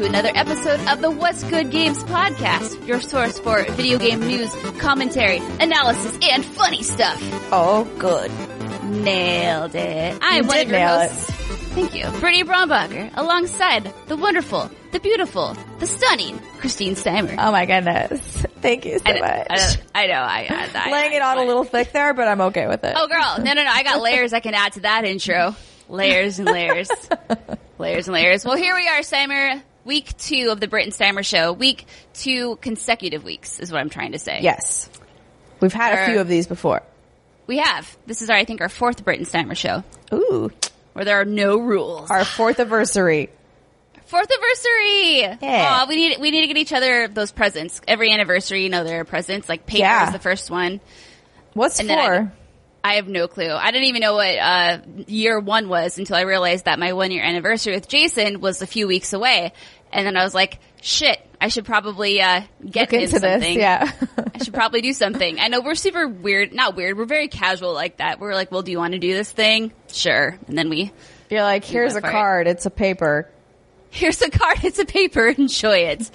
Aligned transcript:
to 0.01 0.07
another 0.07 0.31
episode 0.35 0.81
of 0.89 1.03
the 1.03 1.11
What's 1.11 1.45
Good 1.45 1.71
Games 1.71 2.03
podcast, 2.05 2.87
your 2.87 3.03
source 3.03 3.39
for 3.39 3.65
video 3.73 3.99
game 3.99 4.21
news, 4.21 4.51
commentary, 4.79 5.37
analysis, 5.61 6.19
and 6.23 6.43
funny 6.43 6.83
stuff. 6.83 7.19
Oh, 7.53 7.85
good. 7.99 8.31
Nailed 8.83 9.75
it. 9.75 10.19
I'm 10.23 10.47
one 10.47 10.61
of 10.61 10.69
your 10.69 10.79
nail 10.79 11.01
it. 11.01 11.11
hosts. 11.11 11.31
Thank 11.75 11.95
you. 11.95 12.07
Brittany 12.19 12.45
Brombacher, 12.45 13.11
alongside 13.15 13.93
the 14.07 14.17
wonderful, 14.17 14.71
the 14.93 15.01
beautiful, 15.01 15.55
the 15.81 15.87
stunning 15.87 16.39
Christine 16.61 16.95
Steimer. 16.95 17.35
Oh 17.39 17.53
my 17.53 17.67
goodness. 17.67 18.23
Thank 18.63 18.87
you 18.87 19.01
so 19.01 19.05
I 19.05 19.13
know, 19.13 19.21
much. 19.21 19.47
I 19.51 19.57
know, 19.57 19.75
I 19.95 20.07
know, 20.07 20.15
I, 20.15 20.47
I, 20.49 20.89
I 20.89 20.91
Laying 20.93 21.13
it 21.13 21.21
on 21.23 21.37
a 21.37 21.45
little 21.45 21.65
thick 21.65 21.93
there, 21.93 22.15
but 22.15 22.27
I'm 22.27 22.41
okay 22.41 22.67
with 22.67 22.85
it. 22.85 22.95
Oh, 22.97 23.07
girl, 23.07 23.37
no, 23.45 23.53
no, 23.53 23.65
no. 23.65 23.71
I 23.71 23.83
got 23.83 24.01
layers 24.01 24.33
I 24.33 24.41
can 24.41 24.55
add 24.55 24.73
to 24.75 24.81
that 24.81 25.05
intro. 25.05 25.55
Layers 25.91 26.39
and 26.39 26.49
layers. 26.49 26.89
layers 27.79 28.09
and 28.09 28.15
layers. 28.15 28.47
Well, 28.47 28.57
here 28.57 28.75
we 28.75 28.89
are, 28.89 29.01
Steimer. 29.01 29.61
Week 29.91 30.17
two 30.19 30.51
of 30.53 30.61
the 30.61 30.69
Brit 30.69 30.85
and 30.85 30.93
Steimer 30.95 31.25
show. 31.27 31.53
Week 31.53 31.85
two 32.15 32.55
consecutive 32.61 33.25
weeks 33.25 33.59
is 33.59 33.73
what 33.73 33.81
I'm 33.81 33.91
trying 33.91 34.13
to 34.13 34.21
say. 34.21 34.39
Yes. 34.41 34.89
We've 35.59 35.73
had 35.73 35.99
a 35.99 36.13
few 36.13 36.21
of 36.21 36.29
these 36.29 36.47
before. 36.47 36.85
We 37.49 37.59
have. 37.59 37.99
This 38.07 38.23
is, 38.23 38.31
our, 38.31 38.37
I 38.37 38.45
think, 38.45 38.61
our 38.61 38.69
fourth 38.69 39.05
Brit 39.05 39.19
and 39.19 39.27
Steimer 39.27 39.57
show 39.57 39.83
Ooh. 40.13 40.49
where 40.93 41.05
there 41.05 41.21
are 41.21 41.25
no 41.25 41.57
rules. 41.59 42.09
Our 42.09 42.25
fourth 42.25 42.61
anniversary. 42.61 43.31
Fourth 44.07 44.31
anniversary. 44.31 45.39
Yeah. 45.43 45.81
Aw, 45.83 45.87
we 45.89 45.97
need 45.97 46.21
we 46.21 46.31
need 46.31 46.43
to 46.43 46.47
get 46.47 46.57
each 46.57 46.73
other 46.73 47.09
those 47.09 47.33
presents. 47.33 47.81
Every 47.89 48.13
anniversary, 48.13 48.63
you 48.63 48.69
know, 48.69 48.85
there 48.85 49.01
are 49.01 49.05
presents. 49.05 49.49
Like 49.49 49.67
paper 49.67 49.81
Yeah. 49.81 50.07
is 50.07 50.13
the 50.13 50.21
first 50.21 50.53
one. 50.53 50.81
What's 51.55 51.81
And 51.81 51.89
for? 51.89 52.33
I 52.83 52.95
have 52.95 53.09
no 53.09 53.29
clue. 53.29 53.51
I 53.51 53.73
didn't 53.73 53.89
even 53.89 54.01
know 54.01 54.15
what 54.15 54.39
uh, 54.39 54.79
year 55.07 55.39
one 55.39 55.69
was 55.69 55.99
until 55.99 56.17
I 56.17 56.23
realized 56.23 56.65
that 56.65 56.79
my 56.79 56.93
one 56.95 57.11
year 57.11 57.23
anniversary 57.23 57.75
with 57.75 57.89
Jason 57.89 58.41
was 58.41 58.63
a 58.63 58.67
few 58.67 58.87
weeks 58.87 59.13
away. 59.13 59.53
And 59.93 60.07
then 60.07 60.17
I 60.17 60.23
was 60.25 60.35
like, 60.35 60.59
shit, 60.81 61.19
I 61.41 61.49
should 61.49 61.65
probably 61.65 62.21
uh, 62.21 62.43
get 62.65 62.93
into 62.93 63.19
this. 63.19 63.21
something. 63.21 63.59
Yeah. 63.59 63.91
I 64.35 64.39
should 64.43 64.55
probably 64.55 64.81
do 64.83 64.93
something. 64.93 65.41
I 65.41 65.49
know 65.49 65.61
we're 65.61 65.75
super 65.75 66.07
weird, 66.07 66.53
not 66.53 66.77
weird, 66.77 66.97
we're 66.97 67.05
very 67.07 67.29
casual 67.29 67.73
like 67.75 67.97
that. 67.99 68.21
We're 68.21 68.35
like, 68.35 68.53
well, 68.53 68.63
do 68.63 68.71
you 68.71 68.79
want 68.79 68.93
to 68.93 68.99
do 68.99 69.13
this 69.15 69.31
thing? 69.31 69.73
Sure. 69.93 70.39
And 70.47 70.57
then 70.57 70.69
we, 70.71 70.93
You're 71.29 71.43
like, 71.43 71.65
here's 71.65 71.97
a 71.97 72.01
for 72.01 72.09
it. 72.09 72.13
card. 72.13 72.47
It's 72.47 72.67
a 72.67 72.71
paper. 72.71 73.29
here's 73.91 74.23
a 74.23 74.31
card, 74.31 74.63
it's 74.63 74.79
a 74.79 74.85
paper, 74.85 75.27
enjoy 75.39 75.79
it. 75.79 76.09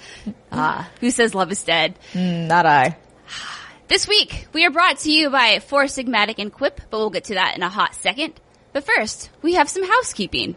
Ah, 0.50 0.88
who 1.00 1.10
says 1.10 1.34
love 1.34 1.52
is 1.52 1.62
dead? 1.62 1.98
Mm, 2.14 2.46
Not 2.48 2.64
I. 2.66 2.96
This 3.88 4.08
week, 4.08 4.48
we 4.52 4.64
are 4.66 4.70
brought 4.72 4.98
to 5.00 5.12
you 5.12 5.30
by 5.30 5.60
Four 5.60 5.84
Sigmatic 5.84 6.36
and 6.40 6.52
Quip, 6.52 6.80
but 6.90 6.98
we'll 6.98 7.10
get 7.10 7.24
to 7.24 7.34
that 7.34 7.54
in 7.56 7.62
a 7.62 7.68
hot 7.68 7.94
second. 7.94 8.32
But 8.72 8.82
first, 8.82 9.30
we 9.42 9.54
have 9.54 9.68
some 9.68 9.86
housekeeping. 9.86 10.56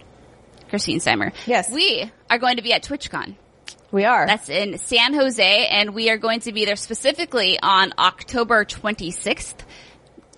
Christine 0.70 1.00
Steimer. 1.00 1.34
Yes. 1.46 1.72
We 1.72 2.12
are 2.30 2.38
going 2.38 2.58
to 2.58 2.64
be 2.64 2.74
at 2.74 2.84
TwitchCon. 2.84 3.36
We 3.92 4.06
are. 4.06 4.28
That's 4.28 4.50
in 4.50 4.78
San 4.78 5.16
Jose, 5.16 5.68
and 5.68 5.96
we 5.96 6.12
are 6.12 6.18
going 6.18 6.42
to 6.42 6.54
be 6.54 6.66
there 6.66 6.76
specifically 6.76 7.60
on 7.62 7.92
October 7.98 8.64
26th. 8.64 9.56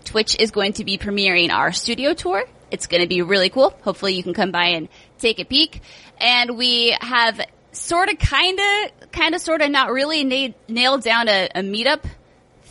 Twitch 0.06 0.38
is 0.40 0.52
going 0.52 0.74
to 0.74 0.86
be 0.86 0.98
premiering 0.98 1.52
our 1.52 1.74
studio 1.74 2.14
tour. 2.14 2.46
It's 2.72 2.88
going 2.88 3.02
to 3.02 3.08
be 3.08 3.22
really 3.22 3.50
cool. 3.50 3.72
Hopefully 3.82 4.16
you 4.16 4.24
can 4.24 4.34
come 4.34 4.52
by 4.52 4.68
and 4.68 4.88
take 5.18 5.40
a 5.40 5.46
peek. 5.46 5.82
And 6.18 6.58
we 6.58 6.96
have 7.02 7.42
sort 7.74 8.10
of, 8.10 8.18
kind 8.20 8.58
of, 8.60 9.12
kind 9.12 9.36
of, 9.36 9.42
sort 9.42 9.62
of 9.62 9.70
not 9.70 9.92
really 9.92 10.24
na- 10.24 10.54
nailed 10.70 11.04
down 11.04 11.28
a, 11.28 11.50
a 11.54 11.62
meetup 11.62 12.06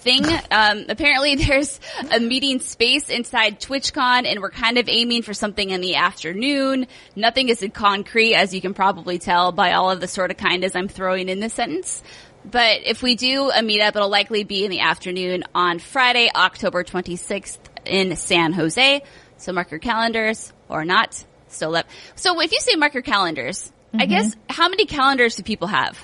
thing. 0.01 0.25
Um, 0.51 0.87
apparently 0.89 1.37
there's 1.37 1.79
a 2.11 2.21
meeting 2.21 2.61
space 2.61 3.09
inside 3.09 3.61
TwitchCon 3.61 4.27
and 4.27 4.41
we're 4.41 4.51
kind 4.51 4.79
of 4.79 4.89
aiming 4.89 5.23
for 5.23 5.35
something 5.35 5.71
in 5.71 5.81
the 5.81 5.97
afternoon. 5.97 6.87
Nothing 7.15 7.49
is 7.49 7.63
in 7.63 7.71
concrete, 7.71 8.35
as 8.35 8.55
you 8.55 8.61
can 8.61 8.75
probably 8.75 9.19
tell 9.19 9.53
by 9.53 9.73
all 9.73 9.91
of 9.91 10.01
the 10.01 10.09
sort 10.09 10.31
of 10.31 10.37
kind 10.37 10.65
as 10.65 10.75
I'm 10.75 10.89
throwing 10.89 11.29
in 11.29 11.41
this 11.41 11.55
sentence. 11.55 12.03
But 12.45 12.81
if 12.85 13.03
we 13.03 13.17
do 13.17 13.51
a 13.51 13.61
meetup, 13.61 13.97
it'll 13.97 14.09
likely 14.09 14.45
be 14.45 14.65
in 14.65 14.71
the 14.71 14.81
afternoon 14.81 15.45
on 15.55 15.79
Friday, 15.79 16.31
October 16.35 16.85
26th 16.85 17.59
in 17.85 18.17
San 18.17 18.53
Jose. 18.55 19.03
So 19.37 19.53
mark 19.53 19.71
your 19.71 19.81
calendars 19.81 20.53
or 20.69 20.85
not. 20.85 21.25
Still 21.49 21.77
up. 21.77 21.87
So 22.15 22.41
if 22.41 22.53
you 22.53 22.61
say 22.61 22.77
mark 22.77 22.95
your 22.95 23.03
calendars, 23.03 23.73
I 23.93 24.07
guess 24.07 24.37
how 24.49 24.69
many 24.69 24.87
calendars 24.87 25.37
do 25.37 25.43
people 25.43 25.69
have? 25.69 25.99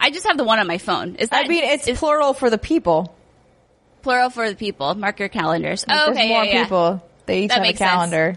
I 0.00 0.10
just 0.10 0.26
have 0.26 0.36
the 0.36 0.44
one 0.44 0.58
on 0.58 0.66
my 0.66 0.78
phone. 0.78 1.14
Is 1.16 1.28
that 1.28 1.44
I 1.44 1.48
mean, 1.48 1.62
it's 1.62 1.86
is 1.86 1.98
plural 1.98 2.34
for 2.34 2.50
the 2.50 2.58
people. 2.58 3.14
Plural 4.02 4.30
for 4.30 4.48
the 4.48 4.56
people? 4.56 4.94
Mark 4.94 5.18
your 5.18 5.28
calendars. 5.28 5.84
Oh, 5.88 5.94
There's 6.06 6.08
okay, 6.18 6.28
more 6.28 6.44
yeah, 6.44 6.52
yeah. 6.52 6.62
people. 6.64 7.08
They 7.26 7.42
each 7.42 7.48
That 7.48 7.54
have 7.54 7.62
a 7.62 7.66
makes 7.68 7.78
sense. 7.78 7.90
calendar. 7.90 8.36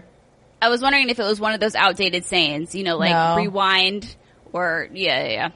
I 0.62 0.68
was 0.68 0.80
wondering 0.80 1.10
if 1.10 1.18
it 1.18 1.22
was 1.24 1.38
one 1.38 1.52
of 1.52 1.60
those 1.60 1.74
outdated 1.74 2.24
sayings, 2.24 2.74
you 2.74 2.82
know, 2.84 2.96
like 2.96 3.10
No. 3.10 3.36
rewind 3.36 4.14
or 4.52 4.88
yeah, 4.92 5.24
yeah, 5.24 5.28
yeah. 5.32 5.48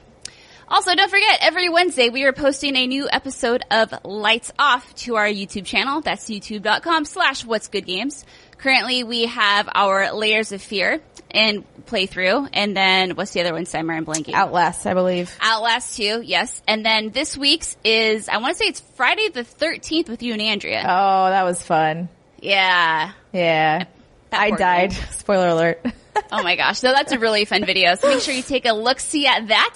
Also, 0.67 0.95
don't 0.95 1.09
forget, 1.09 1.39
every 1.41 1.67
Wednesday 1.67 2.09
we 2.09 2.23
are 2.23 2.31
posting 2.31 2.77
a 2.77 2.87
new 2.87 3.09
episode 3.11 3.63
of 3.71 3.93
Lights 4.05 4.53
Off 4.57 4.93
to 4.95 5.15
our 5.17 5.25
YouTube 5.27 5.65
channel. 5.65 5.99
That's 5.99 6.29
youtube.com 6.29 7.03
slash 7.05 7.43
what's 7.43 7.67
good 7.67 7.85
games. 7.85 8.23
Currently 8.57 9.03
we 9.03 9.25
have 9.25 9.67
our 9.73 10.13
Layers 10.13 10.51
of 10.53 10.61
Fear 10.61 11.01
and 11.31 11.65
playthrough, 11.85 12.49
and 12.53 12.75
then 12.75 13.11
what's 13.11 13.31
the 13.31 13.41
other 13.41 13.53
one, 13.53 13.65
Steimer 13.65 13.97
and 13.97 14.05
blanking? 14.05 14.33
Outlast, 14.33 14.85
I 14.85 14.93
believe. 14.93 15.35
Outlast 15.41 15.97
2, 15.97 16.21
yes. 16.23 16.61
And 16.67 16.85
then 16.85 17.09
this 17.09 17.37
week's 17.37 17.75
is, 17.83 18.29
I 18.29 18.37
want 18.37 18.55
to 18.57 18.63
say 18.63 18.69
it's 18.69 18.79
Friday 18.95 19.29
the 19.29 19.43
13th 19.43 20.09
with 20.09 20.23
you 20.23 20.33
and 20.33 20.41
Andrea. 20.41 20.81
Oh, 20.83 21.29
that 21.29 21.43
was 21.43 21.61
fun. 21.63 22.09
Yeah. 22.39 23.11
Yeah. 23.33 23.85
That 24.31 24.39
I 24.41 24.51
died. 24.51 24.91
girl. 24.91 24.99
Spoiler 25.11 25.47
alert. 25.49 25.85
Oh 26.33 26.43
my 26.43 26.55
gosh. 26.55 26.79
So 26.79 26.91
that's 26.91 27.11
a 27.11 27.19
really 27.19 27.45
fun 27.45 27.65
video. 27.65 27.95
So 27.95 28.07
make 28.09 28.21
sure 28.21 28.33
you 28.33 28.41
take 28.43 28.65
a 28.65 28.73
look 28.73 28.99
see 28.99 29.27
at 29.27 29.47
that. 29.47 29.75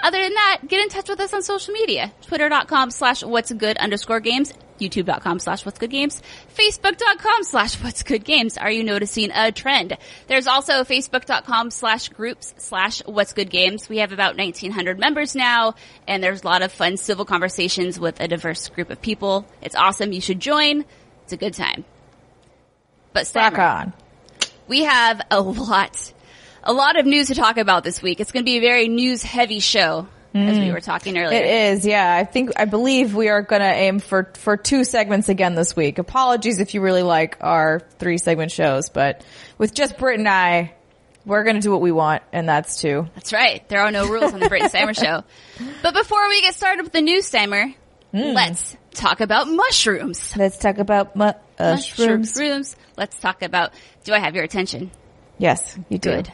Other 0.00 0.20
than 0.20 0.34
that, 0.34 0.60
get 0.66 0.80
in 0.80 0.88
touch 0.88 1.08
with 1.08 1.18
us 1.20 1.32
on 1.32 1.42
social 1.42 1.74
media. 1.74 2.12
Twitter.com 2.22 2.90
slash 2.90 3.24
what's 3.24 3.52
good 3.52 3.76
underscore 3.76 4.20
games. 4.20 4.52
YouTube.com 4.78 5.38
slash 5.38 5.64
what's 5.64 5.78
good 5.78 5.90
games. 5.90 6.22
Facebook.com 6.56 7.44
slash 7.44 7.74
what's 7.82 8.02
good 8.02 8.24
games. 8.24 8.56
Are 8.58 8.70
you 8.70 8.84
noticing 8.84 9.30
a 9.32 9.52
trend? 9.52 9.96
There's 10.26 10.46
also 10.46 10.84
Facebook.com 10.84 11.70
slash 11.70 12.08
groups 12.10 12.54
slash 12.58 13.04
what's 13.06 13.32
good 13.32 13.50
games. 13.50 13.88
We 13.88 13.98
have 13.98 14.12
about 14.12 14.36
1900 14.36 14.98
members 14.98 15.34
now 15.34 15.74
and 16.06 16.22
there's 16.22 16.42
a 16.42 16.46
lot 16.46 16.62
of 16.62 16.72
fun 16.72 16.96
civil 16.96 17.24
conversations 17.24 17.98
with 17.98 18.20
a 18.20 18.28
diverse 18.28 18.68
group 18.68 18.90
of 18.90 19.00
people. 19.00 19.46
It's 19.62 19.74
awesome. 19.74 20.12
You 20.12 20.20
should 20.20 20.40
join. 20.40 20.84
It's 21.24 21.32
a 21.32 21.36
good 21.36 21.54
time. 21.54 21.84
But 23.12 23.32
Rock 23.34 23.58
on. 23.58 23.92
we 24.68 24.84
have 24.84 25.22
a 25.30 25.40
lot, 25.40 26.12
a 26.62 26.72
lot 26.72 26.98
of 26.98 27.06
news 27.06 27.28
to 27.28 27.34
talk 27.34 27.56
about 27.56 27.82
this 27.82 28.02
week. 28.02 28.20
It's 28.20 28.30
going 28.30 28.44
to 28.44 28.48
be 28.48 28.58
a 28.58 28.60
very 28.60 28.88
news 28.88 29.22
heavy 29.22 29.58
show, 29.60 30.06
as 30.36 30.58
we 30.58 30.66
mm. 30.66 30.72
were 30.72 30.80
talking 30.80 31.16
earlier. 31.18 31.38
It 31.38 31.46
is, 31.46 31.86
yeah. 31.86 32.14
I 32.14 32.24
think, 32.24 32.52
I 32.56 32.64
believe 32.64 33.14
we 33.14 33.28
are 33.28 33.42
gonna 33.42 33.64
aim 33.64 33.98
for, 33.98 34.30
for 34.34 34.56
two 34.56 34.84
segments 34.84 35.28
again 35.28 35.54
this 35.54 35.74
week. 35.74 35.98
Apologies 35.98 36.60
if 36.60 36.74
you 36.74 36.80
really 36.80 37.02
like 37.02 37.38
our 37.40 37.80
three 37.98 38.18
segment 38.18 38.52
shows, 38.52 38.88
but 38.88 39.24
with 39.58 39.74
just 39.74 39.98
Britt 39.98 40.18
and 40.18 40.28
I, 40.28 40.74
we're 41.26 41.42
gonna 41.42 41.60
do 41.60 41.72
what 41.72 41.80
we 41.80 41.92
want, 41.92 42.22
and 42.32 42.48
that's 42.48 42.80
two. 42.80 43.08
That's 43.16 43.32
right. 43.32 43.68
There 43.68 43.80
are 43.80 43.90
no 43.90 44.06
rules 44.08 44.32
on 44.32 44.40
the 44.40 44.48
Brit 44.48 44.62
and 44.62 44.72
Steimer 44.72 44.96
show. 45.04 45.24
But 45.82 45.94
before 45.94 46.28
we 46.28 46.40
get 46.40 46.54
started 46.54 46.82
with 46.84 46.92
the 46.92 47.02
news, 47.02 47.30
Steimer, 47.30 47.74
mm. 48.14 48.34
let's 48.34 48.76
talk 48.94 49.20
about 49.20 49.48
mushrooms. 49.48 50.36
Let's 50.36 50.56
talk 50.56 50.78
about 50.78 51.16
mu- 51.16 51.24
uh, 51.24 51.38
mushrooms. 51.58 52.34
Mushrooms. 52.36 52.76
Let's 52.96 53.18
talk 53.18 53.42
about. 53.42 53.72
Do 54.04 54.14
I 54.14 54.20
have 54.20 54.36
your 54.36 54.44
attention? 54.44 54.92
Yes, 55.38 55.76
you 55.88 55.98
do. 55.98 56.10
Good. 56.10 56.32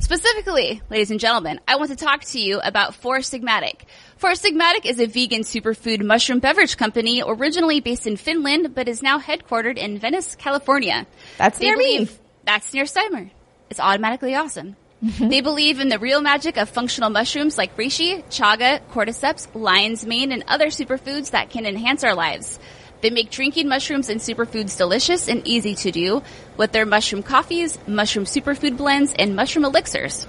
Specifically, 0.00 0.82
ladies 0.90 1.10
and 1.10 1.20
gentlemen, 1.20 1.60
I 1.66 1.76
want 1.76 1.90
to 1.90 1.96
talk 1.96 2.24
to 2.24 2.40
you 2.40 2.60
about 2.60 2.94
Four 2.94 3.18
Sigmatic. 3.18 3.82
Four 4.16 4.32
Sigmatic 4.32 4.84
is 4.84 4.98
a 4.98 5.06
vegan 5.06 5.42
superfood 5.42 6.02
mushroom 6.02 6.38
beverage 6.38 6.76
company 6.76 7.22
originally 7.24 7.80
based 7.80 8.06
in 8.06 8.16
Finland, 8.16 8.74
but 8.74 8.88
is 8.88 9.02
now 9.02 9.18
headquartered 9.18 9.76
in 9.76 9.98
Venice, 9.98 10.34
California. 10.36 11.06
That's 11.36 11.60
near 11.60 11.76
me. 11.76 12.08
That's 12.44 12.72
near 12.72 12.84
Steimer. 12.84 13.30
It's 13.70 13.80
automatically 13.80 14.34
awesome. 14.34 14.76
Mm-hmm. 15.04 15.28
They 15.28 15.40
believe 15.40 15.78
in 15.78 15.88
the 15.88 15.98
real 15.98 16.20
magic 16.20 16.56
of 16.56 16.68
functional 16.68 17.10
mushrooms 17.10 17.56
like 17.56 17.76
reishi, 17.76 18.24
chaga, 18.24 18.80
cordyceps, 18.90 19.46
lion's 19.54 20.04
mane, 20.04 20.32
and 20.32 20.42
other 20.48 20.68
superfoods 20.68 21.30
that 21.30 21.50
can 21.50 21.66
enhance 21.66 22.02
our 22.02 22.14
lives. 22.14 22.58
They 23.00 23.10
make 23.10 23.30
drinking 23.30 23.68
mushrooms 23.68 24.08
and 24.08 24.20
superfoods 24.20 24.76
delicious 24.76 25.28
and 25.28 25.46
easy 25.46 25.74
to 25.76 25.92
do 25.92 26.22
with 26.56 26.72
their 26.72 26.86
mushroom 26.86 27.22
coffees, 27.22 27.78
mushroom 27.86 28.24
superfood 28.24 28.76
blends, 28.76 29.14
and 29.16 29.36
mushroom 29.36 29.64
elixirs. 29.64 30.26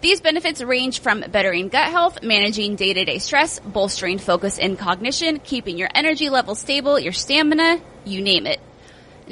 These 0.00 0.20
benefits 0.20 0.60
range 0.60 1.00
from 1.00 1.20
bettering 1.20 1.68
gut 1.68 1.90
health, 1.90 2.22
managing 2.22 2.76
day-to-day 2.76 3.18
stress, 3.18 3.60
bolstering 3.60 4.18
focus 4.18 4.58
and 4.58 4.78
cognition, 4.78 5.38
keeping 5.38 5.78
your 5.78 5.90
energy 5.94 6.28
level 6.28 6.54
stable, 6.54 6.98
your 6.98 7.12
stamina, 7.12 7.80
you 8.04 8.20
name 8.20 8.46
it. 8.46 8.60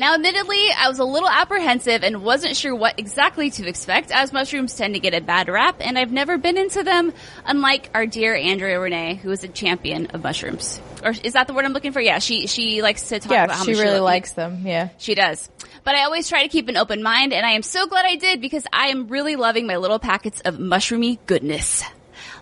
Now, 0.00 0.14
admittedly, 0.14 0.56
I 0.78 0.88
was 0.88 0.98
a 0.98 1.04
little 1.04 1.28
apprehensive 1.28 2.02
and 2.02 2.22
wasn't 2.24 2.56
sure 2.56 2.74
what 2.74 2.98
exactly 2.98 3.50
to 3.50 3.68
expect, 3.68 4.10
as 4.10 4.32
mushrooms 4.32 4.74
tend 4.74 4.94
to 4.94 5.00
get 5.00 5.12
a 5.12 5.20
bad 5.20 5.46
rap, 5.50 5.76
and 5.80 5.98
I've 5.98 6.10
never 6.10 6.38
been 6.38 6.56
into 6.56 6.82
them, 6.82 7.12
unlike 7.44 7.90
our 7.92 8.06
dear 8.06 8.34
Andrea 8.34 8.80
Renee, 8.80 9.16
who 9.16 9.30
is 9.30 9.44
a 9.44 9.48
champion 9.48 10.06
of 10.06 10.22
mushrooms. 10.24 10.80
Or 11.04 11.12
is 11.22 11.34
that 11.34 11.48
the 11.48 11.52
word 11.52 11.66
I'm 11.66 11.74
looking 11.74 11.92
for? 11.92 12.00
Yeah, 12.00 12.18
she 12.18 12.46
she 12.46 12.80
likes 12.80 13.10
to 13.10 13.20
talk 13.20 13.30
Yeah, 13.30 13.44
about 13.44 13.56
how 13.58 13.64
she 13.64 13.72
much 13.72 13.80
really 13.82 13.98
lo- 13.98 14.04
likes 14.04 14.32
them. 14.32 14.66
Yeah. 14.66 14.88
she 14.96 15.14
does. 15.14 15.50
But 15.84 15.94
I 15.96 16.04
always 16.04 16.30
try 16.30 16.44
to 16.44 16.48
keep 16.48 16.68
an 16.68 16.78
open 16.78 17.02
mind, 17.02 17.34
and 17.34 17.44
I 17.44 17.50
am 17.50 17.62
so 17.62 17.86
glad 17.86 18.06
I 18.06 18.16
did 18.16 18.40
because 18.40 18.64
I 18.72 18.86
am 18.86 19.08
really 19.08 19.36
loving 19.36 19.66
my 19.66 19.76
little 19.76 19.98
packets 19.98 20.40
of 20.46 20.54
mushroomy 20.56 21.18
goodness. 21.26 21.84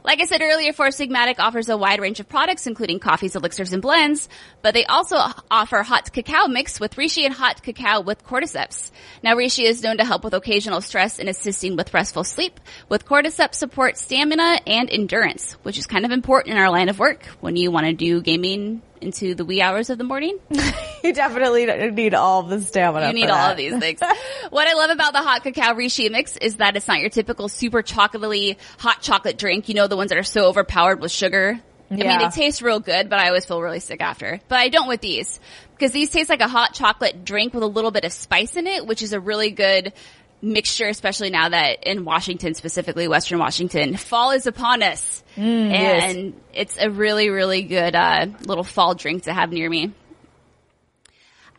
Like 0.09 0.23
I 0.23 0.25
said 0.25 0.41
earlier, 0.41 0.73
Four 0.73 0.87
Sigmatic 0.87 1.39
offers 1.39 1.69
a 1.69 1.77
wide 1.77 2.01
range 2.01 2.19
of 2.19 2.31
products, 2.31 2.67
including 2.67 2.99
coffees, 2.99 3.37
elixirs, 3.37 3.75
and 3.75 3.83
blends, 3.83 4.31
but 4.63 4.73
they 4.73 4.87
also 4.87 5.19
offer 5.51 5.83
hot 5.83 6.11
cacao 6.15 6.47
mix 6.47 6.81
with 6.81 6.97
reishi 6.97 7.27
and 7.27 7.35
hot 7.35 7.63
cacao 7.63 8.01
with 8.01 8.25
cordyceps. 8.27 8.91
Now, 9.23 9.37
reishi 9.37 9.65
is 9.65 9.83
known 9.83 9.99
to 9.99 10.07
help 10.07 10.25
with 10.25 10.33
occasional 10.33 10.81
stress 10.81 11.19
and 11.19 11.29
assisting 11.29 11.77
with 11.77 11.93
restful 11.93 12.25
sleep, 12.25 12.59
with 12.89 13.05
cordyceps 13.05 13.57
support 13.57 13.99
stamina 13.99 14.61
and 14.67 14.89
endurance, 14.89 15.53
which 15.63 15.77
is 15.77 15.87
kind 15.87 16.07
of 16.07 16.11
important 16.11 16.55
in 16.55 16.59
our 16.59 16.71
line 16.71 16.89
of 16.89 16.99
work 16.99 17.27
when 17.43 17.57
you 17.57 17.71
want 17.71 17.85
to 17.85 17.93
do 17.93 18.23
gaming 18.23 18.81
into 19.03 19.35
the 19.35 19.45
wee 19.45 19.61
hours 19.61 19.91
of 19.91 19.99
the 19.99 20.05
morning. 20.05 20.39
You 21.01 21.15
definitely 21.15 21.65
need 21.93 22.13
all 22.13 22.43
the 22.43 22.61
stamina. 22.61 23.07
You 23.07 23.13
need 23.13 23.31
all 23.31 23.53
of 23.53 23.57
these 23.57 23.79
things. 23.79 24.01
what 24.51 24.67
I 24.67 24.75
love 24.75 24.91
about 24.91 25.13
the 25.13 25.21
hot 25.21 25.45
cacao 25.45 25.75
reishi 25.75 26.11
mix 26.11 26.37
is 26.37 26.57
that 26.57 26.77
it's 26.77 26.89
not 26.89 26.99
your 26.99 27.09
typical 27.09 27.49
super 27.49 27.83
chocolatey 27.85 28.57
hot 28.79 29.01
chocolate 29.01 29.39
drink. 29.39 29.69
You 29.69 29.77
know, 29.77 29.87
the 29.87 29.97
ones 29.97 30.09
that 30.09 30.19
are 30.19 30.25
so 30.25 30.47
overpowered 30.47 31.01
with 31.01 31.13
sugar. 31.13 31.61
I 31.89 31.95
mean, 31.95 32.05
Yeah. 32.05 32.19
they 32.19 32.29
taste 32.31 32.63
real 32.63 32.81
good, 32.81 33.09
but 33.09 33.21
I 33.21 33.29
always 33.29 33.45
feel 33.45 33.63
really 33.63 33.79
sick 33.79 34.03
after. 34.03 34.41
But 34.49 34.59
I 34.59 34.69
don't 34.71 34.89
with 34.89 35.01
these. 35.01 35.39
Because 35.71 35.93
these 35.93 36.11
taste 36.11 36.29
like 36.29 36.41
a 36.43 36.49
hot 36.49 36.75
chocolate 36.75 37.25
drink 37.25 37.55
with 37.55 37.63
a 37.63 37.67
little 37.69 37.93
bit 37.93 38.05
of 38.05 38.13
spice 38.13 38.57
in 38.57 38.67
it, 38.67 38.85
which 38.85 39.01
is 39.01 39.13
a 39.13 39.21
really 39.21 39.53
good 39.53 39.93
mixture, 40.41 40.87
especially 40.89 41.31
now 41.31 41.49
that 41.49 41.85
in 41.85 42.05
Washington, 42.05 42.55
specifically 42.55 43.09
Western 43.09 43.39
Washington, 43.39 43.97
fall 43.97 44.31
is 44.31 44.47
upon 44.47 44.83
us. 44.83 45.23
Mm, 45.37 45.71
yes. 45.71 46.15
and 46.15 46.41
it's 46.53 46.77
a 46.79 46.91
really, 46.91 47.29
really 47.31 47.63
good, 47.63 47.95
uh, 47.95 48.27
little 48.45 48.65
fall 48.65 48.95
drink 48.95 49.25
to 49.25 49.33
have 49.33 49.53
near 49.53 49.69
me. 49.69 49.93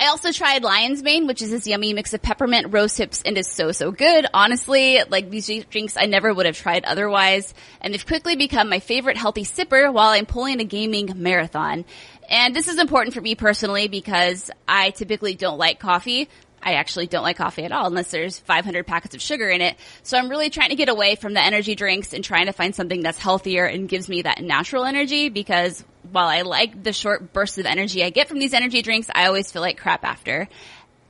I 0.01 0.07
also 0.07 0.31
tried 0.31 0.63
Lion's 0.63 1.03
Mane, 1.03 1.27
which 1.27 1.41
is 1.41 1.51
this 1.51 1.67
yummy 1.67 1.93
mix 1.93 2.13
of 2.13 2.21
peppermint, 2.21 2.71
rose 2.71 2.95
hips, 2.95 3.21
and 3.21 3.37
is 3.37 3.49
so, 3.49 3.73
so 3.73 3.91
good. 3.91 4.25
Honestly, 4.33 5.01
like 5.09 5.29
these 5.29 5.65
drinks 5.65 5.97
I 5.97 6.05
never 6.05 6.33
would 6.33 6.45
have 6.45 6.57
tried 6.57 6.85
otherwise, 6.85 7.53
and 7.81 7.93
they've 7.93 8.05
quickly 8.05 8.37
become 8.37 8.69
my 8.69 8.79
favorite 8.79 9.17
healthy 9.17 9.43
sipper 9.43 9.91
while 9.91 10.09
I'm 10.09 10.25
pulling 10.25 10.61
a 10.61 10.63
gaming 10.63 11.11
marathon. 11.17 11.83
And 12.29 12.55
this 12.55 12.69
is 12.69 12.79
important 12.79 13.13
for 13.13 13.19
me 13.19 13.35
personally 13.35 13.89
because 13.89 14.49
I 14.67 14.91
typically 14.91 15.35
don't 15.35 15.57
like 15.57 15.79
coffee. 15.79 16.29
I 16.61 16.73
actually 16.73 17.07
don't 17.07 17.23
like 17.23 17.37
coffee 17.37 17.63
at 17.63 17.71
all 17.71 17.87
unless 17.87 18.11
there's 18.11 18.39
500 18.39 18.85
packets 18.85 19.15
of 19.15 19.21
sugar 19.21 19.49
in 19.49 19.61
it. 19.61 19.77
So 20.03 20.17
I'm 20.17 20.29
really 20.29 20.49
trying 20.49 20.69
to 20.69 20.75
get 20.75 20.89
away 20.89 21.15
from 21.15 21.33
the 21.33 21.41
energy 21.41 21.75
drinks 21.75 22.13
and 22.13 22.23
trying 22.23 22.47
to 22.47 22.53
find 22.53 22.75
something 22.75 23.01
that's 23.01 23.17
healthier 23.17 23.65
and 23.65 23.87
gives 23.87 24.09
me 24.09 24.23
that 24.23 24.41
natural 24.43 24.85
energy 24.85 25.29
because 25.29 25.83
while 26.11 26.27
I 26.27 26.41
like 26.41 26.83
the 26.83 26.93
short 26.93 27.33
bursts 27.33 27.57
of 27.57 27.65
energy 27.65 28.03
I 28.03 28.09
get 28.09 28.27
from 28.27 28.39
these 28.39 28.53
energy 28.53 28.81
drinks, 28.81 29.09
I 29.13 29.27
always 29.27 29.51
feel 29.51 29.61
like 29.61 29.77
crap 29.77 30.03
after. 30.03 30.47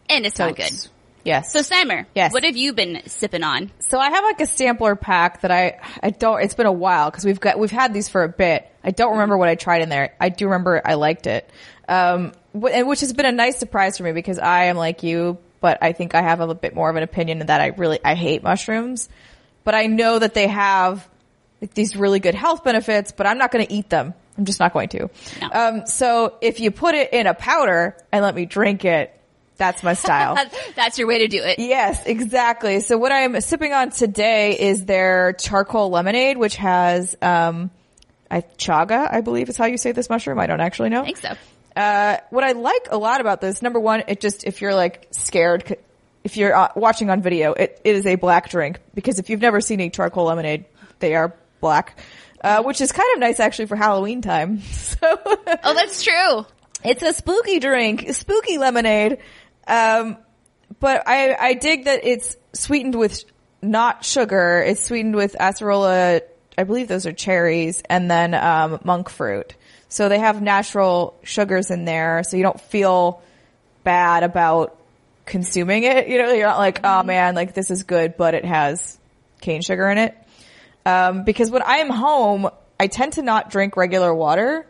And 0.10 0.26
it's 0.26 0.40
not 0.40 0.56
good. 0.56 0.72
Yes. 1.26 1.52
So 1.52 1.60
Steimer, 1.60 2.06
Yes. 2.16 2.32
what 2.32 2.44
have 2.44 2.56
you 2.56 2.74
been 2.74 3.02
sipping 3.06 3.44
on? 3.44 3.72
So 3.80 4.00
I 4.00 4.10
have 4.10 4.24
like 4.24 4.40
a 4.42 4.46
sampler 4.48 4.96
pack 4.96 5.42
that 5.42 5.52
I 5.52 5.80
I 6.02 6.12
don't. 6.12 6.42
It's 6.42 6.56
been 6.56 6.66
a 6.66 6.72
while 6.72 7.12
because 7.12 7.26
we've 7.26 7.40
got 7.40 7.60
we've 7.60 7.70
had 7.72 7.94
these 7.94 8.08
for 8.10 8.24
a 8.24 8.30
bit. 8.30 8.68
I 8.84 8.92
don't 8.92 9.12
remember 9.12 9.38
what 9.38 9.50
I 9.50 9.56
tried 9.56 9.82
in 9.82 9.90
there. 9.90 10.16
I 10.20 10.30
do 10.30 10.46
remember 10.46 10.82
I 10.84 10.94
liked 10.94 11.28
it, 11.28 11.50
um, 11.88 12.32
which 12.54 13.02
has 13.02 13.14
been 13.14 13.26
a 13.26 13.32
nice 13.32 13.58
surprise 13.58 13.98
for 13.98 14.04
me 14.04 14.12
because 14.12 14.40
I 14.40 14.66
am 14.66 14.78
like 14.78 15.04
you, 15.04 15.38
but 15.62 15.78
I 15.82 15.92
think 15.92 16.16
I 16.16 16.22
have 16.22 16.40
a 16.40 16.56
bit 16.56 16.76
more 16.76 16.90
of 16.90 16.96
an 16.96 17.04
opinion 17.04 17.40
that 17.40 17.62
I 17.62 17.68
really 17.68 18.00
I 18.04 18.16
hate 18.16 18.44
mushrooms, 18.44 19.10
but 19.64 19.76
I 19.76 19.88
know 19.88 20.20
that 20.20 20.34
they 20.34 20.48
have 20.48 21.08
like, 21.62 21.74
these 21.74 21.96
really 21.96 22.20
good 22.20 22.36
health 22.36 22.64
benefits. 22.64 23.12
But 23.12 23.28
I'm 23.28 23.38
not 23.38 23.52
going 23.52 23.66
to 23.66 23.74
eat 23.74 23.90
them. 23.90 24.14
I'm 24.38 24.46
just 24.46 24.60
not 24.60 24.74
going 24.74 24.90
to. 24.90 25.10
No. 25.42 25.50
Um, 25.52 25.86
so 25.86 26.38
if 26.42 26.60
you 26.60 26.72
put 26.72 26.96
it 26.96 27.12
in 27.14 27.28
a 27.28 27.34
powder 27.34 27.98
and 28.12 28.24
let 28.24 28.36
me 28.36 28.46
drink 28.46 28.86
it, 28.86 29.14
that's 29.58 29.84
my 29.84 29.94
style. 29.94 30.38
That's 30.78 30.98
your 30.98 31.06
way 31.06 31.18
to 31.18 31.28
do 31.28 31.44
it. 31.44 31.60
Yes, 31.60 32.06
exactly. 32.06 32.80
So 32.80 32.98
what 32.98 33.12
I'm 33.12 33.42
sipping 33.42 33.74
on 33.74 33.90
today 33.90 34.58
is 34.58 34.86
their 34.86 35.34
charcoal 35.34 35.90
lemonade, 35.90 36.38
which 36.38 36.56
has, 36.56 37.18
um, 37.22 37.70
I, 38.32 38.40
chaga, 38.40 39.14
I 39.14 39.20
believe 39.20 39.50
is 39.50 39.58
how 39.58 39.66
you 39.66 39.76
say 39.76 39.92
this 39.92 40.10
mushroom. 40.10 40.40
I 40.40 40.48
don't 40.48 40.62
actually 40.62 40.88
know. 40.88 41.02
I 41.02 41.06
think 41.08 41.18
so. 41.18 41.34
Uh, 41.80 42.18
what 42.30 42.44
I 42.44 42.52
like 42.52 42.90
a 42.92 42.98
lot 42.98 43.22
about 43.22 43.40
this, 43.40 43.62
number 43.62 43.80
one, 43.80 44.04
it 44.10 44.20
just, 44.20 44.44
if 44.44 44.60
you're 44.62 44.76
like 44.76 45.08
scared, 45.12 45.78
if 46.26 46.36
you're 46.36 46.54
uh, 46.54 46.68
watching 46.76 47.10
on 47.10 47.22
video, 47.22 47.54
it, 47.54 47.80
it 47.86 47.96
is 47.96 48.06
a 48.06 48.16
black 48.16 48.50
drink 48.50 48.80
because 48.94 49.18
if 49.18 49.30
you've 49.30 49.40
never 49.40 49.62
seen 49.62 49.80
a 49.80 49.90
charcoal 49.90 50.26
lemonade, 50.26 50.66
they 51.00 51.16
are 51.16 51.34
black, 51.62 51.98
uh, 52.44 52.64
which 52.64 52.82
is 52.82 52.92
kind 52.92 53.08
of 53.14 53.20
nice 53.22 53.40
actually 53.40 53.68
for 53.68 53.78
Halloween 53.78 54.22
time. 54.22 54.62
So 54.72 54.98
Oh, 55.64 55.74
that's 55.74 56.04
true. 56.04 56.46
it's 56.84 57.02
a 57.02 57.14
spooky 57.14 57.60
drink, 57.60 58.14
spooky 58.14 58.58
lemonade. 58.58 59.20
Um, 59.66 60.18
but 60.82 61.08
I, 61.08 61.34
I 61.40 61.54
dig 61.54 61.86
that 61.86 62.02
it's 62.04 62.36
sweetened 62.52 62.96
with 62.96 63.24
not 63.62 64.04
sugar. 64.04 64.62
It's 64.68 64.84
sweetened 64.84 65.16
with 65.16 65.38
acerola. 65.40 66.22
I 66.58 66.64
believe 66.66 66.90
those 66.90 67.06
are 67.06 67.14
cherries 67.14 67.82
and 67.90 68.12
then, 68.12 68.34
um, 68.34 68.82
monk 68.84 69.08
fruit. 69.10 69.56
So 69.90 70.08
they 70.08 70.20
have 70.20 70.42
natural 70.42 71.20
sugars 71.24 71.72
in 71.72 71.86
there. 71.86 72.24
So 72.24 72.38
you 72.38 72.44
don't 72.44 72.62
feel 72.62 73.22
bad 73.84 74.24
about 74.24 74.78
consuming 75.26 75.84
it. 75.84 76.08
You 76.08 76.20
know, 76.20 76.32
you're 76.32 76.48
not 76.48 76.60
like, 76.60 76.82
oh 76.84 77.04
man, 77.04 77.36
like 77.36 77.54
this 77.54 77.72
is 77.72 77.84
good, 77.84 78.16
but 78.16 78.36
it 78.36 78.46
has 78.46 78.98
cane 79.42 79.62
sugar 79.62 79.90
in 79.90 79.98
it. 79.98 80.16
Um, 80.86 81.24
because 81.24 81.52
when 81.52 81.64
I 81.64 81.78
am 81.78 81.90
home, 81.90 82.50
I 82.80 82.88
tend 82.88 83.14
to 83.14 83.22
not 83.22 83.50
drink 83.50 83.76
regular 83.78 84.14
water. 84.14 84.66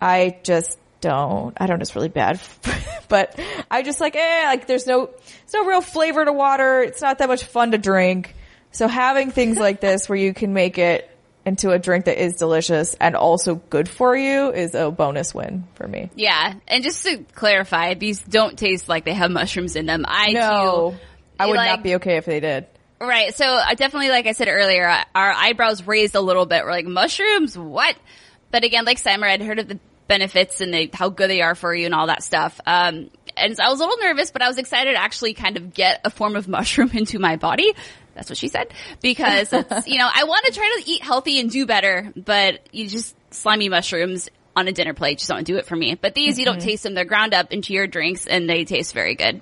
I 0.00 0.38
just 0.42 0.78
don't. 1.00 1.56
I 1.60 1.66
don't. 1.66 1.80
It's 1.80 1.94
really 1.94 2.08
bad, 2.08 2.40
but 3.08 3.38
I 3.70 3.82
just 3.82 4.00
like, 4.00 4.16
eh, 4.16 4.44
like 4.46 4.66
there's 4.66 4.86
no, 4.86 5.06
there's 5.06 5.54
no 5.54 5.64
real 5.66 5.80
flavor 5.80 6.24
to 6.24 6.32
water. 6.32 6.82
It's 6.82 7.00
not 7.00 7.18
that 7.18 7.28
much 7.28 7.44
fun 7.44 7.70
to 7.72 7.78
drink. 7.78 8.34
So 8.72 8.88
having 8.88 9.30
things 9.30 9.58
like 9.58 9.80
this 9.80 10.08
where 10.08 10.18
you 10.18 10.32
can 10.34 10.52
make 10.52 10.78
it 10.78 11.08
into 11.44 11.70
a 11.70 11.78
drink 11.78 12.04
that 12.04 12.22
is 12.22 12.36
delicious 12.36 12.94
and 12.94 13.16
also 13.16 13.56
good 13.56 13.88
for 13.88 14.16
you 14.16 14.52
is 14.52 14.74
a 14.74 14.90
bonus 14.90 15.34
win 15.34 15.64
for 15.74 15.86
me. 15.88 16.10
Yeah. 16.14 16.54
And 16.68 16.84
just 16.84 17.04
to 17.04 17.18
clarify, 17.34 17.94
these 17.94 18.20
don't 18.20 18.56
taste 18.58 18.88
like 18.88 19.04
they 19.04 19.14
have 19.14 19.30
mushrooms 19.30 19.74
in 19.76 19.86
them. 19.86 20.04
I 20.06 20.32
No, 20.32 20.92
too. 20.92 20.98
I 21.40 21.46
would 21.46 21.56
like- 21.56 21.70
not 21.70 21.82
be 21.82 21.96
okay 21.96 22.16
if 22.16 22.24
they 22.26 22.40
did. 22.40 22.66
Right. 23.00 23.34
So 23.34 23.44
I 23.44 23.74
definitely, 23.74 24.10
like 24.10 24.28
I 24.28 24.32
said 24.32 24.46
earlier, 24.46 24.86
uh, 24.88 25.02
our 25.14 25.32
eyebrows 25.32 25.84
raised 25.84 26.14
a 26.14 26.20
little 26.20 26.46
bit. 26.46 26.62
We're 26.64 26.70
like, 26.70 26.86
mushrooms? 26.86 27.58
What? 27.58 27.96
But 28.52 28.62
again, 28.62 28.84
like 28.84 29.02
Steimer, 29.02 29.24
I'd 29.24 29.42
heard 29.42 29.58
of 29.58 29.66
the 29.66 29.80
benefits 30.06 30.60
and 30.60 30.72
the, 30.72 30.90
how 30.92 31.08
good 31.08 31.28
they 31.28 31.40
are 31.40 31.56
for 31.56 31.74
you 31.74 31.86
and 31.86 31.94
all 31.96 32.06
that 32.06 32.22
stuff. 32.22 32.60
Um, 32.64 33.10
and 33.36 33.56
so 33.56 33.64
I 33.64 33.70
was 33.70 33.80
a 33.80 33.82
little 33.84 33.98
nervous, 34.04 34.30
but 34.30 34.42
I 34.42 34.46
was 34.46 34.58
excited 34.58 34.92
to 34.92 34.98
actually 35.00 35.34
kind 35.34 35.56
of 35.56 35.74
get 35.74 36.02
a 36.04 36.10
form 36.10 36.36
of 36.36 36.46
mushroom 36.56 36.90
into 36.92 37.18
my 37.18 37.34
body. 37.34 37.74
That's 38.14 38.28
what 38.28 38.38
she 38.38 38.48
said. 38.48 38.72
Because 39.00 39.52
you 39.86 39.98
know, 39.98 40.08
I 40.12 40.24
want 40.24 40.46
to 40.46 40.52
try 40.52 40.80
to 40.80 40.90
eat 40.90 41.02
healthy 41.02 41.40
and 41.40 41.50
do 41.50 41.66
better, 41.66 42.12
but 42.16 42.60
you 42.72 42.88
just 42.88 43.14
slimy 43.32 43.68
mushrooms 43.68 44.28
on 44.54 44.68
a 44.68 44.72
dinner 44.72 44.94
plate 44.94 45.18
just 45.18 45.30
don't 45.30 45.44
do 45.44 45.56
it 45.56 45.66
for 45.66 45.76
me. 45.76 45.94
But 45.94 46.14
these, 46.14 46.38
you 46.38 46.44
don't 46.44 46.58
mm-hmm. 46.58 46.66
taste 46.66 46.82
them. 46.82 46.94
They're 46.94 47.04
ground 47.04 47.34
up 47.34 47.52
into 47.52 47.72
your 47.72 47.86
drinks 47.86 48.26
and 48.26 48.48
they 48.48 48.64
taste 48.64 48.94
very 48.94 49.14
good. 49.14 49.40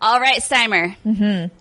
All 0.00 0.20
right, 0.20 0.40
Steimer. 0.40 0.96
Mm-hmm. 1.04 1.54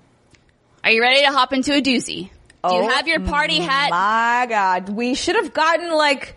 Are 0.84 0.92
you 0.92 1.02
ready 1.02 1.22
to 1.22 1.32
hop 1.32 1.54
into 1.54 1.74
a 1.74 1.82
doozy? 1.82 2.30
Do 2.68 2.76
you 2.76 2.90
have 2.90 3.08
your 3.08 3.20
party 3.20 3.60
hat? 3.60 3.92
My 3.92 4.48
God, 4.50 4.90
we 4.90 5.14
should 5.14 5.36
have 5.36 5.54
gotten 5.54 5.92
like 5.92 6.36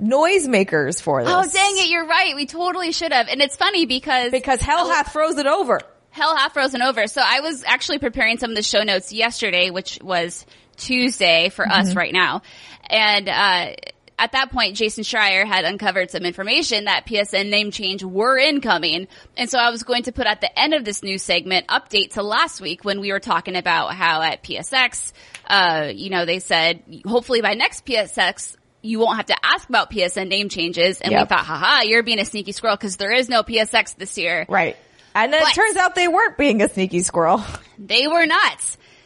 noisemakers 0.00 1.00
for 1.00 1.22
this. 1.22 1.32
Oh, 1.32 1.42
dang 1.42 1.78
it. 1.78 1.88
You're 1.88 2.06
right. 2.06 2.34
We 2.34 2.46
totally 2.46 2.92
should 2.92 3.12
have. 3.12 3.28
And 3.28 3.40
it's 3.40 3.56
funny 3.56 3.86
because. 3.86 4.30
Because 4.30 4.60
hell 4.60 4.88
hath 4.88 5.12
frozen 5.12 5.46
over. 5.46 5.80
Hell 6.10 6.36
hath 6.36 6.52
frozen 6.52 6.82
over. 6.82 7.06
So 7.06 7.20
I 7.24 7.40
was 7.40 7.64
actually 7.64 7.98
preparing 7.98 8.38
some 8.38 8.50
of 8.50 8.56
the 8.56 8.62
show 8.62 8.82
notes 8.82 9.12
yesterday, 9.12 9.70
which 9.70 9.98
was 10.02 10.46
Tuesday 10.76 11.48
for 11.50 11.68
us 11.68 11.94
right 11.94 12.12
now. 12.12 12.42
And, 12.90 13.28
uh, 13.28 13.74
at 14.18 14.32
that 14.32 14.50
point, 14.50 14.76
Jason 14.76 15.04
Schreier 15.04 15.46
had 15.46 15.64
uncovered 15.64 16.10
some 16.10 16.24
information 16.24 16.86
that 16.86 17.06
PSN 17.06 17.50
name 17.50 17.70
change 17.70 18.02
were 18.02 18.36
incoming. 18.36 19.06
And 19.36 19.48
so 19.48 19.58
I 19.58 19.70
was 19.70 19.84
going 19.84 20.04
to 20.04 20.12
put 20.12 20.26
at 20.26 20.40
the 20.40 20.58
end 20.58 20.74
of 20.74 20.84
this 20.84 21.02
news 21.02 21.22
segment 21.22 21.68
update 21.68 22.14
to 22.14 22.22
last 22.22 22.60
week 22.60 22.84
when 22.84 23.00
we 23.00 23.12
were 23.12 23.20
talking 23.20 23.54
about 23.54 23.94
how 23.94 24.20
at 24.22 24.42
PSX, 24.42 25.12
uh, 25.46 25.90
you 25.94 26.10
know, 26.10 26.24
they 26.26 26.40
said 26.40 26.82
hopefully 27.06 27.42
by 27.42 27.54
next 27.54 27.86
PSX, 27.86 28.56
you 28.82 28.98
won't 28.98 29.16
have 29.16 29.26
to 29.26 29.36
ask 29.42 29.68
about 29.68 29.90
PSN 29.90 30.28
name 30.28 30.48
changes. 30.48 31.00
And 31.00 31.12
we 31.12 31.24
thought, 31.24 31.44
haha, 31.44 31.82
you're 31.82 32.02
being 32.02 32.20
a 32.20 32.24
sneaky 32.24 32.52
squirrel 32.52 32.76
because 32.76 32.96
there 32.96 33.12
is 33.12 33.28
no 33.28 33.42
PSX 33.44 33.96
this 33.96 34.18
year. 34.18 34.46
Right. 34.48 34.76
And 35.14 35.32
then 35.32 35.42
But- 35.42 35.50
it 35.52 35.54
turns 35.54 35.76
out 35.76 35.94
they 35.94 36.08
weren't 36.08 36.36
being 36.36 36.60
a 36.62 36.68
sneaky 36.68 37.02
squirrel. 37.02 37.42
They 37.78 38.08
were 38.08 38.26
not. 38.26 38.60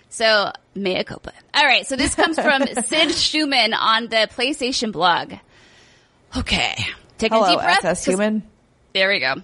So, 0.08 0.52
mea 0.74 1.04
culpa. 1.04 1.32
All 1.54 1.64
right. 1.64 1.86
So 1.86 1.96
this 1.96 2.14
comes 2.14 2.38
from 2.38 2.62
Sid 2.66 3.10
Shuman 3.10 3.74
on 3.78 4.04
the 4.04 4.28
PlayStation 4.34 4.92
blog. 4.92 5.34
Okay. 6.36 6.74
Take 7.18 7.32
a 7.32 7.46
deep 7.46 7.58
breath. 7.58 7.84
SS 7.84 8.04
Human. 8.06 8.42
There 8.94 9.08
we 9.08 9.20
go. 9.20 9.36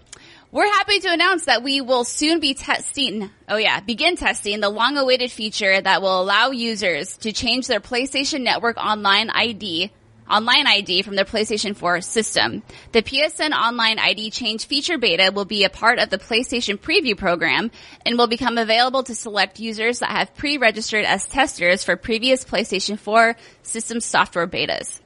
We're 0.50 0.66
happy 0.66 0.98
to 1.00 1.12
announce 1.12 1.44
that 1.44 1.62
we 1.62 1.82
will 1.82 2.04
soon 2.04 2.40
be 2.40 2.54
testing, 2.54 3.28
oh 3.50 3.56
yeah, 3.56 3.80
begin 3.80 4.16
testing 4.16 4.60
the 4.60 4.70
long 4.70 4.96
awaited 4.96 5.30
feature 5.30 5.78
that 5.78 6.00
will 6.00 6.22
allow 6.22 6.52
users 6.52 7.18
to 7.18 7.32
change 7.32 7.66
their 7.66 7.80
PlayStation 7.80 8.40
Network 8.40 8.78
online 8.78 9.28
ID 9.28 9.90
online 10.28 10.66
ID 10.66 11.02
from 11.02 11.16
their 11.16 11.24
PlayStation 11.24 11.74
4 11.74 12.00
system. 12.00 12.62
The 12.92 13.02
PSN 13.02 13.52
online 13.52 13.98
ID 13.98 14.30
change 14.30 14.66
feature 14.66 14.98
beta 14.98 15.32
will 15.34 15.44
be 15.44 15.64
a 15.64 15.70
part 15.70 15.98
of 15.98 16.10
the 16.10 16.18
PlayStation 16.18 16.78
preview 16.78 17.16
program 17.16 17.70
and 18.04 18.18
will 18.18 18.26
become 18.26 18.58
available 18.58 19.02
to 19.04 19.14
select 19.14 19.60
users 19.60 20.00
that 20.00 20.10
have 20.10 20.34
pre-registered 20.34 21.04
as 21.04 21.26
testers 21.26 21.84
for 21.84 21.96
previous 21.96 22.44
PlayStation 22.44 22.98
4 22.98 23.36
system 23.62 24.00
software 24.00 24.46
betas. 24.46 25.00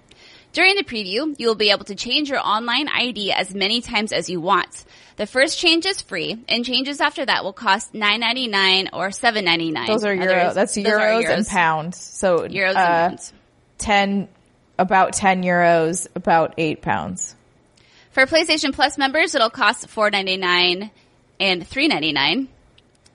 During 0.52 0.76
the 0.76 0.84
preview, 0.84 1.34
you 1.38 1.46
will 1.46 1.54
be 1.54 1.70
able 1.70 1.86
to 1.86 1.94
change 1.94 2.28
your 2.28 2.38
online 2.38 2.88
ID 2.88 3.32
as 3.32 3.54
many 3.54 3.80
times 3.80 4.12
as 4.12 4.28
you 4.28 4.40
want. 4.40 4.84
The 5.16 5.26
first 5.26 5.58
change 5.58 5.86
is 5.86 6.02
free, 6.02 6.44
and 6.48 6.64
changes 6.64 7.00
after 7.00 7.24
that 7.24 7.42
will 7.42 7.52
cost 7.54 7.94
nine 7.94 8.20
ninety 8.20 8.48
nine 8.48 8.90
or 8.92 9.10
seven 9.12 9.44
ninety 9.44 9.70
nine. 9.70 9.86
Those 9.86 10.04
are 10.04 10.14
euro. 10.14 10.52
That's 10.52 10.76
euros, 10.76 11.28
and 11.28 11.46
pounds. 11.46 11.98
So 11.98 12.40
Euros 12.48 12.74
uh, 12.74 12.78
and 12.78 13.10
pounds. 13.10 13.32
ten, 13.78 14.28
about 14.78 15.12
ten 15.12 15.42
euros, 15.42 16.06
about 16.14 16.54
eight 16.58 16.82
pounds. 16.82 17.34
For 18.10 18.26
PlayStation 18.26 18.74
Plus 18.74 18.98
members, 18.98 19.34
it'll 19.34 19.50
cost 19.50 19.88
four 19.88 20.10
ninety 20.10 20.36
nine 20.36 20.90
and 21.40 21.66
three 21.66 21.88
ninety 21.88 22.12
nine. 22.12 22.48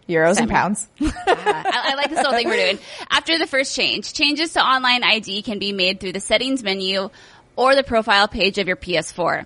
Euros 0.09 0.39
and 0.39 0.49
pounds. 0.49 0.87
Uh, 1.27 1.33
I, 1.45 1.91
I 1.91 1.95
like 1.95 2.09
this 2.09 2.19
whole 2.19 2.31
thing 2.31 2.47
we're 2.47 2.55
doing. 2.55 2.79
After 3.09 3.37
the 3.37 3.45
first 3.45 3.75
change, 3.75 4.13
changes 4.13 4.53
to 4.53 4.61
online 4.61 5.03
ID 5.03 5.43
can 5.43 5.59
be 5.59 5.71
made 5.71 5.99
through 5.99 6.13
the 6.13 6.19
settings 6.19 6.63
menu 6.63 7.09
or 7.55 7.75
the 7.75 7.83
profile 7.83 8.27
page 8.27 8.57
of 8.57 8.67
your 8.67 8.77
PS4. 8.77 9.45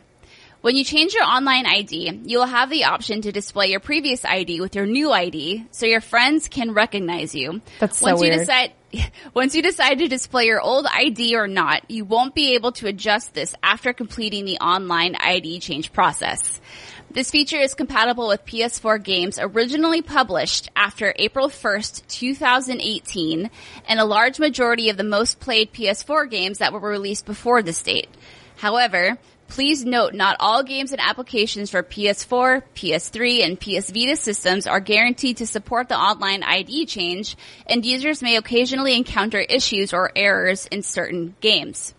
When 0.61 0.75
you 0.75 0.83
change 0.83 1.15
your 1.15 1.23
online 1.23 1.65
ID, 1.65 2.21
you 2.25 2.37
will 2.37 2.45
have 2.45 2.69
the 2.69 2.83
option 2.83 3.21
to 3.23 3.31
display 3.31 3.71
your 3.71 3.79
previous 3.79 4.23
ID 4.23 4.61
with 4.61 4.75
your 4.75 4.85
new 4.85 5.11
ID 5.11 5.65
so 5.71 5.87
your 5.87 6.01
friends 6.01 6.49
can 6.49 6.75
recognize 6.75 7.33
you. 7.33 7.61
That's 7.79 7.97
so 7.97 8.11
once 8.11 8.21
you 8.21 8.29
weird. 8.29 8.39
decide 8.41 8.73
once 9.33 9.55
you 9.55 9.63
decide 9.63 9.97
to 9.99 10.07
display 10.07 10.45
your 10.45 10.61
old 10.61 10.85
ID 10.85 11.35
or 11.35 11.47
not, 11.47 11.89
you 11.89 12.05
won't 12.05 12.35
be 12.35 12.53
able 12.53 12.73
to 12.73 12.85
adjust 12.85 13.33
this 13.33 13.55
after 13.63 13.91
completing 13.91 14.45
the 14.45 14.59
online 14.59 15.15
ID 15.15 15.61
change 15.61 15.93
process. 15.93 16.61
This 17.09 17.31
feature 17.31 17.59
is 17.59 17.73
compatible 17.73 18.27
with 18.27 18.45
PS4 18.45 19.03
games 19.03 19.39
originally 19.41 20.03
published 20.03 20.69
after 20.75 21.11
April 21.17 21.49
1st, 21.49 22.07
2018, 22.07 23.49
and 23.87 23.99
a 23.99 24.05
large 24.05 24.39
majority 24.39 24.89
of 24.89 24.97
the 24.97 25.03
most 25.03 25.39
played 25.39 25.73
PS4 25.73 26.29
games 26.29 26.59
that 26.59 26.71
were 26.71 26.79
released 26.79 27.25
before 27.25 27.63
this 27.63 27.81
date. 27.81 28.09
However, 28.57 29.17
please 29.51 29.83
note 29.83 30.13
not 30.13 30.37
all 30.39 30.63
games 30.63 30.93
and 30.93 31.01
applications 31.01 31.69
for 31.69 31.83
PS4, 31.83 32.63
PS3, 32.73 33.43
and 33.43 33.59
PS 33.59 33.91
Vita 33.91 34.15
systems 34.15 34.65
are 34.65 34.79
guaranteed 34.79 35.37
to 35.37 35.45
support 35.45 35.89
the 35.89 35.99
online 35.99 36.41
ID 36.41 36.85
change, 36.85 37.35
and 37.67 37.85
users 37.85 38.21
may 38.21 38.37
occasionally 38.37 38.95
encounter 38.95 39.39
issues 39.39 39.91
or 39.91 40.09
errors 40.15 40.67
in 40.67 40.81
certain 40.81 41.35
games. 41.41 41.93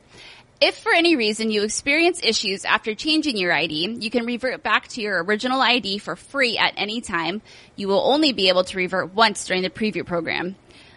If 0.62 0.78
for 0.78 0.94
any 0.94 1.14
reason 1.14 1.50
you 1.50 1.62
experience 1.62 2.20
issues 2.22 2.64
after 2.64 2.94
changing 2.94 3.36
your 3.36 3.52
ID, 3.52 3.98
you 4.00 4.08
can 4.10 4.24
revert 4.24 4.62
back 4.62 4.88
to 4.88 5.02
your 5.02 5.22
original 5.22 5.60
ID 5.60 5.98
for 5.98 6.16
free 6.16 6.56
at 6.56 6.72
any 6.78 7.02
time. 7.02 7.42
You 7.76 7.86
will 7.86 8.00
only 8.00 8.32
be 8.32 8.48
able 8.48 8.64
to 8.64 8.78
revert 8.78 9.12
once 9.12 9.44
during 9.44 9.62
the 9.62 9.68
preview 9.68 10.06
program. 10.06 10.56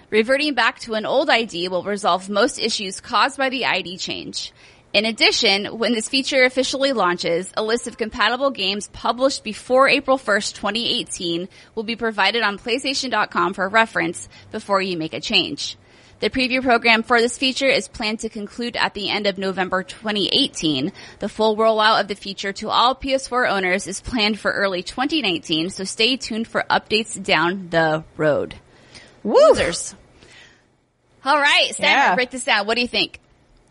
Reverting 0.10 0.54
back 0.54 0.80
to 0.82 0.94
an 0.94 1.06
old 1.06 1.30
ID 1.30 1.68
will 1.68 1.84
resolve 1.84 2.30
most 2.30 2.60
issues 2.60 3.02
caused 3.02 3.38
by 3.38 3.50
the 3.50 3.66
ID 3.66 3.98
change. 3.98 4.54
In 4.96 5.04
addition, 5.04 5.78
when 5.78 5.92
this 5.92 6.08
feature 6.08 6.46
officially 6.46 6.94
launches, 6.94 7.52
a 7.58 7.62
list 7.62 7.86
of 7.86 7.98
compatible 7.98 8.50
games 8.50 8.88
published 8.94 9.44
before 9.44 9.90
April 9.90 10.18
1st, 10.18 10.54
2018 10.54 11.50
will 11.76 11.84
be 11.84 11.98
provided 11.98 12.44
on 12.44 12.58
PlayStation.com 12.58 13.56
for 13.56 13.68
reference 13.68 14.30
before 14.54 14.82
you 14.82 14.98
make 14.98 15.14
a 15.14 15.20
change. 15.20 15.76
The 16.22 16.30
preview 16.30 16.64
program 16.64 17.04
for 17.04 17.20
this 17.20 17.38
feature 17.38 17.68
is 17.68 17.90
planned 17.90 18.22
to 18.22 18.30
conclude 18.30 18.78
at 18.78 18.94
the 18.94 19.10
end 19.10 19.28
of 19.28 19.38
November 19.38 19.84
2018. 19.84 20.94
The 21.20 21.28
full 21.28 21.58
rollout 21.58 22.00
of 22.00 22.08
the 22.08 22.16
feature 22.16 22.54
to 22.54 22.70
all 22.70 22.96
PS4 22.96 23.50
owners 23.50 23.88
is 23.88 24.00
planned 24.00 24.40
for 24.40 24.50
early 24.50 24.82
2019, 24.82 25.72
so 25.72 25.84
stay 25.84 26.16
tuned 26.16 26.48
for 26.48 26.64
updates 26.70 27.22
down 27.22 27.68
the 27.70 28.06
road. 28.16 28.56
Woo! 29.24 29.36
Losers. 29.50 29.94
All 31.26 31.38
right, 31.38 31.74
Stan, 31.74 31.90
Yeah. 31.90 32.16
break 32.16 32.30
this 32.32 32.46
down. 32.46 32.66
What 32.66 32.76
do 32.76 32.82
you 32.82 32.88
think? 32.88 33.20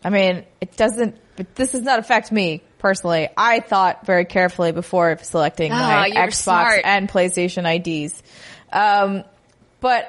I 0.05 0.09
mean, 0.11 0.45
it 0.61 0.77
doesn't. 0.77 1.17
But 1.35 1.55
this 1.55 1.71
does 1.71 1.81
not 1.81 1.97
affect 1.97 2.31
me 2.31 2.61
personally. 2.77 3.27
I 3.35 3.59
thought 3.59 4.05
very 4.05 4.23
carefully 4.23 4.71
before 4.71 5.17
selecting 5.17 5.71
Ah, 5.73 6.05
my 6.07 6.09
Xbox 6.11 6.33
smart. 6.35 6.81
and 6.85 7.09
PlayStation 7.09 7.65
IDs. 7.65 8.21
Um, 8.71 9.23
but 9.81 10.07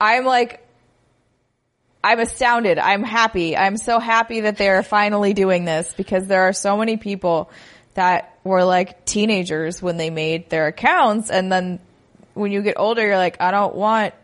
I'm 0.00 0.24
like, 0.24 0.64
I'm 2.02 2.20
astounded. 2.20 2.78
I'm 2.78 3.02
happy. 3.02 3.56
I'm 3.56 3.76
so 3.76 3.98
happy 3.98 4.42
that 4.42 4.56
they're 4.56 4.84
finally 4.84 5.34
doing 5.34 5.64
this 5.64 5.92
because 5.96 6.28
there 6.28 6.42
are 6.42 6.52
so 6.52 6.76
many 6.76 6.96
people 6.96 7.50
that 7.94 8.38
were 8.44 8.62
like 8.64 9.04
teenagers 9.04 9.82
when 9.82 9.96
they 9.96 10.10
made 10.10 10.48
their 10.48 10.68
accounts 10.68 11.28
and 11.28 11.50
then 11.50 11.80
when 12.34 12.52
you 12.52 12.62
get 12.62 12.74
older, 12.78 13.04
you're 13.04 13.16
like, 13.16 13.40
I 13.40 13.50
don't 13.50 13.74
want 13.74 14.14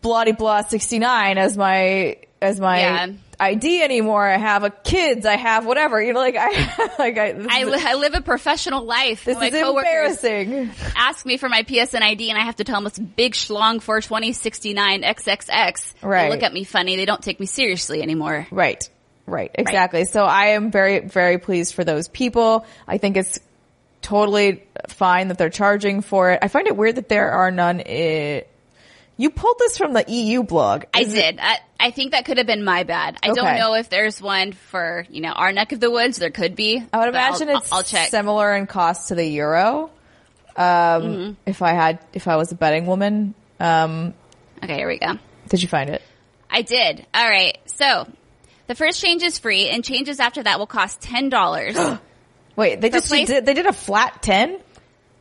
bloody 0.00 0.32
blah 0.32 0.62
69 0.62 1.36
as 1.38 1.58
my 1.58 2.16
as 2.42 2.58
my 2.60 2.80
Yeah. 2.80 3.06
ID 3.38 3.82
anymore. 3.82 4.26
I 4.26 4.36
have 4.36 4.64
a 4.64 4.70
kids. 4.70 5.24
I 5.26 5.36
have 5.36 5.64
whatever. 5.66 6.02
You 6.02 6.12
know, 6.12 6.20
like 6.20 6.36
I 6.38 6.48
like 6.98 7.16
I. 7.18 7.34
I, 7.48 7.64
li- 7.64 7.78
I 7.80 7.94
live 7.94 8.14
a 8.14 8.20
professional 8.20 8.84
life. 8.84 9.24
this 9.24 9.36
My 9.38 9.46
is 9.46 9.54
embarrassing. 9.54 10.70
ask 10.96 11.24
me 11.24 11.36
for 11.36 11.48
my 11.48 11.62
PSN 11.62 12.02
ID 12.02 12.30
and 12.30 12.38
I 12.38 12.44
have 12.44 12.56
to 12.56 12.64
tell 12.64 12.76
them 12.80 12.86
it's 12.86 12.98
big 12.98 13.32
schlong 13.34 13.80
42069 13.82 15.02
XXX. 15.02 15.94
They 16.00 16.06
Right. 16.06 16.30
look 16.30 16.42
at 16.42 16.52
me 16.52 16.64
funny. 16.64 16.96
They 16.96 17.06
don't 17.06 17.22
take 17.22 17.40
me 17.40 17.46
seriously 17.46 18.02
anymore. 18.02 18.46
Right. 18.50 18.88
Right. 19.26 19.50
Exactly. 19.54 20.04
So 20.06 20.24
I 20.24 20.46
am 20.48 20.70
very 20.70 21.00
very 21.00 21.38
pleased 21.38 21.74
for 21.74 21.84
those 21.84 22.08
people. 22.08 22.66
I 22.88 22.98
think 22.98 23.16
it's 23.16 23.38
totally 24.02 24.64
fine 24.88 25.28
that 25.28 25.38
they're 25.38 25.50
charging 25.50 26.00
for 26.00 26.30
it. 26.32 26.40
I 26.42 26.48
find 26.48 26.66
it 26.66 26.76
weird 26.76 26.96
that 26.96 27.08
there 27.08 27.30
are 27.30 27.50
none. 27.50 27.80
i 27.86 28.44
you 29.20 29.28
pulled 29.28 29.56
this 29.58 29.76
from 29.76 29.92
the 29.92 30.02
EU 30.08 30.42
blog. 30.42 30.84
I 30.94 31.04
did. 31.04 31.38
I, 31.40 31.58
I 31.78 31.90
think 31.90 32.12
that 32.12 32.24
could 32.24 32.38
have 32.38 32.46
been 32.46 32.64
my 32.64 32.84
bad. 32.84 33.18
I 33.22 33.26
don't 33.28 33.58
know 33.58 33.74
if 33.74 33.90
there's 33.90 34.20
one 34.20 34.52
for, 34.52 35.04
you 35.10 35.20
know, 35.20 35.32
our 35.32 35.52
neck 35.52 35.72
of 35.72 35.80
the 35.80 35.90
woods. 35.90 36.16
There 36.16 36.30
could 36.30 36.56
be. 36.56 36.82
I 36.90 36.98
would 37.00 37.08
imagine 37.10 37.50
I'll, 37.50 37.58
it's 37.58 37.70
I'll 37.70 37.82
check. 37.82 38.08
similar 38.08 38.56
in 38.56 38.66
cost 38.66 39.08
to 39.08 39.14
the 39.14 39.24
euro. 39.26 39.90
Um, 40.56 40.62
Mm-hmm. 40.64 41.32
if 41.44 41.60
I 41.60 41.72
had, 41.72 41.98
if 42.14 42.28
I 42.28 42.36
was 42.36 42.50
a 42.50 42.54
betting 42.54 42.86
woman, 42.86 43.34
um, 43.60 44.14
Okay, 44.64 44.76
here 44.76 44.88
we 44.88 44.98
go. 44.98 45.18
did 45.48 45.60
you 45.60 45.68
find 45.68 45.90
it? 45.90 46.00
I 46.50 46.62
did. 46.62 47.06
All 47.12 47.28
right. 47.28 47.58
So 47.66 48.08
the 48.68 48.74
first 48.74 49.02
change 49.02 49.22
is 49.22 49.38
free 49.38 49.68
and 49.68 49.84
changes 49.84 50.18
after 50.18 50.42
that 50.42 50.58
will 50.58 50.66
cost 50.66 51.02
$10. 51.02 52.00
Wait, 52.56 52.80
they 52.80 52.88
just 52.88 53.08
place- 53.08 53.26
did, 53.28 53.44
they 53.44 53.52
did 53.54 53.66
a 53.66 53.72
flat 53.74 54.22
10? 54.22 54.58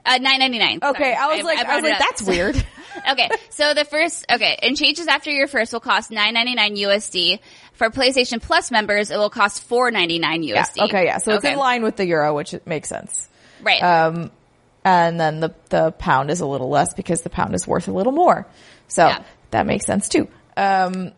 Uh, 0.05 0.17
nine 0.19 0.39
ninety 0.39 0.57
nine. 0.57 0.79
Okay, 0.81 1.13
I 1.13 1.35
was 1.35 1.43
like, 1.43 1.59
I, 1.59 1.75
was 1.75 1.83
like, 1.83 1.99
that's 1.99 2.21
weird. 2.21 2.55
okay, 3.11 3.29
so 3.49 3.73
the 3.73 3.85
first, 3.85 4.25
okay, 4.31 4.57
and 4.61 4.75
changes 4.77 5.07
after 5.07 5.31
your 5.31 5.47
first 5.47 5.73
will 5.73 5.79
cost 5.79 6.11
nine 6.11 6.33
ninety 6.33 6.55
nine 6.55 6.75
USD. 6.75 7.39
For 7.73 7.89
PlayStation 7.89 8.41
Plus 8.41 8.71
members, 8.71 9.09
it 9.09 9.17
will 9.17 9.29
cost 9.29 9.63
four 9.63 9.89
ninety 9.91 10.19
nine 10.19 10.43
yeah. 10.43 10.63
USD. 10.63 10.83
Okay, 10.85 11.05
yeah. 11.05 11.17
So 11.19 11.33
it's 11.35 11.45
in 11.45 11.57
line 11.57 11.81
with 11.83 11.95
the 11.95 12.05
euro, 12.05 12.35
which 12.35 12.53
it 12.53 12.67
makes 12.67 12.89
sense. 12.89 13.29
right? 13.61 13.81
Um, 13.81 14.31
and 14.83 15.19
then 15.19 15.39
the, 15.39 15.53
the 15.69 15.91
pound 15.91 16.29
is 16.31 16.39
a 16.41 16.45
little 16.45 16.69
less 16.69 16.93
because 16.93 17.21
the 17.21 17.29
pound 17.29 17.53
is 17.55 17.67
worth 17.67 17.87
a 17.87 17.91
little 17.91 18.11
more. 18.13 18.47
So 18.87 19.07
Yeah. 19.07 19.23
that 19.51 19.65
makes 19.65 19.85
sense 19.85 20.09
too. 20.09 20.27
Um, 20.57 21.11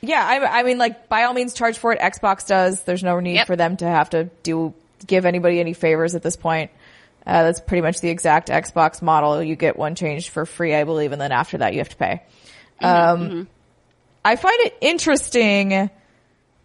yeah, 0.00 0.24
I, 0.24 0.60
I 0.60 0.62
mean, 0.64 0.76
like 0.78 1.08
by 1.08 1.24
all 1.24 1.32
means, 1.32 1.54
charge 1.54 1.78
for 1.78 1.92
it. 1.92 1.98
Xbox 2.00 2.46
does. 2.46 2.82
There's 2.82 3.02
no 3.02 3.18
need 3.20 3.34
Yep. 3.36 3.46
for 3.46 3.56
them 3.56 3.76
to 3.78 3.86
have 3.86 4.10
to 4.10 4.24
do 4.42 4.74
give 5.06 5.26
anybody 5.26 5.60
any 5.60 5.72
favors 5.72 6.14
at 6.14 6.22
this 6.22 6.36
point. 6.36 6.70
Uh, 7.26 7.44
that's 7.44 7.60
pretty 7.60 7.80
much 7.80 8.00
the 8.00 8.10
exact 8.10 8.48
Xbox 8.48 9.00
model. 9.00 9.42
You 9.42 9.56
get 9.56 9.78
one 9.78 9.94
changed 9.94 10.28
for 10.28 10.44
free, 10.44 10.74
I 10.74 10.84
believe, 10.84 11.12
and 11.12 11.20
then 11.20 11.32
after 11.32 11.58
that 11.58 11.72
you 11.72 11.78
have 11.78 11.88
to 11.88 11.96
pay. 11.96 12.22
Um, 12.80 13.48
I 14.24 14.36
find 14.36 14.56
it 14.60 14.76
interesting 14.80 15.90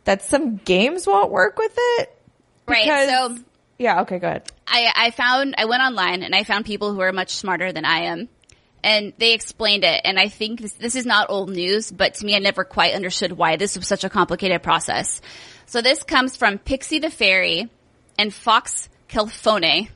that 0.03 0.21
some 0.23 0.57
games 0.57 1.07
won't 1.07 1.31
work 1.31 1.57
with 1.57 1.73
it. 1.75 2.15
Right. 2.67 3.09
So 3.09 3.37
Yeah. 3.77 4.01
Okay. 4.01 4.19
Go 4.19 4.27
ahead. 4.27 4.51
I, 4.67 4.91
I 4.95 5.11
found, 5.11 5.55
I 5.57 5.65
went 5.65 5.81
online 5.81 6.23
and 6.23 6.35
I 6.35 6.43
found 6.43 6.65
people 6.65 6.93
who 6.93 6.99
are 7.01 7.11
much 7.11 7.31
smarter 7.31 7.71
than 7.71 7.85
I 7.85 8.05
am. 8.05 8.29
And 8.83 9.13
they 9.17 9.33
explained 9.33 9.83
it. 9.83 10.01
And 10.05 10.17
I 10.17 10.29
think 10.29 10.61
this, 10.61 10.73
this 10.73 10.95
is 10.95 11.05
not 11.05 11.29
old 11.29 11.49
news, 11.49 11.91
but 11.91 12.13
to 12.15 12.25
me, 12.25 12.35
I 12.35 12.39
never 12.39 12.63
quite 12.63 12.93
understood 12.93 13.33
why 13.33 13.57
this 13.57 13.77
was 13.77 13.87
such 13.87 14.03
a 14.03 14.09
complicated 14.09 14.63
process. 14.63 15.21
So 15.65 15.81
this 15.81 16.03
comes 16.03 16.37
from 16.37 16.59
Pixie 16.59 16.99
the 16.99 17.09
Fairy 17.09 17.69
and 18.17 18.33
Fox 18.33 18.87
Kelfone. 19.09 19.89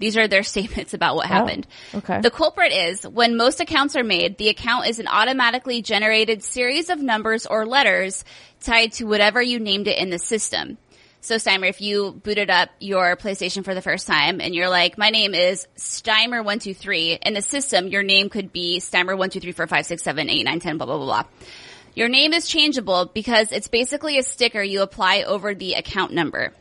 These 0.00 0.16
are 0.16 0.26
their 0.26 0.42
statements 0.54 0.92
about 0.92 1.14
what 1.14 1.26
happened. 1.26 1.66
okay. 1.94 2.20
The 2.20 2.30
culprit 2.30 2.72
is 2.72 3.06
when 3.06 3.36
most 3.36 3.60
accounts 3.60 3.94
are 3.94 4.02
made, 4.02 4.36
the 4.38 4.48
account 4.48 4.88
is 4.88 4.98
an 4.98 5.06
automatically 5.06 5.82
generated 5.82 6.42
series 6.42 6.90
of 6.90 7.00
numbers 7.00 7.46
or 7.46 7.64
letters 7.64 8.24
tied 8.60 8.92
to 8.94 9.04
whatever 9.04 9.40
you 9.40 9.60
named 9.60 9.86
it 9.86 9.98
in 9.98 10.10
the 10.10 10.18
system. 10.18 10.78
So 11.22 11.36
Steimer, 11.36 11.68
if 11.68 11.82
you 11.82 12.12
booted 12.12 12.48
up 12.48 12.70
your 12.80 13.14
PlayStation 13.14 13.62
for 13.62 13.74
the 13.74 13.82
first 13.82 14.06
time 14.06 14.40
and 14.40 14.54
you're 14.54 14.70
like, 14.70 14.96
my 14.96 15.10
name 15.10 15.34
is 15.34 15.68
Steimer123, 15.76 17.18
in 17.20 17.34
the 17.34 17.42
system, 17.42 17.88
your 17.88 18.02
name 18.02 18.30
could 18.30 18.54
be 18.54 18.80
Steimer12345678910, 18.80 20.78
blah, 20.78 20.86
blah, 20.86 20.96
blah, 20.96 21.04
blah. 21.04 21.24
Your 21.94 22.08
name 22.08 22.32
is 22.32 22.48
changeable 22.48 23.04
because 23.04 23.52
it's 23.52 23.68
basically 23.68 24.16
a 24.16 24.22
sticker 24.22 24.62
you 24.62 24.80
apply 24.80 25.24
over 25.24 25.54
the 25.54 25.74
account 25.74 26.12
number. 26.12 26.54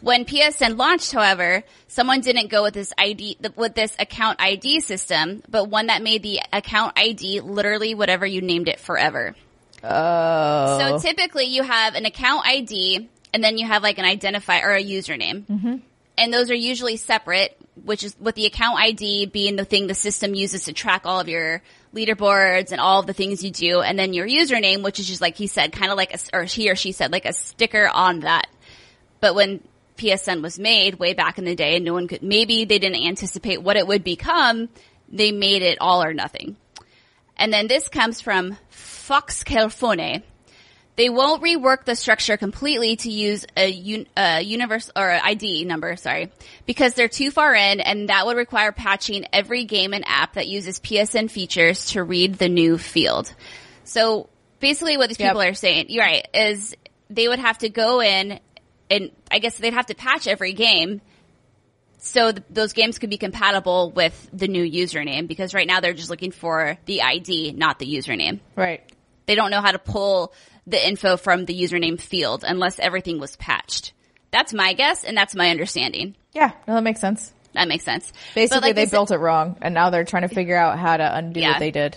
When 0.00 0.24
PSN 0.24 0.76
launched, 0.76 1.12
however, 1.12 1.64
someone 1.88 2.20
didn't 2.20 2.50
go 2.50 2.62
with 2.62 2.74
this 2.74 2.92
ID, 2.96 3.38
with 3.56 3.74
this 3.74 3.94
account 3.98 4.40
ID 4.40 4.80
system, 4.80 5.42
but 5.48 5.68
one 5.68 5.86
that 5.88 6.02
made 6.02 6.22
the 6.22 6.40
account 6.52 6.92
ID 6.96 7.40
literally 7.40 7.94
whatever 7.94 8.24
you 8.26 8.40
named 8.40 8.68
it 8.68 8.80
forever. 8.80 9.34
Oh. 9.82 10.78
So 10.78 10.98
typically 10.98 11.46
you 11.46 11.62
have 11.62 11.94
an 11.94 12.06
account 12.06 12.46
ID 12.46 13.08
and 13.32 13.44
then 13.44 13.58
you 13.58 13.66
have 13.66 13.82
like 13.82 13.98
an 13.98 14.04
identifier 14.04 14.62
or 14.62 14.74
a 14.74 14.82
username. 14.82 15.44
Mm-hmm. 15.44 15.76
And 16.16 16.32
those 16.32 16.50
are 16.50 16.54
usually 16.54 16.96
separate, 16.96 17.56
which 17.82 18.04
is 18.04 18.16
with 18.20 18.36
the 18.36 18.46
account 18.46 18.78
ID 18.78 19.26
being 19.26 19.56
the 19.56 19.64
thing 19.64 19.88
the 19.88 19.94
system 19.94 20.34
uses 20.34 20.64
to 20.64 20.72
track 20.72 21.02
all 21.04 21.18
of 21.18 21.28
your 21.28 21.60
leaderboards 21.92 22.70
and 22.70 22.80
all 22.80 23.00
of 23.00 23.06
the 23.06 23.12
things 23.12 23.42
you 23.42 23.50
do. 23.50 23.80
And 23.80 23.98
then 23.98 24.12
your 24.12 24.26
username, 24.26 24.82
which 24.82 25.00
is 25.00 25.08
just 25.08 25.20
like 25.20 25.36
he 25.36 25.48
said, 25.48 25.72
kind 25.72 25.90
of 25.90 25.96
like 25.96 26.14
a, 26.14 26.18
or 26.36 26.44
he 26.44 26.70
or 26.70 26.76
she 26.76 26.92
said, 26.92 27.10
like 27.10 27.24
a 27.24 27.32
sticker 27.32 27.88
on 27.88 28.20
that. 28.20 28.46
But 29.24 29.34
when 29.34 29.66
PSN 29.96 30.42
was 30.42 30.58
made 30.58 30.96
way 30.96 31.14
back 31.14 31.38
in 31.38 31.46
the 31.46 31.54
day 31.54 31.76
and 31.76 31.84
no 31.86 31.94
one 31.94 32.08
could, 32.08 32.22
maybe 32.22 32.66
they 32.66 32.78
didn't 32.78 33.06
anticipate 33.06 33.62
what 33.62 33.78
it 33.78 33.86
would 33.86 34.04
become, 34.04 34.68
they 35.08 35.32
made 35.32 35.62
it 35.62 35.78
all 35.80 36.04
or 36.04 36.12
nothing. 36.12 36.56
And 37.34 37.50
then 37.50 37.66
this 37.66 37.88
comes 37.88 38.20
from 38.20 38.58
Fox 38.68 39.42
Calfone. 39.42 40.22
They 40.96 41.08
won't 41.08 41.42
rework 41.42 41.86
the 41.86 41.96
structure 41.96 42.36
completely 42.36 42.96
to 42.96 43.10
use 43.10 43.46
a, 43.56 43.72
un- 43.72 44.06
a 44.14 44.42
universe 44.42 44.90
or 44.94 45.08
a 45.08 45.18
ID 45.24 45.64
number, 45.64 45.96
sorry, 45.96 46.30
because 46.66 46.92
they're 46.92 47.08
too 47.08 47.30
far 47.30 47.54
in 47.54 47.80
and 47.80 48.10
that 48.10 48.26
would 48.26 48.36
require 48.36 48.72
patching 48.72 49.24
every 49.32 49.64
game 49.64 49.94
and 49.94 50.04
app 50.06 50.34
that 50.34 50.48
uses 50.48 50.80
PSN 50.80 51.30
features 51.30 51.86
to 51.92 52.04
read 52.04 52.34
the 52.34 52.50
new 52.50 52.76
field. 52.76 53.34
So 53.84 54.28
basically 54.60 54.98
what 54.98 55.08
these 55.08 55.18
Yep. 55.18 55.30
people 55.30 55.40
are 55.40 55.54
saying, 55.54 55.86
you're 55.88 56.04
right, 56.04 56.28
is 56.34 56.76
they 57.08 57.26
would 57.26 57.38
have 57.38 57.56
to 57.58 57.70
go 57.70 58.02
in 58.02 58.38
and 58.94 59.10
I 59.30 59.38
guess 59.38 59.58
they'd 59.58 59.74
have 59.74 59.86
to 59.86 59.94
patch 59.94 60.26
every 60.26 60.52
game 60.52 61.00
so 61.98 62.32
th- 62.32 62.44
those 62.50 62.72
games 62.74 62.98
could 62.98 63.10
be 63.10 63.16
compatible 63.16 63.90
with 63.90 64.28
the 64.32 64.46
new 64.48 64.62
username 64.64 65.26
because 65.26 65.54
right 65.54 65.66
now 65.66 65.80
they're 65.80 65.94
just 65.94 66.10
looking 66.10 66.32
for 66.32 66.76
the 66.84 67.00
ID, 67.02 67.52
not 67.52 67.78
the 67.78 67.86
username. 67.86 68.40
right. 68.56 68.82
They 69.26 69.36
don't 69.36 69.50
know 69.50 69.62
how 69.62 69.72
to 69.72 69.78
pull 69.78 70.34
the 70.66 70.86
info 70.86 71.16
from 71.16 71.46
the 71.46 71.58
username 71.58 71.98
field 71.98 72.44
unless 72.46 72.78
everything 72.78 73.18
was 73.18 73.36
patched. 73.36 73.94
That's 74.30 74.52
my 74.52 74.74
guess 74.74 75.02
and 75.04 75.16
that's 75.16 75.34
my 75.34 75.48
understanding. 75.48 76.14
Yeah. 76.34 76.52
No, 76.68 76.74
that 76.74 76.82
makes 76.82 77.00
sense. 77.00 77.32
That 77.54 77.66
makes 77.68 77.84
sense. 77.84 78.12
Basically, 78.34 78.68
like 78.68 78.74
they 78.76 78.84
built 78.86 79.12
it 79.12 79.16
wrong, 79.18 79.56
and 79.62 79.72
now 79.74 79.88
they're 79.90 80.04
trying 80.04 80.28
to 80.28 80.34
figure 80.34 80.56
out 80.56 80.76
how 80.78 80.96
to 80.96 81.16
undo 81.16 81.40
Yeah. 81.40 81.52
what 81.52 81.60
they 81.60 81.70
did. 81.70 81.96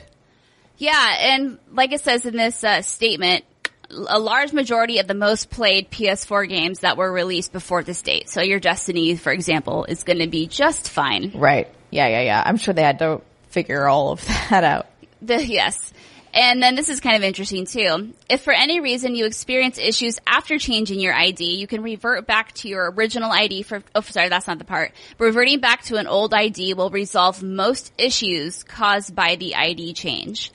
Yeah, 0.77 1.15
and 1.19 1.57
like 1.73 1.91
it 1.91 2.01
says 2.01 2.25
in 2.27 2.37
this 2.37 2.63
uh, 2.63 2.81
statement, 2.83 3.43
a 3.89 4.19
large 4.19 4.53
majority 4.53 4.99
of 4.99 5.07
the 5.07 5.13
most 5.13 5.49
played 5.49 5.89
PS4 5.89 6.49
games 6.49 6.79
that 6.79 6.97
were 6.97 7.11
released 7.11 7.53
before 7.53 7.83
this 7.83 8.01
date. 8.01 8.29
So 8.29 8.41
your 8.41 8.59
Destiny, 8.59 9.15
for 9.15 9.31
example, 9.31 9.85
is 9.85 10.03
going 10.03 10.19
to 10.19 10.27
be 10.27 10.47
just 10.47 10.89
fine. 10.89 11.31
Right. 11.35 11.67
Yeah, 11.89 12.07
yeah, 12.07 12.21
yeah. 12.21 12.43
I'm 12.45 12.57
sure 12.57 12.73
they 12.73 12.83
had 12.83 12.99
to 12.99 13.21
figure 13.49 13.87
all 13.87 14.11
of 14.11 14.25
that 14.49 14.63
out. 14.63 14.87
The, 15.21 15.43
yes. 15.43 15.93
And 16.33 16.61
then 16.61 16.75
this 16.75 16.89
is 16.89 16.99
kind 16.99 17.15
of 17.15 17.23
interesting 17.23 17.65
too. 17.65 18.13
If 18.29 18.41
for 18.41 18.53
any 18.53 18.79
reason 18.79 19.15
you 19.15 19.25
experience 19.25 19.79
issues 19.79 20.19
after 20.27 20.59
changing 20.59 20.99
your 20.99 21.13
ID, 21.13 21.55
you 21.55 21.65
can 21.65 21.81
revert 21.81 22.27
back 22.27 22.51
to 22.55 22.67
your 22.67 22.91
original 22.91 23.31
ID 23.31 23.63
for, 23.63 23.81
oh 23.95 24.01
sorry, 24.01 24.29
that's 24.29 24.45
not 24.45 24.59
the 24.59 24.65
part. 24.65 24.91
Reverting 25.17 25.61
back 25.61 25.83
to 25.83 25.95
an 25.95 26.05
old 26.05 26.33
ID 26.33 26.73
will 26.73 26.89
resolve 26.89 27.41
most 27.41 27.91
issues 27.97 28.63
caused 28.63 29.15
by 29.15 29.35
the 29.35 29.55
ID 29.55 29.93
change. 29.93 30.51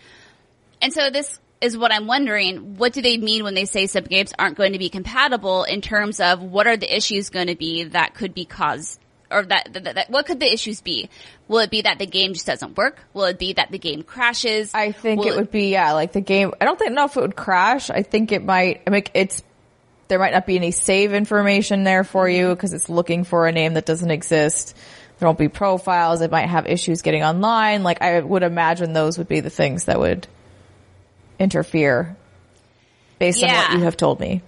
And 0.80 0.92
so 0.92 1.10
this 1.10 1.40
is 1.62 1.78
what 1.78 1.92
I'm 1.92 2.06
wondering. 2.06 2.76
What 2.76 2.92
do 2.92 3.00
they 3.00 3.16
mean 3.16 3.44
when 3.44 3.54
they 3.54 3.64
say 3.64 3.84
subgames 3.84 4.32
aren't 4.38 4.56
going 4.56 4.72
to 4.72 4.78
be 4.78 4.88
compatible 4.88 5.64
in 5.64 5.80
terms 5.80 6.20
of 6.20 6.42
what 6.42 6.66
are 6.66 6.76
the 6.76 6.94
issues 6.94 7.30
going 7.30 7.46
to 7.46 7.56
be 7.56 7.84
that 7.84 8.14
could 8.14 8.34
be 8.34 8.44
caused 8.44 8.98
or 9.30 9.44
that, 9.44 9.72
that, 9.72 9.94
that 9.94 10.10
what 10.10 10.26
could 10.26 10.40
the 10.40 10.52
issues 10.52 10.80
be? 10.80 11.08
Will 11.48 11.60
it 11.60 11.70
be 11.70 11.82
that 11.82 11.98
the 11.98 12.06
game 12.06 12.34
just 12.34 12.46
doesn't 12.46 12.76
work? 12.76 12.98
Will 13.14 13.24
it 13.24 13.38
be 13.38 13.54
that 13.54 13.70
the 13.70 13.78
game 13.78 14.02
crashes? 14.02 14.74
I 14.74 14.92
think 14.92 15.20
Will 15.20 15.32
it 15.32 15.36
would 15.36 15.50
be 15.50 15.70
yeah, 15.70 15.92
like 15.92 16.12
the 16.12 16.20
game. 16.20 16.52
I 16.60 16.64
don't 16.64 16.78
think 16.78 16.92
know 16.92 17.06
if 17.06 17.16
it 17.16 17.20
would 17.20 17.36
crash. 17.36 17.90
I 17.90 18.02
think 18.02 18.32
it 18.32 18.44
might. 18.44 18.82
I 18.86 18.90
mean, 18.90 19.04
it's 19.14 19.42
there 20.08 20.18
might 20.18 20.32
not 20.32 20.46
be 20.46 20.56
any 20.56 20.70
save 20.70 21.14
information 21.14 21.84
there 21.84 22.04
for 22.04 22.28
you 22.28 22.44
mm-hmm. 22.44 22.54
because 22.54 22.72
it's 22.72 22.88
looking 22.88 23.24
for 23.24 23.46
a 23.46 23.52
name 23.52 23.74
that 23.74 23.86
doesn't 23.86 24.10
exist. 24.10 24.76
There 25.18 25.28
won't 25.28 25.38
be 25.38 25.48
profiles. 25.48 26.20
It 26.20 26.30
might 26.30 26.48
have 26.48 26.66
issues 26.66 27.02
getting 27.02 27.22
online. 27.22 27.82
Like 27.82 28.02
I 28.02 28.20
would 28.20 28.42
imagine 28.42 28.92
those 28.92 29.18
would 29.18 29.28
be 29.28 29.40
the 29.40 29.50
things 29.50 29.84
that 29.84 29.98
would 29.98 30.26
interfere 31.38 32.16
based 33.18 33.42
on 33.42 33.50
what 33.50 33.72
you 33.72 33.84
have 33.84 33.96
told 33.96 34.20
me. 34.20 34.42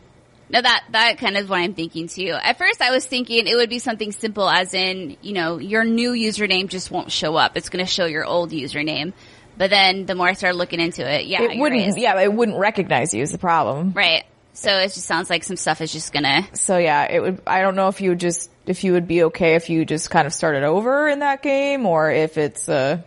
No, 0.51 0.61
that 0.61 0.85
that 0.91 1.19
kind 1.19 1.37
of 1.37 1.49
what 1.49 1.61
I'm 1.61 1.75
thinking 1.75 2.07
too. 2.07 2.37
At 2.41 2.59
first, 2.59 2.83
I 2.83 2.91
was 2.91 3.05
thinking 3.05 3.47
it 3.47 3.57
would 3.57 3.71
be 3.71 3.79
something 3.79 4.13
simple, 4.13 4.49
as 4.49 4.75
in, 4.75 5.17
you 5.23 5.33
know, 5.33 5.59
your 5.59 5.85
new 5.85 6.13
username 6.13 6.69
just 6.69 6.91
won't 6.91 7.11
show 7.11 7.35
up. 7.35 7.57
It's 7.57 7.71
going 7.71 7.85
to 7.85 7.91
show 7.91 8.05
your 8.05 8.25
old 8.25 8.51
username. 8.51 9.15
But 9.57 9.71
then, 9.71 10.07
the 10.07 10.15
more 10.15 10.29
I 10.29 10.33
started 10.35 10.57
looking 10.59 10.81
into 10.81 11.09
it, 11.09 11.27
yeah, 11.27 11.43
it 11.43 11.59
wouldn't. 11.59 11.87
right. 11.87 11.99
Yeah, 11.99 12.21
it 12.21 12.33
wouldn't 12.33 12.59
recognize 12.59 13.15
you 13.15 13.23
is 13.23 13.33
the 13.33 13.39
problem. 13.39 13.93
right. 13.95 14.25
So 14.57 14.71
it 14.71 14.93
just 14.93 15.07
sounds 15.07 15.29
like 15.29 15.43
some 15.43 15.57
stuff 15.57 15.81
is 15.81 15.93
just 15.93 16.13
gonna. 16.13 16.47
So 16.55 16.79
yeah, 16.79 17.11
it 17.11 17.21
would. 17.21 17.43
I 17.45 17.61
don't 17.61 17.75
know 17.75 17.89
if 17.89 18.01
you 18.01 18.11
would 18.11 18.21
just 18.21 18.51
if 18.67 18.85
you 18.85 18.93
would 18.93 19.09
be 19.09 19.25
okay 19.25 19.57
if 19.57 19.69
you 19.69 19.85
just 19.85 20.11
kind 20.11 20.29
of 20.29 20.33
started 20.33 20.63
over 20.63 21.09
in 21.09 21.19
that 21.21 21.43
game, 21.43 21.87
or 21.87 22.13
if 22.13 22.39
it's 22.39 22.69
uh 22.69 23.03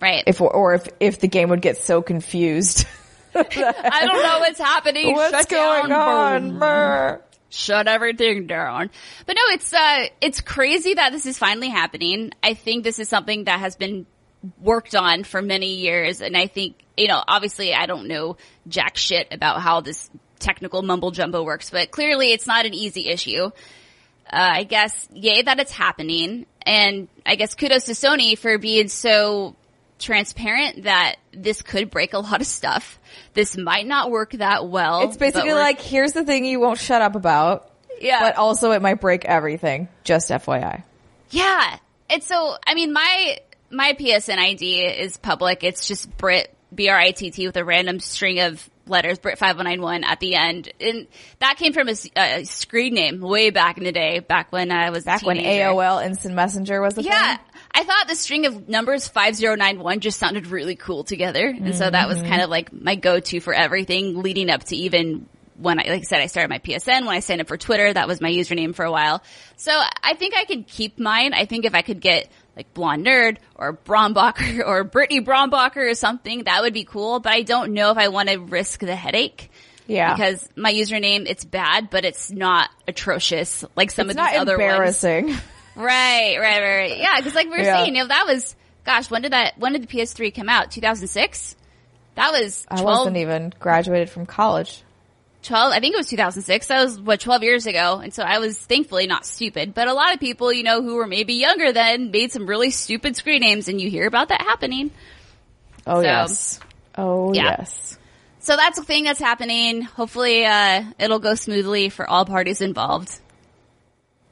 Right. 0.00 0.24
if 0.26 0.40
or 0.40 0.74
if 0.74 0.88
if 1.00 1.20
the 1.20 1.28
game 1.28 1.48
would 1.50 1.62
get 1.62 1.78
so 1.78 2.02
confused. 2.02 2.86
I 3.34 4.04
don't 4.06 4.22
know 4.22 4.38
what's 4.40 4.58
happening. 4.58 5.12
What's 5.14 5.36
Shut 5.36 5.48
going 5.48 5.88
down. 5.88 6.62
on? 6.62 7.18
Shut 7.48 7.86
everything 7.86 8.46
down. 8.46 8.90
But 9.26 9.36
no, 9.36 9.42
it's 9.54 9.72
uh 9.72 10.06
it's 10.20 10.40
crazy 10.40 10.94
that 10.94 11.12
this 11.12 11.26
is 11.26 11.38
finally 11.38 11.68
happening. 11.68 12.32
I 12.42 12.54
think 12.54 12.84
this 12.84 12.98
is 12.98 13.08
something 13.08 13.44
that 13.44 13.60
has 13.60 13.76
been 13.76 14.06
worked 14.60 14.94
on 14.94 15.24
for 15.24 15.42
many 15.42 15.74
years 15.76 16.20
and 16.20 16.36
I 16.36 16.46
think, 16.46 16.84
you 16.96 17.08
know, 17.08 17.22
obviously 17.26 17.74
I 17.74 17.86
don't 17.86 18.06
know 18.08 18.36
jack 18.68 18.96
shit 18.96 19.28
about 19.32 19.60
how 19.60 19.80
this 19.80 20.10
technical 20.38 20.82
mumble 20.82 21.10
jumbo 21.10 21.42
works, 21.42 21.70
but 21.70 21.90
clearly 21.90 22.32
it's 22.32 22.46
not 22.46 22.66
an 22.66 22.74
easy 22.74 23.08
issue. 23.08 23.46
Uh, 23.46 23.50
I 24.30 24.64
guess, 24.64 25.08
yay 25.12 25.42
that 25.42 25.58
it's 25.60 25.72
happening. 25.72 26.46
And 26.62 27.08
I 27.24 27.36
guess 27.36 27.54
kudos 27.54 27.84
to 27.84 27.92
Sony 27.92 28.36
for 28.36 28.58
being 28.58 28.88
so 28.88 29.54
transparent 29.98 30.84
that 30.84 31.16
this 31.32 31.62
could 31.62 31.90
break 31.90 32.12
a 32.12 32.18
lot 32.18 32.40
of 32.40 32.46
stuff. 32.46 32.98
This 33.34 33.56
might 33.56 33.86
not 33.86 34.10
work 34.10 34.32
that 34.32 34.68
well. 34.68 35.02
It's 35.02 35.16
basically 35.16 35.52
like 35.52 35.80
here's 35.80 36.12
the 36.12 36.24
thing 36.24 36.44
you 36.44 36.60
won't 36.60 36.78
shut 36.78 37.02
up 37.02 37.14
about, 37.14 37.70
yeah. 38.00 38.20
but 38.20 38.36
also 38.36 38.72
it 38.72 38.82
might 38.82 39.00
break 39.00 39.24
everything. 39.24 39.88
Just 40.04 40.30
FYI. 40.30 40.82
Yeah. 41.30 41.78
And 42.08 42.22
so, 42.22 42.56
I 42.66 42.74
mean, 42.74 42.92
my, 42.92 43.38
my 43.70 43.94
PSN 43.94 44.38
ID 44.38 44.84
is 44.84 45.16
public. 45.16 45.64
It's 45.64 45.88
just 45.88 46.14
Brit, 46.16 46.54
B-R-I-T-T 46.74 47.46
with 47.46 47.56
a 47.56 47.64
random 47.64 48.00
string 48.00 48.40
of 48.40 48.68
letters, 48.86 49.18
Brit5091 49.18 50.04
at 50.04 50.20
the 50.20 50.36
end. 50.36 50.68
And 50.80 51.08
that 51.40 51.56
came 51.56 51.72
from 51.72 51.88
a 51.88 52.44
screen 52.44 52.94
name 52.94 53.20
way 53.20 53.50
back 53.50 53.78
in 53.78 53.84
the 53.84 53.92
day, 53.92 54.20
back 54.20 54.52
when 54.52 54.70
I 54.70 54.90
was 54.90 55.04
a 55.04 55.06
Back 55.06 55.22
when. 55.22 55.38
AOL 55.38 56.04
Instant 56.04 56.34
Messenger 56.34 56.80
was 56.80 56.94
the 56.94 57.02
Yeah. 57.02 57.36
thing. 57.36 57.45
I 57.76 57.84
thought 57.84 58.08
the 58.08 58.14
string 58.14 58.46
of 58.46 58.70
numbers 58.70 59.06
5091 59.06 60.00
just 60.00 60.18
sounded 60.18 60.46
really 60.46 60.76
cool 60.76 61.04
together. 61.04 61.46
And 61.46 61.74
so 61.74 61.90
that 61.90 62.08
was 62.08 62.22
kind 62.22 62.40
of 62.40 62.48
like 62.48 62.72
my 62.72 62.94
go-to 62.94 63.38
for 63.38 63.52
everything 63.52 64.22
leading 64.22 64.48
up 64.48 64.64
to 64.64 64.76
even 64.76 65.28
when 65.58 65.78
I, 65.78 65.82
like 65.82 66.00
I 66.00 66.04
said, 66.04 66.22
I 66.22 66.26
started 66.26 66.48
my 66.48 66.58
PSN, 66.58 67.00
when 67.00 67.10
I 67.14 67.20
signed 67.20 67.42
up 67.42 67.48
for 67.48 67.58
Twitter, 67.58 67.92
that 67.92 68.08
was 68.08 68.22
my 68.22 68.30
username 68.30 68.74
for 68.74 68.86
a 68.86 68.90
while. 68.90 69.22
So 69.56 69.72
I 70.02 70.14
think 70.14 70.34
I 70.34 70.46
could 70.46 70.66
keep 70.66 70.98
mine. 70.98 71.34
I 71.34 71.44
think 71.44 71.66
if 71.66 71.74
I 71.74 71.82
could 71.82 72.00
get 72.00 72.30
like 72.56 72.72
Blonde 72.72 73.06
Nerd 73.06 73.36
or 73.54 73.74
Brombacher 73.74 74.62
or 74.66 74.82
Brittany 74.84 75.20
Brombacher 75.20 75.90
or 75.90 75.94
something, 75.94 76.44
that 76.44 76.62
would 76.62 76.72
be 76.72 76.84
cool. 76.84 77.20
But 77.20 77.34
I 77.34 77.42
don't 77.42 77.74
know 77.74 77.90
if 77.90 77.98
I 77.98 78.08
want 78.08 78.30
to 78.30 78.36
risk 78.36 78.80
the 78.80 78.96
headache. 78.96 79.50
Yeah. 79.86 80.14
Because 80.14 80.48
my 80.56 80.72
username, 80.72 81.26
it's 81.28 81.44
bad, 81.44 81.90
but 81.90 82.06
it's 82.06 82.30
not 82.30 82.70
atrocious 82.88 83.66
like 83.76 83.90
some 83.90 84.08
It's 84.08 84.18
of 84.18 84.26
these 84.26 84.38
other 84.40 84.56
ones. 84.56 85.04
Right, 85.76 86.36
right, 86.40 86.60
right. 86.60 86.98
Yeah, 86.98 87.16
because 87.18 87.34
like 87.34 87.46
we 87.46 87.52
were 87.52 87.58
Yeah. 87.62 87.76
saying, 87.76 87.94
you 87.94 88.02
know, 88.02 88.08
that 88.08 88.26
was, 88.26 88.56
gosh, 88.84 89.10
when 89.10 89.22
did 89.22 89.32
that, 89.32 89.58
when 89.58 89.72
did 89.72 89.82
the 89.82 89.86
PS3 89.88 90.34
come 90.34 90.48
out? 90.48 90.70
2006? 90.70 91.54
That 92.14 92.32
was 92.32 92.66
I 92.70 92.80
12, 92.80 92.98
wasn't 92.98 93.16
even 93.18 93.52
graduated 93.60 94.08
from 94.10 94.24
college. 94.26 94.82
12, 95.42 95.72
I 95.72 95.80
think 95.80 95.94
it 95.94 95.98
was 95.98 96.08
2006. 96.08 96.66
That 96.68 96.82
was, 96.82 96.98
what, 97.00 97.20
12 97.20 97.42
years 97.42 97.66
ago. 97.66 98.00
And 98.02 98.12
so 98.12 98.22
I 98.22 98.38
was 98.38 98.58
thankfully 98.58 99.06
not 99.06 99.24
stupid. 99.26 99.74
But 99.74 99.86
a 99.86 99.92
lot 99.92 100.12
of 100.14 100.18
people, 100.18 100.52
you 100.52 100.62
know, 100.64 100.82
who 100.82 100.94
were 100.96 101.06
maybe 101.06 101.34
younger 101.34 101.72
then 101.72 102.10
made 102.10 102.32
some 102.32 102.46
really 102.46 102.70
stupid 102.70 103.14
screen 103.16 103.42
names 103.42 103.68
and 103.68 103.80
you 103.80 103.88
hear 103.90 104.06
about 104.06 104.30
that 104.30 104.40
happening. 104.40 104.90
Oh 105.86 105.96
So- 106.00 106.02
yes. 106.02 106.60
Oh 106.96 107.32
Yeah. 107.34 107.56
yes. 107.58 107.98
So 108.40 108.56
that's 108.56 108.78
a 108.78 108.82
thing 108.84 109.04
that's 109.04 109.20
happening. 109.20 109.82
Hopefully, 109.82 110.46
uh, 110.46 110.84
it'll 110.98 111.18
go 111.18 111.34
smoothly 111.34 111.88
for 111.90 112.08
all 112.08 112.24
parties 112.24 112.60
involved. 112.60 113.12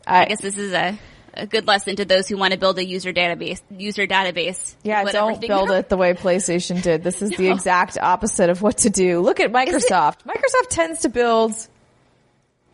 I, 0.07 0.23
I 0.23 0.25
guess 0.27 0.41
this 0.41 0.57
is 0.57 0.73
a, 0.73 0.99
a 1.37 1.47
good 1.47 1.67
lesson 1.67 1.97
to 1.97 2.05
those 2.05 2.29
who 2.29 2.37
want 2.37 2.53
to 2.53 2.59
build 2.59 2.79
a 2.79 2.85
user 2.85 3.13
database, 3.13 3.61
user 3.71 4.07
database. 4.07 4.75
yeah, 4.83 5.05
don't 5.05 5.41
build 5.41 5.71
it 5.73 5.89
the 5.89 5.97
way 5.97 6.15
PlayStation 6.15 6.83
did. 6.83 7.03
This 7.03 7.23
is 7.23 7.31
the 7.31 7.51
exact 7.51 7.99
opposite 7.99 8.51
of 8.51 8.63
what 8.63 8.79
to 8.79 8.91
do. 8.91 9.21
Look 9.21 9.41
at 9.41 9.53
Microsoft. 9.53 10.25
Microsoft 10.25 10.69
tends 10.71 11.01
to 11.01 11.09
build 11.09 11.53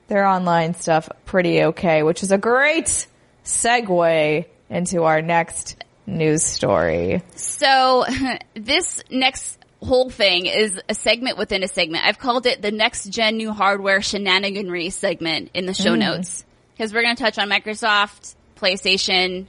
their 0.08 0.26
online 0.26 0.74
stuff 0.74 1.08
pretty 1.24 1.62
okay, 1.64 2.02
which 2.02 2.22
is 2.22 2.32
a 2.32 2.38
great 2.38 3.06
segue 3.44 4.44
into 4.68 5.02
our 5.04 5.22
next 5.22 5.82
news 6.06 6.42
story. 6.42 7.22
So 7.36 8.04
this 8.54 9.02
next 9.10 9.58
whole 9.82 10.10
thing 10.10 10.46
is 10.46 10.80
a 10.88 10.94
segment 10.94 11.38
within 11.38 11.62
a 11.62 11.68
segment. 11.68 12.04
I've 12.04 12.18
called 12.18 12.46
it 12.46 12.60
the 12.60 12.70
next 12.70 13.10
gen 13.10 13.36
new 13.36 13.52
hardware 13.52 14.00
shenaniganry 14.00 14.92
segment 14.92 15.50
in 15.54 15.66
the 15.66 15.74
show 15.74 15.94
mm. 15.94 16.00
notes 16.00 16.44
because 16.72 16.92
we're 16.92 17.02
going 17.02 17.16
to 17.16 17.22
touch 17.22 17.38
on 17.38 17.48
Microsoft, 17.48 18.34
PlayStation, 18.60 19.46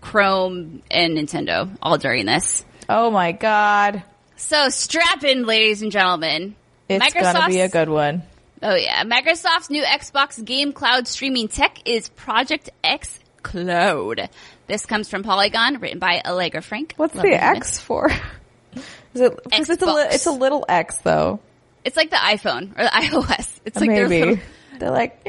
Chrome, 0.00 0.82
and 0.90 1.16
Nintendo 1.16 1.74
all 1.82 1.98
during 1.98 2.26
this. 2.26 2.64
Oh 2.88 3.10
my 3.10 3.32
god. 3.32 4.02
So 4.36 4.68
strap 4.68 5.24
in, 5.24 5.44
ladies 5.46 5.82
and 5.82 5.90
gentlemen. 5.90 6.54
It's 6.88 7.12
gonna 7.14 7.48
be 7.48 7.60
a 7.60 7.64
Microsoft's- 7.64 7.72
good 7.72 7.88
one. 7.88 8.22
Oh 8.62 8.74
yeah, 8.74 9.04
Microsoft's 9.04 9.70
new 9.70 9.82
Xbox 9.82 10.42
game 10.44 10.72
cloud 10.72 11.06
streaming 11.08 11.48
tech 11.48 11.78
is 11.86 12.08
Project 12.10 12.70
X 12.84 13.18
Cloud. 13.42 14.28
This 14.66 14.86
comes 14.86 15.08
from 15.08 15.22
Polygon, 15.22 15.78
written 15.80 15.98
by 15.98 16.20
Allegra 16.24 16.62
Frank. 16.62 16.94
What's 16.96 17.14
Love 17.14 17.24
the. 17.24 17.42
X 17.42 17.78
for? 17.80 18.10
Is 19.14 19.22
it, 19.22 19.32
cause 19.50 19.70
it's 19.70 19.82
a, 19.82 19.86
li- 19.86 20.06
it's 20.10 20.26
a 20.26 20.30
little 20.32 20.64
X 20.68 20.98
though. 20.98 21.40
It's 21.84 21.96
like 21.96 22.10
the 22.10 22.16
iPhone 22.16 22.72
or 22.78 22.84
the 22.84 22.90
iOS. 22.92 23.60
It's 23.64 23.78
like 23.80 23.88
Maybe. 23.88 24.20
little 24.24 24.38
They're 24.78 24.90
like. 24.90 25.20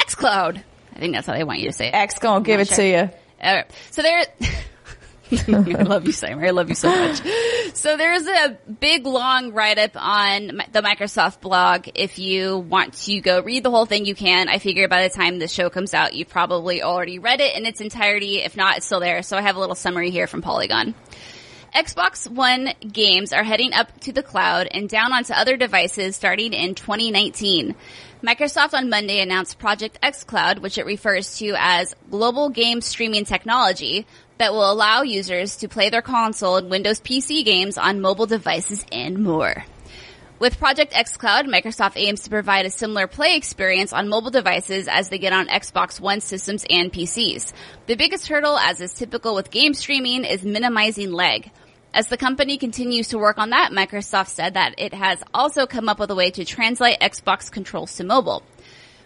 X 0.00 0.14
Cloud. 0.14 0.62
I 0.98 1.00
think 1.00 1.14
that's 1.14 1.28
how 1.28 1.32
they 1.32 1.44
want 1.44 1.60
you 1.60 1.66
to 1.66 1.72
say 1.72 1.88
it. 1.88 1.94
X 1.94 2.18
gonna 2.18 2.44
give 2.44 2.58
it 2.58 2.66
sure. 2.66 2.76
to 2.76 2.86
you. 2.86 3.10
So 3.92 4.02
there. 4.02 4.24
I 5.30 5.82
love 5.82 6.06
you, 6.06 6.12
Steimer. 6.12 6.46
I 6.46 6.50
love 6.50 6.70
you 6.70 6.74
so 6.74 6.88
much. 6.88 7.20
So 7.74 7.96
there's 7.96 8.26
a 8.26 8.58
big 8.80 9.06
long 9.06 9.52
write 9.52 9.78
up 9.78 9.92
on 9.94 10.62
the 10.72 10.80
Microsoft 10.80 11.40
blog. 11.40 11.88
If 11.94 12.18
you 12.18 12.58
want 12.58 12.94
to 13.04 13.20
go 13.20 13.42
read 13.42 13.62
the 13.62 13.70
whole 13.70 13.86
thing, 13.86 14.06
you 14.06 14.16
can. 14.16 14.48
I 14.48 14.58
figure 14.58 14.88
by 14.88 15.06
the 15.06 15.14
time 15.14 15.38
the 15.38 15.46
show 15.46 15.70
comes 15.70 15.94
out, 15.94 16.14
you've 16.14 16.30
probably 16.30 16.82
already 16.82 17.20
read 17.20 17.40
it 17.40 17.56
in 17.56 17.66
its 17.66 17.80
entirety. 17.80 18.38
If 18.38 18.56
not, 18.56 18.78
it's 18.78 18.86
still 18.86 19.00
there. 19.00 19.22
So 19.22 19.36
I 19.36 19.42
have 19.42 19.54
a 19.54 19.60
little 19.60 19.76
summary 19.76 20.10
here 20.10 20.26
from 20.26 20.42
Polygon. 20.42 20.94
Xbox 21.74 22.28
One 22.28 22.70
games 22.80 23.32
are 23.32 23.44
heading 23.44 23.74
up 23.74 24.00
to 24.00 24.12
the 24.12 24.22
cloud 24.22 24.66
and 24.70 24.88
down 24.88 25.12
onto 25.12 25.34
other 25.34 25.56
devices 25.56 26.16
starting 26.16 26.54
in 26.54 26.74
2019. 26.74 27.74
Microsoft 28.22 28.74
on 28.74 28.90
Monday 28.90 29.20
announced 29.20 29.60
Project 29.60 30.00
xCloud, 30.02 30.58
which 30.58 30.76
it 30.76 30.86
refers 30.86 31.38
to 31.38 31.54
as 31.56 31.94
global 32.10 32.48
game 32.48 32.80
streaming 32.80 33.24
technology 33.24 34.06
that 34.38 34.52
will 34.52 34.68
allow 34.68 35.02
users 35.02 35.58
to 35.58 35.68
play 35.68 35.88
their 35.88 36.02
console 36.02 36.56
and 36.56 36.68
Windows 36.68 37.00
PC 37.00 37.44
games 37.44 37.78
on 37.78 38.00
mobile 38.00 38.26
devices 38.26 38.84
and 38.90 39.22
more. 39.22 39.64
With 40.40 40.58
Project 40.58 40.94
xCloud, 40.94 41.46
Microsoft 41.46 41.92
aims 41.94 42.22
to 42.22 42.30
provide 42.30 42.66
a 42.66 42.70
similar 42.70 43.06
play 43.06 43.36
experience 43.36 43.92
on 43.92 44.08
mobile 44.08 44.30
devices 44.30 44.88
as 44.88 45.10
they 45.10 45.18
get 45.18 45.32
on 45.32 45.46
Xbox 45.46 46.00
One 46.00 46.20
systems 46.20 46.64
and 46.68 46.92
PCs. 46.92 47.52
The 47.86 47.94
biggest 47.94 48.26
hurdle, 48.26 48.58
as 48.58 48.80
is 48.80 48.94
typical 48.94 49.36
with 49.36 49.52
game 49.52 49.74
streaming, 49.74 50.24
is 50.24 50.42
minimizing 50.42 51.12
lag. 51.12 51.52
As 51.94 52.08
the 52.08 52.18
company 52.18 52.58
continues 52.58 53.08
to 53.08 53.18
work 53.18 53.38
on 53.38 53.50
that, 53.50 53.72
Microsoft 53.72 54.28
said 54.28 54.54
that 54.54 54.74
it 54.76 54.92
has 54.92 55.22
also 55.32 55.66
come 55.66 55.88
up 55.88 55.98
with 55.98 56.10
a 56.10 56.14
way 56.14 56.30
to 56.30 56.44
translate 56.44 57.00
Xbox 57.00 57.50
controls 57.50 57.96
to 57.96 58.04
mobile. 58.04 58.42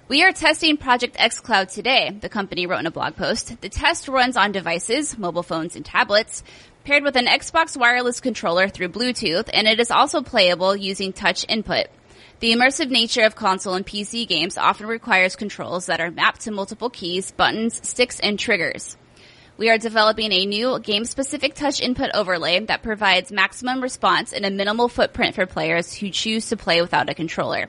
We 0.09 0.25
are 0.25 0.33
testing 0.33 0.77
Project 0.77 1.17
xCloud 1.17 1.73
today, 1.73 2.11
the 2.11 2.29
company 2.29 2.67
wrote 2.67 2.81
in 2.81 2.87
a 2.87 2.91
blog 2.91 3.17
post. 3.17 3.61
The 3.61 3.69
test 3.69 4.09
runs 4.09 4.37
on 4.37 4.51
devices, 4.51 5.17
mobile 5.17 5.45
phones 5.45 5.77
and 5.77 5.85
tablets, 5.85 6.43
paired 6.85 7.05
with 7.05 7.17
an 7.17 7.27
Xbox 7.27 7.77
wireless 7.77 8.21
controller 8.21 8.69
through 8.69 8.89
Bluetooth, 8.89 9.49
and 9.55 9.69
it 9.69 9.79
is 9.79 9.93
also 9.93 10.21
playable 10.21 10.75
using 10.75 11.13
touch 11.13 11.47
input. 11.49 11.87
The 12.41 12.53
immersive 12.53 12.91
nature 12.91 13.23
of 13.23 13.37
console 13.37 13.75
and 13.75 13.87
PC 13.87 14.27
games 14.27 14.59
often 14.59 14.89
requires 14.89 15.37
controls 15.37 15.87
that 15.87 16.01
are 16.01 16.11
mapped 16.11 16.43
to 16.43 16.51
multiple 16.51 16.91
keys, 16.91 17.31
buttons, 17.31 17.81
sticks, 17.89 18.19
and 18.19 18.37
triggers. 18.37 18.97
We 19.59 19.69
are 19.69 19.79
developing 19.79 20.33
a 20.33 20.47
new 20.47 20.81
game-specific 20.81 21.55
touch 21.55 21.81
input 21.81 22.11
overlay 22.15 22.61
that 22.61 22.83
provides 22.83 23.31
maximum 23.31 23.83
response 23.83 24.33
and 24.33 24.47
a 24.47 24.51
minimal 24.51 24.89
footprint 24.89 25.35
for 25.35 25.47
players 25.47 25.93
who 25.95 26.11
choose 26.11 26.49
to 26.49 26.57
play 26.57 26.81
without 26.81 27.11
a 27.11 27.15
controller. 27.15 27.69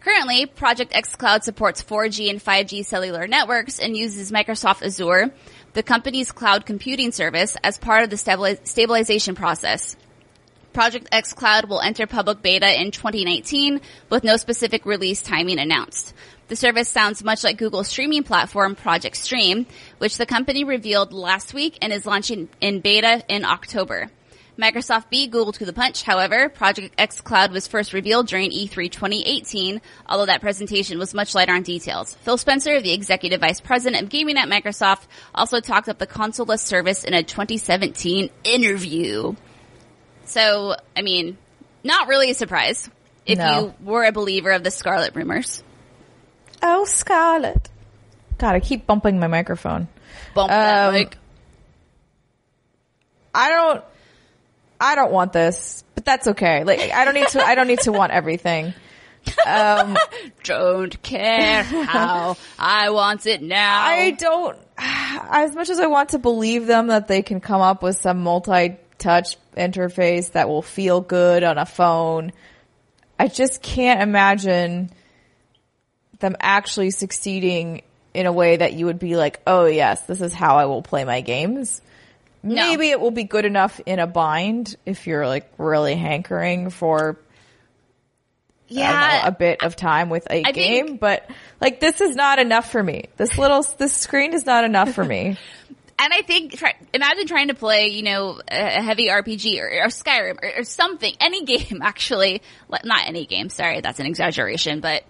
Currently, 0.00 0.46
Project 0.46 0.92
xCloud 0.92 1.42
supports 1.42 1.82
4G 1.82 2.30
and 2.30 2.42
5G 2.42 2.84
cellular 2.84 3.26
networks 3.26 3.78
and 3.78 3.96
uses 3.96 4.32
Microsoft 4.32 4.82
Azure, 4.82 5.32
the 5.74 5.82
company's 5.82 6.32
cloud 6.32 6.66
computing 6.66 7.12
service, 7.12 7.56
as 7.62 7.78
part 7.78 8.04
of 8.04 8.10
the 8.10 8.58
stabilization 8.64 9.34
process. 9.34 9.96
Project 10.72 11.10
xCloud 11.12 11.68
will 11.68 11.80
enter 11.80 12.06
public 12.06 12.42
beta 12.42 12.80
in 12.80 12.90
2019 12.90 13.80
with 14.08 14.24
no 14.24 14.36
specific 14.36 14.86
release 14.86 15.20
timing 15.20 15.58
announced. 15.58 16.14
The 16.48 16.56
service 16.56 16.88
sounds 16.88 17.24
much 17.24 17.44
like 17.44 17.56
Google's 17.56 17.88
streaming 17.88 18.24
platform 18.24 18.74
Project 18.74 19.16
Stream, 19.16 19.66
which 19.98 20.18
the 20.18 20.26
company 20.26 20.64
revealed 20.64 21.12
last 21.12 21.54
week 21.54 21.78
and 21.80 21.92
is 21.92 22.04
launching 22.04 22.48
in 22.60 22.80
beta 22.80 23.22
in 23.28 23.44
October. 23.44 24.10
Microsoft 24.58 25.08
beat 25.08 25.30
Google 25.30 25.52
to 25.52 25.64
the 25.64 25.72
punch, 25.72 26.02
however. 26.02 26.50
Project 26.50 26.94
xCloud 26.98 27.52
was 27.52 27.66
first 27.66 27.94
revealed 27.94 28.26
during 28.26 28.52
E 28.52 28.68
E3 28.68 28.90
2018, 28.90 29.80
although 30.06 30.26
that 30.26 30.42
presentation 30.42 30.98
was 30.98 31.14
much 31.14 31.34
lighter 31.34 31.54
on 31.54 31.62
details. 31.62 32.14
Phil 32.22 32.36
Spencer, 32.36 32.80
the 32.82 32.92
executive 32.92 33.40
vice 33.40 33.60
president 33.60 34.02
of 34.02 34.10
gaming 34.10 34.36
at 34.36 34.48
Microsoft, 34.48 35.06
also 35.34 35.60
talked 35.60 35.88
up 35.88 35.98
the 35.98 36.06
consoleless 36.06 36.60
service 36.60 37.02
in 37.02 37.14
a 37.14 37.22
2017 37.22 38.28
interview. 38.44 39.34
So, 40.26 40.76
I 40.94 41.00
mean, 41.00 41.38
not 41.82 42.08
really 42.08 42.30
a 42.30 42.34
surprise 42.34 42.90
if 43.24 43.38
No. 43.38 43.60
you 43.60 43.74
were 43.80 44.04
a 44.04 44.12
believer 44.12 44.50
of 44.50 44.64
the 44.64 44.70
Scarlett 44.70 45.14
rumors. 45.16 45.62
Oh, 46.62 46.84
Scarlett. 46.84 47.68
God, 48.38 48.54
I 48.54 48.60
keep 48.60 48.86
bumping 48.86 49.18
my 49.18 49.26
microphone. 49.26 49.88
Bump 50.34 50.50
that 50.50 50.88
Um, 50.88 50.94
mic. 50.94 51.16
I 53.34 53.50
don't, 53.50 53.84
I 54.80 54.94
don't 54.94 55.12
want 55.12 55.32
this, 55.32 55.84
but 55.94 56.04
that's 56.04 56.28
okay. 56.28 56.64
Like, 56.64 56.80
I 56.92 57.04
don't 57.04 57.14
need 57.14 57.28
to, 57.28 57.42
I 57.42 57.54
don't 57.54 57.66
need 57.66 57.80
to 57.80 57.92
want 57.92 58.12
everything. 58.12 58.74
Um, 59.46 59.96
Don't 60.42 61.00
care 61.02 61.62
how 61.62 62.36
I 62.58 62.90
want 62.90 63.24
it 63.26 63.40
now. 63.40 63.80
I 63.84 64.10
don't, 64.10 64.58
as 64.76 65.54
much 65.54 65.70
as 65.70 65.78
I 65.78 65.86
want 65.86 66.08
to 66.10 66.18
believe 66.18 66.66
them 66.66 66.88
that 66.88 67.06
they 67.06 67.22
can 67.22 67.40
come 67.40 67.60
up 67.60 67.84
with 67.84 67.96
some 67.96 68.20
multi-touch 68.24 69.36
interface 69.56 70.32
that 70.32 70.48
will 70.48 70.60
feel 70.62 71.00
good 71.00 71.44
on 71.44 71.56
a 71.56 71.64
phone, 71.66 72.32
I 73.16 73.28
just 73.28 73.62
can't 73.62 74.02
imagine 74.02 74.90
them 76.22 76.36
actually 76.40 76.90
succeeding 76.90 77.82
in 78.14 78.24
a 78.24 78.32
way 78.32 78.56
that 78.56 78.72
you 78.72 78.86
would 78.86 78.98
be 78.98 79.16
like, 79.16 79.40
oh 79.46 79.66
yes, 79.66 80.00
this 80.06 80.22
is 80.22 80.32
how 80.32 80.56
I 80.56 80.64
will 80.64 80.80
play 80.82 81.04
my 81.04 81.20
games. 81.20 81.82
No. 82.42 82.54
Maybe 82.54 82.88
it 82.90 83.00
will 83.00 83.10
be 83.10 83.24
good 83.24 83.44
enough 83.44 83.78
in 83.86 83.98
a 83.98 84.06
bind 84.06 84.76
if 84.86 85.06
you're 85.06 85.26
like 85.26 85.52
really 85.58 85.94
hankering 85.94 86.70
for 86.70 87.18
don't 88.68 88.78
know, 88.78 88.84
yeah, 88.84 89.26
a 89.26 89.32
bit 89.32 89.62
of 89.62 89.76
time 89.76 90.08
with 90.08 90.26
a 90.30 90.46
I 90.46 90.52
game, 90.52 90.86
think- 90.86 91.00
but 91.00 91.28
like 91.60 91.78
this 91.78 92.00
is 92.00 92.16
not 92.16 92.38
enough 92.38 92.70
for 92.72 92.82
me. 92.82 93.04
This 93.18 93.36
little 93.36 93.62
this 93.76 93.92
screen 93.92 94.32
is 94.32 94.46
not 94.46 94.64
enough 94.64 94.92
for 94.92 95.04
me. 95.04 95.36
And 95.98 96.12
I 96.12 96.22
think, 96.22 96.56
try, 96.56 96.74
imagine 96.92 97.26
trying 97.28 97.46
to 97.48 97.54
play, 97.54 97.88
you 97.90 98.02
know, 98.02 98.40
a 98.50 98.78
a 98.78 98.82
heavy 98.82 99.06
RPG 99.08 99.60
or, 99.60 99.84
or 99.84 99.86
Skyrim 99.86 100.36
or, 100.42 100.60
or 100.60 100.64
something, 100.64 101.14
any 101.20 101.44
game 101.44 101.80
actually, 101.80 102.42
not 102.68 103.06
any 103.06 103.24
game, 103.24 103.50
sorry, 103.50 103.82
that's 103.82 104.00
an 104.00 104.06
exaggeration, 104.06 104.80
but 104.80 105.04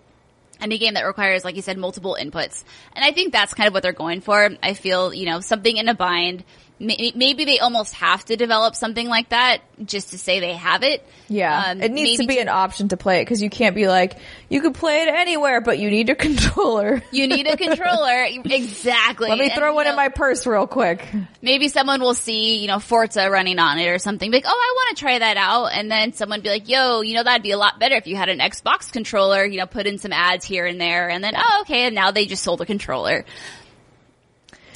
any 0.62 0.78
game 0.78 0.94
that 0.94 1.02
requires, 1.02 1.44
like 1.44 1.56
you 1.56 1.62
said, 1.62 1.76
multiple 1.76 2.16
inputs. 2.20 2.64
And 2.94 3.04
I 3.04 3.12
think 3.12 3.32
that's 3.32 3.54
kind 3.54 3.68
of 3.68 3.74
what 3.74 3.82
they're 3.82 3.92
going 3.92 4.20
for. 4.20 4.50
I 4.62 4.74
feel, 4.74 5.12
you 5.12 5.26
know, 5.26 5.40
something 5.40 5.76
in 5.76 5.88
a 5.88 5.94
bind. 5.94 6.44
May- 6.82 7.12
Maybe 7.14 7.44
they 7.44 7.58
almost 7.60 7.94
have 7.94 8.24
to 8.26 8.36
develop 8.36 8.74
something 8.74 9.08
like 9.08 9.28
that 9.30 9.60
just 9.84 10.10
to 10.10 10.18
say 10.18 10.40
they 10.40 10.54
have 10.54 10.82
it. 10.82 11.06
Yeah, 11.28 11.70
Um, 11.70 11.80
it 11.80 11.90
needs 11.92 12.20
to 12.20 12.26
be 12.26 12.38
an 12.38 12.48
option 12.48 12.88
to 12.88 12.96
play 12.96 13.20
it 13.20 13.24
because 13.24 13.40
you 13.40 13.48
can't 13.48 13.74
be 13.74 13.88
like 13.88 14.16
you 14.48 14.60
could 14.60 14.74
play 14.74 15.02
it 15.02 15.08
anywhere, 15.08 15.60
but 15.60 15.78
you 15.78 15.90
need 15.90 16.10
a 16.10 16.14
controller. 16.26 17.02
You 17.10 17.26
need 17.28 17.46
a 17.46 17.56
controller. 17.56 18.26
exactly. 18.44 19.28
Let 19.30 19.38
me 19.38 19.46
And, 19.46 19.54
throw 19.54 19.70
you 19.70 19.74
one 19.74 19.86
in 19.86 19.96
my 19.96 20.08
purse 20.08 20.46
real 20.46 20.66
quick. 20.66 21.06
maybe 21.40 21.68
someone 21.68 22.00
will 22.00 22.14
see, 22.14 22.58
you 22.58 22.66
know, 22.68 22.78
Forza 22.80 23.30
running 23.30 23.58
on 23.58 23.78
it 23.78 23.86
or 23.88 23.98
something. 23.98 24.30
Be 24.30 24.38
like, 24.38 24.44
oh, 24.46 24.50
I 24.50 24.72
want 24.76 24.96
to 24.96 25.00
try 25.00 25.18
that 25.18 25.36
out. 25.36 25.66
And 25.72 25.90
then 25.90 26.12
someone 26.12 26.40
be 26.42 26.48
like, 26.50 26.68
yo, 26.68 27.00
you 27.00 27.14
know, 27.14 27.22
that'd 27.22 27.42
be 27.42 27.52
a 27.52 27.58
lot 27.58 27.78
better 27.78 27.94
if 27.96 28.06
you 28.06 28.16
had 28.16 28.28
an 28.28 28.40
Xbox 28.40 28.92
controller, 28.92 29.44
you 29.44 29.58
know, 29.58 29.66
put 29.66 29.86
in 29.86 29.98
some 29.98 30.12
ads 30.12 30.44
here 30.44 30.66
and 30.66 30.80
there. 30.80 31.08
And 31.08 31.22
then, 31.24 31.34
oh, 31.36 31.58
okay. 31.62 31.86
And 31.86 31.94
now 31.94 32.10
they 32.10 32.26
just 32.26 32.42
sold 32.42 32.60
a 32.60 32.66
controller. 32.66 33.24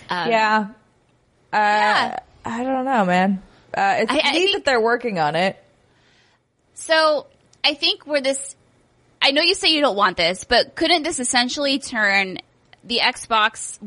Um, 0.08 0.30
yeah, 0.30 0.66
uh, 1.52 1.56
Yeah. 1.56 2.18
I 2.44 2.62
don't 2.62 2.84
know, 2.84 3.04
man. 3.04 3.42
Uh, 3.76 3.96
it's 4.00 4.12
I- 4.12 4.16
I 4.24 4.32
think- 4.32 4.52
that 4.52 4.64
they're 4.64 4.80
working 4.80 5.18
on 5.18 5.34
it. 5.36 5.62
So 6.74 7.26
I 7.64 7.74
think 7.74 8.06
where 8.06 8.20
this, 8.20 8.54
I 9.20 9.30
know 9.32 9.42
you 9.42 9.54
say 9.54 9.68
you 9.72 9.80
don't 9.80 9.96
want 9.96 10.16
this, 10.16 10.44
but 10.44 10.74
couldn't 10.74 11.02
this 11.02 11.18
essentially 11.18 11.78
turn 11.78 12.38
the 12.84 13.00
Xbox, 13.02 13.78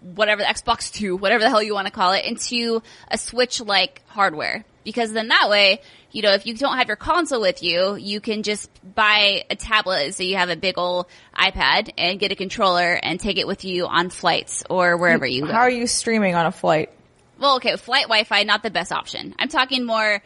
whatever 0.00 0.42
the 0.42 0.48
Xbox 0.48 0.92
2, 0.92 1.16
whatever 1.16 1.42
the 1.44 1.50
hell 1.50 1.62
you 1.62 1.74
want 1.74 1.86
to 1.86 1.92
call 1.92 2.12
it, 2.12 2.24
into 2.24 2.82
a 3.08 3.18
Switch-like 3.18 4.02
hardware? 4.08 4.64
Because 4.84 5.12
then 5.12 5.28
that 5.28 5.50
way, 5.50 5.82
you 6.12 6.22
know, 6.22 6.32
if 6.32 6.46
you 6.46 6.54
don't 6.54 6.76
have 6.76 6.88
your 6.88 6.96
console 6.96 7.40
with 7.40 7.62
you, 7.62 7.94
you 7.94 8.20
can 8.20 8.42
just 8.42 8.70
buy 8.94 9.44
a 9.48 9.56
tablet 9.56 10.14
so 10.14 10.22
you 10.22 10.36
have 10.36 10.50
a 10.50 10.56
big 10.56 10.76
old 10.76 11.06
iPad 11.34 11.92
and 11.96 12.18
get 12.18 12.32
a 12.32 12.34
controller 12.34 12.94
and 12.94 13.20
take 13.20 13.38
it 13.38 13.46
with 13.46 13.64
you 13.64 13.86
on 13.86 14.10
flights 14.10 14.64
or 14.68 14.96
wherever 14.96 15.26
you 15.26 15.46
go. 15.46 15.52
How 15.52 15.60
are 15.60 15.70
you 15.70 15.86
streaming 15.86 16.34
on 16.34 16.46
a 16.46 16.52
flight? 16.52 16.90
Well, 17.38 17.56
okay, 17.56 17.76
flight 17.76 18.04
Wi-Fi, 18.04 18.42
not 18.42 18.62
the 18.62 18.70
best 18.70 18.92
option. 18.92 19.34
I'm 19.38 19.48
talking 19.48 19.84
more, 19.86 20.22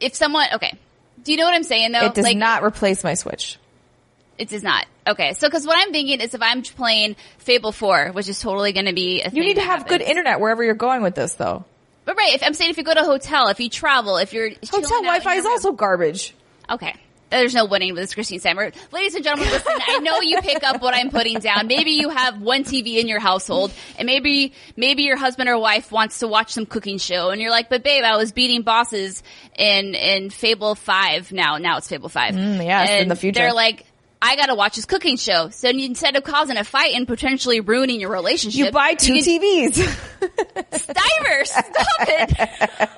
if 0.00 0.14
someone, 0.14 0.46
okay. 0.54 0.76
Do 1.22 1.32
you 1.32 1.38
know 1.38 1.44
what 1.44 1.54
I'm 1.54 1.62
saying 1.62 1.92
though? 1.92 2.06
It 2.06 2.14
does 2.14 2.24
Like, 2.24 2.36
not 2.36 2.64
replace 2.64 3.04
my 3.04 3.14
Switch. 3.14 3.58
It 4.38 4.48
does 4.48 4.62
not. 4.62 4.86
Okay, 5.06 5.34
so 5.34 5.48
because 5.48 5.66
what 5.66 5.76
I'm 5.78 5.92
thinking 5.92 6.20
is 6.20 6.32
if 6.34 6.40
I'm 6.40 6.62
playing 6.62 7.16
Fable 7.38 7.72
4, 7.72 8.12
which 8.12 8.26
is 8.26 8.40
totally 8.40 8.72
going 8.72 8.86
to 8.86 8.94
be 8.94 9.20
a 9.20 9.30
You 9.30 9.42
need 9.42 9.54
to 9.54 9.60
that 9.60 9.66
have 9.66 9.86
good 9.86 10.00
internet 10.00 10.40
wherever 10.40 10.64
you're 10.64 10.74
going 10.74 11.02
with 11.02 11.14
this, 11.14 11.34
though. 11.34 11.64
But 12.04 12.16
right, 12.16 12.34
if 12.34 12.42
I'm 12.42 12.54
saying 12.54 12.70
if 12.70 12.76
you 12.78 12.82
go 12.84 12.94
to 12.94 13.00
a 13.02 13.04
hotel, 13.04 13.48
if 13.48 13.60
you 13.60 13.68
travel, 13.68 14.16
if 14.16 14.32
you're 14.32 14.48
Hotel 14.70 15.02
Wi-Fi 15.02 15.34
is 15.36 15.44
room- 15.44 15.52
also 15.52 15.72
garbage. 15.72 16.34
okay. 16.68 16.94
There's 17.30 17.54
no 17.54 17.64
winning 17.64 17.92
with 17.94 18.02
this 18.02 18.12
Christine 18.12 18.40
Steimer. 18.40 18.74
Ladies 18.90 19.14
and 19.14 19.22
gentlemen, 19.22 19.52
listen, 19.52 19.72
I 19.86 19.98
know 20.00 20.20
you 20.20 20.40
pick 20.40 20.64
up 20.64 20.82
what 20.82 20.94
I'm 20.94 21.10
putting 21.10 21.38
down. 21.38 21.68
Maybe 21.68 21.92
you 21.92 22.08
have 22.08 22.40
one 22.42 22.64
TV 22.64 22.96
in 22.96 23.06
your 23.06 23.20
household 23.20 23.72
and 24.00 24.06
maybe, 24.06 24.52
maybe 24.76 25.04
your 25.04 25.16
husband 25.16 25.48
or 25.48 25.56
wife 25.56 25.92
wants 25.92 26.18
to 26.18 26.26
watch 26.26 26.52
some 26.52 26.66
cooking 26.66 26.98
show 26.98 27.30
and 27.30 27.40
you're 27.40 27.52
like, 27.52 27.68
but 27.70 27.84
babe, 27.84 28.02
I 28.02 28.16
was 28.16 28.32
beating 28.32 28.62
bosses 28.62 29.22
in, 29.56 29.94
in 29.94 30.30
Fable 30.30 30.74
5 30.74 31.30
now. 31.30 31.58
Now 31.58 31.76
it's 31.76 31.86
Fable 31.86 32.08
5. 32.08 32.34
Mm, 32.34 32.64
yes, 32.64 33.02
in 33.02 33.06
the 33.06 33.14
future. 33.14 33.38
They're 33.38 33.52
like, 33.54 33.86
I 34.22 34.36
gotta 34.36 34.54
watch 34.54 34.76
this 34.76 34.84
cooking 34.84 35.16
show. 35.16 35.48
So 35.50 35.68
instead 35.70 36.14
of 36.16 36.24
causing 36.24 36.56
a 36.58 36.64
fight 36.64 36.94
and 36.94 37.06
potentially 37.06 37.60
ruining 37.60 38.00
your 38.00 38.10
relationship, 38.10 38.66
You 38.66 38.70
buy 38.70 38.94
two 38.94 39.14
can- 39.14 39.24
TVs. 39.24 39.72
Steimer, 40.72 41.46
stop 41.46 42.00
it. 42.00 42.90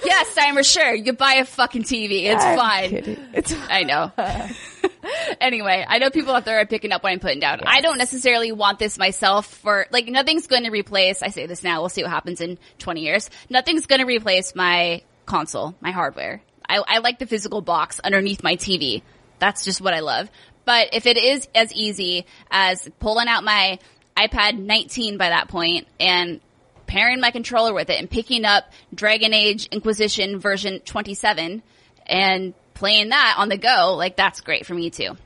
yes, 0.04 0.34
Steimer, 0.34 0.64
sure. 0.70 0.94
You 0.94 1.12
buy 1.14 1.34
a 1.34 1.44
fucking 1.44 1.84
TV. 1.84 2.24
It's 2.24 2.44
I'm 2.44 2.58
fine. 2.58 2.90
kidding. 2.90 3.18
It's 3.32 3.54
I 3.70 3.82
know. 3.84 4.12
anyway, 5.40 5.84
I 5.88 5.98
know 5.98 6.10
people 6.10 6.34
out 6.34 6.44
there 6.44 6.60
are 6.60 6.66
picking 6.66 6.92
up 6.92 7.02
what 7.02 7.12
I'm 7.12 7.20
putting 7.20 7.40
down. 7.40 7.60
I 7.64 7.80
don't 7.80 7.98
necessarily 7.98 8.52
want 8.52 8.78
this 8.78 8.98
myself 8.98 9.46
for, 9.46 9.86
like, 9.90 10.08
nothing's 10.08 10.46
going 10.46 10.64
to 10.64 10.70
replace, 10.70 11.22
I 11.22 11.28
say 11.28 11.46
this 11.46 11.62
now, 11.62 11.80
we'll 11.80 11.88
see 11.88 12.02
what 12.02 12.10
happens 12.10 12.40
in 12.40 12.58
20 12.80 13.00
years. 13.00 13.30
Nothing's 13.48 13.86
going 13.86 14.00
to 14.00 14.06
replace 14.06 14.54
my 14.54 15.02
console, 15.26 15.74
my 15.80 15.90
hardware. 15.90 16.42
I, 16.68 16.82
I 16.86 16.98
like 16.98 17.18
the 17.18 17.26
physical 17.26 17.60
box 17.62 17.98
underneath 18.00 18.42
my 18.42 18.56
TV. 18.56 19.02
That's 19.40 19.64
just 19.64 19.80
what 19.80 19.94
I 19.94 20.00
love. 20.00 20.30
But 20.64 20.90
if 20.92 21.06
it 21.06 21.16
is 21.16 21.48
as 21.54 21.72
easy 21.72 22.26
as 22.50 22.88
pulling 23.00 23.26
out 23.26 23.42
my 23.42 23.78
iPad 24.16 24.58
19 24.58 25.16
by 25.16 25.30
that 25.30 25.48
point 25.48 25.88
and 25.98 26.40
pairing 26.86 27.20
my 27.20 27.30
controller 27.30 27.72
with 27.72 27.90
it 27.90 27.98
and 27.98 28.10
picking 28.10 28.44
up 28.44 28.64
Dragon 28.94 29.32
Age 29.32 29.66
Inquisition 29.66 30.38
version 30.38 30.80
27 30.80 31.62
and 32.06 32.54
playing 32.74 33.08
that 33.10 33.36
on 33.38 33.48
the 33.48 33.56
go, 33.56 33.94
like 33.96 34.16
that's 34.16 34.40
great 34.40 34.66
for 34.66 34.74
me 34.74 34.90
too. 34.90 35.16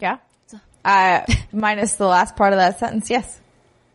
yeah. 0.00 0.18
Uh, 0.84 1.24
minus 1.52 1.94
the 1.94 2.06
last 2.06 2.36
part 2.36 2.52
of 2.52 2.58
that 2.58 2.78
sentence. 2.78 3.08
Yes. 3.08 3.40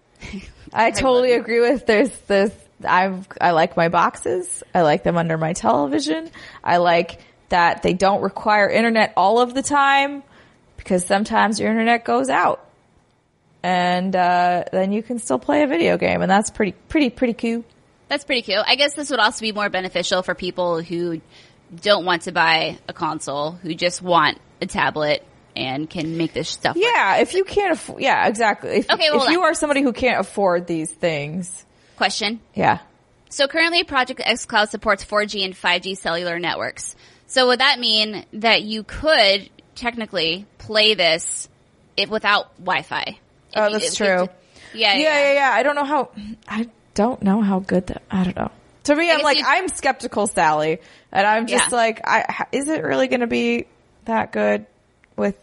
I 0.74 0.92
totally 0.92 1.34
agree 1.34 1.60
with 1.60 1.86
there's 1.86 2.16
this. 2.22 2.54
I've, 2.86 3.28
I 3.42 3.52
like 3.52 3.76
my 3.76 3.90
boxes. 3.90 4.64
I 4.74 4.82
like 4.82 5.04
them 5.04 5.18
under 5.18 5.38
my 5.38 5.54
television. 5.54 6.30
I 6.64 6.78
like 6.78 7.20
that 7.50 7.84
they 7.84 7.94
don't 7.94 8.22
require 8.22 8.70
internet 8.70 9.14
all 9.16 9.40
of 9.40 9.54
the 9.54 9.62
time 9.62 10.24
because 10.78 11.06
sometimes 11.06 11.60
your 11.60 11.70
internet 11.70 12.06
goes 12.06 12.30
out. 12.30 12.64
And, 13.64 14.16
uh, 14.16 14.66
then 14.72 14.92
you 14.92 15.02
can 15.04 15.20
still 15.20 15.40
play 15.40 15.64
a 15.64 15.68
video 15.68 15.98
game 15.98 16.22
and 16.22 16.30
that's 16.30 16.50
pretty, 16.52 16.74
pretty, 16.90 17.10
pretty 17.10 17.34
cool. 17.34 17.66
That's 18.08 18.24
pretty 18.24 18.44
cool. 18.44 18.64
I 18.66 18.76
guess 18.76 18.94
this 18.94 19.10
would 19.10 19.20
also 19.20 19.42
be 19.42 19.52
more 19.52 19.70
beneficial 19.70 20.22
for 20.24 20.36
people 20.36 20.82
who 20.82 21.20
don't 21.82 22.06
want 22.06 22.22
to 22.24 22.32
buy 22.32 22.78
a 22.88 22.94
console, 22.94 23.52
who 23.52 23.74
just 23.74 24.02
want 24.02 24.38
a 24.62 24.66
tablet 24.68 25.26
and 25.56 25.90
can 25.90 26.18
make 26.18 26.34
this 26.34 26.48
stuff. 26.50 26.76
work. 26.76 26.86
Yeah, 26.86 27.18
if 27.18 27.34
you 27.34 27.44
can't 27.44 27.74
afford, 27.74 28.02
yeah, 28.02 28.28
exactly. 28.28 28.78
If, 28.78 28.90
Okay, 28.92 29.10
well, 29.12 29.24
if 29.26 29.32
you 29.32 29.40
on. 29.42 29.48
are 29.52 29.54
somebody 29.54 29.82
who 29.82 29.92
can't 29.92 30.20
afford 30.22 30.68
these 30.68 30.92
things, 30.92 31.66
Question. 31.98 32.40
yeah. 32.54 32.80
So 33.30 33.48
currently 33.50 33.84
Project 33.84 34.22
xCloud 34.22 34.70
supports 34.70 35.04
4G 35.04 35.44
and 35.44 35.54
5G 35.54 35.98
cellular 35.98 36.40
networks. 36.40 36.96
So 37.28 37.48
would 37.48 37.60
that 37.60 37.80
mean 37.80 38.26
that 38.34 38.64
you 38.64 38.84
could 38.84 39.50
technically 39.76 40.46
play 40.58 40.94
this 40.94 41.48
if 41.96 42.10
without 42.10 42.58
Wi-Fi? 42.58 43.20
Oh, 43.56 43.72
that's 43.72 43.96
true. 43.96 44.28
Yeah, 44.74 44.94
yeah, 44.94 44.98
yeah, 44.98 45.34
yeah. 45.34 45.52
I 45.54 45.64
don't 45.64 45.76
know 45.76 45.86
how. 45.86 46.10
I 46.48 46.68
don't 46.94 47.22
know 47.22 47.42
how 47.42 47.60
good 47.60 47.88
that. 47.88 48.04
I 48.10 48.24
don't 48.24 48.36
know. 48.36 48.52
To 48.86 48.96
me, 48.96 49.12
I'm 49.12 49.22
like 49.22 49.40
I'm 49.46 49.68
skeptical, 49.68 50.28
Sally, 50.28 50.80
and 51.12 51.28
I'm 51.28 51.48
just 51.48 51.72
Yeah. 51.72 51.76
like, 51.76 52.02
I 52.06 52.46
is 52.52 52.70
it 52.70 52.84
really 52.84 53.08
going 53.08 53.20
to 53.20 53.28
be 53.28 53.66
that 54.06 54.32
good 54.32 54.66
with 55.18 55.38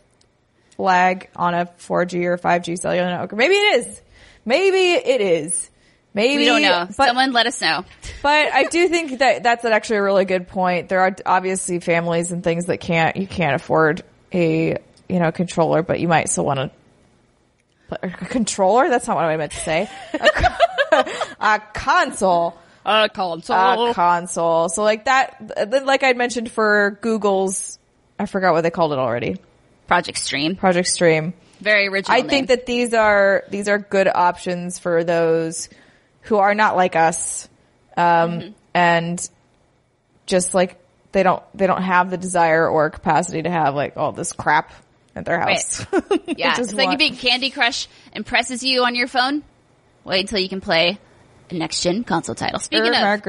lag 0.78 1.28
on 1.36 1.54
a 1.54 1.66
4G 1.66 2.24
or 2.24 2.38
5G 2.38 2.78
cellular 2.78 3.06
network? 3.08 3.34
Maybe 3.34 3.54
it 3.54 3.78
is. 3.80 4.00
Maybe 4.46 4.92
it 4.92 5.20
is. 5.20 5.70
Maybe 6.14 6.36
We 6.38 6.44
don't 6.46 6.62
know. 6.62 6.86
But 6.96 7.08
Someone 7.08 7.32
let 7.32 7.46
us 7.46 7.60
know. 7.60 7.84
but 8.22 8.52
I 8.52 8.64
do 8.64 8.88
think 8.88 9.18
that 9.18 9.42
that's 9.42 9.64
actually 9.64 9.96
a 9.96 10.02
really 10.02 10.24
good 10.24 10.46
point. 10.46 10.88
There 10.88 11.00
are 11.00 11.14
obviously 11.26 11.80
families 11.80 12.30
and 12.30 12.42
things 12.42 12.66
that 12.66 12.78
can't 12.78 13.16
you 13.16 13.26
can't 13.26 13.56
afford 13.56 14.02
a 14.32 14.78
you 15.08 15.18
know 15.18 15.32
controller, 15.32 15.82
but 15.82 15.98
you 15.98 16.06
might 16.08 16.28
still 16.28 16.46
want 16.46 16.58
to. 16.58 16.70
A 18.02 18.08
controller? 18.08 18.88
That's 18.88 19.06
not 19.06 19.16
what 19.16 19.24
I 19.24 19.36
meant 19.36 19.52
to 19.52 19.58
say. 19.58 19.90
A, 20.14 21.06
a 21.40 21.62
console. 21.74 22.56
A 22.86 23.08
console. 23.08 23.90
A 23.90 23.94
console. 23.94 24.68
So 24.68 24.82
like 24.82 25.04
that, 25.06 25.84
like 25.84 26.02
I 26.02 26.12
mentioned 26.14 26.50
for 26.50 26.98
Google's, 27.02 27.78
I 28.18 28.26
forgot 28.26 28.52
what 28.52 28.62
they 28.62 28.70
called 28.70 28.92
it 28.92 28.98
already. 28.98 29.36
Project 29.86 30.18
Stream. 30.18 30.56
Project 30.56 30.88
Stream. 30.88 31.34
Very 31.60 31.88
original. 31.88 32.16
I 32.16 32.20
name. 32.20 32.30
think 32.30 32.48
that 32.48 32.66
these 32.66 32.94
are 32.94 33.44
these 33.48 33.68
are 33.68 33.78
good 33.78 34.08
options 34.08 34.78
for 34.78 35.04
those 35.04 35.68
who 36.24 36.36
are 36.36 36.54
not 36.54 36.76
like 36.76 36.96
us, 36.96 37.48
um, 37.96 38.54
and 38.74 39.28
just 40.26 40.54
like 40.54 40.78
they 41.12 41.22
don't 41.22 41.42
they 41.54 41.66
don't 41.66 41.82
have 41.82 42.10
the 42.10 42.16
desire 42.16 42.68
or 42.68 42.90
capacity 42.90 43.42
to 43.42 43.50
have 43.50 43.74
like 43.74 43.96
all 43.96 44.12
this 44.12 44.32
crap 44.32 44.72
at 45.14 45.24
their 45.24 45.40
house. 45.40 45.84
They 46.26 46.34
Yeah, 46.36 46.54
it's 46.58 46.72
like 46.74 46.88
want- 46.88 47.00
if 47.00 47.10
big 47.10 47.18
Candy 47.18 47.50
Crush 47.50 47.88
impresses 48.12 48.62
you 48.62 48.84
on 48.84 48.94
your 48.94 49.06
phone. 49.06 49.42
Wait 50.04 50.20
until 50.20 50.38
you 50.38 50.48
can 50.48 50.60
play 50.60 50.98
a 51.50 51.54
next 51.54 51.82
gen 51.82 52.04
console 52.04 52.34
title. 52.34 52.58
Speaking 52.58 52.92
my 52.92 52.98
of, 52.98 53.22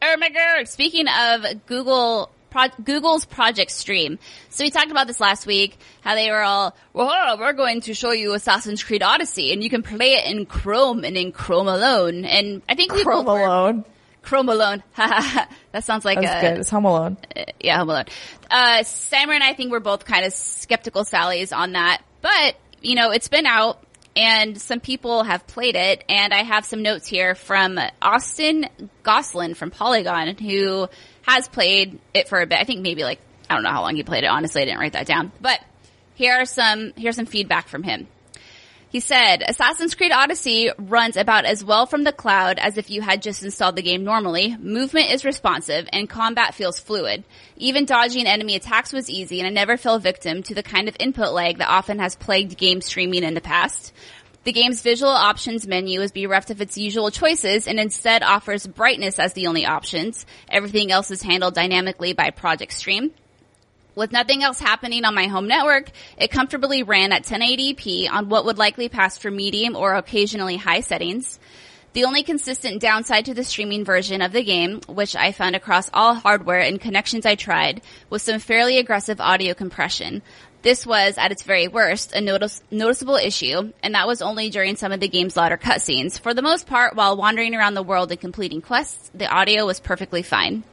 oh! 0.00 0.64
Speaking 0.64 1.06
of 1.08 1.66
Google, 1.66 2.30
Pro- 2.50 2.68
Google's 2.84 3.24
Project 3.24 3.70
Stream. 3.70 4.18
So 4.50 4.64
we 4.64 4.70
talked 4.70 4.90
about 4.90 5.06
this 5.06 5.20
last 5.20 5.46
week. 5.46 5.78
How 6.00 6.14
they 6.14 6.30
were 6.30 6.42
all, 6.42 6.74
well, 6.92 7.38
we're 7.38 7.52
going 7.52 7.80
to 7.82 7.94
show 7.94 8.12
you 8.12 8.34
Assassin's 8.34 8.82
Creed 8.82 9.02
Odyssey, 9.02 9.52
and 9.52 9.62
you 9.62 9.70
can 9.70 9.82
play 9.82 10.14
it 10.14 10.26
in 10.26 10.46
Chrome 10.46 11.04
and 11.04 11.16
in 11.16 11.32
Chrome 11.32 11.68
alone. 11.68 12.24
And 12.24 12.62
I 12.68 12.74
think 12.74 12.92
we 12.92 13.04
Chrome 13.04 13.26
were- 13.26 13.40
Alone. 13.40 13.84
Chrome 14.22 14.48
alone. 14.50 14.82
that 14.96 15.48
sounds 15.84 16.04
like 16.04 16.20
That's 16.20 16.44
a 16.44 16.48
good. 16.50 16.60
It's 16.60 16.70
Home 16.70 16.84
Alone. 16.84 17.16
yeah, 17.60 17.78
Home 17.78 17.88
Alone. 17.88 18.04
Uh, 18.50 18.78
Steimer 18.80 19.32
and 19.34 19.42
I 19.42 19.54
think 19.54 19.70
we're 19.70 19.80
both 19.80 20.04
kind 20.04 20.26
of 20.26 20.34
skeptical 20.34 21.04
Sallies 21.04 21.56
on 21.56 21.72
that, 21.72 22.02
but 22.20 22.56
you 22.82 22.94
know, 22.94 23.10
it's 23.10 23.28
been 23.28 23.46
out 23.46 23.82
and 24.16 24.60
some 24.60 24.80
people 24.80 25.22
have 25.22 25.46
played 25.46 25.76
it. 25.76 26.04
And 26.08 26.34
I 26.34 26.42
have 26.42 26.64
some 26.66 26.82
notes 26.82 27.06
here 27.06 27.34
from 27.36 27.78
Austin 28.02 28.66
Goslin 29.02 29.54
from 29.54 29.70
Polygon, 29.70 30.36
who 30.36 30.88
has 31.28 31.48
played 31.48 32.00
it 32.14 32.28
for 32.28 32.40
a 32.40 32.46
bit. 32.46 32.58
I 32.58 32.64
think 32.64 32.80
maybe 32.80 33.04
like 33.04 33.20
I 33.48 33.54
don't 33.54 33.62
know 33.62 33.70
how 33.70 33.82
long 33.82 33.96
he 33.96 34.02
played 34.02 34.24
it. 34.24 34.28
Honestly, 34.28 34.62
I 34.62 34.64
didn't 34.64 34.80
write 34.80 34.92
that 34.92 35.06
down. 35.06 35.32
But 35.40 35.60
here 36.14 36.34
are 36.34 36.44
some 36.44 36.92
here's 36.96 37.16
some 37.16 37.26
feedback 37.26 37.68
from 37.68 37.82
him. 37.82 38.08
He 38.90 39.00
said, 39.00 39.42
Assassin's 39.46 39.94
Creed 39.94 40.12
Odyssey 40.12 40.70
runs 40.78 41.18
about 41.18 41.44
as 41.44 41.62
well 41.62 41.84
from 41.84 42.04
the 42.04 42.12
cloud 42.12 42.58
as 42.58 42.78
if 42.78 42.88
you 42.88 43.02
had 43.02 43.20
just 43.20 43.42
installed 43.42 43.76
the 43.76 43.82
game 43.82 44.02
normally. 44.02 44.56
Movement 44.56 45.10
is 45.10 45.26
responsive 45.26 45.86
and 45.92 46.08
combat 46.08 46.54
feels 46.54 46.80
fluid. 46.80 47.22
Even 47.58 47.84
dodging 47.84 48.26
enemy 48.26 48.56
attacks 48.56 48.94
was 48.94 49.10
easy 49.10 49.40
and 49.40 49.46
I 49.46 49.50
never 49.50 49.76
fell 49.76 49.98
victim 49.98 50.42
to 50.44 50.54
the 50.54 50.62
kind 50.62 50.88
of 50.88 50.96
input 50.98 51.34
lag 51.34 51.58
that 51.58 51.68
often 51.68 51.98
has 51.98 52.16
plagued 52.16 52.56
game 52.56 52.80
streaming 52.80 53.24
in 53.24 53.34
the 53.34 53.42
past. 53.42 53.92
The 54.48 54.52
game's 54.52 54.80
visual 54.80 55.12
options 55.12 55.66
menu 55.66 56.00
is 56.00 56.10
bereft 56.10 56.48
of 56.48 56.62
its 56.62 56.78
usual 56.78 57.10
choices 57.10 57.68
and 57.68 57.78
instead 57.78 58.22
offers 58.22 58.66
brightness 58.66 59.18
as 59.18 59.34
the 59.34 59.46
only 59.46 59.66
options. 59.66 60.24
Everything 60.48 60.90
else 60.90 61.10
is 61.10 61.20
handled 61.20 61.52
dynamically 61.52 62.14
by 62.14 62.30
Project 62.30 62.72
Stream. 62.72 63.10
With 63.94 64.10
nothing 64.10 64.42
else 64.42 64.58
happening 64.58 65.04
on 65.04 65.14
my 65.14 65.26
home 65.26 65.48
network, 65.48 65.90
it 66.16 66.30
comfortably 66.30 66.82
ran 66.82 67.12
at 67.12 67.24
1080p 67.24 68.10
on 68.10 68.30
what 68.30 68.46
would 68.46 68.56
likely 68.56 68.88
pass 68.88 69.18
for 69.18 69.30
medium 69.30 69.76
or 69.76 69.94
occasionally 69.94 70.56
high 70.56 70.80
settings. 70.80 71.38
The 71.92 72.04
only 72.04 72.22
consistent 72.22 72.80
downside 72.80 73.24
to 73.26 73.34
the 73.34 73.44
streaming 73.44 73.84
version 73.84 74.22
of 74.22 74.32
the 74.32 74.44
game, 74.44 74.80
which 74.88 75.16
I 75.16 75.32
found 75.32 75.56
across 75.56 75.90
all 75.92 76.14
hardware 76.14 76.60
and 76.60 76.80
connections 76.80 77.26
I 77.26 77.34
tried, 77.34 77.82
was 78.08 78.22
some 78.22 78.38
fairly 78.38 78.78
aggressive 78.78 79.20
audio 79.20 79.52
compression. 79.52 80.22
This 80.62 80.84
was, 80.84 81.16
at 81.18 81.30
its 81.30 81.44
very 81.44 81.68
worst, 81.68 82.12
a 82.12 82.20
notice- 82.20 82.62
noticeable 82.70 83.16
issue, 83.16 83.72
and 83.82 83.94
that 83.94 84.08
was 84.08 84.20
only 84.20 84.50
during 84.50 84.74
some 84.76 84.90
of 84.90 84.98
the 84.98 85.08
game's 85.08 85.36
louder 85.36 85.56
cutscenes. 85.56 86.18
For 86.18 86.34
the 86.34 86.42
most 86.42 86.66
part, 86.66 86.96
while 86.96 87.16
wandering 87.16 87.54
around 87.54 87.74
the 87.74 87.82
world 87.82 88.10
and 88.10 88.20
completing 88.20 88.60
quests, 88.60 89.10
the 89.14 89.28
audio 89.28 89.66
was 89.66 89.78
perfectly 89.78 90.22
fine. 90.22 90.64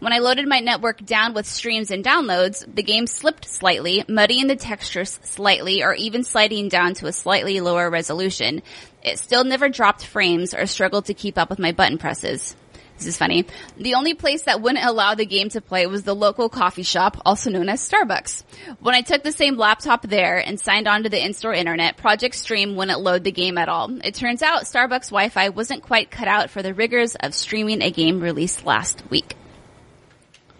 When 0.00 0.12
I 0.12 0.18
loaded 0.18 0.48
my 0.48 0.58
network 0.58 1.06
down 1.06 1.32
with 1.32 1.46
streams 1.46 1.92
and 1.92 2.04
downloads, 2.04 2.66
the 2.74 2.82
game 2.82 3.06
slipped 3.06 3.46
slightly, 3.48 4.04
muddying 4.08 4.48
the 4.48 4.56
textures 4.56 5.20
slightly 5.22 5.84
or 5.84 5.94
even 5.94 6.24
sliding 6.24 6.68
down 6.68 6.94
to 6.94 7.06
a 7.06 7.12
slightly 7.12 7.60
lower 7.60 7.88
resolution. 7.88 8.62
It 9.04 9.20
still 9.20 9.44
never 9.44 9.68
dropped 9.68 10.04
frames 10.04 10.54
or 10.54 10.66
struggled 10.66 11.04
to 11.04 11.14
keep 11.14 11.38
up 11.38 11.50
with 11.50 11.60
my 11.60 11.70
button 11.70 11.98
presses. 11.98 12.56
This 13.02 13.14
is 13.14 13.18
funny. 13.18 13.44
The 13.76 13.94
only 13.94 14.14
place 14.14 14.42
that 14.42 14.60
wouldn't 14.60 14.84
allow 14.84 15.16
the 15.16 15.26
game 15.26 15.48
to 15.50 15.60
play 15.60 15.86
was 15.86 16.04
the 16.04 16.14
local 16.14 16.48
coffee 16.48 16.84
shop, 16.84 17.20
also 17.26 17.50
known 17.50 17.68
as 17.68 17.80
Starbucks. 17.88 18.44
When 18.78 18.94
I 18.94 19.00
took 19.00 19.24
the 19.24 19.32
same 19.32 19.56
laptop 19.56 20.02
there 20.02 20.38
and 20.38 20.60
signed 20.60 20.86
onto 20.86 21.08
the 21.08 21.20
in-store 21.20 21.52
internet, 21.52 21.96
Project 21.96 22.36
Stream 22.36 22.76
wouldn't 22.76 23.00
load 23.00 23.24
the 23.24 23.32
game 23.32 23.58
at 23.58 23.68
all. 23.68 23.90
It 24.04 24.14
turns 24.14 24.40
out 24.40 24.62
Starbucks 24.62 25.06
Wi-Fi 25.10 25.48
wasn't 25.48 25.82
quite 25.82 26.12
cut 26.12 26.28
out 26.28 26.50
for 26.50 26.62
the 26.62 26.74
rigors 26.74 27.16
of 27.16 27.34
streaming 27.34 27.82
a 27.82 27.90
game 27.90 28.20
released 28.20 28.64
last 28.64 29.02
week. 29.10 29.34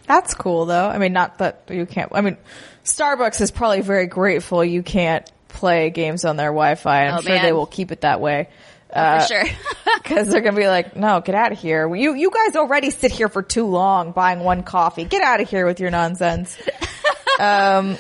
That's 0.09 0.35
cool 0.35 0.67
though. 0.67 0.89
I 0.89 0.99
mean, 0.99 1.13
not 1.13 1.39
that 1.39 1.63
you 1.71 1.87
can't, 1.87 2.11
I 2.13 2.23
mean, 2.23 2.37
Starbucks 2.85 3.41
is 3.41 3.53
probably 3.53 3.83
very 3.83 4.07
grateful 4.07 4.65
you 4.65 4.83
can't 4.83 5.31
play 5.49 5.91
games 5.91 6.25
on 6.25 6.37
their 6.37 6.49
Wi-Fi. 6.49 7.07
I'm 7.07 7.19
Oh, 7.19 7.21
sure 7.21 7.31
man. 7.35 7.45
they 7.45 7.53
will 7.53 7.67
keep 7.67 7.93
it 7.93 8.01
that 8.01 8.21
way. 8.21 8.49
For 8.93 8.99
Uh, 8.99 9.25
sure. 9.27 9.45
Cause 10.05 10.29
they're 10.29 10.41
gonna 10.43 10.57
be 10.57 10.67
like, 10.69 10.95
no, 10.97 11.21
get 11.21 11.35
out 11.35 11.53
of 11.53 11.59
here. 11.59 11.93
You, 11.95 12.15
you 12.15 12.31
guys 12.31 12.57
already 12.57 12.91
sit 12.91 13.11
here 13.13 13.29
for 13.29 13.43
too 13.43 13.67
long 13.67 14.13
buying 14.13 14.41
one 14.41 14.63
coffee. 14.63 15.05
Get 15.05 15.23
out 15.23 15.41
of 15.41 15.49
here 15.49 15.65
with 15.67 15.81
your 15.81 15.91
nonsense. 15.91 16.57
um, 17.41 17.97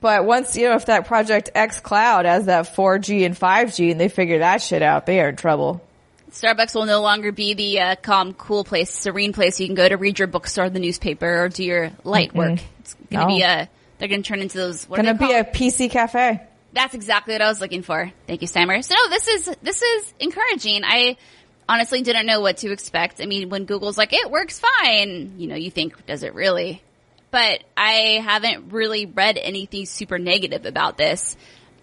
but 0.00 0.24
once, 0.24 0.56
you 0.56 0.68
know, 0.68 0.74
if 0.76 0.86
that 0.86 1.06
Project 1.06 1.50
xCloud 1.54 2.24
has 2.26 2.46
that 2.46 2.66
4G 2.74 3.24
and 3.26 3.34
5G 3.38 3.90
and 3.90 4.00
they 4.00 4.08
figure 4.08 4.38
that 4.40 4.60
shit 4.62 4.82
out, 4.82 5.06
they 5.06 5.20
are 5.20 5.30
in 5.30 5.36
trouble. 5.36 5.80
Starbucks 6.30 6.74
will 6.74 6.84
no 6.86 7.00
longer 7.00 7.32
be 7.32 7.54
the 7.54 7.80
uh, 7.80 7.96
calm, 7.96 8.34
cool 8.34 8.64
place, 8.64 8.90
serene 8.90 9.32
place 9.32 9.60
you 9.60 9.66
can 9.66 9.74
go 9.76 9.88
to 9.88 9.96
read 9.96 10.18
your 10.18 10.28
books 10.28 10.58
or 10.58 10.68
the 10.68 10.80
newspaper 10.80 11.44
or 11.44 11.48
do 11.48 11.64
your 11.64 11.90
light 12.02 12.34
work. 12.34 12.58
It's 12.80 12.94
gonna 13.10 13.28
No. 13.28 13.34
be 13.34 13.42
a. 13.42 13.68
They're 13.98 14.08
gonna 14.08 14.22
turn 14.22 14.40
into 14.40 14.58
those. 14.58 14.84
What 14.88 14.98
are 14.98 15.04
Gonna 15.04 15.16
they 15.18 15.26
be 15.26 15.32
a? 15.32 15.44
PC 15.44 15.90
cafe. 15.90 16.40
That's 16.74 16.94
exactly 16.94 17.34
what 17.34 17.42
I 17.42 17.48
was 17.48 17.60
looking 17.60 17.82
for. 17.82 18.12
Thank 18.26 18.42
you, 18.42 18.48
Steimer. 18.48 18.84
So 18.84 18.94
no, 18.94 19.10
this 19.10 19.28
is 19.28 19.56
this 19.62 19.80
is 19.80 20.14
encouraging. 20.18 20.82
I 20.84 21.16
honestly 21.68 22.02
didn't 22.02 22.26
know 22.26 22.40
what 22.40 22.58
to 22.58 22.72
expect. 22.72 23.20
I 23.20 23.26
mean, 23.26 23.48
when 23.48 23.64
Google's 23.64 23.98
like, 23.98 24.12
it 24.12 24.30
works 24.30 24.60
fine, 24.60 25.34
you 25.38 25.46
know, 25.46 25.54
you 25.54 25.70
think, 25.70 26.06
does 26.06 26.22
it 26.22 26.34
really? 26.34 26.82
But 27.30 27.64
I 27.76 28.20
haven't 28.22 28.72
really 28.72 29.06
read 29.06 29.38
anything 29.38 29.86
super 29.86 30.18
negative 30.18 30.66
about 30.66 30.96
this. 30.96 31.36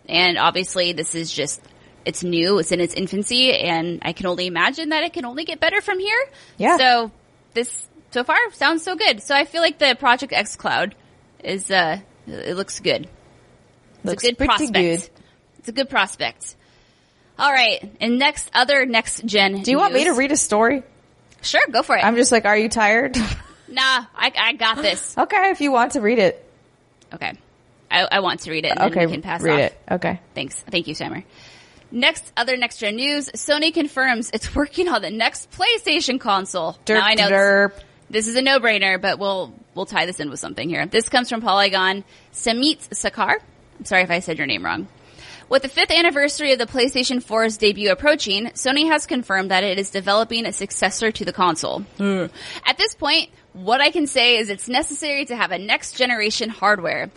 And 0.08 0.38
obviously 0.38 0.94
this 0.94 1.16
is 1.16 1.32
just, 1.34 1.62
it's 2.06 2.24
new, 2.24 2.60
it's 2.60 2.72
in 2.72 2.80
its 2.80 2.94
infancy, 2.94 3.54
and 3.54 4.00
I 4.02 4.14
can 4.14 4.26
only 4.26 4.48
imagine 4.48 4.90
that 4.90 5.04
it 5.04 5.14
can 5.14 5.26
only 5.26 5.46
get 5.46 5.60
better 5.60 5.82
from 5.82 6.00
here. 6.00 6.26
Yeah. 6.58 6.78
So 6.78 7.12
this, 7.54 7.88
so 8.12 8.24
far, 8.24 8.38
sounds 8.54 8.84
so 8.84 8.96
good. 8.96 9.22
So 9.22 9.36
I 9.36 9.46
feel 9.46 9.62
like 9.62 9.78
the 9.78 9.96
Project 10.00 10.34
xCloud 10.34 10.94
is, 11.44 11.70
uh, 11.70 12.00
it 12.28 12.56
looks 12.56 12.80
good. 12.80 13.08
It's 14.04 14.24
a 14.24 14.28
good 14.28 14.38
prospect. 14.38 14.74
good. 14.74 15.10
It's 15.60 15.68
a 15.68 15.72
good 15.72 15.90
prospect. 15.90 16.56
All 17.38 17.52
right, 17.52 17.92
and 18.00 18.20
next 18.20 18.50
other 18.54 18.86
next 18.86 19.26
gen. 19.26 19.62
Do 19.64 19.72
you 19.72 19.78
want 19.78 19.94
me 19.94 20.04
to 20.06 20.12
read 20.14 20.32
a 20.32 20.38
story? 20.38 20.84
Sure, 21.42 21.62
go 21.72 21.82
for 21.82 21.96
it. 21.96 22.04
I'm 22.06 22.16
just 22.16 22.32
like, 22.32 22.46
are 22.46 22.58
you 22.58 22.70
tired? 22.70 23.18
nah, 23.68 24.06
I, 24.16 24.32
I 24.38 24.54
got 24.54 24.78
this. 24.78 25.16
okay, 25.18 25.50
if 25.50 25.60
you 25.62 25.72
want 25.72 25.94
to 25.94 26.02
read 26.02 26.20
it. 26.20 26.48
Okay, 27.14 27.34
I, 27.90 28.08
I 28.12 28.20
want 28.20 28.42
to 28.42 28.52
read 28.52 28.66
it. 28.66 28.72
And 28.78 28.92
Okay, 28.92 29.06
we 29.06 29.14
can 29.14 29.22
pass 29.22 29.42
read 29.42 29.54
off. 29.54 29.60
it. 29.60 29.80
Okay. 29.92 30.20
Thanks, 30.36 30.56
thank 30.56 30.88
you, 30.88 30.94
Steimer. 30.96 31.24
Next, 31.92 32.32
other 32.38 32.56
next 32.58 32.78
gen 32.78 32.96
news. 32.96 33.30
Sony 33.30 33.74
confirms 33.74 34.30
it's 34.34 34.54
working 34.56 34.88
on 34.88 35.02
the 35.02 35.10
next 35.10 35.50
PlayStation 35.52 36.20
console. 36.20 36.74
Derp, 36.86 37.00
now 37.00 37.06
I 37.06 37.16
know 37.16 37.30
derp. 37.30 37.74
this 38.10 38.28
is 38.28 38.36
a 38.36 38.42
no-brainer, 38.42 39.02
but 39.02 39.20
we'll 39.20 39.54
we'll 39.74 39.86
tie 39.88 40.06
this 40.06 40.20
in 40.20 40.30
with 40.30 40.40
something 40.40 40.70
here. 40.70 40.86
This 40.86 41.10
comes 41.10 41.28
from 41.30 41.42
Polygon. 41.42 42.04
Samit 42.32 42.80
Sakar. 42.92 43.40
Sorry 43.84 44.04
if 44.04 44.12
I 44.12 44.20
said 44.20 44.38
your 44.38 44.48
name 44.48 44.66
wrong. 44.66 44.88
With 45.50 45.64
the 45.64 45.68
fifth 45.68 45.92
anniversary 45.92 46.54
of 46.54 46.60
the 46.60 46.66
PlayStation 46.66 47.22
4's 47.22 47.58
debut 47.58 47.92
approaching, 47.92 48.46
Sony 48.52 48.88
has 48.88 49.06
confirmed 49.06 49.52
that 49.52 49.66
it 49.66 49.78
is 49.78 49.90
developing 49.90 50.46
a 50.46 50.54
successor 50.54 51.12
to 51.12 51.26
the 51.26 51.34
console. 51.34 51.82
Hmm. 51.98 52.28
At 52.66 52.78
this 52.78 52.96
point, 52.96 53.32
what 53.52 53.82
I 53.82 53.92
can 53.92 54.08
say 54.08 54.38
is 54.38 54.50
it's 54.50 54.70
necessary 54.70 55.26
to 55.26 55.36
have 55.36 55.52
a 55.52 55.58
next 55.58 55.98
generation 55.98 56.48
hardware, 56.48 57.10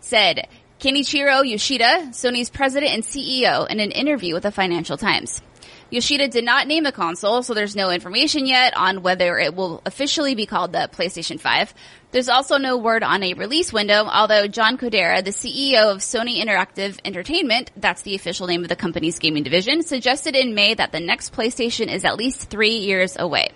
said 0.00 0.48
Kenichiro 0.80 1.46
Yoshida, 1.46 2.08
Sony's 2.12 2.48
president 2.48 2.92
and 2.92 3.02
CEO, 3.02 3.68
in 3.68 3.78
an 3.78 3.90
interview 3.90 4.32
with 4.32 4.44
the 4.44 4.50
Financial 4.50 4.96
Times. 4.96 5.42
Yoshida 5.90 6.28
did 6.28 6.44
not 6.44 6.66
name 6.66 6.84
the 6.84 6.92
console, 6.92 7.42
so 7.42 7.52
there's 7.52 7.76
no 7.76 7.90
information 7.90 8.46
yet 8.46 8.74
on 8.74 9.02
whether 9.02 9.38
it 9.38 9.54
will 9.54 9.82
officially 9.84 10.34
be 10.34 10.46
called 10.46 10.72
the 10.72 10.88
PlayStation 10.90 11.38
5. 11.38 11.74
There's 12.12 12.28
also 12.28 12.58
no 12.58 12.76
word 12.76 13.02
on 13.02 13.22
a 13.22 13.32
release 13.32 13.72
window, 13.72 14.04
although 14.04 14.46
John 14.46 14.76
Kodera, 14.76 15.24
the 15.24 15.30
CEO 15.30 15.90
of 15.90 15.98
Sony 15.98 16.44
Interactive 16.44 16.98
Entertainment, 17.06 17.70
that's 17.74 18.02
the 18.02 18.14
official 18.14 18.46
name 18.46 18.62
of 18.62 18.68
the 18.68 18.76
company's 18.76 19.18
gaming 19.18 19.42
division, 19.44 19.82
suggested 19.82 20.36
in 20.36 20.54
May 20.54 20.74
that 20.74 20.92
the 20.92 21.00
next 21.00 21.32
PlayStation 21.34 21.90
is 21.90 22.04
at 22.04 22.18
least 22.18 22.50
three 22.50 22.76
years 22.80 23.16
away. 23.18 23.48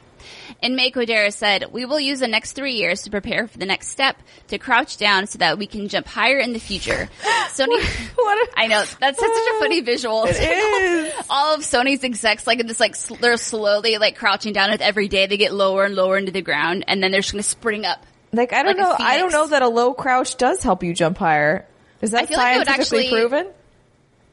In 0.62 0.74
May, 0.74 0.90
Kodera 0.90 1.30
said, 1.34 1.66
we 1.70 1.84
will 1.84 2.00
use 2.00 2.20
the 2.20 2.28
next 2.28 2.52
three 2.52 2.76
years 2.76 3.02
to 3.02 3.10
prepare 3.10 3.46
for 3.46 3.58
the 3.58 3.66
next 3.66 3.88
step, 3.88 4.16
to 4.48 4.56
crouch 4.56 4.96
down 4.96 5.26
so 5.26 5.36
that 5.38 5.58
we 5.58 5.66
can 5.66 5.88
jump 5.88 6.06
higher 6.06 6.38
in 6.38 6.54
the 6.54 6.58
future. 6.58 7.10
Sony, 7.48 7.78
What 8.16 8.48
a- 8.48 8.52
I 8.58 8.68
know, 8.68 8.82
that's 8.98 9.18
such 9.20 9.30
a 9.30 9.58
funny 9.60 9.82
visual. 9.82 10.24
It 10.24 10.36
is. 10.40 11.12
All 11.28 11.54
of 11.54 11.60
Sony's 11.60 12.02
execs, 12.02 12.46
like 12.46 12.58
in 12.58 12.66
this, 12.66 12.80
like, 12.80 12.96
sl- 12.96 13.16
they're 13.16 13.36
slowly, 13.36 13.98
like, 13.98 14.16
crouching 14.16 14.54
down 14.54 14.70
with 14.70 14.80
every 14.80 15.08
day. 15.08 15.26
They 15.26 15.36
get 15.36 15.52
lower 15.52 15.84
and 15.84 15.94
lower 15.94 16.16
into 16.16 16.32
the 16.32 16.40
ground, 16.42 16.84
and 16.88 17.02
then 17.02 17.10
they're 17.10 17.20
just 17.20 17.32
gonna 17.32 17.42
spring 17.42 17.84
up. 17.84 18.04
Like 18.36 18.52
I 18.52 18.62
don't 18.62 18.76
Like 18.78 18.98
know. 18.98 19.04
I 19.04 19.18
don't 19.18 19.32
know 19.32 19.46
that 19.48 19.62
a 19.62 19.68
low 19.68 19.94
crouch 19.94 20.36
does 20.36 20.62
help 20.62 20.82
you 20.82 20.94
jump 20.94 21.18
higher. 21.18 21.66
Is 22.02 22.10
that 22.12 22.22
I 22.22 22.26
feel 22.26 22.36
like 22.38 22.54
it 22.54 22.58
would 22.58 22.66
scientifically 22.68 23.04
actually- 23.06 23.20
proven? 23.20 23.52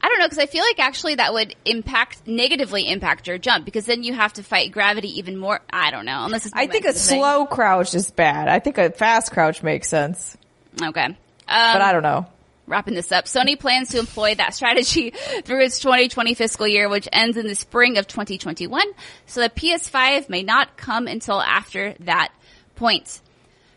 I 0.00 0.08
don't 0.08 0.18
know, 0.18 0.26
because 0.26 0.38
I 0.38 0.44
feel 0.44 0.62
like 0.62 0.78
actually 0.80 1.14
that 1.14 1.32
would 1.32 1.56
impact, 1.64 2.26
negatively 2.26 2.86
impact 2.90 3.26
your 3.26 3.38
jump, 3.38 3.64
because 3.64 3.86
then 3.86 4.02
you 4.02 4.12
have 4.12 4.34
to 4.34 4.42
fight 4.42 4.70
gravity 4.70 5.18
even 5.18 5.38
more. 5.38 5.60
I 5.72 5.90
don't 5.90 6.04
know, 6.04 6.26
unless 6.26 6.44
it's 6.44 6.54
I 6.54 6.66
think 6.66 6.84
a 6.84 6.92
slow 6.92 7.46
crouch 7.46 7.94
is 7.94 8.10
bad. 8.10 8.48
I 8.48 8.58
think 8.58 8.76
a 8.76 8.90
fast 8.90 9.32
crouch 9.32 9.62
makes 9.62 9.88
sense, 9.88 10.36
Okay. 10.82 11.04
Um, 11.06 11.16
but 11.46 11.80
I 11.80 11.92
don't 11.94 12.02
know. 12.02 12.26
wrapping 12.66 12.92
this 12.92 13.10
up, 13.12 13.24
Sony 13.24 13.58
plans 13.58 13.88
to 13.90 13.98
employ 13.98 14.34
that 14.34 14.52
strategy 14.52 15.08
through 15.44 15.64
its 15.64 15.78
2020 15.78 16.34
fiscal 16.34 16.68
year, 16.68 16.90
which 16.90 17.08
ends 17.10 17.38
in 17.38 17.46
the 17.46 17.54
spring 17.54 17.96
of 17.96 18.06
2021. 18.06 18.84
So 19.24 19.40
the 19.40 19.48
PS5 19.48 20.28
may 20.28 20.42
not 20.42 20.76
come 20.76 21.06
until 21.06 21.40
after 21.40 21.94
that 22.00 22.30
point. 22.76 23.22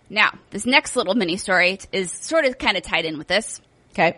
Now, 0.10 0.32
this 0.52 0.66
next 0.66 0.96
little 0.96 1.16
mini 1.16 1.38
story 1.38 1.80
is 1.92 2.12
sort 2.12 2.46
of 2.46 2.58
kind 2.58 2.78
of 2.78 2.84
tied 2.84 3.06
in 3.06 3.18
with 3.18 3.28
this. 3.28 3.62
Okay. 3.92 4.18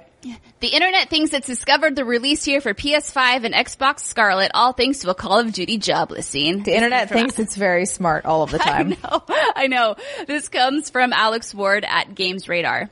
The 0.60 0.68
internet 0.68 1.10
thinks 1.10 1.32
it's 1.32 1.48
discovered 1.48 1.96
the 1.96 2.04
release 2.04 2.46
year 2.46 2.60
for 2.60 2.74
PS5 2.74 3.46
and 3.46 3.54
Xbox 3.54 4.02
Scarlett, 4.02 4.52
all 4.54 4.74
thanks 4.74 5.00
to 5.00 5.10
a 5.10 5.16
Call 5.16 5.40
of 5.40 5.54
Duty 5.54 5.78
job 5.78 6.12
listing. 6.12 6.64
The 6.64 6.76
internet 6.76 7.08
thinks 7.10 7.40
it's 7.40 7.56
very 7.56 7.86
smart 7.86 8.26
all 8.26 8.44
of 8.44 8.52
the 8.52 8.58
time. 8.60 8.98
I 9.02 9.08
know. 9.08 9.24
I 9.56 9.68
know. 9.68 9.96
This 10.28 10.50
comes 10.50 10.90
from 10.90 11.14
Alex 11.14 11.54
Avard 11.54 11.86
at 11.86 12.14
Games 12.16 12.50
Radar. 12.50 12.90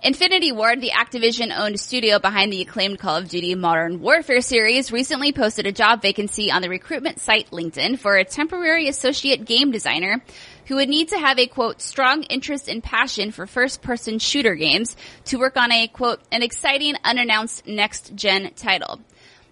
Infinity 0.00 0.52
Ward, 0.52 0.80
the 0.80 0.90
Activision 0.90 1.52
owned 1.56 1.80
studio 1.80 2.20
behind 2.20 2.52
the 2.52 2.62
acclaimed 2.62 3.00
Call 3.00 3.16
of 3.16 3.28
Duty 3.28 3.56
Modern 3.56 4.00
Warfare 4.00 4.42
series, 4.42 4.92
recently 4.92 5.32
posted 5.32 5.66
a 5.66 5.72
job 5.72 6.02
vacancy 6.02 6.52
on 6.52 6.62
the 6.62 6.68
recruitment 6.68 7.18
site 7.18 7.50
LinkedIn 7.50 7.98
for 7.98 8.16
a 8.16 8.24
temporary 8.24 8.86
associate 8.86 9.44
game 9.44 9.72
designer 9.72 10.22
who 10.68 10.76
would 10.76 10.88
need 10.88 11.08
to 11.08 11.18
have 11.18 11.38
a 11.38 11.46
quote, 11.46 11.80
strong 11.80 12.22
interest 12.24 12.68
and 12.68 12.82
passion 12.82 13.30
for 13.30 13.46
first 13.46 13.82
person 13.82 14.18
shooter 14.18 14.54
games 14.54 14.96
to 15.24 15.38
work 15.38 15.56
on 15.56 15.72
a 15.72 15.88
quote, 15.88 16.20
an 16.30 16.42
exciting 16.42 16.94
unannounced 17.04 17.66
next 17.66 18.14
gen 18.14 18.52
title. 18.54 19.00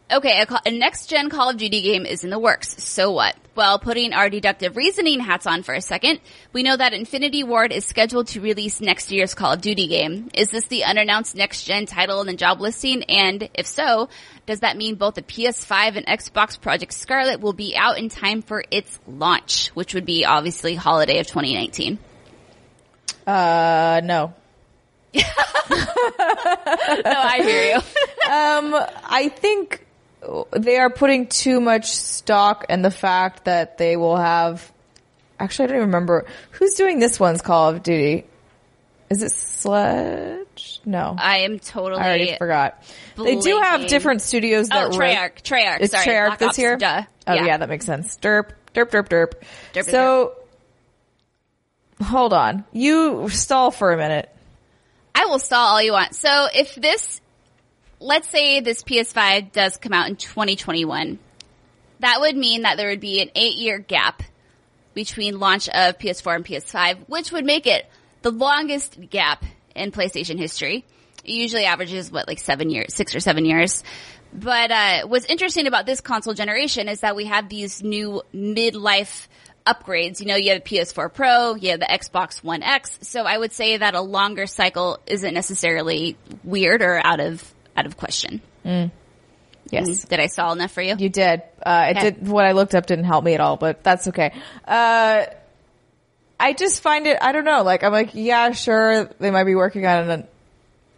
Okay, 0.08 0.40
a, 0.40 0.60
a 0.64 0.70
next 0.70 1.06
gen 1.06 1.30
Call 1.30 1.50
of 1.50 1.56
Duty 1.56 1.82
game 1.82 2.06
is 2.06 2.22
in 2.22 2.30
the 2.30 2.38
works. 2.38 2.80
So 2.84 3.10
what? 3.10 3.34
Well, 3.56 3.80
putting 3.80 4.12
our 4.12 4.30
deductive 4.30 4.76
reasoning 4.76 5.18
hats 5.18 5.48
on 5.48 5.64
for 5.64 5.74
a 5.74 5.80
second, 5.80 6.20
we 6.52 6.62
know 6.62 6.76
that 6.76 6.92
Infinity 6.92 7.42
Ward 7.42 7.72
is 7.72 7.84
scheduled 7.84 8.28
to 8.28 8.40
release 8.40 8.80
next 8.80 9.10
year's 9.10 9.34
Call 9.34 9.54
of 9.54 9.60
Duty 9.60 9.88
game. 9.88 10.30
Is 10.32 10.50
this 10.50 10.66
the 10.66 10.84
unannounced 10.84 11.34
next 11.34 11.64
gen 11.64 11.86
title 11.86 12.20
in 12.20 12.28
the 12.28 12.34
job 12.34 12.60
listing? 12.60 13.02
And 13.04 13.48
if 13.54 13.66
so, 13.66 14.08
does 14.44 14.60
that 14.60 14.76
mean 14.76 14.94
both 14.94 15.16
the 15.16 15.22
PS5 15.22 15.96
and 15.96 16.06
Xbox 16.06 16.60
Project 16.60 16.92
Scarlett 16.92 17.40
will 17.40 17.52
be 17.54 17.74
out 17.76 17.98
in 17.98 18.08
time 18.08 18.42
for 18.42 18.62
its 18.70 19.00
launch, 19.08 19.70
which 19.70 19.92
would 19.92 20.06
be 20.06 20.24
obviously 20.24 20.76
holiday 20.76 21.18
of 21.18 21.26
2019? 21.26 21.98
Uh, 23.26 24.00
no. 24.04 24.34
no, 25.14 25.22
I 27.16 27.40
hear 27.42 27.74
you. 27.74 27.80
Um, 28.26 28.74
I 29.04 29.28
think 29.28 29.85
they 30.52 30.78
are 30.78 30.90
putting 30.90 31.26
too 31.28 31.60
much 31.60 31.90
stock 31.90 32.66
in 32.68 32.82
the 32.82 32.90
fact 32.90 33.44
that 33.44 33.78
they 33.78 33.96
will 33.96 34.16
have. 34.16 34.72
Actually, 35.38 35.64
I 35.64 35.66
don't 35.68 35.76
even 35.76 35.88
remember 35.88 36.24
who's 36.52 36.74
doing 36.74 36.98
this 36.98 37.20
one's 37.20 37.42
Call 37.42 37.68
of 37.70 37.82
Duty. 37.82 38.24
Is 39.08 39.22
it 39.22 39.30
Sledge? 39.30 40.80
No, 40.84 41.14
I 41.16 41.38
am 41.40 41.58
totally. 41.58 42.00
I 42.00 42.06
already 42.06 42.36
forgot. 42.36 42.82
They 43.16 43.36
do 43.36 43.60
have 43.60 43.86
different 43.86 44.22
studios 44.22 44.68
that 44.68 44.86
Oh, 44.86 44.90
Treyarch. 44.90 45.42
Treyarch. 45.42 45.80
Is 45.80 45.90
sorry. 45.92 46.06
Treyarch 46.06 46.26
Black 46.26 46.38
this 46.38 46.48
Ops, 46.48 46.58
year? 46.58 46.76
Duh. 46.76 47.02
Oh 47.26 47.34
yeah. 47.34 47.56
that 47.56 47.68
makes 47.68 47.84
sense. 47.86 48.16
Derp, 48.16 48.50
derp, 48.74 48.90
derp, 48.90 49.08
derp. 49.08 49.32
Derp, 49.74 49.84
so, 49.84 50.34
hold 52.02 52.32
on. 52.32 52.64
You 52.72 53.28
stall 53.28 53.70
for 53.70 53.92
a 53.92 53.96
minute. 53.96 54.28
I 55.14 55.26
will 55.26 55.38
stall 55.38 55.68
all 55.74 55.82
you 55.82 55.92
want. 55.92 56.14
So 56.14 56.48
if 56.52 56.74
this, 56.74 57.20
let's 58.06 58.28
say 58.28 58.60
this 58.60 58.82
PS5 58.82 59.52
does 59.52 59.76
come 59.76 59.92
out 59.92 60.08
in 60.08 60.16
2021, 60.16 61.18
that 62.00 62.20
would 62.20 62.36
mean 62.36 62.62
that 62.62 62.76
there 62.76 62.88
would 62.88 63.00
be 63.00 63.20
an 63.20 63.30
eight 63.34 63.56
year 63.56 63.78
gap 63.78 64.22
between 64.94 65.40
launch 65.40 65.68
of 65.68 65.98
PS4 65.98 66.36
and 66.36 66.44
PS5, 66.44 67.08
which 67.08 67.32
would 67.32 67.44
make 67.44 67.66
it 67.66 67.86
the 68.22 68.30
longest 68.30 68.98
gap 69.10 69.44
in 69.74 69.90
PlayStation 69.90 70.38
history. 70.38 70.84
It 71.24 71.30
usually 71.32 71.64
averages 71.64 72.10
what, 72.10 72.28
like 72.28 72.38
seven 72.38 72.70
years, 72.70 72.94
six 72.94 73.14
or 73.14 73.20
seven 73.20 73.44
years. 73.44 73.82
But 74.32 74.70
uh, 74.70 75.06
what's 75.08 75.26
interesting 75.26 75.66
about 75.66 75.84
this 75.84 76.00
console 76.00 76.34
generation 76.34 76.88
is 76.88 77.00
that 77.00 77.16
we 77.16 77.24
have 77.24 77.48
these 77.48 77.82
new 77.82 78.22
midlife 78.32 79.26
upgrades. 79.66 80.20
You 80.20 80.26
know, 80.26 80.36
you 80.36 80.52
have 80.52 80.62
the 80.62 80.70
PS4 80.70 81.12
Pro, 81.12 81.54
you 81.56 81.70
have 81.70 81.80
the 81.80 81.86
Xbox 81.86 82.44
One 82.44 82.62
X. 82.62 82.98
So 83.02 83.24
I 83.24 83.36
would 83.36 83.52
say 83.52 83.76
that 83.78 83.94
a 83.94 84.00
longer 84.00 84.46
cycle 84.46 85.00
isn't 85.06 85.34
necessarily 85.34 86.16
weird 86.44 86.82
or 86.82 87.04
out 87.04 87.18
of 87.18 87.52
out 87.76 87.86
of 87.86 87.96
question. 87.96 88.40
Yes. 89.70 90.04
Did 90.04 90.20
I 90.20 90.26
stall 90.26 90.52
enough 90.52 90.70
for 90.72 90.80
you? 90.82 90.94
You 90.96 91.08
did. 91.08 91.42
Uh, 91.64 91.86
it 91.90 92.00
did. 92.00 92.28
What 92.28 92.44
I 92.44 92.52
looked 92.52 92.74
up 92.74 92.86
didn't 92.86 93.04
help 93.06 93.24
me 93.24 93.34
at 93.34 93.40
all, 93.40 93.56
but 93.56 93.82
that's 93.82 94.06
okay. 94.08 94.32
Uh, 94.66 95.24
I 96.38 96.52
just 96.52 96.82
find 96.82 97.06
it. 97.06 97.18
I 97.20 97.32
don't 97.32 97.44
know. 97.44 97.62
Like 97.62 97.82
I'm 97.82 97.92
like, 97.92 98.10
yeah, 98.14 98.52
sure, 98.52 99.06
they 99.18 99.30
might 99.30 99.44
be 99.44 99.54
working 99.56 99.84
on 99.86 100.10
a, 100.10 100.28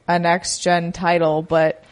a 0.07 0.18
next 0.18 0.59
gen 0.59 0.93
title, 0.93 1.43
but 1.43 1.83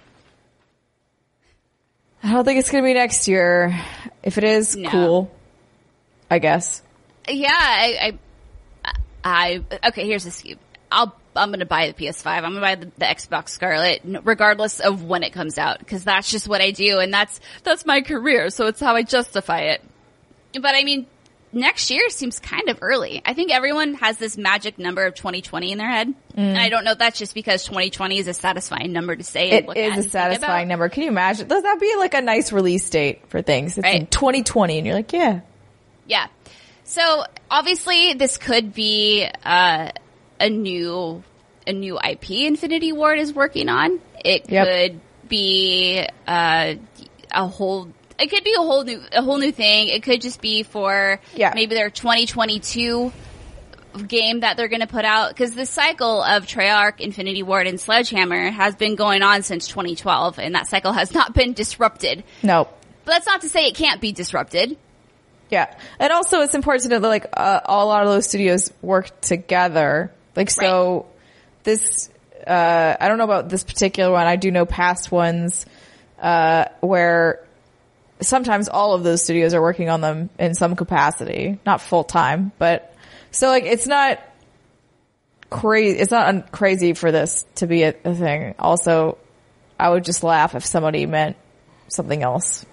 I 2.23 2.33
don't 2.33 2.45
think 2.45 2.59
it's 2.59 2.71
gonna 2.71 2.83
be 2.85 2.95
next 2.95 3.29
year. 3.29 3.79
If 4.23 4.37
it 4.39 4.45
is, 4.45 4.77
No. 4.77 4.91
cool. 4.91 5.31
I 6.31 6.41
guess. 6.41 6.83
Yeah, 7.29 7.53
I, 7.53 8.19
I, 8.85 8.95
I, 9.25 9.65
okay, 9.89 10.07
here's 10.07 10.25
the 10.25 10.31
scoop. 10.33 10.59
I'll, 10.91 11.15
I'm 11.37 11.51
gonna 11.51 11.67
buy 11.67 11.89
the 11.89 11.95
PS5. 11.95 12.27
I'm 12.27 12.43
gonna 12.43 12.61
buy 12.61 12.75
the, 12.77 12.87
the 12.99 13.05
Xbox 13.05 13.51
Scarlett, 13.51 14.03
regardless 14.25 14.81
of 14.81 15.03
when 15.05 15.23
it 15.23 15.33
comes 15.33 15.59
out, 15.59 15.87
cause 15.87 16.05
that's 16.05 16.31
just 16.31 16.49
what 16.49 16.61
I 16.61 16.71
do, 16.71 16.99
and 16.99 17.13
that's, 17.13 17.41
that's 17.63 17.85
my 17.87 18.01
career, 18.01 18.51
so 18.51 18.67
it's 18.67 18.81
how 18.81 18.95
I 18.97 19.03
justify 19.03 19.61
it. 19.61 19.83
But 20.55 20.75
I 20.75 20.85
mean, 20.85 21.07
next 21.53 21.91
year 21.91 22.09
seems 22.11 22.39
kind 22.39 22.69
of 22.69 22.79
early. 22.83 23.21
I 23.25 23.35
think 23.35 23.51
everyone 23.53 23.95
has 23.95 24.17
this 24.19 24.37
magic 24.37 24.79
number 24.79 25.05
of 25.07 25.15
2020 25.15 25.73
in 25.73 25.79
their 25.79 25.89
head. 25.91 26.13
And 26.35 26.59
I 26.59 26.69
don't 26.69 26.85
know 26.85 26.93
if 26.93 26.99
that's 26.99 27.19
just 27.19 27.35
because 27.35 27.65
2020 27.65 28.19
is 28.19 28.29
a 28.29 28.35
satisfying 28.35 28.93
number 28.93 29.17
to 29.17 29.23
say. 29.25 29.51
and 29.51 29.69
It 29.71 29.99
is 29.99 30.07
a 30.07 30.09
satisfying 30.11 30.69
number. 30.69 30.89
Can 30.91 31.03
you 31.05 31.09
imagine? 31.09 31.49
Does 31.49 31.63
that 31.63 31.81
be 31.81 31.95
like 31.97 32.13
a 32.15 32.21
nice 32.21 32.53
release 32.53 32.89
date 32.91 33.23
for 33.29 33.41
things? 33.43 33.79
It's 33.79 33.87
in 33.87 34.01
Right. 34.01 34.11
2020, 34.11 34.79
and 34.79 34.87
you're 34.87 34.97
like, 34.97 35.13
yeah, 35.13 35.41
Yeah. 36.07 36.27
So 36.85 37.25
obviously 37.51 38.15
this 38.15 38.37
could 38.37 38.73
be 38.75 39.27
uh, 39.45 39.91
a 40.41 40.49
new 40.51 41.23
a 41.67 41.73
new 41.73 41.99
IP 41.99 42.31
Infinity 42.31 42.93
Ward 42.93 43.19
is 43.19 43.33
working 43.33 43.69
on. 43.69 44.01
It 44.25 44.49
Yep. 44.51 44.67
could 44.67 45.01
be 45.29 46.07
uh, 46.27 46.75
a 47.33 47.47
whole 47.47 47.89
it 48.19 48.31
could 48.31 48.45
be 48.45 48.55
a 48.55 48.63
whole 48.63 48.85
new 48.85 49.01
a 49.13 49.23
whole 49.23 49.39
new 49.39 49.53
thing. 49.53 49.89
It 49.89 50.03
could 50.03 50.21
just 50.21 50.41
be 50.41 50.63
for 50.63 51.21
Yeah. 51.35 51.53
maybe 51.55 51.75
their 51.75 51.91
2022 51.91 53.13
game 54.07 54.41
that 54.41 54.57
they're 54.57 54.69
going 54.69 54.81
to 54.81 54.87
put 54.87 55.05
out 55.05 55.31
because 55.31 55.55
the 55.55 55.65
cycle 55.67 56.23
of 56.23 56.47
Treyarch, 56.47 57.01
Infinity 57.01 57.43
Ward, 57.43 57.67
and 57.67 57.81
Sledgehammer 57.81 58.51
has 58.51 58.75
been 58.77 58.95
going 58.95 59.23
on 59.23 59.43
since 59.43 59.69
2012, 59.69 60.39
and 60.39 60.55
that 60.55 60.67
cycle 60.67 60.93
has 60.93 61.13
not 61.15 61.33
been 61.35 61.55
disrupted. 61.55 62.23
no, 62.43 62.69
But 63.07 63.13
that's 63.13 63.27
not 63.27 63.41
to 63.41 63.49
say 63.49 63.67
it 63.67 63.75
can't 63.75 64.01
be 64.01 64.13
disrupted. 64.13 64.77
Yeah, 65.51 65.73
and 65.99 66.13
also 66.13 66.41
it's 66.43 66.55
important 66.55 66.83
to 66.85 66.89
know 66.91 66.99
that 66.99 67.09
like 67.09 67.27
uh, 67.33 67.61
a 67.65 67.85
lot 67.87 68.03
of 68.03 68.09
those 68.09 68.27
studios 68.29 68.71
work 68.83 69.21
together. 69.21 70.13
Like 70.37 70.51
so, 70.51 71.07
this 71.63 72.11
uh, 72.47 72.97
I 72.99 73.09
don't 73.09 73.19
know 73.19 73.25
about 73.25 73.49
this 73.49 73.65
particular 73.65 74.13
one. 74.13 74.27
I 74.27 74.37
do 74.37 74.51
know 74.51 74.67
past 74.67 75.11
ones 75.11 75.67
uh, 76.21 76.67
where 76.81 77.45
sometimes 78.21 78.69
all 78.69 78.95
of 78.95 79.03
those 79.03 79.23
studios 79.23 79.55
are 79.55 79.61
working 79.61 79.89
on 79.89 80.01
them 80.01 80.31
in 80.39 80.55
some 80.55 80.77
capacity, 80.77 81.59
not 81.67 81.81
full 81.81 82.05
time, 82.05 82.53
but 82.59 82.95
so 83.31 83.49
like 83.49 83.65
it's 83.65 83.87
not 83.87 84.21
crazy. 85.51 85.99
It's 85.99 86.11
not 86.11 86.29
un- 86.29 86.45
crazy 86.51 86.93
for 86.93 87.11
this 87.13 87.45
to 87.57 87.67
be 87.67 87.83
a, 87.83 87.95
a 88.05 88.15
thing. 88.15 88.55
Also, 88.59 89.19
I 89.79 89.91
would 89.91 90.05
just 90.05 90.23
laugh 90.23 90.55
if 90.55 90.65
somebody 90.65 91.07
meant 91.07 91.37
something 91.89 92.23
else. 92.23 92.65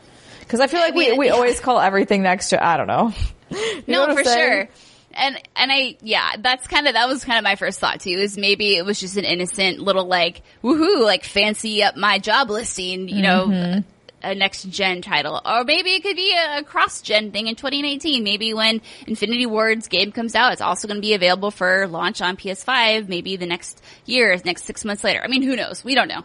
Cause 0.47 0.59
I 0.59 0.67
feel 0.67 0.81
like 0.81 0.93
we, 0.93 1.17
we 1.17 1.29
always 1.29 1.59
call 1.59 1.79
everything 1.79 2.21
next 2.21 2.49
to, 2.49 2.63
I 2.63 2.77
don't 2.77 2.87
know. 2.87 3.13
You 3.53 3.83
no, 3.87 4.05
I'm 4.05 4.15
for 4.15 4.23
sure. 4.23 4.69
And 5.15 5.39
and 5.55 5.71
I 5.71 5.97
yeah, 6.01 6.31
that's 6.39 6.67
kind 6.67 6.87
of 6.87 6.93
that 6.93 7.07
was 7.07 7.23
kind 7.23 7.37
of 7.37 7.43
my 7.43 7.55
first 7.55 7.79
thought 7.79 7.99
too. 8.01 8.09
Is 8.11 8.37
maybe 8.37 8.75
it 8.75 8.85
was 8.85 8.99
just 8.99 9.15
an 9.17 9.25
innocent 9.25 9.79
little 9.79 10.05
like 10.05 10.41
woohoo, 10.63 11.03
like 11.03 11.23
fancy 11.23 11.83
up 11.83 11.95
my 11.95 12.19
job 12.19 12.49
listing, 12.49 13.07
you 13.09 13.21
know, 13.21 13.47
Mm-hmm. 13.47 13.79
a 14.23 14.33
next 14.35 14.63
gen 14.69 15.01
title, 15.01 15.39
or 15.45 15.63
maybe 15.65 15.91
it 15.91 16.01
could 16.03 16.15
be 16.15 16.33
a 16.33 16.63
cross 16.63 17.01
gen 17.01 17.31
thing 17.31 17.47
in 17.47 17.55
2019. 17.55 18.23
Maybe 18.23 18.53
when 18.53 18.81
Infinity 19.05 19.45
Ward's 19.45 19.87
game 19.87 20.11
comes 20.11 20.33
out, 20.33 20.53
it's 20.53 20.61
also 20.61 20.87
going 20.87 20.97
to 20.97 21.01
be 21.01 21.13
available 21.13 21.51
for 21.51 21.87
launch 21.87 22.21
on 22.21 22.37
PS5. 22.37 23.07
Maybe 23.07 23.35
the 23.35 23.45
next 23.45 23.83
year, 24.05 24.35
next 24.45 24.63
six 24.63 24.83
months 24.85 25.03
later. 25.03 25.21
I 25.23 25.27
mean, 25.27 25.43
who 25.43 25.55
knows? 25.55 25.83
We 25.83 25.93
don't 25.93 26.07
know. 26.07 26.23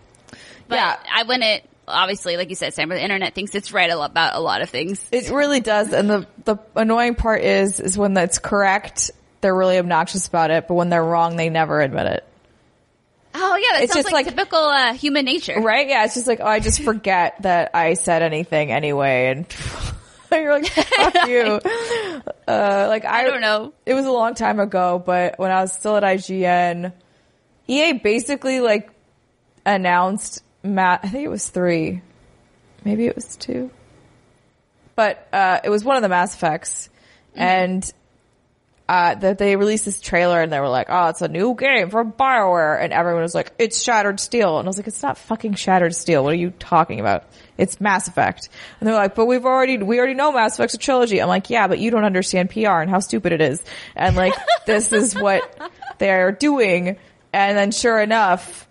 But 0.69 0.77
Yeah. 0.77 0.97
I 1.13 1.25
it 1.43 1.69
obviously, 1.89 2.37
like 2.37 2.49
you 2.49 2.55
said, 2.55 2.75
Sam, 2.75 2.89
the 2.89 3.03
internet 3.03 3.35
thinks 3.35 3.55
it's 3.55 3.73
right 3.73 3.91
about 3.91 4.35
a 4.35 4.41
lot 4.41 4.63
of 4.63 4.71
things. 4.71 5.05
It 5.13 5.31
really 5.31 5.61
does. 5.61 5.93
And 5.93 6.09
the, 6.09 6.27
the 6.45 6.57
annoying 6.77 7.15
part 7.15 7.43
is, 7.43 7.81
is 7.81 7.97
when 7.99 8.15
that's 8.15 8.39
correct, 8.39 9.11
they're 9.41 9.55
really 9.55 9.79
obnoxious 9.79 10.27
about 10.29 10.51
it, 10.51 10.69
but 10.69 10.75
when 10.75 10.89
they're 10.89 11.05
wrong, 11.05 11.37
they 11.37 11.49
never 11.49 11.81
admit 11.81 12.07
it. 12.07 12.25
Oh 13.35 13.57
yeah, 13.57 13.79
that 13.79 13.85
It's 13.85 13.93
sounds 13.93 14.05
just 14.07 14.13
like, 14.13 14.27
like- 14.27 14.35
typical 14.35 14.59
uh, 14.59 14.95
human 14.95 15.25
nature. 15.25 15.61
Right? 15.61 15.89
Yeah, 15.89 16.05
it's 16.05 16.15
just 16.15 16.27
like, 16.27 16.41
oh, 16.41 16.47
I 16.47 16.61
just 16.61 16.83
forget 16.83 17.37
that 17.43 17.71
I 17.75 17.95
said 17.95 18.23
anything 18.23 18.73
anyway, 18.73 19.27
and 19.31 19.47
you're 20.33 20.53
like, 20.53 20.67
fuck 20.67 21.15
you. 21.29 21.61
Uh, 22.49 22.87
like 22.89 23.05
I, 23.05 23.21
I 23.21 23.25
don't 23.25 23.41
know. 23.41 23.73
It 23.87 23.95
was 23.95 24.07
a 24.07 24.11
long 24.11 24.35
time 24.35 24.59
ago, 24.61 25.01
but 25.05 25.39
when 25.39 25.51
I 25.53 25.61
was 25.61 25.73
still 25.73 25.97
at 25.97 26.03
IGN, 26.03 26.93
EA 27.69 27.93
basically 27.93 28.61
like 28.61 28.91
announced 29.65 30.43
Matt. 30.63 31.01
I 31.03 31.09
think 31.09 31.25
it 31.25 31.31
was 31.31 31.49
three, 31.49 32.03
maybe 32.85 33.07
it 33.07 33.15
was 33.15 33.37
two, 33.37 33.71
but 34.97 35.27
uh, 35.33 35.61
it 35.65 35.71
was 35.71 35.85
one 35.85 35.97
of 35.97 36.03
the 36.03 36.09
Mass 36.09 36.35
Effects, 36.35 36.89
and 37.35 37.91
uh, 38.89 39.15
that 39.17 39.37
they 39.37 39.55
released 39.55 39.85
this 39.85 40.01
trailer 40.01 40.41
and 40.41 40.51
they 40.51 40.59
were 40.59 40.69
like, 40.69 40.87
oh, 40.89 41.09
it's 41.09 41.21
a 41.21 41.29
new 41.29 41.55
game 41.55 41.91
from 41.91 42.11
Bioware. 42.11 42.83
And 42.83 42.91
everyone 42.93 43.21
was 43.21 43.35
like, 43.35 43.53
it's 43.59 43.83
Shattered 43.83 44.19
Steel. 44.19 44.59
And 44.59 44.67
I 44.67 44.69
was 44.69 44.79
like, 44.79 44.87
it's 44.87 45.03
not 45.03 45.19
fucking 45.19 45.55
Shattered 45.55 45.95
Steel. 45.95 46.25
What 46.25 46.33
are 46.33 46.37
you 46.37 46.51
talking 46.51 46.99
about? 46.99 47.25
It's 47.59 47.83
Mass 47.83 48.09
Effect. 48.09 48.49
And 48.81 48.89
they're 48.89 48.95
like, 48.95 49.15
but 49.15 49.27
we've 49.27 49.45
already, 49.45 49.77
we 49.77 49.99
already 49.99 50.15
know 50.15 50.33
Mass 50.33 50.55
Effect's 50.55 50.75
a 50.75 50.79
trilogy. 50.79 51.21
I'm 51.21 51.29
like, 51.29 51.51
yeah, 51.51 51.69
but 51.69 51.79
you 51.79 51.91
don't 51.91 52.05
understand 52.05 52.49
PR 52.49 52.81
and 52.81 52.89
how 52.89 53.01
stupid 53.01 53.33
it 53.33 53.43
is. 53.43 53.63
And 53.95 54.17
like, 54.17 54.33
this 54.65 54.91
is 54.91 55.15
what 55.15 55.71
they're 55.99 56.33
doing. 56.33 56.97
And 57.35 57.59
then 57.59 57.73
sure 57.73 58.01
enough, 58.01 58.68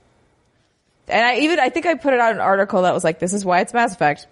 and 1.08 1.26
I 1.26 1.40
even, 1.40 1.60
I 1.60 1.70
think 1.70 1.86
I 1.86 1.96
put 1.96 2.14
it 2.14 2.20
out 2.20 2.34
an 2.34 2.40
article 2.42 2.84
that 2.84 2.94
was 2.94 3.04
like, 3.04 3.20
this 3.20 3.34
is 3.34 3.46
why 3.46 3.62
it's 3.62 3.74
Mass 3.74 3.94
Effect. 3.94 4.28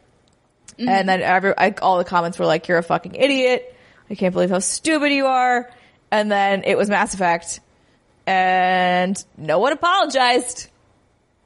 And 0.77 1.07
then 1.07 1.21
every, 1.21 1.53
I, 1.57 1.73
all 1.81 1.97
the 1.99 2.03
comments 2.03 2.37
were 2.37 2.45
like, 2.45 2.67
you're 2.67 2.77
a 2.77 2.83
fucking 2.83 3.15
idiot. 3.15 3.73
I 4.09 4.15
can't 4.15 4.33
believe 4.33 4.49
how 4.49 4.59
stupid 4.59 5.11
you 5.11 5.25
are. 5.27 5.71
And 6.11 6.29
then 6.29 6.63
it 6.65 6.77
was 6.77 6.89
Mass 6.89 7.13
Effect 7.13 7.61
and 8.27 9.23
no 9.37 9.59
one 9.59 9.71
apologized. 9.71 10.69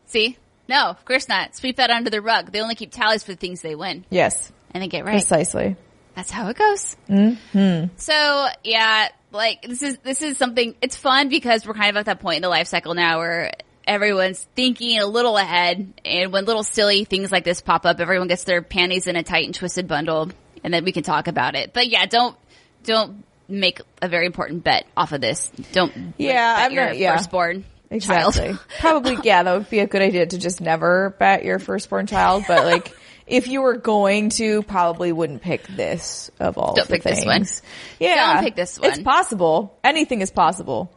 See? 0.08 0.38
No, 0.68 0.86
of 0.86 1.04
course 1.06 1.28
not. 1.28 1.56
Sweep 1.56 1.78
that 1.78 1.90
under 1.90 2.10
the 2.10 2.22
rug. 2.22 2.52
They 2.52 2.62
only 2.62 2.76
keep 2.76 2.92
tallies 2.92 3.24
for 3.24 3.32
the 3.32 3.38
things 3.38 3.62
they 3.62 3.76
win. 3.76 4.06
Yes, 4.10 4.52
And 4.72 4.84
they 4.84 4.88
get 4.88 5.04
right. 5.06 5.12
precisely. 5.12 5.76
That's 6.16 6.32
how 6.32 6.50
it 6.50 6.58
goes. 6.58 6.98
Mm-hmm. 7.08 7.94
So 7.98 8.48
yeah, 8.64 9.08
like 9.32 9.62
this 9.62 9.82
is 9.82 9.98
this 10.00 10.22
is 10.22 10.38
something. 10.38 10.76
It's 10.82 10.96
fun 10.96 11.30
because 11.30 11.66
we're 11.66 11.74
kind 11.76 11.90
of 11.92 11.98
at 11.98 12.06
that 12.08 12.20
point 12.20 12.38
in 12.38 12.42
the 12.42 12.50
life 12.50 12.68
cycle 12.68 12.94
now 12.94 13.20
where 13.20 13.52
everyone's 13.90 14.40
thinking 14.56 15.00
a 15.00 15.06
little 15.06 15.36
ahead, 15.36 15.92
and 16.06 16.32
when 16.32 16.46
little 16.46 16.64
silly 16.64 17.04
things 17.06 17.32
like 17.32 17.44
this 17.44 17.60
pop 17.62 17.86
up, 17.86 18.00
everyone 18.00 18.28
gets 18.28 18.44
their 18.44 18.62
panties 18.62 19.08
in 19.08 19.16
a 19.16 19.24
tight 19.24 19.46
and 19.46 19.56
twisted 19.56 19.88
bundle, 19.88 20.30
and 20.64 20.74
then 20.74 20.86
we 20.86 20.92
can 20.92 21.04
talk 21.04 21.28
about 21.28 21.56
it. 21.56 21.74
But 21.74 21.88
yeah, 21.90 22.06
don't 22.06 22.38
don't 22.84 23.24
make 23.48 23.82
a 24.02 24.08
very 24.08 24.26
important 24.28 24.64
bet 24.64 24.86
off 24.96 25.12
of 25.12 25.22
this. 25.22 25.52
Don't 25.74 26.14
Yeah, 26.18 26.56
I'm 26.60 26.72
your 26.72 26.86
not- 26.86 26.98
yeah. 26.98 27.18
firstborn 27.18 27.66
Exactly. 27.92 28.44
child. 28.50 28.60
Probably, 28.80 29.18
yeah, 29.24 29.42
that 29.44 29.52
would 29.58 29.70
be 29.72 29.80
a 29.80 29.88
good 29.88 30.04
idea 30.04 30.28
to 30.28 30.38
just 30.38 30.62
never 30.62 31.16
bet 31.18 31.44
your 31.44 31.58
firstborn 31.58 32.06
child. 32.06 32.44
But 32.48 32.64
like, 32.66 32.94
if 33.28 33.48
you 33.48 33.64
were 33.64 33.78
going 33.78 34.30
to, 34.30 34.62
probably 34.62 35.12
wouldn't 35.12 35.42
pick 35.42 35.66
this 35.68 36.30
of 36.40 36.60
all 36.60 36.76
Don't 36.76 36.88
the 36.88 36.94
pick 36.94 37.04
this 37.04 37.26
one. 37.26 37.38
things. 37.40 37.64
Yeah, 38.00 38.36
Don't 38.36 38.44
pick 38.44 38.56
this 38.56 38.80
one. 38.80 38.92
It's 38.92 39.00
possible. 39.00 39.76
Anything 39.84 40.22
is 40.22 40.30
possible. 40.30 40.92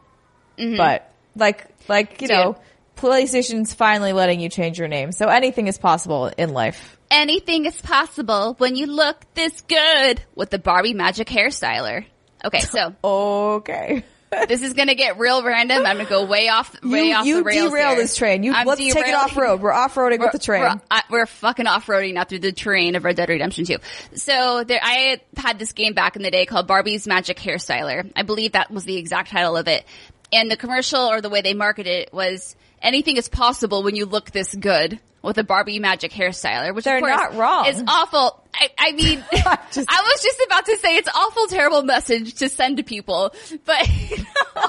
Mm-hmm. 0.59 0.77
But 0.77 1.11
like, 1.35 1.67
like 1.89 2.21
you 2.21 2.29
Dude. 2.29 2.37
know, 2.37 2.57
PlayStation's 3.03 3.75
finally 3.75 4.13
letting 4.13 4.41
you 4.41 4.49
change 4.49 4.79
your 4.79 4.89
name, 4.89 5.13
so 5.13 5.27
anything 5.27 5.67
is 5.67 5.77
possible 5.77 6.27
in 6.39 6.53
life. 6.53 6.97
Anything 7.11 7.67
is 7.67 7.81
possible 7.81 8.55
when 8.59 8.77
you 8.77 8.87
look 8.87 9.17
this 9.35 9.61
good 9.63 10.23
with 10.35 10.51
the 10.51 10.59
Barbie 10.59 10.95
magic 10.95 11.29
hairstyler. 11.29 12.05
Okay, 12.45 12.61
so 12.61 12.95
Okay. 13.05 14.05
this 14.49 14.63
is 14.63 14.73
gonna 14.73 14.95
get 14.95 15.19
real 15.19 15.43
random. 15.43 15.85
I'm 15.85 15.99
gonna 15.99 16.09
go 16.09 16.25
way 16.25 16.49
off, 16.49 16.75
way 16.83 17.09
you 17.09 17.15
off 17.15 17.27
you 17.27 17.37
the 17.37 17.43
rails. 17.43 17.57
You 17.57 17.69
derail 17.71 17.89
here. 17.91 17.99
this 17.99 18.17
train. 18.17 18.43
You 18.43 18.55
I'm 18.55 18.67
let's 18.67 18.81
take 18.81 18.97
it 18.97 19.15
off 19.15 19.37
road. 19.37 19.61
We're 19.61 19.73
off 19.73 19.95
roading 19.95 20.21
with 20.21 20.33
the 20.33 20.39
train. 20.39 20.63
We're, 20.63 20.81
I- 20.91 21.03
we're 21.11 21.27
fucking 21.27 21.67
off-roading 21.67 22.15
now 22.15 22.25
through 22.25 22.39
the 22.39 22.53
terrain 22.53 22.97
of 22.97 23.05
Red 23.05 23.17
Dead 23.17 23.29
Redemption 23.29 23.67
2. 23.67 23.77
So 24.15 24.65
there, 24.65 24.81
I 24.83 25.21
had 25.37 25.59
this 25.59 25.73
game 25.73 25.93
back 25.93 26.17
in 26.17 26.23
the 26.23 26.31
day 26.31 26.47
called 26.47 26.67
Barbie's 26.67 27.07
Magic 27.07 27.37
Hairstyler. 27.37 28.11
I 28.17 28.23
believe 28.23 28.53
that 28.53 28.71
was 28.71 28.85
the 28.85 28.97
exact 28.97 29.31
title 29.31 29.57
of 29.57 29.69
it. 29.69 29.85
And 30.33 30.51
the 30.51 30.57
commercial 30.57 31.01
or 31.01 31.21
the 31.21 31.29
way 31.29 31.43
they 31.43 31.53
marketed 31.53 32.05
it 32.05 32.15
was 32.15 32.57
anything 32.83 33.17
is 33.17 33.29
possible 33.29 33.83
when 33.83 33.97
you 33.97 34.07
look 34.07 34.31
this 34.31 34.55
good 34.55 35.01
with 35.23 35.39
a 35.39 35.45
Barbie 35.45 35.79
magic 35.79 36.11
hairstyler, 36.13 36.75
which 36.75 36.85
They're 36.85 36.97
of 36.97 37.03
course 37.03 37.17
not 37.17 37.35
wrong. 37.37 37.67
is 37.67 37.83
awful. 37.87 38.43
I, 38.55 38.71
I 38.79 38.93
mean, 38.93 39.25
Just- 39.73 39.89
I 39.91 40.03
was 40.03 40.23
just 40.23 40.41
about 40.47 40.67
to 40.67 40.77
say 40.79 40.97
it's 40.97 41.09
awful, 41.15 41.47
terrible 41.47 41.83
message 41.83 42.35
to 42.35 42.49
send 42.49 42.79
to 42.79 42.83
people, 42.83 43.33
but 43.65 43.89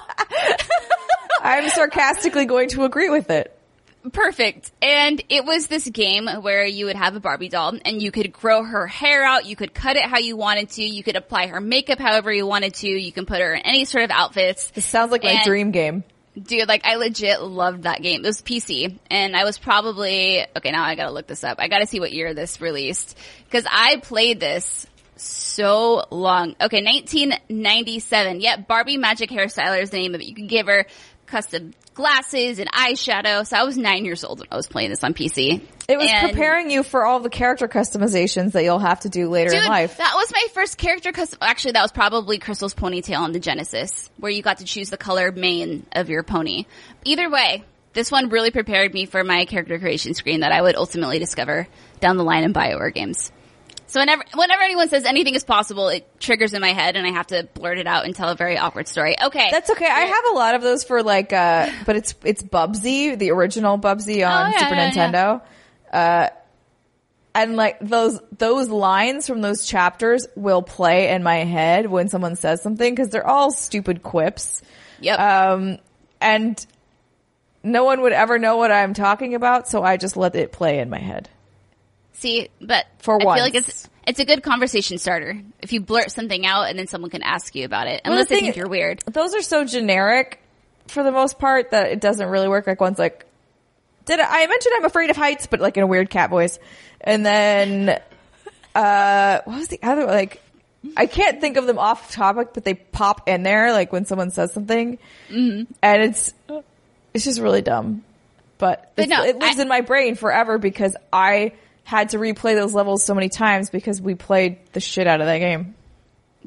I'm 1.41 1.69
sarcastically 1.69 2.45
going 2.45 2.69
to 2.69 2.83
agree 2.83 3.09
with 3.09 3.29
it. 3.29 3.57
Perfect. 4.11 4.71
And 4.81 5.23
it 5.29 5.45
was 5.45 5.67
this 5.67 5.87
game 5.87 6.27
where 6.27 6.65
you 6.65 6.87
would 6.87 6.97
have 6.97 7.15
a 7.15 7.21
Barbie 7.21 7.47
doll 7.47 7.77
and 7.85 8.01
you 8.01 8.11
could 8.11 8.33
grow 8.33 8.63
her 8.63 8.85
hair 8.85 9.23
out, 9.23 9.45
you 9.45 9.55
could 9.55 9.73
cut 9.73 9.95
it 9.95 10.03
how 10.03 10.17
you 10.17 10.35
wanted 10.35 10.69
to, 10.71 10.83
you 10.83 11.03
could 11.03 11.15
apply 11.15 11.47
her 11.47 11.61
makeup 11.61 11.99
however 11.99 12.31
you 12.31 12.45
wanted 12.45 12.73
to, 12.75 12.87
you 12.89 13.13
can 13.13 13.25
put 13.25 13.39
her 13.39 13.53
in 13.53 13.61
any 13.61 13.85
sort 13.85 14.03
of 14.03 14.11
outfits. 14.11 14.71
This 14.71 14.85
sounds 14.85 15.11
like 15.11 15.23
my 15.23 15.41
dream 15.45 15.71
game. 15.71 16.03
Dude, 16.41 16.67
like 16.67 16.85
I 16.85 16.95
legit 16.95 17.41
loved 17.41 17.83
that 17.83 18.01
game. 18.01 18.23
It 18.23 18.27
was 18.27 18.41
PC 18.41 18.97
and 19.09 19.35
I 19.35 19.43
was 19.43 19.59
probably, 19.59 20.43
okay, 20.57 20.71
now 20.71 20.83
I 20.83 20.95
gotta 20.95 21.11
look 21.11 21.27
this 21.27 21.43
up. 21.43 21.57
I 21.59 21.67
gotta 21.67 21.85
see 21.85 21.99
what 21.99 22.11
year 22.11 22.33
this 22.33 22.59
released. 22.59 23.17
Cause 23.51 23.65
I 23.69 23.97
played 23.97 24.39
this 24.39 24.87
so 25.15 26.03
long. 26.09 26.55
Okay, 26.59 26.83
1997. 26.83 28.41
Yep, 28.41 28.67
Barbie 28.67 28.97
Magic 28.97 29.29
Hairstyler 29.29 29.81
is 29.81 29.91
the 29.91 29.97
name 29.97 30.15
of 30.15 30.21
it. 30.21 30.27
You 30.27 30.35
can 30.35 30.47
give 30.47 30.65
her 30.65 30.87
custom 31.33 31.73
glasses 31.95 32.59
and 32.59 32.71
eyeshadow. 32.71 33.45
So 33.47 33.57
I 33.57 33.63
was 33.63 33.75
nine 33.75 34.05
years 34.05 34.23
old 34.23 34.39
when 34.39 34.47
I 34.51 34.55
was 34.55 34.67
playing 34.67 34.91
this 34.91 35.03
on 35.03 35.15
PC. 35.15 35.61
It 35.89 35.97
was 35.97 36.07
And- 36.11 36.29
preparing 36.29 36.69
you 36.69 36.83
for 36.83 37.05
all 37.05 37.19
the 37.19 37.29
character 37.29 37.67
customizations 37.67 38.51
that 38.51 38.63
you'll 38.63 38.77
have 38.77 38.99
to 39.01 39.09
do 39.09 39.29
later 39.29 39.49
Dude, 39.49 39.63
in 39.63 39.67
life. 39.67 39.97
that 39.97 40.13
was 40.15 40.31
my 40.31 40.45
first 40.53 40.77
character 40.77 41.11
custom. 41.11 41.39
Actually, 41.41 41.71
that 41.71 41.81
was 41.81 41.91
probably 41.91 42.37
Crystal's 42.37 42.75
Pony 42.75 43.01
Tale 43.01 43.19
on 43.21 43.31
the 43.31 43.39
Genesis, 43.39 44.11
where 44.17 44.31
you 44.31 44.43
got 44.43 44.59
to 44.59 44.63
choose 44.65 44.91
the 44.91 44.97
color 44.97 45.31
mane 45.31 45.87
of 45.93 46.07
your 46.09 46.21
pony. 46.21 46.65
Either 47.03 47.29
way, 47.31 47.63
this 47.93 48.11
one 48.11 48.29
really 48.29 48.51
prepared 48.51 48.93
me 48.93 49.05
for 49.07 49.23
my 49.23 49.45
character 49.45 49.79
creation 49.79 50.13
screen 50.13 50.41
that 50.41 50.51
I 50.51 50.61
would 50.61 50.75
ultimately 50.75 51.17
discover 51.17 51.67
down 51.99 52.17
the 52.17 52.23
line 52.23 52.43
in 52.43 52.53
Bioware 52.53 52.93
games. 52.93 53.31
So 53.87 53.99
whenever, 53.99 54.23
whenever 54.33 54.61
anyone 54.63 54.89
says 54.89 55.05
anything 55.05 55.35
is 55.35 55.43
possible, 55.43 55.89
it 55.89 56.07
triggers 56.19 56.53
in 56.53 56.61
my 56.61 56.73
head 56.73 56.95
and 56.95 57.05
I 57.05 57.11
have 57.11 57.27
to 57.27 57.47
blurt 57.53 57.77
it 57.77 57.87
out 57.87 58.05
and 58.05 58.15
tell 58.15 58.29
a 58.29 58.35
very 58.35 58.57
awkward 58.57 58.87
story. 58.87 59.15
Okay. 59.21 59.49
That's 59.51 59.69
okay. 59.69 59.85
I 59.85 60.01
have 60.01 60.25
a 60.31 60.33
lot 60.35 60.55
of 60.55 60.61
those 60.61 60.83
for 60.83 61.03
like, 61.03 61.31
uh, 61.33 61.69
but 61.85 61.95
it's, 61.95 62.15
it's 62.23 62.41
Bubsy, 62.41 63.17
the 63.17 63.31
original 63.31 63.77
Bubsy 63.77 64.27
on 64.27 64.47
Oh, 64.47 64.49
yeah, 64.49 64.57
Super 64.57 64.75
yeah, 64.75 64.91
Nintendo. 64.91 65.41
Uh, 65.91 66.29
and 67.35 67.55
like 67.55 67.79
those, 67.79 68.19
those 68.37 68.69
lines 68.69 69.27
from 69.27 69.41
those 69.41 69.65
chapters 69.67 70.27
will 70.35 70.61
play 70.61 71.09
in 71.09 71.23
my 71.23 71.37
head 71.37 71.87
when 71.87 72.07
someone 72.09 72.35
says 72.35 72.61
something 72.61 72.93
because 72.93 73.09
they're 73.09 73.27
all 73.27 73.51
stupid 73.51 74.03
quips. 74.03 74.61
yep. 74.99 75.19
Um, 75.19 75.77
and 76.21 76.65
no 77.63 77.83
one 77.83 78.01
would 78.01 78.13
ever 78.13 78.39
know 78.39 78.57
what 78.57 78.71
I'm 78.71 78.93
talking 78.93 79.35
about, 79.35 79.67
so 79.67 79.83
I 79.83 79.97
just 79.97 80.17
let 80.17 80.35
it 80.35 80.51
play 80.51 80.79
in 80.79 80.89
my 80.89 80.99
head. 80.99 81.29
See, 82.13 82.49
but 82.61 82.85
For 82.99 83.21
I 83.21 83.25
once. 83.25 83.37
feel 83.37 83.45
like 83.45 83.55
it's, 83.55 83.89
it's 84.07 84.19
a 84.19 84.25
good 84.25 84.43
conversation 84.43 84.97
starter. 84.97 85.39
If 85.61 85.73
you 85.73 85.81
blurt 85.81 86.11
something 86.11 86.45
out 86.45 86.63
and 86.69 86.77
then 86.77 86.87
someone 86.87 87.09
can 87.11 87.23
ask 87.23 87.53
you 87.55 87.65
about 87.65 87.87
it. 87.87 88.01
Well, 88.05 88.11
the 88.15 88.21
Unless 88.21 88.29
they 88.29 88.39
think 88.39 88.55
you're 88.55 88.69
weird. 88.69 89.03
Those 89.11 89.33
are 89.33 89.41
so 89.41 89.65
generic 89.65 90.39
for 90.87 91.03
the 91.03 91.11
most 91.11 91.39
part 91.39 91.71
that 91.71 91.87
it 91.91 91.99
doesn't 92.01 92.27
really 92.27 92.47
work. 92.47 92.67
Like 92.67 92.79
one's 92.81 92.99
like, 92.99 93.25
did 94.05 94.19
I, 94.19 94.43
I 94.43 94.47
mentioned 94.47 94.73
I'm 94.77 94.85
afraid 94.85 95.09
of 95.09 95.17
heights, 95.17 95.47
but 95.47 95.59
like 95.59 95.77
in 95.77 95.83
a 95.83 95.87
weird 95.87 96.09
cat 96.09 96.29
voice. 96.29 96.59
And 97.01 97.25
then, 97.25 97.99
uh, 98.75 99.39
what 99.45 99.57
was 99.57 99.67
the 99.67 99.79
other, 99.83 100.05
one? 100.05 100.15
like, 100.15 100.41
I 100.97 101.05
can't 101.05 101.39
think 101.39 101.57
of 101.57 101.65
them 101.65 101.79
off 101.79 102.11
topic, 102.11 102.49
but 102.53 102.65
they 102.65 102.73
pop 102.73 103.29
in 103.29 103.43
there, 103.43 103.71
like 103.71 103.91
when 103.93 104.05
someone 104.05 104.31
says 104.31 104.51
something. 104.53 104.97
Mm-hmm. 105.29 105.71
And 105.81 106.03
it's, 106.03 106.33
it's 107.13 107.23
just 107.23 107.39
really 107.39 107.61
dumb. 107.61 108.03
But, 108.57 108.91
But 108.95 109.09
no, 109.09 109.23
it 109.23 109.37
lives 109.37 109.59
I- 109.59 109.61
in 109.61 109.67
my 109.67 109.81
brain 109.81 110.15
forever 110.15 110.57
because 110.57 110.95
I 111.11 111.53
had 111.83 112.09
to 112.09 112.17
replay 112.17 112.55
those 112.55 112.73
levels 112.73 113.03
so 113.03 113.13
many 113.13 113.29
times 113.29 113.69
because 113.69 114.01
we 114.01 114.15
played 114.15 114.57
the 114.73 114.79
shit 114.79 115.07
out 115.07 115.21
of 115.21 115.27
that 115.27 115.39
game. 115.39 115.75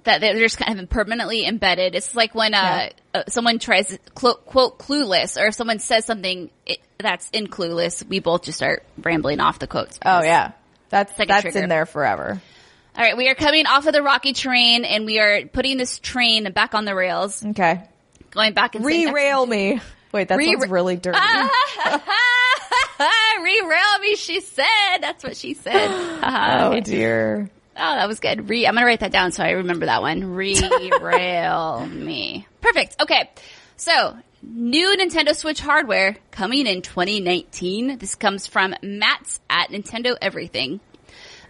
that 0.05 0.20
they're 0.20 0.39
just 0.39 0.59
kind 0.59 0.80
of 0.80 0.89
permanently 0.89 1.47
embedded. 1.47 1.95
It's 1.95 2.14
like 2.14 2.34
when 2.34 2.55
uh, 2.55 2.91
uh 3.14 3.22
someone 3.28 3.59
tries 3.59 3.89
to 3.89 3.99
quote, 4.14 4.47
quote 4.47 4.78
clueless, 4.78 5.41
or 5.41 5.47
if 5.47 5.55
someone 5.55 5.78
says 5.78 6.05
something 6.05 6.51
it, 6.64 6.78
that's 6.99 7.28
in 7.30 7.47
clueless, 7.49 8.07
we 8.07 8.20
both 8.20 8.45
just 8.45 8.59
start 8.59 8.84
rambling 8.99 9.41
off 9.41 9.59
the 9.59 9.66
quotes. 9.66 9.99
Oh 10.05 10.22
yeah. 10.22 10.53
That's, 10.89 11.18
like 11.18 11.28
that's 11.28 11.43
trigger. 11.43 11.59
in 11.61 11.68
there 11.68 11.84
forever. 11.84 12.41
All 12.97 13.03
right, 13.05 13.16
we 13.16 13.28
are 13.28 13.34
coming 13.34 13.66
off 13.66 13.87
of 13.87 13.93
the 13.93 14.01
rocky 14.03 14.32
train, 14.32 14.84
and 14.87 15.05
we 15.05 15.18
are 15.18 15.45
putting 15.47 15.76
this 15.76 15.99
train 15.99 16.51
back 16.53 16.74
on 16.74 16.87
the 16.87 16.95
rails, 16.95 17.45
Okay. 17.45 17.82
going 18.30 18.55
back 18.55 18.74
and 18.74 18.82
Re-rail 18.84 19.45
me. 19.45 19.80
Wait, 20.12 20.28
that 20.28 20.39
Re- 20.39 20.47
sounds 20.47 20.68
really 20.68 20.97
dirty. 20.97 21.18
Re-rail 23.43 23.99
me, 24.01 24.17
she 24.17 24.41
said. 24.41 24.99
That's 25.01 25.23
what 25.23 25.37
she 25.37 25.55
said. 25.55 25.89
oh 26.23 26.81
dear. 26.81 27.51
Oh, 27.79 27.95
that 27.95 28.09
was 28.09 28.21
good. 28.21 28.49
Re, 28.49 28.67
I'm 28.67 28.75
gonna 28.75 28.87
write 28.87 29.01
that 29.01 29.13
down 29.13 29.33
so 29.33 29.45
I 29.45 29.51
remember 29.53 29.87
that 29.87 30.01
one. 30.01 30.35
Re-rail 30.35 31.87
me. 31.91 32.47
Perfect. 32.61 32.97
Okay. 33.01 33.31
So, 33.77 34.17
new 34.43 34.97
Nintendo 34.97 35.37
Switch 35.37 35.61
hardware 35.61 36.17
coming 36.31 36.67
in 36.67 36.81
2019. 36.81 37.99
This 37.99 38.15
comes 38.15 38.47
from 38.47 38.75
Matt's 38.83 39.41
at 39.51 39.69
Nintendo 39.69 40.17
Everything. 40.21 40.81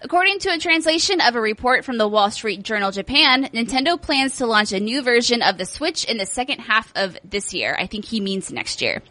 According 0.02 0.40
to 0.40 0.50
a 0.50 0.58
translation 0.58 1.20
of 1.20 1.36
a 1.36 1.40
report 1.40 1.84
from 1.84 1.96
the 1.96 2.06
Wall 2.06 2.30
Street 2.30 2.62
Journal 2.62 2.90
Japan, 2.90 3.44
Nintendo 3.54 4.00
plans 4.00 4.36
to 4.36 4.46
launch 4.46 4.72
a 4.72 4.80
new 4.80 5.02
version 5.02 5.42
of 5.42 5.56
the 5.56 5.64
Switch 5.64 6.04
in 6.04 6.18
the 6.18 6.26
second 6.26 6.58
half 6.58 6.92
of 6.96 7.16
this 7.24 7.54
year. 7.54 7.76
I 7.78 7.86
think 7.86 8.04
he 8.04 8.20
means 8.20 8.52
next 8.52 8.82
year. 8.82 9.02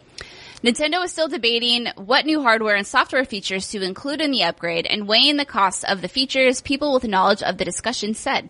Nintendo 0.62 1.04
is 1.04 1.12
still 1.12 1.28
debating 1.28 1.86
what 1.96 2.24
new 2.24 2.42
hardware 2.42 2.76
and 2.76 2.86
software 2.86 3.24
features 3.24 3.68
to 3.68 3.82
include 3.82 4.20
in 4.20 4.30
the 4.30 4.42
upgrade 4.42 4.86
and 4.86 5.06
weighing 5.06 5.36
the 5.36 5.44
costs 5.44 5.84
of 5.84 6.00
the 6.00 6.08
features, 6.08 6.62
people 6.62 6.94
with 6.94 7.04
knowledge 7.04 7.42
of 7.42 7.58
the 7.58 7.64
discussion 7.64 8.14
said. 8.14 8.48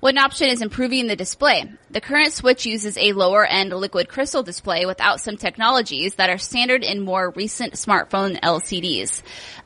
One 0.00 0.16
option 0.16 0.48
is 0.48 0.62
improving 0.62 1.06
the 1.06 1.16
display. 1.16 1.70
The 1.90 2.00
current 2.00 2.32
Switch 2.32 2.64
uses 2.64 2.96
a 2.96 3.12
lower 3.12 3.44
end 3.44 3.70
liquid 3.72 4.08
crystal 4.08 4.42
display 4.42 4.86
without 4.86 5.20
some 5.20 5.36
technologies 5.36 6.14
that 6.14 6.30
are 6.30 6.38
standard 6.38 6.82
in 6.82 7.02
more 7.02 7.32
recent 7.36 7.74
smartphone 7.74 8.40
LCDs. 8.40 9.22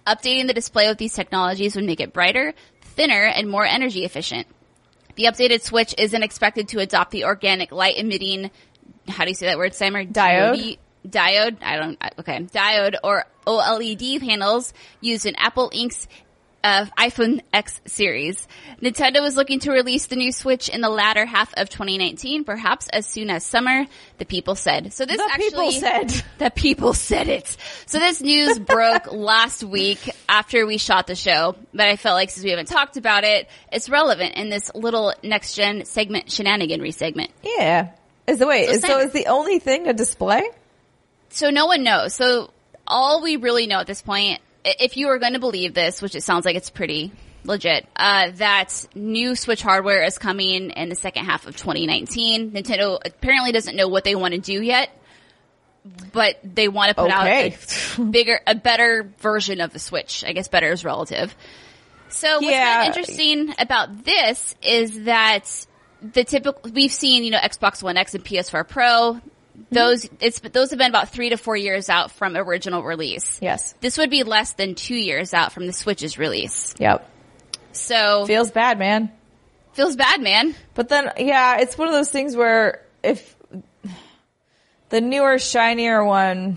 Updating 0.06 0.48
the 0.48 0.54
display 0.54 0.88
with 0.88 0.98
these 0.98 1.12
technologies 1.12 1.76
would 1.76 1.84
make 1.84 2.00
it 2.00 2.12
brighter, 2.12 2.54
thinner, 2.80 3.26
and 3.26 3.48
more 3.48 3.64
energy 3.64 4.04
efficient. 4.04 4.48
The 5.14 5.24
updated 5.24 5.62
Switch 5.62 5.94
isn't 5.98 6.22
expected 6.22 6.68
to 6.68 6.80
adopt 6.80 7.12
the 7.12 7.24
organic 7.24 7.70
light 7.70 7.96
emitting, 7.96 8.50
how 9.08 9.24
do 9.24 9.30
you 9.30 9.36
say 9.36 9.46
that 9.46 9.58
word, 9.58 9.74
Simon? 9.74 10.12
Diode? 10.12 10.78
Diode, 11.06 11.62
I 11.62 11.76
don't, 11.76 11.98
okay, 12.20 12.40
diode 12.40 12.96
or 13.02 13.24
OLED 13.46 14.20
panels 14.20 14.72
used 15.00 15.26
in 15.26 15.34
Apple 15.36 15.70
Inc.'s 15.70 16.08
uh, 16.64 16.86
iPhone 16.98 17.42
X 17.52 17.80
series. 17.84 18.48
Nintendo 18.82 19.24
is 19.26 19.36
looking 19.36 19.60
to 19.60 19.70
release 19.70 20.06
the 20.06 20.16
new 20.16 20.32
Switch 20.32 20.70
in 20.70 20.80
the 20.80 20.88
latter 20.88 21.26
half 21.26 21.52
of 21.54 21.68
2019, 21.68 22.44
perhaps 22.44 22.88
as 22.88 23.06
soon 23.06 23.28
as 23.28 23.44
summer, 23.44 23.86
the 24.16 24.24
people 24.24 24.54
said. 24.54 24.92
So 24.94 25.04
this 25.04 25.18
The 25.18 25.28
actually, 25.30 25.50
people 25.50 25.72
said. 25.72 26.24
the 26.38 26.50
people 26.50 26.94
said 26.94 27.28
it. 27.28 27.56
So 27.84 27.98
this 27.98 28.22
news 28.22 28.58
broke 28.66 29.12
last 29.12 29.62
week 29.62 30.10
after 30.26 30.66
we 30.66 30.78
shot 30.78 31.06
the 31.06 31.14
show, 31.14 31.54
but 31.74 31.86
I 31.86 31.96
felt 31.96 32.14
like 32.14 32.30
since 32.30 32.42
we 32.42 32.50
haven't 32.50 32.68
talked 32.68 32.96
about 32.96 33.24
it, 33.24 33.48
it's 33.70 33.90
relevant 33.90 34.34
in 34.36 34.48
this 34.48 34.74
little 34.74 35.12
next 35.22 35.54
gen 35.54 35.84
segment 35.84 36.28
shenaniganry 36.28 36.94
segment. 36.94 37.30
Yeah. 37.42 37.90
Is 38.26 38.38
the 38.38 38.46
wait, 38.46 38.68
So 38.68 38.72
is, 38.72 38.80
so 38.80 38.98
is 39.00 39.12
the 39.12 39.26
only 39.26 39.58
thing 39.58 39.86
a 39.86 39.92
display? 39.92 40.48
So 41.34 41.50
no 41.50 41.66
one 41.66 41.82
knows. 41.82 42.14
So 42.14 42.50
all 42.86 43.20
we 43.22 43.36
really 43.36 43.66
know 43.66 43.80
at 43.80 43.86
this 43.88 44.02
point, 44.02 44.40
if 44.64 44.96
you 44.96 45.08
are 45.08 45.18
going 45.18 45.32
to 45.32 45.40
believe 45.40 45.74
this, 45.74 46.00
which 46.00 46.14
it 46.14 46.22
sounds 46.22 46.44
like 46.44 46.54
it's 46.56 46.70
pretty 46.70 47.10
legit, 47.44 47.86
uh, 47.96 48.30
that 48.36 48.86
new 48.94 49.34
Switch 49.34 49.60
hardware 49.62 50.04
is 50.04 50.16
coming 50.16 50.70
in 50.70 50.88
the 50.88 50.94
second 50.94 51.24
half 51.24 51.46
of 51.46 51.56
2019. 51.56 52.52
Nintendo 52.52 52.98
apparently 53.04 53.50
doesn't 53.52 53.74
know 53.76 53.88
what 53.88 54.04
they 54.04 54.14
want 54.14 54.32
to 54.34 54.40
do 54.40 54.62
yet, 54.62 54.90
but 56.12 56.38
they 56.44 56.68
want 56.68 56.90
to 56.90 56.94
put 56.94 57.10
Okay. 57.12 57.52
out 57.52 57.98
a 57.98 58.02
bigger, 58.02 58.40
a 58.46 58.54
better 58.54 59.12
version 59.18 59.60
of 59.60 59.72
the 59.72 59.78
Switch. 59.78 60.24
I 60.26 60.32
guess 60.32 60.48
better 60.48 60.70
is 60.72 60.84
relative. 60.84 61.34
So 62.10 62.34
what's 62.36 62.46
Yeah. 62.46 62.74
kind 62.76 62.80
of 62.90 62.96
interesting 62.96 63.54
about 63.58 64.04
this 64.04 64.54
is 64.62 65.02
that 65.04 65.66
the 66.00 66.22
typical 66.22 66.70
we've 66.70 66.92
seen, 66.92 67.24
you 67.24 67.30
know, 67.32 67.38
Xbox 67.38 67.82
One 67.82 67.96
X 67.96 68.14
and 68.14 68.24
PS4 68.24 68.62
Pro. 68.68 69.20
Those 69.74 70.08
it's 70.20 70.40
those 70.40 70.70
have 70.70 70.78
been 70.78 70.88
about 70.90 71.10
three 71.10 71.30
to 71.30 71.36
four 71.36 71.56
years 71.56 71.88
out 71.88 72.10
from 72.10 72.36
original 72.36 72.82
release. 72.82 73.38
Yes. 73.42 73.74
This 73.80 73.98
would 73.98 74.10
be 74.10 74.22
less 74.22 74.52
than 74.54 74.74
two 74.74 74.94
years 74.96 75.34
out 75.34 75.52
from 75.52 75.66
the 75.66 75.72
Switch's 75.72 76.18
release. 76.18 76.74
Yep. 76.78 77.10
So 77.72 78.24
Feels 78.26 78.50
bad, 78.50 78.78
man. 78.78 79.10
feels 79.72 79.96
bad, 79.96 80.20
man. 80.22 80.54
But 80.74 80.88
then, 80.88 81.10
yeah, 81.18 81.58
it's 81.58 81.76
one 81.76 81.88
of 81.88 81.94
those 81.94 82.10
things 82.10 82.36
where 82.36 82.82
if 83.02 83.34
the 84.90 85.00
newer, 85.00 85.38
shinier 85.38 86.04
one 86.04 86.56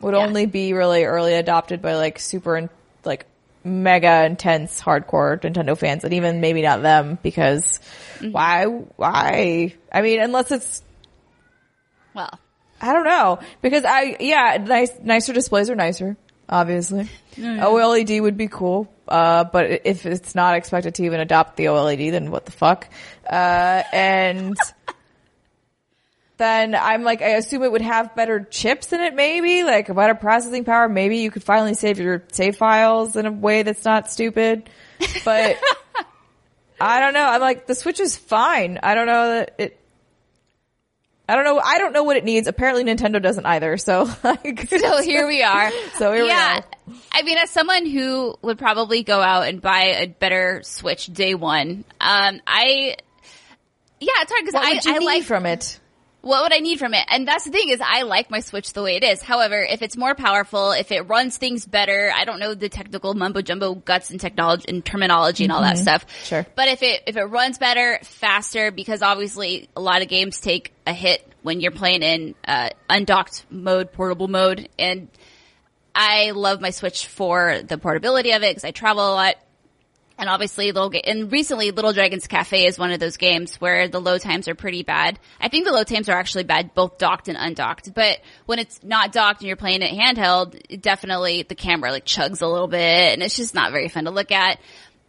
would 0.00 0.14
Yeah. 0.14 0.20
only 0.26 0.46
be 0.46 0.72
really 0.72 1.04
early 1.04 1.34
adopted 1.34 1.80
by 1.82 1.94
like 1.96 2.18
super, 2.18 2.56
in, 2.56 2.68
like 3.04 3.26
mega 3.64 4.24
intense 4.24 4.80
hardcore 4.80 5.40
Nintendo 5.40 5.76
fans, 5.76 6.04
and 6.04 6.12
even 6.14 6.40
maybe 6.40 6.62
not 6.62 6.82
them 6.82 7.18
because 7.22 7.80
Mm-hmm. 8.18 8.32
why? 8.32 8.64
Why? 8.66 9.74
I 9.90 10.02
mean, 10.02 10.20
unless 10.20 10.50
it's 10.50 10.82
Well, 12.14 12.38
I 12.80 12.92
don't 12.92 13.04
know 13.04 13.38
because 13.62 13.84
I 13.84 14.16
yeah, 14.20 14.58
nice 14.64 14.92
nicer 15.02 15.32
displays 15.32 15.70
are 15.70 15.74
nicer. 15.74 16.16
Obviously, 16.48 17.08
OLED 17.36 18.20
would 18.22 18.36
be 18.36 18.48
cool, 18.48 18.92
uh, 19.06 19.44
but 19.44 19.82
if 19.84 20.04
it's 20.04 20.34
not 20.34 20.56
expected 20.56 20.96
to 20.96 21.04
even 21.04 21.20
adopt 21.20 21.56
the 21.56 21.66
OLED, 21.66 22.10
then 22.10 22.30
what 22.32 22.44
the 22.44 22.50
fuck? 22.50 22.88
Uh, 23.28 23.84
and 23.92 24.56
then 26.38 26.74
I'm 26.74 27.04
like, 27.04 27.22
I 27.22 27.36
assume 27.36 27.62
it 27.62 27.70
would 27.70 27.82
have 27.82 28.16
better 28.16 28.40
chips 28.40 28.92
in 28.92 29.00
it, 29.00 29.14
maybe 29.14 29.62
like 29.62 29.90
a 29.90 29.94
better 29.94 30.16
processing 30.16 30.64
power. 30.64 30.88
Maybe 30.88 31.18
you 31.18 31.30
could 31.30 31.44
finally 31.44 31.74
save 31.74 32.00
your 32.00 32.24
save 32.32 32.56
files 32.56 33.14
in 33.14 33.26
a 33.26 33.32
way 33.32 33.62
that's 33.62 33.84
not 33.84 34.10
stupid, 34.10 34.68
but. 35.24 35.56
I 36.82 37.00
don't 37.00 37.12
know. 37.12 37.26
I'm 37.26 37.42
like, 37.42 37.66
the 37.66 37.74
Switch 37.74 38.00
is 38.00 38.16
fine. 38.16 38.78
I 38.82 38.94
don't 38.94 39.06
know 39.06 39.28
that 39.34 39.54
it, 39.58 39.79
I 41.30 41.36
don't 41.36 41.44
know. 41.44 41.60
I 41.64 41.78
don't 41.78 41.92
know 41.92 42.02
what 42.02 42.16
it 42.16 42.24
needs. 42.24 42.48
Apparently 42.48 42.82
Nintendo 42.82 43.22
doesn't 43.22 43.46
either. 43.46 43.76
So 43.76 44.10
like, 44.24 44.68
so 44.68 45.00
here 45.00 45.28
we 45.28 45.42
are. 45.44 45.70
So 45.94 46.12
here 46.12 46.24
we 46.24 46.30
are. 46.30 46.56
yeah. 46.56 46.60
I 47.12 47.22
mean, 47.22 47.38
as 47.38 47.50
someone 47.50 47.86
who 47.86 48.36
would 48.42 48.58
probably 48.58 49.04
go 49.04 49.20
out 49.20 49.46
and 49.46 49.62
buy 49.62 49.96
a 50.00 50.06
better 50.08 50.62
Switch 50.64 51.06
day 51.06 51.34
one, 51.34 51.84
um, 52.00 52.40
I, 52.46 52.96
yeah, 54.00 54.12
it's 54.22 54.32
hard 54.32 54.44
because 54.44 54.86
I, 54.86 54.94
I 54.94 54.98
like 54.98 55.22
from 55.22 55.46
it? 55.46 55.79
What 56.22 56.42
would 56.42 56.52
I 56.52 56.58
need 56.58 56.78
from 56.78 56.94
it? 56.94 57.04
And 57.08 57.26
that's 57.26 57.44
the 57.44 57.50
thing 57.50 57.68
is 57.70 57.80
I 57.80 58.02
like 58.02 58.30
my 58.30 58.40
Switch 58.40 58.72
the 58.72 58.82
way 58.82 58.96
it 58.96 59.04
is. 59.04 59.22
However, 59.22 59.62
if 59.62 59.82
it's 59.82 59.96
more 59.96 60.14
powerful, 60.14 60.72
if 60.72 60.92
it 60.92 61.02
runs 61.02 61.36
things 61.36 61.64
better, 61.64 62.12
I 62.14 62.24
don't 62.24 62.38
know 62.38 62.54
the 62.54 62.68
technical 62.68 63.14
mumbo 63.14 63.40
jumbo 63.40 63.74
guts 63.74 64.10
and 64.10 64.20
technology 64.20 64.66
and 64.68 64.84
terminology 64.84 65.44
and 65.44 65.52
all 65.52 65.62
that 65.62 65.78
stuff. 65.78 66.06
Mm-hmm. 66.06 66.24
Sure. 66.24 66.46
But 66.54 66.68
if 66.68 66.82
it, 66.82 67.02
if 67.06 67.16
it 67.16 67.24
runs 67.24 67.58
better, 67.58 67.98
faster, 68.02 68.70
because 68.70 69.02
obviously 69.02 69.68
a 69.74 69.80
lot 69.80 70.02
of 70.02 70.08
games 70.08 70.40
take 70.40 70.72
a 70.86 70.92
hit 70.92 71.26
when 71.42 71.60
you're 71.60 71.70
playing 71.70 72.02
in, 72.02 72.34
uh, 72.46 72.70
undocked 72.88 73.46
mode, 73.50 73.92
portable 73.92 74.28
mode. 74.28 74.68
And 74.78 75.08
I 75.94 76.32
love 76.32 76.60
my 76.60 76.70
Switch 76.70 77.06
for 77.06 77.62
the 77.66 77.78
portability 77.78 78.32
of 78.32 78.42
it 78.42 78.50
because 78.50 78.64
I 78.64 78.72
travel 78.72 79.10
a 79.10 79.14
lot. 79.14 79.36
And 80.20 80.28
obviously, 80.28 80.70
little 80.70 80.92
and 81.02 81.32
recently, 81.32 81.70
Little 81.70 81.94
Dragons 81.94 82.26
Cafe 82.26 82.66
is 82.66 82.78
one 82.78 82.92
of 82.92 83.00
those 83.00 83.16
games 83.16 83.54
where 83.56 83.88
the 83.88 84.00
load 84.02 84.20
times 84.20 84.48
are 84.48 84.54
pretty 84.54 84.82
bad. 84.82 85.18
I 85.40 85.48
think 85.48 85.64
the 85.64 85.72
load 85.72 85.86
times 85.86 86.10
are 86.10 86.12
actually 86.18 86.44
bad, 86.44 86.74
both 86.74 86.98
docked 86.98 87.28
and 87.28 87.38
undocked. 87.40 87.94
But 87.94 88.18
when 88.44 88.58
it's 88.58 88.80
not 88.84 89.12
docked 89.12 89.40
and 89.40 89.48
you're 89.48 89.56
playing 89.56 89.80
it 89.80 89.90
handheld, 89.98 90.60
it 90.68 90.82
definitely 90.82 91.42
the 91.44 91.54
camera 91.54 91.90
like 91.90 92.04
chugs 92.04 92.42
a 92.42 92.46
little 92.46 92.68
bit, 92.68 93.14
and 93.14 93.22
it's 93.22 93.34
just 93.34 93.54
not 93.54 93.72
very 93.72 93.88
fun 93.88 94.04
to 94.04 94.10
look 94.10 94.30
at. 94.30 94.58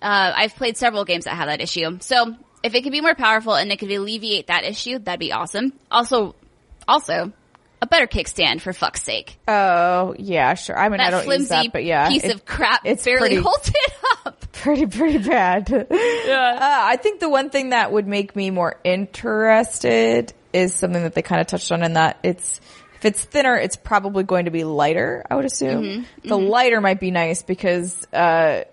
Uh, 0.01 0.31
I've 0.33 0.55
played 0.55 0.77
several 0.77 1.03
games 1.03 1.25
that 1.25 1.35
have 1.35 1.47
that 1.49 1.59
issue. 1.59 1.97
So 1.99 2.33
if 2.63 2.73
it 2.73 2.81
could 2.83 2.93
be 2.93 3.01
more 3.01 3.13
powerful 3.13 3.53
and 3.53 3.69
it 3.69 3.79
could 3.79 3.91
alleviate 3.91 4.47
that 4.47 4.63
issue, 4.63 4.97
that'd 4.97 5.19
be 5.19 5.33
awesome. 5.33 5.73
Also, 5.91 6.35
also 6.87 7.33
a 7.81 7.87
better 7.87 8.07
kickstand 8.07 8.61
for 8.61 8.71
fuck's 8.71 9.01
sake. 9.01 9.37
Oh 9.47 10.15
yeah, 10.17 10.53
sure. 10.53 10.79
I 10.79 10.87
mean, 10.87 10.99
That 10.99 11.07
I 11.07 11.11
don't 11.11 11.23
flimsy 11.25 11.41
use 11.41 11.49
that, 11.49 11.73
but 11.73 11.83
yeah, 11.83 12.07
piece 12.07 12.23
it- 12.23 12.33
of 12.33 12.45
crap 12.45 12.81
it's 12.85 13.03
barely 13.03 13.19
pretty- 13.29 13.41
holds 13.41 13.67
it. 13.69 13.93
Pretty 14.51 14.85
pretty 14.85 15.17
bad. 15.17 15.69
Yeah. 15.69 16.57
Uh, 16.59 16.79
I 16.85 16.97
think 16.97 17.19
the 17.19 17.29
one 17.29 17.49
thing 17.49 17.69
that 17.69 17.91
would 17.91 18.07
make 18.07 18.35
me 18.35 18.49
more 18.51 18.79
interested 18.83 20.33
is 20.53 20.73
something 20.75 21.03
that 21.03 21.13
they 21.15 21.21
kind 21.21 21.41
of 21.41 21.47
touched 21.47 21.71
on 21.71 21.83
in 21.83 21.93
that 21.93 22.17
it's 22.23 22.59
if 22.95 23.05
it's 23.05 23.23
thinner, 23.23 23.55
it's 23.55 23.75
probably 23.77 24.23
going 24.23 24.45
to 24.45 24.51
be 24.51 24.63
lighter. 24.63 25.25
I 25.29 25.35
would 25.35 25.45
assume 25.45 25.83
Mm-hmm. 25.83 26.27
the 26.27 26.37
lighter 26.37 26.79
might 26.81 26.99
be 26.99 27.09
nice 27.09 27.41
because 27.41 28.05
uh, 28.13 28.65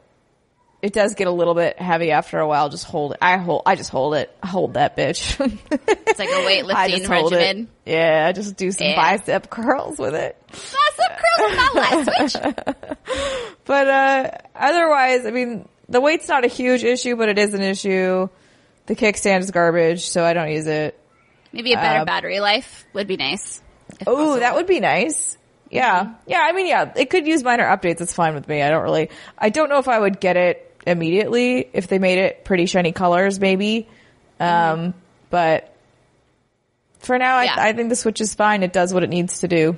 it 0.80 0.92
does 0.92 1.14
get 1.14 1.26
a 1.26 1.30
little 1.32 1.54
bit 1.54 1.78
heavy 1.80 2.10
after 2.12 2.38
a 2.38 2.46
while. 2.46 2.68
Just 2.68 2.84
hold 2.84 3.12
it. 3.12 3.18
I 3.20 3.36
hold. 3.36 3.62
I 3.66 3.74
just 3.74 3.90
hold 3.90 4.14
it. 4.14 4.34
Hold 4.44 4.74
that 4.74 4.96
bitch. 4.96 5.38
It's 5.70 6.18
like 6.18 6.28
a 6.28 6.32
weightlifting 6.46 7.08
regimen. 7.08 7.68
it. 7.84 7.90
Yeah, 7.92 8.26
I 8.28 8.32
just 8.32 8.56
do 8.56 8.70
some 8.70 8.86
Yeah. 8.86 8.96
bicep 8.96 9.50
curls 9.50 9.98
with 9.98 10.14
it. 10.14 10.36
Awesome 10.52 11.16
curls 11.18 11.50
on 11.50 11.56
my 11.56 11.80
last 11.80 12.32
switch. 12.32 12.56
But 13.64 13.88
uh 13.88 14.30
otherwise, 14.54 15.26
I 15.26 15.30
mean, 15.30 15.68
the 15.88 16.00
weight's 16.00 16.28
not 16.28 16.44
a 16.44 16.48
huge 16.48 16.84
issue, 16.84 17.16
but 17.16 17.28
it 17.28 17.38
is 17.38 17.52
an 17.54 17.60
issue. 17.62 18.28
The 18.86 18.96
kickstand 18.96 19.40
is 19.40 19.50
garbage, 19.50 20.08
so 20.08 20.24
I 20.24 20.32
don't 20.32 20.50
use 20.50 20.66
it. 20.66 20.98
Maybe 21.52 21.72
a 21.72 21.76
better 21.76 22.00
Uh, 22.00 22.04
battery 22.06 22.40
life 22.40 22.86
would 22.94 23.06
be 23.06 23.16
nice. 23.18 23.60
Oh, 24.06 24.38
that 24.38 24.54
would 24.54 24.66
be 24.66 24.80
nice. 24.80 25.36
Yeah. 25.70 26.14
Yeah, 26.26 26.40
I 26.40 26.52
mean, 26.52 26.66
yeah, 26.66 26.92
it 26.96 27.10
could 27.10 27.26
use 27.26 27.42
minor 27.42 27.64
updates. 27.64 28.00
It's 28.00 28.14
fine 28.14 28.34
with 28.34 28.48
me. 28.48 28.62
I 28.62 28.70
don't 28.70 28.82
really, 28.82 29.10
I 29.36 29.50
don't 29.50 29.68
know 29.68 29.78
if 29.78 29.88
I 29.88 29.98
would 29.98 30.18
get 30.20 30.36
it 30.38 30.67
immediately 30.88 31.68
if 31.72 31.88
they 31.88 31.98
made 31.98 32.18
it 32.18 32.44
pretty 32.44 32.66
shiny 32.66 32.92
colors, 32.92 33.38
maybe. 33.38 33.88
Um, 34.40 34.94
but 35.30 35.74
for 37.00 37.18
now, 37.18 37.40
Yeah. 37.42 37.56
I, 37.58 37.68
I 37.68 37.72
think 37.72 37.88
the 37.88 37.96
Switch 37.96 38.20
is 38.20 38.34
fine. 38.34 38.62
It 38.62 38.72
does 38.72 38.92
what 38.94 39.02
it 39.02 39.10
needs 39.10 39.40
to 39.40 39.48
do. 39.48 39.76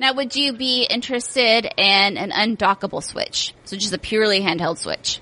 Now, 0.00 0.14
would 0.14 0.36
you 0.36 0.52
be 0.52 0.84
interested 0.84 1.64
in 1.76 2.16
an 2.16 2.30
undockable 2.30 3.02
switch? 3.02 3.52
So 3.64 3.76
just 3.76 3.92
a 3.92 3.98
purely 3.98 4.40
handheld 4.40 4.78
switch. 4.78 5.20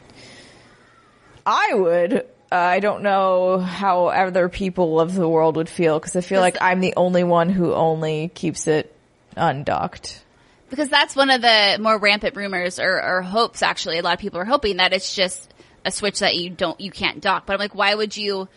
I 1.46 1.72
would. 1.72 2.26
Uh, 2.52 2.54
I 2.54 2.80
don't 2.80 3.02
know 3.02 3.58
how 3.58 4.06
other 4.06 4.48
people 4.48 5.00
of 5.00 5.14
the 5.14 5.28
world 5.28 5.56
would 5.56 5.68
feel 5.68 5.98
because 5.98 6.14
I 6.14 6.20
feel 6.20 6.40
like 6.40 6.58
I'm 6.60 6.80
the 6.80 6.94
only 6.96 7.24
one 7.24 7.48
who 7.48 7.72
only 7.72 8.28
keeps 8.34 8.66
it 8.66 8.94
undocked. 9.34 10.22
Because 10.70 10.88
that's 10.88 11.14
one 11.14 11.30
of 11.30 11.40
the 11.42 11.78
more 11.80 11.98
rampant 11.98 12.36
rumors 12.36 12.78
or, 12.80 13.02
or 13.02 13.22
hopes 13.22 13.62
actually. 13.62 13.98
A 13.98 14.02
lot 14.02 14.14
of 14.14 14.18
people 14.20 14.40
are 14.40 14.44
hoping 14.44 14.78
that 14.78 14.92
it's 14.92 15.14
just 15.14 15.52
a 15.84 15.90
switch 15.90 16.18
that 16.20 16.34
you 16.36 16.50
don't, 16.50 16.80
you 16.80 16.90
can't 16.90 17.20
dock. 17.20 17.46
But 17.46 17.52
I'm 17.54 17.58
like, 17.60 17.74
why 17.74 17.94
would 17.94 18.16
you 18.16 18.48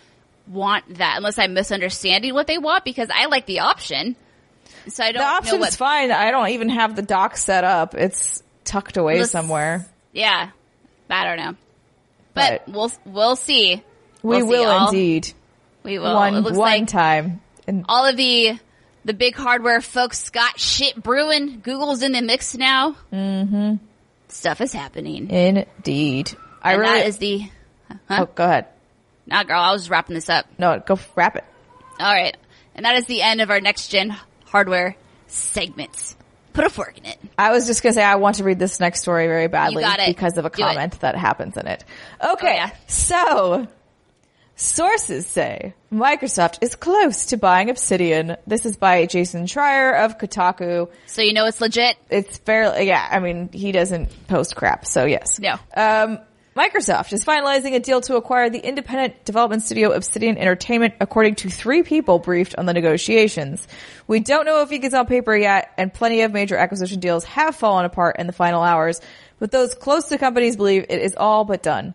want 0.48 0.96
that 0.96 1.18
unless 1.18 1.38
I'm 1.38 1.54
misunderstanding 1.54 2.34
what 2.34 2.48
they 2.48 2.58
want? 2.58 2.84
Because 2.84 3.10
I 3.14 3.28
like 3.28 3.46
the 3.46 3.60
option. 3.60 4.16
So 4.88 5.04
I 5.04 5.12
don't 5.12 5.22
The 5.22 5.28
option's 5.28 5.60
what, 5.60 5.74
fine. 5.74 6.12
I 6.12 6.32
don't 6.32 6.50
even 6.50 6.70
have 6.70 6.96
the 6.96 7.02
dock 7.04 7.38
set 7.38 7.64
up. 7.64 7.94
It's 7.94 8.42
tucked 8.64 8.98
away 8.98 9.24
somewhere. 9.24 9.86
yeah, 10.12 10.50
I 11.10 11.24
don't 11.26 11.38
know. 11.38 11.56
But, 12.34 12.64
But- 12.66 12.74
we'll, 12.74 12.92
we'll 13.06 13.36
see. 13.36 13.84
We 14.24 14.38
We'll 14.38 14.42
see. 14.42 14.48
will 14.48 14.70
All- 14.70 14.88
indeed. 14.90 15.32
We 15.84 15.98
will. 16.00 16.12
it 16.12 16.14
one 16.16 16.40
looks 16.42 16.58
one 16.58 16.68
like 16.82 16.88
time. 16.88 17.42
And 17.68 17.86
all 17.88 18.06
of 18.06 18.18
the 18.18 18.60
the 19.06 19.14
big 19.14 19.36
hardware 19.36 19.82
folks 19.82 20.30
got 20.30 20.60
shit 20.60 21.02
brewing. 21.02 21.62
Google's 21.62 22.04
in 22.04 22.12
the 22.12 22.22
mix 22.22 22.56
now. 22.56 22.96
Mm-hmm. 23.14 23.76
Stuff 24.28 24.62
is 24.62 24.74
happening. 24.74 25.30
indeed. 25.30 26.32
I 26.62 26.74
and 26.74 26.82
really 26.82 27.00
that 27.00 27.08
is 27.08 27.18
the. 27.18 27.44
Oh, 28.10 28.26
go 28.26 28.44
ahead. 28.46 28.66
Nah, 29.26 29.44
girl, 29.44 29.60
I 29.60 29.72
was 29.72 29.90
wrapping 29.90 30.14
this 30.16 30.30
up. 30.30 30.46
No, 30.58 30.80
go 30.86 31.00
wrap 31.16 31.36
it. 31.36 31.44
All 32.00 32.14
right, 32.14 32.36
and 32.76 32.86
that 32.86 32.96
is 32.96 33.06
the 33.06 33.22
end 33.22 33.42
of 33.42 33.50
our 33.50 33.60
next 33.60 33.88
gen 33.90 34.16
hardware 34.46 34.96
segments. 35.28 36.16
Put 36.54 36.66
a 36.66 36.70
fork 36.70 36.98
in 36.98 37.06
it. 37.06 37.18
I 37.38 37.52
was 37.52 37.68
just 37.68 37.84
gonna 37.84 37.94
say 37.94 38.04
I 38.04 38.16
want 38.16 38.38
to 38.38 38.44
read 38.44 38.60
this 38.60 38.80
next 38.80 39.02
story 39.02 39.28
very 39.28 39.48
badly 39.48 39.84
because 40.08 40.38
of 40.38 40.46
a 40.46 40.50
Do 40.50 40.62
it. 40.64 40.66
comment 40.66 41.00
that 41.02 41.16
happens 41.16 41.56
in 41.58 41.68
it. 41.68 41.84
Okay, 42.22 42.48
Oh, 42.48 42.54
yeah. 42.54 42.72
so 42.88 43.68
sources 44.60 45.26
say 45.26 45.74
Microsoft 45.92 46.60
is 46.62 46.76
close 46.76 47.28
to 47.28 47.38
buying 47.38 47.70
Obsidian. 47.70 48.36
This 48.46 48.66
is 48.66 48.76
by 48.76 49.06
Jason 49.06 49.46
Schreier 49.46 50.06
of 50.06 50.18
Kotaku. 50.18 50.90
So 51.08 51.22
you 51.22 51.34
know 51.34 51.46
it's 51.46 51.62
legit. 51.62 51.96
It's 52.10 52.38
fairly, 52.38 52.88
yeah, 52.88 53.08
I 53.10 53.20
mean, 53.20 53.50
he 53.52 53.72
doesn't 53.72 54.28
post 54.28 54.56
crap, 54.56 54.86
so 54.86 55.06
yes. 55.06 55.40
No. 55.40 55.56
Um, 55.76 56.20
Microsoft 56.56 57.14
is 57.14 57.24
finalizing 57.24 57.74
a 57.74 57.80
deal 57.80 58.02
to 58.02 58.18
acquire 58.18 58.50
the 58.50 58.60
independent 58.60 59.24
development 59.24 59.64
studio 59.64 59.92
Obsidian 59.92 60.38
Entertainment, 60.38 60.96
according 61.00 61.36
to 61.36 61.50
three 61.50 61.84
people 61.84 62.20
briefed 62.20 62.56
on 62.58 62.66
the 62.66 62.74
negotiations. 62.74 63.66
We 64.08 64.20
don't 64.20 64.46
know 64.46 64.62
if 64.62 64.72
it 64.72 64.80
gets 64.80 64.94
on 64.94 65.06
paper 65.06 65.38
yet, 65.38 65.72
and 65.78 65.94
plenty 65.94 66.22
of 66.22 66.34
major 66.34 66.58
acquisition 66.58 67.00
deals 67.00 67.24
have 67.26 67.56
fallen 67.56 67.86
apart 67.86 68.18
in 68.20 68.28
the 68.28 68.34
final 68.34 68.62
hours, 68.62 69.00
but 69.40 69.52
those 69.52 69.74
close 69.74 70.10
to 70.10 70.18
companies 70.18 70.58
believe 70.58 70.86
it 70.90 71.02
is 71.02 71.16
all 71.16 71.46
but 71.46 71.64
done. 71.64 71.94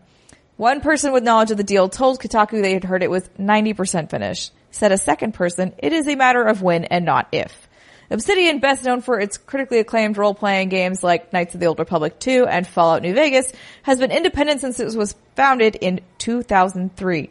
One 0.57 0.79
person 0.79 1.11
with 1.11 1.23
knowledge 1.23 1.51
of 1.51 1.57
the 1.57 1.63
deal 1.63 1.89
told 1.89 2.19
Kotaku 2.19 2.61
they 2.61 2.73
had 2.73 2.85
heard 2.85 3.03
it 3.03 3.11
was 3.11 3.27
90% 3.39 4.09
finished. 4.09 4.53
Said 4.71 4.91
a 4.91 4.97
second 4.97 5.33
person, 5.33 5.73
it 5.77 5.91
is 5.91 6.07
a 6.07 6.15
matter 6.15 6.43
of 6.43 6.61
when 6.61 6.85
and 6.85 7.05
not 7.05 7.27
if. 7.31 7.67
Obsidian, 8.09 8.59
best 8.59 8.83
known 8.83 9.01
for 9.01 9.19
its 9.19 9.37
critically 9.37 9.79
acclaimed 9.79 10.17
role-playing 10.17 10.69
games 10.69 11.03
like 11.03 11.33
Knights 11.33 11.55
of 11.55 11.59
the 11.59 11.65
Old 11.65 11.79
Republic 11.79 12.19
2 12.19 12.45
and 12.45 12.67
Fallout 12.67 13.01
New 13.01 13.13
Vegas, 13.13 13.51
has 13.83 13.99
been 13.99 14.11
independent 14.11 14.61
since 14.61 14.79
it 14.79 14.95
was 14.95 15.15
founded 15.35 15.75
in 15.75 16.01
2003. 16.19 17.29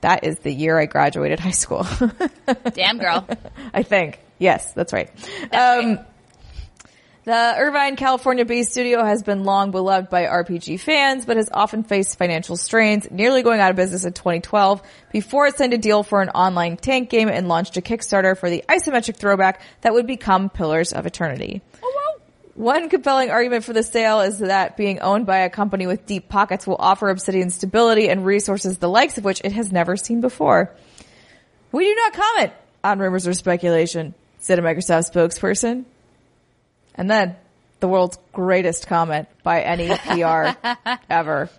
That 0.00 0.24
is 0.24 0.38
the 0.40 0.52
year 0.52 0.78
I 0.78 0.86
graduated 0.86 1.40
high 1.40 1.50
school. 1.50 1.86
Damn 2.74 2.98
girl. 2.98 3.26
I 3.72 3.82
think. 3.82 4.18
Yes, 4.38 4.72
that's 4.72 4.92
right. 4.92 5.10
That's 5.50 5.84
um, 5.84 5.94
right. 5.96 6.06
The 7.30 7.54
Irvine, 7.56 7.94
California-based 7.94 8.72
studio 8.72 9.04
has 9.04 9.22
been 9.22 9.44
long 9.44 9.70
beloved 9.70 10.10
by 10.10 10.24
RPG 10.24 10.80
fans, 10.80 11.24
but 11.24 11.36
has 11.36 11.48
often 11.54 11.84
faced 11.84 12.18
financial 12.18 12.56
strains, 12.56 13.08
nearly 13.08 13.44
going 13.44 13.60
out 13.60 13.70
of 13.70 13.76
business 13.76 14.04
in 14.04 14.14
2012 14.14 14.82
before 15.12 15.46
it 15.46 15.56
signed 15.56 15.72
a 15.72 15.78
deal 15.78 16.02
for 16.02 16.22
an 16.22 16.30
online 16.30 16.76
tank 16.76 17.08
game 17.08 17.28
and 17.28 17.46
launched 17.46 17.76
a 17.76 17.82
Kickstarter 17.82 18.36
for 18.36 18.50
the 18.50 18.64
isometric 18.68 19.14
throwback 19.14 19.60
that 19.82 19.92
would 19.92 20.08
become 20.08 20.50
Pillars 20.50 20.92
of 20.92 21.06
Eternity. 21.06 21.62
Oh, 21.80 22.20
One 22.54 22.88
compelling 22.88 23.30
argument 23.30 23.62
for 23.62 23.74
the 23.74 23.84
sale 23.84 24.22
is 24.22 24.40
that 24.40 24.76
being 24.76 24.98
owned 24.98 25.24
by 25.24 25.38
a 25.38 25.50
company 25.50 25.86
with 25.86 26.06
deep 26.06 26.28
pockets 26.28 26.66
will 26.66 26.78
offer 26.80 27.10
Obsidian 27.10 27.50
stability 27.50 28.08
and 28.08 28.26
resources 28.26 28.78
the 28.78 28.88
likes 28.88 29.18
of 29.18 29.24
which 29.24 29.40
it 29.44 29.52
has 29.52 29.70
never 29.70 29.96
seen 29.96 30.20
before. 30.20 30.74
We 31.70 31.84
do 31.84 31.94
not 31.94 32.12
comment 32.12 32.52
on 32.82 32.98
rumors 32.98 33.28
or 33.28 33.34
speculation, 33.34 34.14
said 34.40 34.58
a 34.58 34.62
Microsoft 34.62 35.12
spokesperson. 35.12 35.84
And 36.94 37.10
then 37.10 37.36
the 37.80 37.88
world's 37.88 38.18
greatest 38.32 38.86
comment 38.86 39.28
by 39.42 39.62
any 39.62 39.88
PR 39.96 40.50
ever. 41.08 41.50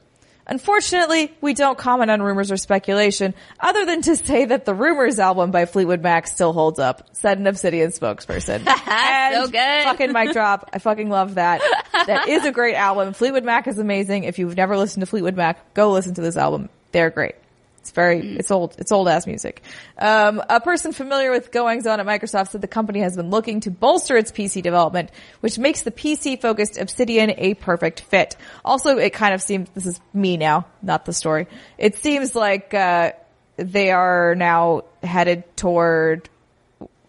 Unfortunately, 0.48 1.34
we 1.40 1.54
don't 1.54 1.78
comment 1.78 2.12
on 2.12 2.22
rumors 2.22 2.52
or 2.52 2.58
speculation 2.58 3.34
other 3.60 3.86
than 3.86 4.02
to 4.02 4.16
say 4.18 4.46
that 4.46 4.66
the 4.66 4.74
Rumors 4.74 5.18
album 5.18 5.52
by 5.52 5.66
Fleetwood 5.66 6.02
Mac 6.02 6.28
still 6.28 6.52
holds 6.52 6.78
up, 6.78 7.16
said 7.16 7.38
an 7.38 7.48
Obsidian 7.48 7.92
spokesperson. 7.92 8.68
and 8.88 9.36
So 9.36 9.48
good. 9.48 9.84
Fucking 9.84 10.12
mic 10.12 10.34
drop. 10.34 10.70
I 10.74 10.80
fucking 10.80 11.10
love 11.10 11.36
that. 11.36 11.62
That 11.94 12.28
is 12.28 12.44
a 12.44 12.52
great 12.52 12.76
album. 12.76 13.14
Fleetwood 13.14 13.46
Mac 13.46 13.68
is 13.68 13.78
amazing. 13.78 14.26
If 14.26 14.40
you've 14.40 14.58
never 14.58 14.78
listened 14.78 15.02
to 15.02 15.06
Fleetwood 15.06 15.38
Mac, 15.38 15.74
go 15.74 15.92
listen 15.92 16.16
to 16.16 16.22
this 16.22 16.36
album. 16.36 16.70
They're 16.92 17.12
great. 17.12 17.36
It's 17.82 17.92
very, 17.92 18.36
it's 18.38 18.52
old, 18.52 18.76
it's 18.78 18.92
old 18.92 19.08
ass 19.08 19.26
music. 19.26 19.64
Um, 19.98 20.42
a 20.50 20.60
person 20.62 20.92
familiar 20.94 21.32
with 21.32 21.52
goings 21.52 21.88
on 21.88 22.00
at 22.00 22.06
Microsoft 22.06 22.50
said 22.50 22.62
the 22.62 22.68
company 22.68 23.00
has 23.00 23.16
been 23.16 23.32
looking 23.32 23.60
to 23.62 23.72
bolster 23.72 24.16
its 24.18 24.32
PC 24.32 24.62
development, 24.62 25.10
which 25.40 25.58
makes 25.58 25.82
the 25.82 25.90
PC 25.92 26.40
focused 26.40 26.78
Obsidian 26.78 27.32
a 27.38 27.56
perfect 27.56 28.02
fit. 28.02 28.38
Also, 28.64 28.98
it 29.00 29.14
kind 29.14 29.34
of 29.34 29.42
seems, 29.42 29.68
this 29.72 29.88
is 29.88 30.00
me 30.14 30.38
now, 30.38 30.68
not 30.84 31.06
the 31.06 31.14
story. 31.14 31.48
It 31.80 31.96
seems 31.96 32.36
like, 32.36 32.74
uh, 32.76 33.14
they 33.58 33.92
are 33.92 34.36
now 34.36 34.84
headed 35.04 35.44
toward 35.58 36.30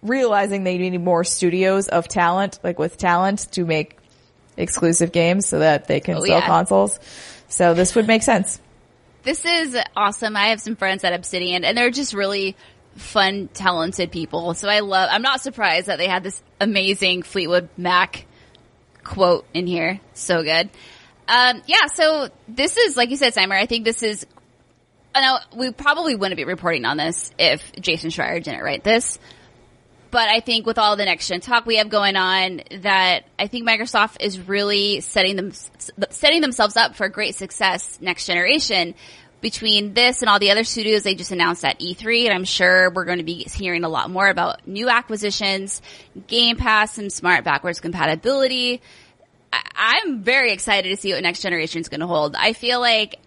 realizing 0.03 0.65
they 0.65 0.79
need 0.79 0.99
more 0.99 1.23
studios 1.23 1.89
of 1.89 2.09
talent, 2.09 2.59
like 2.65 2.79
with 2.79 2.97
talent 2.97 3.47
to 3.53 3.65
make 3.65 3.99
exclusive 4.57 5.13
games 5.13 5.47
so 5.47 5.61
that 5.61 5.87
they 5.87 6.01
can 6.01 6.17
Oh, 6.17 6.21
sell 6.21 6.39
yeah. 6.39 6.47
consoles. 6.47 6.99
So 7.49 7.75
this 7.75 7.95
would 7.95 8.07
make 8.07 8.23
sense. 8.23 8.61
This 9.23 9.45
is 9.45 9.77
awesome. 9.97 10.37
I 10.37 10.49
have 10.49 10.61
some 10.61 10.77
friends 10.77 11.05
at 11.05 11.13
Obsidian 11.13 11.65
and 11.65 11.77
they're 11.77 11.91
just 11.91 12.13
really 12.13 12.57
fun, 12.97 13.49
talented 13.49 14.11
people. 14.11 14.55
So 14.55 14.69
I 14.69 14.81
love, 14.81 15.09
I'm 15.13 15.23
not 15.23 15.41
surprised 15.41 15.87
that 15.87 15.99
they 15.99 16.09
had 16.09 16.23
this 16.23 16.43
amazing 16.61 17.23
Fleetwood 17.23 17.69
Mac 17.77 18.27
quote 19.05 19.47
in 19.55 19.67
here. 19.67 20.01
So 20.15 20.43
good. 20.43 20.71
Um, 21.29 21.63
yeah, 21.67 21.87
so 21.93 22.29
this 22.49 22.77
is, 22.77 22.97
like 22.97 23.11
you 23.11 23.17
said, 23.17 23.33
Simon, 23.33 23.57
I 23.57 23.67
think 23.67 23.85
this 23.85 24.03
is, 24.03 24.27
I 25.15 25.21
know 25.21 25.39
we 25.57 25.71
probably 25.73 26.17
wouldn't 26.17 26.37
be 26.37 26.45
reporting 26.45 26.85
on 26.85 26.97
this 26.97 27.31
if 27.39 27.73
Jason 27.81 28.11
Schreier 28.11 28.43
didn't 28.43 28.63
write 28.63 28.83
this. 28.83 29.19
But 30.13 30.29
I 30.29 30.41
think 30.41 30.67
with 30.67 30.77
all 30.79 30.95
the 30.97 31.07
next 31.07 31.27
gen 31.27 31.41
talk 31.41 31.65
we 31.65 31.77
have 31.77 31.89
going 31.89 32.17
on, 32.17 32.61
that 32.83 33.25
I 33.39 33.47
think 33.47 33.67
Microsoft 33.67 34.19
is 34.21 34.39
really 34.39 35.01
setting 35.01 35.37
them 35.37 35.53
setting 36.11 36.43
themselves 36.43 36.77
up 36.77 36.95
for 36.97 37.09
great 37.09 37.35
success 37.35 37.99
next 38.01 38.27
generation. 38.27 38.95
Between 39.41 39.95
this 39.95 40.21
and 40.21 40.29
all 40.29 40.39
the 40.39 40.51
other 40.51 40.65
studios 40.65 41.03
they 41.03 41.15
just 41.15 41.33
announced 41.33 41.65
at 41.65 41.81
E3, 41.81 42.27
and 42.27 42.35
I'm 42.35 42.45
sure 42.45 42.91
we're 42.91 43.07
going 43.07 43.19
to 43.19 43.25
be 43.25 43.43
hearing 43.43 43.85
a 43.85 43.89
lot 43.89 44.11
more 44.11 44.29
about 44.29 44.69
new 44.69 44.89
acquisitions, 44.91 45.81
Game 46.29 46.59
Pass, 46.59 46.99
and 46.99 47.11
smart 47.11 47.43
backwards 47.43 47.81
compatibility. 47.81 48.83
I- 49.51 49.63
I'm 50.05 50.23
very 50.23 50.53
excited 50.53 50.91
to 50.91 50.97
see 50.97 51.13
what 51.15 51.23
next 51.23 51.41
generation 51.41 51.81
is 51.81 51.89
going 51.89 52.03
to 52.03 52.07
hold. 52.07 52.37
I 52.37 52.53
feel 52.53 52.81
like 52.81 53.19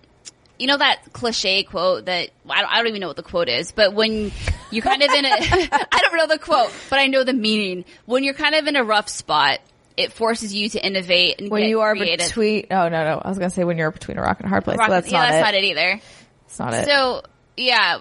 you 0.59 0.67
know 0.67 0.77
that 0.77 1.01
cliche 1.13 1.63
quote 1.63 2.05
that 2.05 2.29
I 2.49 2.61
don't, 2.61 2.71
I 2.71 2.77
don't 2.77 2.87
even 2.87 3.01
know 3.01 3.07
what 3.07 3.15
the 3.17 3.23
quote 3.23 3.49
is, 3.49 3.71
but 3.71 3.93
when 3.93 4.31
you're 4.71 4.83
kind 4.83 5.01
of 5.01 5.09
in 5.11 5.25
a, 5.25 5.29
I 5.31 5.99
don't 6.01 6.17
know 6.17 6.27
the 6.27 6.39
quote, 6.39 6.71
but 6.89 6.99
I 6.99 7.07
know 7.07 7.23
the 7.23 7.33
meaning. 7.33 7.85
When 8.05 8.23
you're 8.23 8.33
kind 8.33 8.55
of 8.55 8.67
in 8.67 8.75
a 8.75 8.83
rough 8.83 9.09
spot, 9.09 9.59
it 9.97 10.11
forces 10.13 10.53
you 10.53 10.69
to 10.69 10.85
innovate 10.85 11.39
and 11.41 11.49
When 11.51 11.63
you 11.63 11.81
are 11.81 11.95
creative. 11.95 12.27
between, 12.27 12.67
oh 12.71 12.89
no, 12.89 13.03
no, 13.03 13.21
I 13.23 13.29
was 13.29 13.37
gonna 13.37 13.49
say 13.49 13.63
when 13.63 13.77
you're 13.77 13.91
between 13.91 14.17
a 14.17 14.21
rock 14.21 14.39
and 14.39 14.45
a 14.47 14.49
hard 14.49 14.63
place. 14.63 14.77
Rock- 14.77 14.89
that's 14.89 15.11
yeah, 15.11 15.19
not 15.19 15.29
that's 15.29 15.37
it. 15.37 15.41
not 15.41 15.53
it 15.55 15.63
either. 15.65 16.01
It's 16.45 16.59
not 16.59 16.73
it. 16.73 16.85
So 16.85 17.23
yeah, 17.57 17.99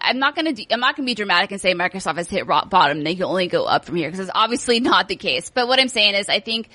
I'm 0.00 0.18
not 0.18 0.34
gonna 0.34 0.52
do, 0.52 0.64
I'm 0.70 0.80
not 0.80 0.96
gonna 0.96 1.06
be 1.06 1.14
dramatic 1.14 1.52
and 1.52 1.60
say 1.60 1.74
Microsoft 1.74 2.16
has 2.16 2.28
hit 2.28 2.46
rock 2.46 2.70
bottom. 2.70 3.02
They 3.02 3.14
can 3.14 3.24
only 3.24 3.46
go 3.48 3.64
up 3.64 3.84
from 3.84 3.96
here 3.96 4.08
because 4.08 4.20
it's 4.20 4.30
obviously 4.34 4.80
not 4.80 5.08
the 5.08 5.16
case. 5.16 5.50
But 5.50 5.68
what 5.68 5.80
I'm 5.80 5.88
saying 5.88 6.14
is, 6.14 6.28
I 6.28 6.40
think 6.40 6.68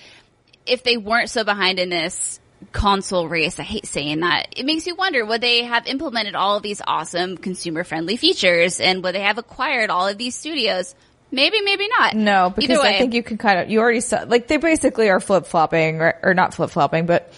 if 0.65 0.84
they 0.84 0.97
weren't 0.97 1.29
so 1.29 1.43
behind 1.43 1.79
in 1.79 1.89
this 1.89 2.39
console 2.72 3.28
race, 3.28 3.59
I 3.59 3.64
hate 3.64 3.86
saying 3.86 4.22
that, 4.22 4.47
it 4.55 4.66
makes 4.66 4.88
you 4.88 4.95
wonder, 4.95 5.26
would 5.26 5.41
they 5.41 5.64
have 5.64 5.88
implemented 5.88 6.36
all 6.36 6.57
of 6.57 6.64
these 6.64 6.82
awesome 6.86 7.38
consumer 7.38 7.84
friendly 7.84 8.18
features 8.18 8.80
and 8.80 9.03
would 9.03 9.16
they 9.16 9.22
have 9.22 9.38
acquired 9.38 9.89
all 9.89 10.07
of 10.07 10.18
these 10.18 10.36
studios? 10.36 10.95
Maybe, 11.32 11.62
maybe 11.62 11.88
not. 11.97 12.16
no, 12.16 12.49
because 12.53 12.80
I 12.80 12.97
think 12.97 13.14
you 13.14 13.24
can 13.24 13.38
kind 13.38 13.59
of, 13.59 13.70
you 13.70 13.80
already 13.80 14.01
saw, 14.01 14.24
like 14.28 14.47
they 14.47 14.57
basically 14.57 15.09
are 15.09 15.20
flip 15.22 15.45
flopping, 15.45 16.01
or, 16.01 16.20
or 16.24 16.34
not 16.34 16.53
flip 16.53 16.72
flopping, 16.72 17.05
but 17.05 17.32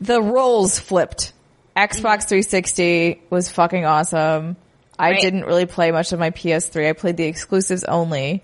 the 0.00 0.20
roles 0.22 0.78
flipped. 0.78 1.32
Xbox 1.76 2.24
mm-hmm. 2.24 2.28
360 2.28 3.22
was 3.30 3.50
fucking 3.50 3.84
awesome. 3.84 4.56
I 4.98 5.12
Right. 5.12 5.20
didn't 5.20 5.44
really 5.44 5.66
play 5.66 5.92
much 5.92 6.12
of 6.12 6.18
my 6.18 6.30
PS3. 6.30 6.88
I 6.88 6.92
played 6.92 7.16
the 7.16 7.24
exclusives 7.24 7.84
only. 7.84 8.42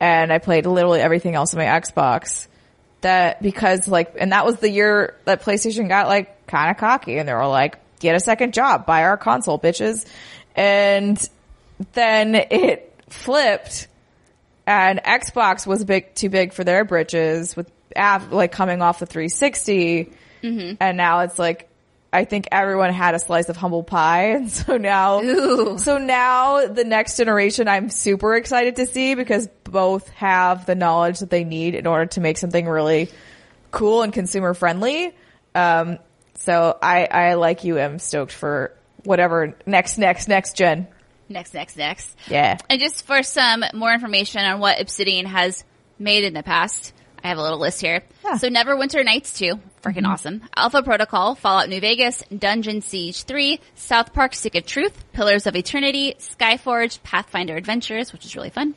And 0.00 0.32
I 0.32 0.38
played 0.38 0.64
literally 0.64 1.00
everything 1.00 1.34
else 1.34 1.52
on 1.52 1.58
my 1.58 1.66
Xbox. 1.66 2.46
That, 3.02 3.40
because 3.42 3.86
like, 3.86 4.14
and 4.18 4.32
that 4.32 4.44
was 4.44 4.56
the 4.56 4.68
year 4.70 5.16
that 5.24 5.42
PlayStation 5.42 5.88
got 5.88 6.08
like 6.08 6.46
kind 6.46 6.70
of 6.70 6.78
cocky 6.78 7.18
and 7.18 7.28
they 7.28 7.32
were 7.32 7.46
like, 7.46 7.78
get 8.00 8.16
a 8.16 8.20
second 8.20 8.54
job, 8.54 8.86
buy 8.86 9.04
our 9.04 9.16
console, 9.16 9.58
bitches. 9.58 10.04
And 10.56 11.16
then 11.92 12.34
it 12.34 12.92
flipped 13.08 13.86
and 14.66 15.00
Xbox 15.02 15.66
was 15.66 15.80
a 15.80 15.86
bit 15.86 16.14
too 16.14 16.28
big 16.28 16.52
for 16.52 16.62
their 16.64 16.84
britches 16.84 17.56
with 17.56 17.70
like 17.96 18.52
coming 18.52 18.82
off 18.82 18.98
the 18.98 19.06
360 19.06 20.12
Mm-hmm. 20.40 20.74
and 20.78 20.96
now 20.96 21.20
it's 21.20 21.36
like 21.36 21.68
I 22.12 22.24
think 22.24 22.48
everyone 22.50 22.92
had 22.92 23.14
a 23.14 23.18
slice 23.18 23.48
of 23.48 23.56
humble 23.56 23.82
pie 23.82 24.30
and 24.36 24.50
so 24.50 24.76
now 24.76 25.22
Ooh. 25.22 25.78
so 25.78 25.98
now 25.98 26.66
the 26.66 26.84
next 26.84 27.16
generation 27.16 27.68
I'm 27.68 27.90
super 27.90 28.36
excited 28.36 28.76
to 28.76 28.86
see 28.86 29.14
because 29.14 29.48
both 29.64 30.08
have 30.10 30.66
the 30.66 30.74
knowledge 30.74 31.20
that 31.20 31.30
they 31.30 31.44
need 31.44 31.74
in 31.74 31.86
order 31.86 32.06
to 32.06 32.20
make 32.20 32.38
something 32.38 32.66
really 32.66 33.10
cool 33.70 34.02
and 34.02 34.12
consumer 34.12 34.54
friendly 34.54 35.14
um 35.54 35.98
so 36.34 36.78
I 36.80 37.06
I 37.06 37.34
like 37.34 37.64
you 37.64 37.78
am 37.78 37.98
stoked 37.98 38.32
for 38.32 38.74
whatever 39.04 39.56
next 39.66 39.98
next 39.98 40.28
next 40.28 40.56
gen 40.56 40.88
next, 41.28 41.52
next, 41.52 41.76
next. 41.76 42.16
yeah 42.28 42.56
And 42.70 42.80
just 42.80 43.06
for 43.06 43.22
some 43.22 43.62
more 43.74 43.92
information 43.92 44.42
on 44.42 44.60
what 44.60 44.80
Obsidian 44.80 45.26
has 45.26 45.62
made 45.98 46.24
in 46.24 46.32
the 46.32 46.42
past, 46.42 46.92
I 47.22 47.28
have 47.28 47.38
a 47.38 47.42
little 47.42 47.58
list 47.58 47.80
here. 47.80 48.02
Yeah. 48.24 48.36
So 48.36 48.48
Neverwinter 48.48 49.04
Nights 49.04 49.32
2, 49.38 49.54
freaking 49.82 49.96
mm-hmm. 49.96 50.06
awesome. 50.06 50.42
Alpha 50.56 50.82
Protocol, 50.82 51.34
Fallout 51.34 51.68
New 51.68 51.80
Vegas, 51.80 52.22
Dungeon 52.36 52.80
Siege 52.80 53.24
3, 53.24 53.60
South 53.74 54.12
Park 54.12 54.34
Stick 54.34 54.54
of 54.54 54.66
Truth, 54.66 55.04
Pillars 55.12 55.46
of 55.46 55.56
Eternity, 55.56 56.14
Skyforge, 56.18 57.02
Pathfinder 57.02 57.56
Adventures, 57.56 58.12
which 58.12 58.24
is 58.24 58.36
really 58.36 58.50
fun. 58.50 58.74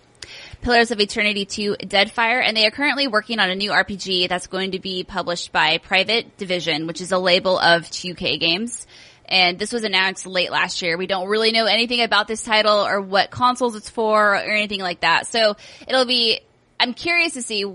Pillars 0.62 0.92
of 0.92 1.00
Eternity 1.00 1.46
2 1.46 1.76
Deadfire, 1.82 2.42
and 2.44 2.56
they 2.56 2.66
are 2.66 2.72
currently 2.72 3.08
working 3.08 3.40
on 3.40 3.50
a 3.50 3.56
new 3.56 3.72
RPG 3.72 4.30
that's 4.30 4.48
going 4.48 4.72
to 4.72 4.80
be 4.80 5.04
published 5.04 5.52
by 5.52 5.78
Private 5.80 6.38
Division, 6.38 6.88
which 6.88 7.02
is 7.02 7.12
a 7.12 7.18
label 7.18 7.60
of 7.60 7.84
2K 7.84 8.40
games. 8.40 8.86
And 9.26 9.58
this 9.58 9.72
was 9.72 9.84
announced 9.84 10.28
late 10.28 10.52
last 10.52 10.82
year. 10.82 10.98
We 10.98 11.08
don't 11.08 11.30
really 11.30 11.52
know 11.52 11.66
anything 11.66 12.02
about 12.02 12.28
this 12.28 12.44
title 12.44 12.86
or 12.86 13.02
what 13.02 13.32
consoles 13.32 13.76
it's 13.76 13.90
for 13.90 14.34
or 14.34 14.36
anything 14.36 14.82
like 14.82 15.02
that. 15.02 15.26
So 15.28 15.56
it'll 15.88 16.06
be, 16.06 16.42
I'm 16.80 16.94
curious 16.94 17.34
to 17.34 17.42
see 17.42 17.66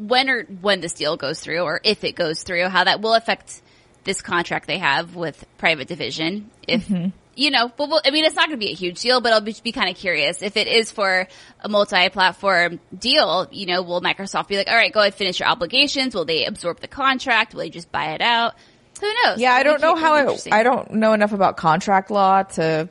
when 0.00 0.30
or 0.30 0.42
when 0.44 0.80
this 0.80 0.94
deal 0.94 1.16
goes 1.16 1.40
through 1.40 1.60
or 1.60 1.80
if 1.84 2.04
it 2.04 2.16
goes 2.16 2.42
through, 2.42 2.68
how 2.68 2.84
that 2.84 3.00
will 3.00 3.14
affect 3.14 3.60
this 4.04 4.22
contract 4.22 4.66
they 4.66 4.78
have 4.78 5.14
with 5.14 5.44
Private 5.58 5.86
Division. 5.86 6.50
If, 6.66 6.88
you 7.34 7.50
know, 7.50 7.70
but 7.76 7.88
we'll, 7.88 8.00
I 8.04 8.10
mean, 8.10 8.24
it's 8.24 8.34
not 8.34 8.48
going 8.48 8.58
to 8.58 8.64
be 8.64 8.72
a 8.72 8.74
huge 8.74 9.00
deal, 9.00 9.20
but 9.20 9.32
I'll 9.32 9.42
be, 9.42 9.54
be 9.62 9.72
kind 9.72 9.90
of 9.90 9.96
curious 9.96 10.42
if 10.42 10.56
it 10.56 10.68
is 10.68 10.90
for 10.90 11.28
a 11.60 11.68
multi-platform 11.68 12.80
deal. 12.98 13.46
You 13.50 13.66
know, 13.66 13.82
will 13.82 14.00
Microsoft 14.00 14.48
be 14.48 14.56
like, 14.56 14.68
all 14.68 14.74
right, 14.74 14.92
go 14.92 15.00
ahead, 15.00 15.14
finish 15.14 15.38
your 15.38 15.48
obligations? 15.50 16.14
Will 16.14 16.24
they 16.24 16.46
absorb 16.46 16.80
the 16.80 16.88
contract? 16.88 17.52
Will 17.52 17.60
they 17.60 17.70
just 17.70 17.92
buy 17.92 18.14
it 18.14 18.22
out? 18.22 18.54
Who 19.00 19.12
knows? 19.22 19.38
Yeah, 19.38 19.54
I 19.54 19.62
don't 19.62 19.80
know 19.80 19.96
how 19.96 20.16
it. 20.16 20.48
I 20.50 20.62
don't 20.62 20.92
know 20.94 21.12
enough 21.12 21.32
about 21.32 21.56
contract 21.56 22.10
law 22.10 22.42
to 22.42 22.88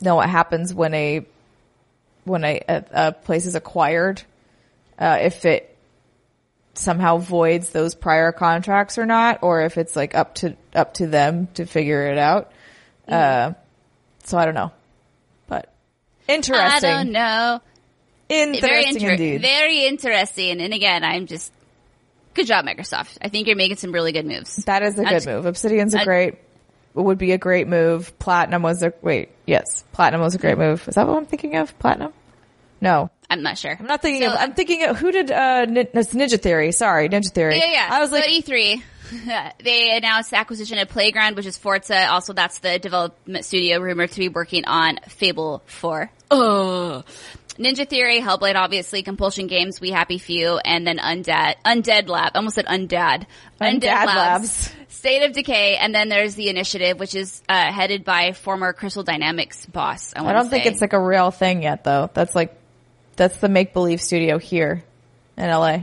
know 0.00 0.16
what 0.16 0.28
happens 0.28 0.72
when 0.72 0.94
a 0.94 1.26
when 2.24 2.44
a, 2.44 2.60
a, 2.68 2.84
a 2.92 3.12
place 3.12 3.46
is 3.46 3.54
acquired. 3.54 4.22
Uh, 4.98 5.18
if 5.22 5.44
it 5.44 5.69
somehow 6.80 7.18
voids 7.18 7.70
those 7.70 7.94
prior 7.94 8.32
contracts 8.32 8.98
or 8.98 9.06
not, 9.06 9.42
or 9.42 9.62
if 9.62 9.78
it's 9.78 9.94
like 9.94 10.14
up 10.14 10.34
to 10.36 10.56
up 10.74 10.94
to 10.94 11.06
them 11.06 11.48
to 11.54 11.66
figure 11.66 12.10
it 12.10 12.18
out. 12.18 12.52
Uh, 13.06 13.52
so 14.24 14.38
I 14.38 14.44
don't 14.44 14.54
know, 14.54 14.72
but 15.46 15.72
interesting. 16.28 16.64
I 16.64 16.80
don't 16.80 17.12
know. 17.12 17.60
Very, 18.28 18.58
interesting 18.58 18.94
inter- 18.94 19.10
indeed. 19.10 19.42
very 19.42 19.84
interesting. 19.86 20.60
And 20.60 20.72
again, 20.72 21.02
I'm 21.02 21.26
just 21.26 21.52
good 22.34 22.46
job, 22.46 22.64
Microsoft. 22.64 23.18
I 23.20 23.28
think 23.28 23.48
you're 23.48 23.56
making 23.56 23.76
some 23.76 23.92
really 23.92 24.12
good 24.12 24.26
moves. 24.26 24.56
That 24.66 24.82
is 24.82 24.98
a 24.98 25.04
good 25.04 25.26
move. 25.26 25.46
Obsidian's 25.46 25.94
a 25.94 26.04
great 26.04 26.36
would 26.94 27.18
be 27.18 27.32
a 27.32 27.38
great 27.38 27.68
move. 27.68 28.18
Platinum 28.18 28.62
was 28.62 28.82
a 28.82 28.92
wait, 29.02 29.30
yes, 29.46 29.84
Platinum 29.92 30.20
was 30.20 30.34
a 30.34 30.38
great 30.38 30.58
move. 30.58 30.86
Is 30.88 30.94
that 30.94 31.06
what 31.06 31.16
I'm 31.16 31.26
thinking 31.26 31.56
of? 31.56 31.76
Platinum? 31.78 32.12
No, 32.80 33.10
I'm 33.30 33.42
not 33.42 33.56
sure. 33.56 33.76
I'm 33.78 33.86
not 33.86 34.02
thinking 34.02 34.22
So- 34.28 34.34
of. 34.34 34.38
I'm 34.40 34.52
thinking 34.54 34.84
of 34.84 34.98
who 34.98 35.12
did 35.12 35.30
uh 35.30 35.64
Ninja 35.66 36.40
Theory. 36.40 36.72
Sorry, 36.72 37.08
Ninja 37.08 37.30
Theory. 37.32 37.58
Yeah, 37.58 37.72
yeah. 37.72 37.88
I 37.90 38.00
was 38.00 38.10
like, 38.12 38.24
at 38.24 38.28
E3, 38.44 38.82
they 39.64 39.96
announced 39.96 40.30
the 40.30 40.36
acquisition 40.38 40.78
of 40.78 40.88
Playground, 40.88 41.36
which 41.36 41.46
is 41.46 41.56
Forza. 41.56 42.08
Also, 42.10 42.32
that's 42.32 42.58
the 42.58 42.78
development 42.78 43.44
studio 43.44 43.78
rumored 43.78 44.10
to 44.12 44.18
be 44.18 44.28
working 44.28 44.64
on 44.66 44.98
Fable 45.08 45.62
4. 45.66 46.10
Oh. 46.30 47.04
Ninja 47.58 47.86
Theory, 47.86 48.20
Hellblade, 48.20 48.54
obviously, 48.54 49.02
Compulsion 49.02 49.46
Games, 49.46 49.80
We 49.80 49.90
Happy 49.90 50.16
Few, 50.18 50.56
and 50.64 50.86
then 50.86 50.96
Undead, 50.98 51.56
Undead 51.64 52.08
Lab. 52.08 52.32
I 52.34 52.38
almost 52.38 52.54
said 52.54 52.64
Undad. 52.66 53.26
Undead 53.60 54.06
Labs. 54.06 54.72
State 54.88 55.24
of 55.24 55.32
Decay, 55.32 55.76
and 55.76 55.94
then 55.94 56.08
there's 56.08 56.34
the 56.36 56.48
Initiative, 56.48 56.98
which 56.98 57.14
is 57.14 57.42
uh, 57.48 57.70
headed 57.72 58.04
by 58.04 58.32
former 58.32 58.72
Crystal 58.72 59.02
Dynamics 59.02 59.66
boss. 59.66 60.12
I, 60.16 60.24
I 60.24 60.32
don't 60.32 60.48
think 60.48 60.64
it's 60.66 60.80
like 60.80 60.94
a 60.94 61.00
real 61.00 61.30
thing 61.30 61.62
yet, 61.62 61.84
though. 61.84 62.08
That's 62.14 62.34
like 62.34 62.54
that's 63.20 63.36
the 63.36 63.48
make 63.50 63.72
believe 63.74 64.00
studio 64.00 64.38
here 64.38 64.82
in 65.36 65.48
LA. 65.48 65.82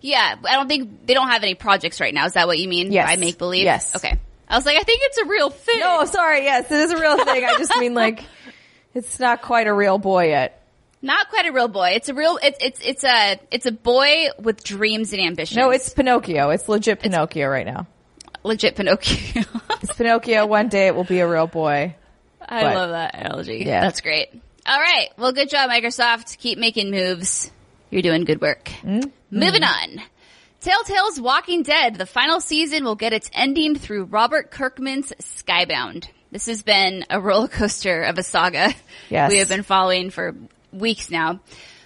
Yeah, 0.00 0.36
I 0.44 0.52
don't 0.54 0.68
think 0.68 1.06
they 1.06 1.14
don't 1.14 1.28
have 1.28 1.42
any 1.42 1.54
projects 1.56 2.00
right 2.00 2.14
now. 2.14 2.26
Is 2.26 2.34
that 2.34 2.46
what 2.46 2.56
you 2.58 2.68
mean 2.68 2.92
Yes. 2.92 3.06
by 3.08 3.16
make 3.16 3.36
believe? 3.36 3.64
Yes. 3.64 3.96
Okay. 3.96 4.16
I 4.48 4.56
was 4.56 4.64
like, 4.64 4.76
I 4.78 4.82
think 4.82 5.00
it's 5.02 5.18
a 5.18 5.24
real 5.26 5.50
thing. 5.50 5.80
No, 5.80 6.04
sorry. 6.04 6.44
Yes, 6.44 6.70
it 6.70 6.78
is 6.78 6.90
a 6.92 6.98
real 7.00 7.16
thing. 7.24 7.44
I 7.44 7.58
just 7.58 7.76
mean 7.78 7.94
like 7.94 8.24
it's 8.94 9.18
not 9.18 9.42
quite 9.42 9.66
a 9.66 9.72
real 9.74 9.98
boy 9.98 10.28
yet. 10.28 10.62
Not 11.02 11.28
quite 11.30 11.46
a 11.46 11.52
real 11.52 11.68
boy. 11.68 11.90
It's 11.90 12.08
a 12.08 12.14
real. 12.14 12.38
It's 12.42 12.58
it's 12.60 12.80
it's 12.80 13.04
a 13.04 13.40
it's 13.50 13.66
a 13.66 13.72
boy 13.72 14.26
with 14.40 14.62
dreams 14.62 15.12
and 15.12 15.20
ambitions. 15.20 15.56
No, 15.56 15.70
it's 15.70 15.90
Pinocchio. 15.90 16.50
It's 16.50 16.68
legit 16.68 17.00
Pinocchio 17.00 17.48
right 17.48 17.66
now. 17.66 17.86
legit 18.44 18.76
Pinocchio. 18.76 19.42
It's 19.82 19.94
Pinocchio. 19.94 20.46
One 20.46 20.68
day 20.68 20.86
it 20.88 20.94
will 20.94 21.04
be 21.04 21.20
a 21.20 21.28
real 21.28 21.46
boy. 21.46 21.94
I 22.40 22.62
But- 22.62 22.74
love 22.76 22.90
that 22.90 23.14
analogy. 23.14 23.64
Yeah. 23.66 23.80
that's 23.80 24.00
great. 24.00 24.30
All 24.68 24.78
right. 24.78 25.08
Well, 25.16 25.32
good 25.32 25.48
job, 25.48 25.70
Microsoft. 25.70 26.36
Keep 26.38 26.58
making 26.58 26.90
moves. 26.90 27.50
You're 27.90 28.02
doing 28.02 28.24
good 28.24 28.40
work. 28.40 28.66
Mm-hmm. 28.82 29.08
Moving 29.30 29.62
on. 29.64 30.02
Telltale's 30.60 31.20
Walking 31.20 31.62
Dead, 31.62 31.94
the 31.94 32.04
final 32.04 32.40
season 32.40 32.84
will 32.84 32.96
get 32.96 33.12
its 33.12 33.30
ending 33.32 33.76
through 33.76 34.04
Robert 34.04 34.50
Kirkman's 34.50 35.12
Skybound. 35.20 36.08
This 36.32 36.46
has 36.46 36.62
been 36.62 37.04
a 37.08 37.20
roller 37.20 37.48
coaster 37.48 38.02
of 38.02 38.18
a 38.18 38.22
saga 38.22 38.74
Yes. 39.08 39.30
we 39.30 39.38
have 39.38 39.48
been 39.48 39.62
following 39.62 40.10
for 40.10 40.34
weeks 40.72 41.10
now. 41.10 41.40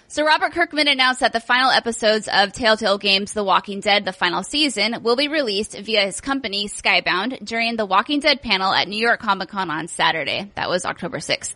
So 0.07 0.25
Robert 0.25 0.51
Kirkman 0.51 0.87
announced 0.87 1.21
that 1.21 1.33
the 1.33 1.39
final 1.39 1.71
episodes 1.71 2.27
of 2.31 2.51
Telltale 2.51 2.97
Games 2.97 3.33
The 3.33 3.43
Walking 3.43 3.79
Dead, 3.79 4.05
the 4.05 4.11
final 4.11 4.43
season, 4.43 5.01
will 5.03 5.15
be 5.15 5.27
released 5.27 5.77
via 5.77 6.05
his 6.05 6.19
company 6.19 6.67
Skybound 6.67 7.45
during 7.45 7.77
the 7.77 7.85
Walking 7.85 8.19
Dead 8.19 8.41
panel 8.41 8.73
at 8.73 8.87
New 8.87 8.99
York 8.99 9.19
Comic 9.21 9.49
Con 9.49 9.71
on 9.71 9.87
Saturday. 9.87 10.51
That 10.55 10.69
was 10.69 10.85
October 10.85 11.17
6th. 11.19 11.53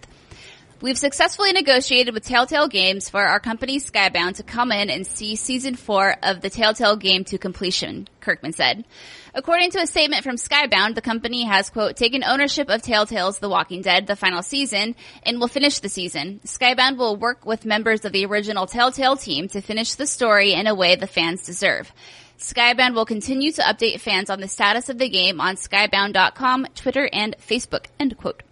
We've 0.79 0.97
successfully 0.97 1.53
negotiated 1.53 2.13
with 2.13 2.23
Telltale 2.23 2.67
Games 2.67 3.09
for 3.09 3.23
our 3.23 3.39
company 3.39 3.79
Skybound 3.79 4.35
to 4.35 4.43
come 4.43 4.71
in 4.71 4.91
and 4.91 5.07
see 5.07 5.35
season 5.35 5.75
four 5.75 6.15
of 6.21 6.41
the 6.41 6.51
Telltale 6.51 6.97
game 6.97 7.23
to 7.25 7.39
completion, 7.39 8.07
Kirkman 8.19 8.53
said. 8.53 8.85
According 9.33 9.71
to 9.71 9.79
a 9.79 9.87
statement 9.87 10.23
from 10.23 10.35
Skybound, 10.35 10.93
the 10.93 11.01
company 11.01 11.45
has, 11.45 11.71
quote, 11.71 11.95
taken 11.95 12.23
ownership 12.23 12.69
of 12.69 12.83
Telltale's 12.83 13.39
The 13.39 13.49
Walking 13.49 13.81
Dead, 13.81 14.05
the 14.05 14.15
final 14.15 14.43
season, 14.43 14.95
and 15.23 15.39
will 15.39 15.47
finish 15.47 15.79
the 15.79 15.89
season. 15.89 16.41
Skybound 16.45 16.97
will 16.97 17.15
work 17.15 17.43
with 17.43 17.65
members 17.65 18.05
of 18.05 18.11
the 18.11 18.27
original 18.27 18.67
Telltale 18.67 19.17
team 19.17 19.47
to 19.47 19.61
finish 19.61 19.95
the 19.95 20.05
story 20.05 20.53
in 20.53 20.67
a 20.67 20.75
way 20.75 20.95
the 20.95 21.07
fans 21.07 21.43
deserve. 21.43 21.91
Skybound 22.37 22.93
will 22.93 23.05
continue 23.05 23.51
to 23.51 23.63
update 23.63 23.99
fans 23.99 24.29
on 24.29 24.41
the 24.41 24.47
status 24.47 24.89
of 24.89 24.99
the 24.99 25.09
game 25.09 25.41
on 25.41 25.55
skybound.com, 25.55 26.67
Twitter, 26.75 27.09
and 27.11 27.35
Facebook, 27.39 27.87
end 27.99 28.15
quote. 28.15 28.43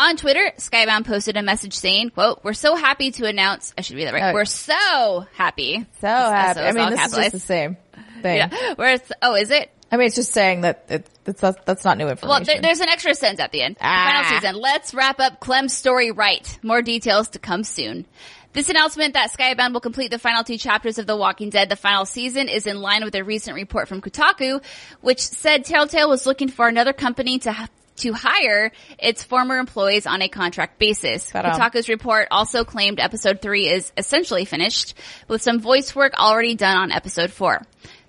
On 0.00 0.16
Twitter, 0.16 0.50
Skybound 0.56 1.04
posted 1.04 1.36
a 1.36 1.42
message 1.42 1.74
saying, 1.74 2.08
quote, 2.10 2.42
we're 2.42 2.54
so 2.54 2.74
happy 2.74 3.10
to 3.10 3.26
announce, 3.26 3.74
I 3.76 3.82
should 3.82 3.96
read 3.96 4.06
that 4.06 4.14
right. 4.14 4.30
Oh. 4.30 4.32
We're 4.32 4.46
so 4.46 5.26
happy. 5.34 5.86
So 6.00 6.06
happy. 6.08 6.60
I 6.60 6.72
mean, 6.72 6.88
this 6.88 7.04
is 7.04 7.14
just 7.14 7.32
the 7.32 7.38
same 7.38 7.76
thing. 8.22 8.38
Yeah. 8.38 8.74
Where 8.76 8.94
it's, 8.94 9.12
oh, 9.20 9.34
is 9.34 9.50
it? 9.50 9.70
I 9.92 9.98
mean, 9.98 10.06
it's 10.06 10.16
just 10.16 10.32
saying 10.32 10.62
that 10.62 10.86
it, 10.88 11.06
it's 11.26 11.42
that's, 11.42 11.58
that's 11.66 11.84
not 11.84 11.98
new 11.98 12.08
information. 12.08 12.28
Well, 12.30 12.42
there, 12.42 12.62
there's 12.62 12.80
an 12.80 12.88
extra 12.88 13.14
sentence 13.14 13.40
at 13.40 13.52
the 13.52 13.60
end. 13.60 13.76
Ah. 13.78 14.22
Final 14.24 14.40
season. 14.40 14.62
Let's 14.62 14.94
wrap 14.94 15.20
up 15.20 15.38
Clem's 15.38 15.74
story 15.74 16.12
right. 16.12 16.58
More 16.62 16.80
details 16.80 17.28
to 17.30 17.38
come 17.38 17.62
soon. 17.62 18.06
This 18.54 18.70
announcement 18.70 19.14
that 19.14 19.30
Skybound 19.30 19.74
will 19.74 19.80
complete 19.80 20.10
the 20.10 20.18
final 20.18 20.44
two 20.44 20.56
chapters 20.56 20.98
of 20.98 21.06
The 21.06 21.14
Walking 21.14 21.50
Dead, 21.50 21.68
the 21.68 21.76
final 21.76 22.06
season, 22.06 22.48
is 22.48 22.66
in 22.66 22.80
line 22.80 23.04
with 23.04 23.14
a 23.16 23.22
recent 23.22 23.54
report 23.54 23.86
from 23.86 24.00
Kotaku, 24.00 24.64
which 25.02 25.20
said 25.20 25.66
Telltale 25.66 26.08
was 26.08 26.24
looking 26.24 26.48
for 26.48 26.66
another 26.66 26.94
company 26.94 27.38
to 27.40 27.52
ha- 27.52 27.68
to 28.00 28.12
hire 28.12 28.72
its 28.98 29.22
former 29.24 29.58
employees 29.58 30.06
on 30.06 30.22
a 30.22 30.28
contract 30.28 30.78
basis. 30.78 31.30
Ta-da. 31.30 31.52
Kotaku's 31.52 31.88
report 31.88 32.28
also 32.30 32.64
claimed 32.64 33.00
episode 33.00 33.40
three 33.40 33.68
is 33.68 33.92
essentially 33.96 34.44
finished, 34.44 34.94
with 35.28 35.42
some 35.42 35.60
voice 35.60 35.94
work 35.94 36.12
already 36.18 36.54
done 36.54 36.76
on 36.76 36.92
episode 36.92 37.30
four. 37.30 37.62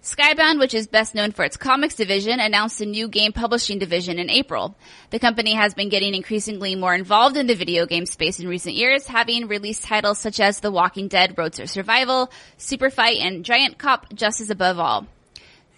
Skybound, 0.03 0.57
which 0.57 0.73
is 0.73 0.87
best 0.87 1.13
known 1.13 1.31
for 1.31 1.45
its 1.45 1.57
comics 1.57 1.93
division, 1.93 2.39
announced 2.39 2.81
a 2.81 2.87
new 2.87 3.07
game 3.07 3.33
publishing 3.33 3.77
division 3.77 4.17
in 4.17 4.31
April. 4.31 4.75
The 5.11 5.19
company 5.19 5.53
has 5.53 5.75
been 5.75 5.89
getting 5.89 6.15
increasingly 6.15 6.73
more 6.73 6.95
involved 6.95 7.37
in 7.37 7.45
the 7.45 7.53
video 7.53 7.85
game 7.85 8.07
space 8.07 8.39
in 8.39 8.47
recent 8.47 8.73
years, 8.73 9.05
having 9.05 9.47
released 9.47 9.83
titles 9.83 10.17
such 10.17 10.39
as 10.39 10.59
The 10.59 10.71
Walking 10.71 11.07
Dead 11.07 11.37
Road 11.37 11.53
to 11.53 11.67
Survival, 11.67 12.31
Super 12.57 12.89
Fight, 12.89 13.19
and 13.19 13.45
Giant 13.45 13.77
Cop 13.77 14.11
Justice 14.11 14.49
Above 14.49 14.79
All. 14.79 15.05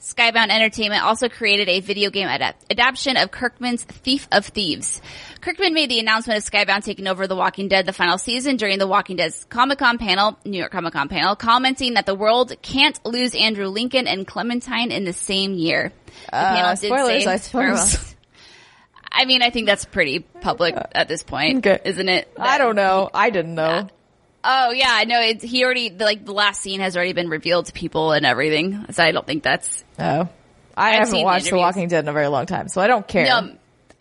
Skybound 0.04 0.50
Entertainment 0.50 1.02
also 1.02 1.30
created 1.30 1.70
a 1.70 1.80
video 1.80 2.10
game 2.10 2.28
adap- 2.28 2.56
adaptation 2.70 3.16
of 3.16 3.32
Kirkman's 3.32 3.84
Thief 3.84 4.28
of 4.34 4.46
Thieves. 4.46 5.02
Kirkman 5.40 5.74
made 5.74 5.90
the 5.90 6.00
announcement 6.00 6.38
of 6.38 6.52
Skybound 6.52 6.84
taking 6.84 7.08
over 7.08 7.26
The 7.26 7.38
Walking 7.38 7.70
Dead 7.70 7.86
the 7.86 7.94
final 7.94 8.18
season 8.18 8.58
during 8.58 8.80
the 8.80 8.88
Walking 8.88 9.16
Dead's 9.16 9.46
Comic-Con 9.46 9.98
panel, 10.00 10.38
New 10.44 10.58
York 10.58 10.74
Comic-Con 10.74 11.08
panel, 11.08 11.38
commenting 11.38 11.94
that 11.94 12.06
the 12.06 12.16
world 12.16 12.52
can't 12.62 13.00
lose 13.06 13.34
Andrew 13.34 13.68
Lincoln 13.68 14.06
and 14.08 14.28
Clementine 14.28 14.92
in 14.92 15.06
the 15.06 15.14
same 15.14 15.54
year. 15.54 15.94
The 16.32 16.36
Uh, 16.38 16.76
spoilers, 16.76 17.26
I 17.26 17.38
suppose. 17.38 18.14
I 19.10 19.24
mean, 19.24 19.42
I 19.42 19.52
think 19.52 19.68
that's 19.68 19.86
pretty 19.86 20.20
public 20.20 20.76
at 20.94 21.08
this 21.08 21.24
point, 21.24 21.60
Okay. 21.66 21.80
isn't 21.86 22.10
it? 22.10 22.30
I 22.38 22.58
don't 22.58 22.76
know. 22.76 23.10
I 23.14 23.30
didn't 23.30 23.56
know. 23.56 23.88
Oh 24.44 24.72
yeah, 24.72 24.90
I 24.90 25.06
know. 25.06 25.22
It's, 25.22 25.44
he 25.44 25.64
already 25.64 25.90
like 25.90 26.26
the 26.26 26.34
last 26.34 26.62
scene 26.62 26.80
has 26.82 26.96
already 26.98 27.14
been 27.14 27.30
revealed 27.30 27.68
to 27.68 27.74
people 27.74 28.12
and 28.12 28.26
everything. 28.26 28.86
So 28.92 29.04
I 29.04 29.12
don't 29.12 29.26
think 29.26 29.44
that's 29.44 29.84
Oh, 30.00 30.04
I 30.04 30.90
I've 30.90 30.94
haven't 30.94 31.08
seen 31.12 31.20
the 31.22 31.26
watched 31.26 31.50
The. 31.50 31.56
Walking 31.58 31.88
Dead 31.88 32.04
in 32.04 32.10
a 32.10 32.14
very 32.14 32.28
long 32.28 32.46
time, 32.46 32.68
so 32.68 32.82
I 32.82 32.88
don't 32.88 33.08
care. 33.08 33.26
No, 33.26 33.36
I 33.38 33.40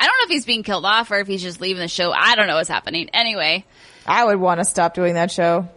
don't 0.06 0.18
know 0.18 0.24
if 0.24 0.30
he's 0.30 0.44
being 0.46 0.62
killed 0.64 0.84
off 0.84 1.10
or 1.10 1.18
if 1.20 1.26
he's 1.28 1.42
just 1.42 1.60
leaving 1.60 1.80
the 1.80 1.88
show. 1.88 2.10
I 2.12 2.34
don't 2.34 2.48
know 2.48 2.56
what's 2.56 2.68
happening. 2.68 3.08
Anyway, 3.12 3.64
I 4.06 4.24
would 4.24 4.36
want 4.40 4.58
to 4.58 4.64
stop 4.64 4.94
doing 4.94 5.14
that 5.14 5.30
show. 5.30 5.68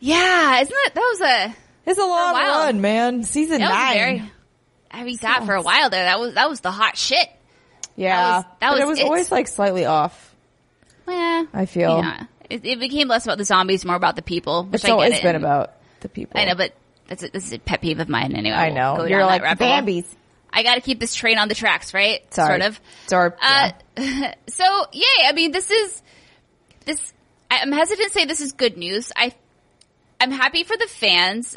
yeah, 0.00 0.60
isn't 0.60 0.74
that 0.84 0.94
that 0.94 1.00
was 1.00 1.20
a 1.20 1.56
It's 1.90 1.98
a 1.98 2.02
long 2.02 2.32
while. 2.32 2.64
run, 2.64 2.80
man. 2.80 3.22
Season 3.24 3.60
that 3.60 3.68
nine. 3.68 3.94
very. 3.94 4.32
I 4.90 5.04
mean, 5.04 5.18
that 5.22 5.44
for 5.44 5.54
a 5.54 5.62
while 5.62 5.90
there. 5.90 6.04
That 6.04 6.18
was 6.20 6.34
that 6.34 6.48
was 6.48 6.60
the 6.60 6.70
hot 6.70 6.96
shit. 6.96 7.28
yeah, 7.96 8.16
that 8.16 8.36
was- 8.36 8.44
that 8.44 8.70
but 8.70 8.72
was 8.72 8.80
it 8.80 8.86
was 8.88 8.98
it. 9.00 9.04
always 9.04 9.30
like 9.32 9.48
slightly 9.48 9.84
off. 9.86 10.34
Yeah, 11.08 11.44
I 11.52 11.66
feel. 11.66 11.98
yeah, 11.98 12.24
It, 12.50 12.64
it 12.64 12.80
became 12.80 13.08
less 13.08 13.24
about 13.24 13.38
the 13.38 13.44
zombies, 13.44 13.84
more 13.84 13.96
about 13.96 14.16
the 14.16 14.22
people. 14.22 14.64
Which 14.64 14.82
It's 14.82 14.84
I 14.84 14.90
always 14.92 15.20
been 15.20 15.36
about 15.36 15.72
the 16.00 16.08
people. 16.08 16.40
I 16.40 16.44
know, 16.46 16.54
but 16.54 16.72
that's 17.08 17.22
a, 17.22 17.28
this 17.28 17.46
is 17.46 17.52
a 17.52 17.58
pet 17.58 17.80
peeve 17.80 18.00
of 18.00 18.08
mine 18.08 18.34
anyway. 18.34 18.56
I 18.56 18.70
know. 18.70 19.04
You're 19.04 19.24
like. 19.24 19.58
Bambi's. 19.58 20.16
I 20.52 20.62
got 20.62 20.74
to 20.74 20.80
keep 20.82 21.00
this 21.00 21.14
train 21.14 21.38
on 21.38 21.48
the 21.48 21.54
tracks, 21.54 21.94
right? 21.94 22.20
Sorry. 22.34 22.60
Sort 22.60 22.70
of. 22.70 22.80
Our- 23.12 23.36
Uh, 23.40 23.72
so 24.48 24.86
yay! 24.92 25.26
I 25.26 25.32
mean, 25.34 25.52
this 25.52 25.70
is 25.70 26.02
this. 26.84 27.12
I'm 27.50 27.72
hesitant 27.72 28.08
to 28.08 28.12
say 28.12 28.24
this 28.24 28.40
is 28.40 28.52
good 28.52 28.76
news. 28.76 29.12
I 29.16 29.34
I'm 30.20 30.30
happy 30.30 30.64
for 30.64 30.76
the 30.76 30.86
fans. 30.86 31.56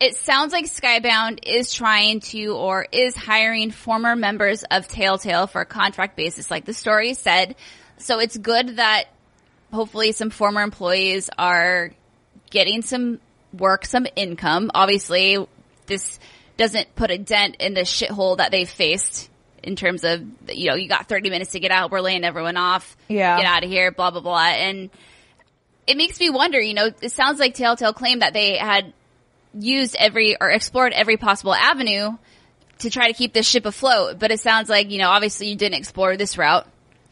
It 0.00 0.16
sounds 0.16 0.52
like 0.52 0.66
Skybound 0.66 1.40
is 1.46 1.72
trying 1.72 2.20
to 2.20 2.48
or 2.56 2.86
is 2.90 3.14
hiring 3.14 3.70
former 3.70 4.16
members 4.16 4.64
of 4.64 4.88
Telltale 4.88 5.46
for 5.46 5.60
a 5.60 5.66
contract 5.66 6.16
basis, 6.16 6.50
like 6.50 6.64
the 6.64 6.74
story 6.74 7.14
said. 7.14 7.54
So 7.98 8.18
it's 8.18 8.36
good 8.36 8.76
that 8.76 9.04
hopefully 9.76 10.12
some 10.12 10.30
former 10.30 10.62
employees 10.62 11.30
are 11.38 11.92
getting 12.50 12.82
some 12.82 13.20
work, 13.52 13.86
some 13.86 14.06
income. 14.16 14.70
Obviously, 14.74 15.46
this 15.86 16.18
doesn't 16.56 16.94
put 16.96 17.10
a 17.10 17.18
dent 17.18 17.56
in 17.60 17.74
the 17.74 17.82
shithole 17.82 18.38
that 18.38 18.50
they've 18.50 18.68
faced 18.68 19.30
in 19.62 19.76
terms 19.76 20.04
of, 20.04 20.24
you 20.48 20.68
know, 20.68 20.74
you 20.74 20.88
got 20.88 21.08
30 21.08 21.30
minutes 21.30 21.52
to 21.52 21.60
get 21.60 21.70
out. 21.70 21.90
We're 21.90 22.00
laying 22.00 22.24
everyone 22.24 22.56
off. 22.56 22.96
Yeah. 23.08 23.36
Get 23.36 23.46
out 23.46 23.64
of 23.64 23.70
here, 23.70 23.92
blah, 23.92 24.10
blah, 24.10 24.20
blah. 24.20 24.46
And 24.46 24.90
it 25.86 25.96
makes 25.96 26.18
me 26.18 26.30
wonder, 26.30 26.60
you 26.60 26.74
know, 26.74 26.90
it 27.00 27.12
sounds 27.12 27.38
like 27.38 27.54
Telltale 27.54 27.92
claimed 27.92 28.22
that 28.22 28.32
they 28.32 28.56
had 28.56 28.92
used 29.54 29.96
every 29.98 30.36
or 30.40 30.50
explored 30.50 30.92
every 30.92 31.16
possible 31.16 31.54
avenue 31.54 32.16
to 32.78 32.90
try 32.90 33.08
to 33.08 33.14
keep 33.14 33.32
this 33.32 33.46
ship 33.46 33.66
afloat. 33.66 34.18
But 34.18 34.30
it 34.30 34.40
sounds 34.40 34.68
like, 34.68 34.90
you 34.90 34.98
know, 34.98 35.10
obviously 35.10 35.48
you 35.48 35.56
didn't 35.56 35.78
explore 35.78 36.16
this 36.16 36.38
route. 36.38 36.66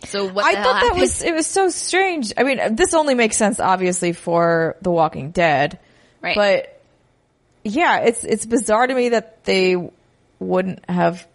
So 0.06 0.28
what 0.30 0.44
I 0.44 0.62
thought 0.62 0.80
that 0.80 0.96
was 0.96 1.22
it 1.22 1.34
was 1.34 1.46
so 1.46 1.68
strange. 1.68 2.32
I 2.36 2.42
mean, 2.42 2.74
this 2.74 2.94
only 2.94 3.14
makes 3.14 3.36
sense 3.36 3.60
obviously 3.60 4.12
for 4.12 4.76
The 4.82 4.90
Walking 4.90 5.30
Dead, 5.30 5.78
right. 6.20 6.36
but 6.36 6.82
yeah, 7.64 8.00
it's 8.00 8.24
it's 8.24 8.46
bizarre 8.46 8.86
to 8.86 8.94
me 8.94 9.10
that 9.10 9.44
they 9.44 9.90
wouldn't 10.38 10.88
have 10.88 11.26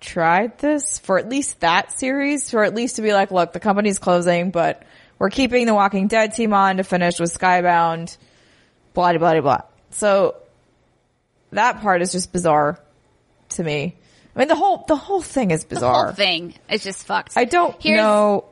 tried 0.00 0.58
this 0.58 0.98
for 0.98 1.18
at 1.18 1.28
least 1.28 1.60
that 1.60 1.92
series, 1.98 2.52
or 2.52 2.64
at 2.64 2.74
least 2.74 2.96
to 2.96 3.02
be 3.02 3.12
like, 3.12 3.30
look, 3.30 3.52
the 3.52 3.60
company's 3.60 3.98
closing, 3.98 4.50
but 4.50 4.82
we're 5.18 5.30
keeping 5.30 5.66
the 5.66 5.74
Walking 5.74 6.08
Dead 6.08 6.34
team 6.34 6.52
on 6.52 6.76
to 6.78 6.84
finish 6.84 7.18
with 7.18 7.36
Skybound, 7.36 8.16
blah 8.92 9.16
blah 9.16 9.32
blah 9.32 9.40
blah. 9.40 9.60
So 9.90 10.36
that 11.52 11.80
part 11.80 12.02
is 12.02 12.12
just 12.12 12.32
bizarre 12.32 12.78
to 13.50 13.62
me. 13.62 13.96
I 14.34 14.38
mean, 14.40 14.48
the 14.48 14.54
whole 14.56 14.84
the 14.88 14.96
whole 14.96 15.22
thing 15.22 15.50
is 15.50 15.62
the 15.64 15.74
bizarre. 15.76 16.06
whole 16.06 16.12
thing 16.14 16.54
is 16.70 16.82
just 16.82 17.06
fucked. 17.06 17.36
I 17.36 17.44
don't 17.44 17.80
Here's- 17.80 17.98
know 18.02 18.44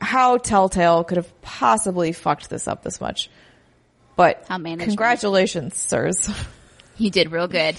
how 0.00 0.36
Telltale 0.36 1.02
could 1.04 1.16
have 1.16 1.42
possibly 1.42 2.12
fucked 2.12 2.50
this 2.50 2.68
up 2.68 2.82
this 2.82 3.00
much. 3.00 3.30
But 4.16 4.44
How 4.48 4.58
congratulations, 4.58 5.76
sirs. 5.76 6.28
You 6.96 7.10
did 7.10 7.32
real 7.32 7.48
good. 7.48 7.74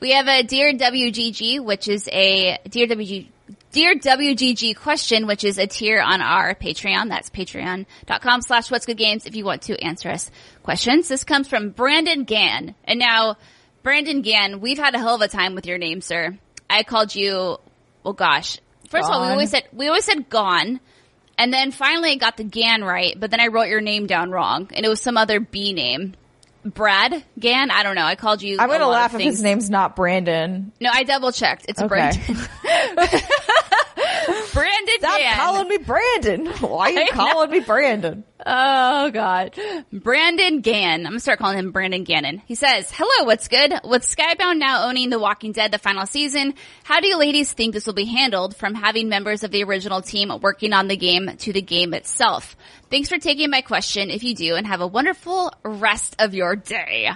We 0.00 0.10
have 0.12 0.28
a 0.28 0.42
Dear 0.42 0.74
WGG, 0.74 1.64
which 1.64 1.88
is 1.88 2.06
a 2.12 2.58
Dear 2.68 2.86
WG, 2.86 3.28
Dear 3.72 3.94
WGG 3.94 4.76
question, 4.76 5.26
which 5.26 5.42
is 5.42 5.56
a 5.56 5.66
tier 5.66 6.02
on 6.02 6.20
our 6.20 6.54
Patreon. 6.54 7.08
That's 7.08 7.30
patreon.com 7.30 8.42
slash 8.42 8.70
what's 8.70 8.84
good 8.84 8.98
games 8.98 9.24
if 9.24 9.34
you 9.34 9.46
want 9.46 9.62
to 9.62 9.82
answer 9.82 10.10
us 10.10 10.30
questions. 10.62 11.08
This 11.08 11.24
comes 11.24 11.48
from 11.48 11.70
Brandon 11.70 12.24
Gann. 12.24 12.74
And 12.84 12.98
now, 12.98 13.38
Brandon 13.82 14.20
Gann, 14.20 14.60
we've 14.60 14.78
had 14.78 14.94
a 14.94 14.98
hell 14.98 15.14
of 15.14 15.22
a 15.22 15.28
time 15.28 15.54
with 15.54 15.64
your 15.64 15.78
name, 15.78 16.02
sir. 16.02 16.36
I 16.70 16.82
called 16.82 17.14
you, 17.14 17.58
well 18.04 18.14
gosh. 18.14 18.58
First 18.88 19.08
of 19.08 19.14
all, 19.14 19.22
we 19.22 19.28
always 19.28 19.50
said, 19.50 19.64
we 19.72 19.88
always 19.88 20.04
said 20.04 20.28
gone. 20.28 20.80
And 21.36 21.52
then 21.52 21.70
finally 21.70 22.12
I 22.12 22.16
got 22.16 22.36
the 22.36 22.44
Gan 22.44 22.82
right, 22.82 23.18
but 23.18 23.30
then 23.30 23.40
I 23.40 23.46
wrote 23.48 23.68
your 23.68 23.80
name 23.80 24.06
down 24.06 24.30
wrong. 24.30 24.70
And 24.74 24.84
it 24.84 24.88
was 24.88 25.00
some 25.00 25.16
other 25.16 25.40
B 25.40 25.72
name. 25.72 26.14
Brad 26.64 27.24
Gan? 27.38 27.70
I 27.70 27.82
don't 27.82 27.94
know. 27.94 28.04
I 28.04 28.16
called 28.16 28.42
you. 28.42 28.56
I'm 28.58 28.68
gonna 28.68 28.86
lot 28.86 29.06
of 29.06 29.12
laugh 29.12 29.14
if 29.14 29.20
his 29.20 29.42
name's 29.42 29.70
not 29.70 29.94
Brandon. 29.94 30.72
No, 30.80 30.90
I 30.92 31.04
double 31.04 31.32
checked. 31.32 31.66
It's 31.68 31.80
Okay. 31.80 31.88
Brandon. 31.88 32.36
Brandon 34.52 34.94
Stop 34.98 35.18
Gann. 35.18 35.36
calling 35.36 35.68
me 35.68 35.76
Brandon. 35.78 36.46
Why 36.46 36.86
are 36.86 36.90
you 36.90 36.98
I 37.00 37.04
know. 37.04 37.10
calling 37.32 37.50
me 37.50 37.60
Brandon? 37.60 38.24
Oh 38.46 39.10
God. 39.10 39.58
Brandon 39.92 40.60
Gann. 40.60 41.00
I'm 41.00 41.12
gonna 41.12 41.20
start 41.20 41.38
calling 41.38 41.58
him 41.58 41.70
Brandon 41.72 42.04
Gannon. 42.04 42.42
He 42.46 42.54
says, 42.54 42.90
Hello, 42.94 43.26
what's 43.26 43.48
good? 43.48 43.72
With 43.84 44.02
Skybound 44.04 44.58
now 44.58 44.88
owning 44.88 45.10
The 45.10 45.18
Walking 45.18 45.52
Dead 45.52 45.72
the 45.72 45.78
final 45.78 46.06
season, 46.06 46.54
how 46.84 47.00
do 47.00 47.08
you 47.08 47.16
ladies 47.18 47.52
think 47.52 47.74
this 47.74 47.86
will 47.86 47.94
be 47.94 48.04
handled 48.06 48.56
from 48.56 48.74
having 48.74 49.08
members 49.08 49.44
of 49.44 49.50
the 49.50 49.64
original 49.64 50.02
team 50.02 50.30
working 50.40 50.72
on 50.72 50.88
the 50.88 50.96
game 50.96 51.30
to 51.38 51.52
the 51.52 51.62
game 51.62 51.94
itself? 51.94 52.56
Thanks 52.90 53.08
for 53.08 53.18
taking 53.18 53.50
my 53.50 53.60
question 53.60 54.10
if 54.10 54.22
you 54.22 54.34
do 54.34 54.54
and 54.54 54.66
have 54.66 54.80
a 54.80 54.86
wonderful 54.86 55.52
rest 55.64 56.16
of 56.18 56.34
your 56.34 56.56
day. 56.56 57.10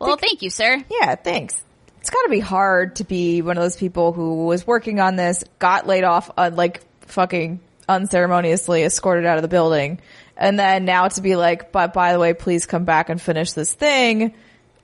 Well, 0.00 0.16
thank 0.16 0.42
you, 0.42 0.50
sir. 0.50 0.82
Yeah, 0.90 1.16
thanks. 1.16 1.60
It's 2.08 2.14
gotta 2.14 2.30
be 2.30 2.40
hard 2.40 2.96
to 2.96 3.04
be 3.04 3.42
one 3.42 3.58
of 3.58 3.62
those 3.62 3.76
people 3.76 4.14
who 4.14 4.46
was 4.46 4.66
working 4.66 4.98
on 4.98 5.16
this, 5.16 5.44
got 5.58 5.86
laid 5.86 6.04
off, 6.04 6.30
uh, 6.38 6.50
like 6.50 6.80
fucking 7.02 7.60
unceremoniously 7.86 8.82
escorted 8.82 9.26
out 9.26 9.36
of 9.36 9.42
the 9.42 9.48
building. 9.48 10.00
And 10.34 10.58
then 10.58 10.86
now 10.86 11.08
to 11.08 11.20
be 11.20 11.36
like, 11.36 11.70
but 11.70 11.92
by 11.92 12.14
the 12.14 12.18
way, 12.18 12.32
please 12.32 12.64
come 12.64 12.84
back 12.86 13.10
and 13.10 13.20
finish 13.20 13.52
this 13.52 13.74
thing 13.74 14.32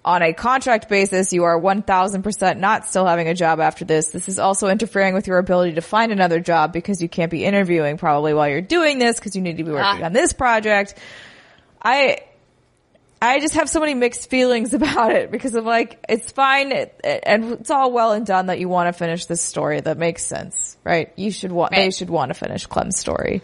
on 0.05 0.21
a 0.21 0.35
contract 0.35 0.91
basis. 0.91 1.33
You 1.33 1.45
are 1.45 1.59
1000% 1.59 2.59
not 2.59 2.85
still 2.89 3.07
having 3.07 3.27
a 3.27 3.35
job 3.35 3.59
after 3.59 3.87
this. 3.87 4.11
This 4.11 4.29
is 4.29 4.39
also 4.39 4.69
interfering 4.69 5.15
with 5.15 5.27
your 5.27 5.39
ability 5.39 5.77
to 5.77 5.81
find 5.81 6.13
another 6.13 6.41
job 6.41 6.75
because 6.75 7.01
you 7.01 7.09
can't 7.09 7.31
be 7.31 7.43
interviewing 7.47 7.97
probably 7.97 8.35
while 8.35 8.51
you're 8.51 8.61
doing 8.61 8.99
this 8.99 9.19
because 9.19 9.35
you 9.35 9.41
need 9.41 9.57
to 9.57 9.65
be 9.65 9.71
working 9.71 10.03
Ah. 10.03 10.05
on 10.05 10.13
this 10.13 10.35
project. 10.35 10.95
I, 11.83 12.19
I 13.23 13.41
just 13.41 13.55
have 13.55 13.69
so 13.71 13.81
many 13.81 13.95
mixed 13.95 14.29
feelings 14.29 14.75
about 14.75 15.13
it 15.13 15.31
because 15.31 15.55
I'm 15.55 15.65
like, 15.65 16.05
it's 16.09 16.31
fine 16.31 16.73
it, 16.73 17.01
and 17.05 17.53
it's 17.53 17.71
all 17.71 17.91
well 17.93 18.13
and 18.13 18.27
done 18.27 18.47
that 18.47 18.59
you 18.59 18.69
want 18.69 18.89
to 18.89 18.93
finish 18.93 19.27
this 19.27 19.41
story. 19.41 19.81
That 19.81 19.99
makes 19.99 20.25
sense, 20.25 20.77
right? 20.85 21.13
You 21.17 21.31
should 21.31 21.53
want, 21.53 21.73
they 21.73 21.91
should 21.91 22.11
want 22.11 22.31
to 22.31 22.35
finish 22.35 22.67
Clem's 22.67 22.99
story, 22.99 23.43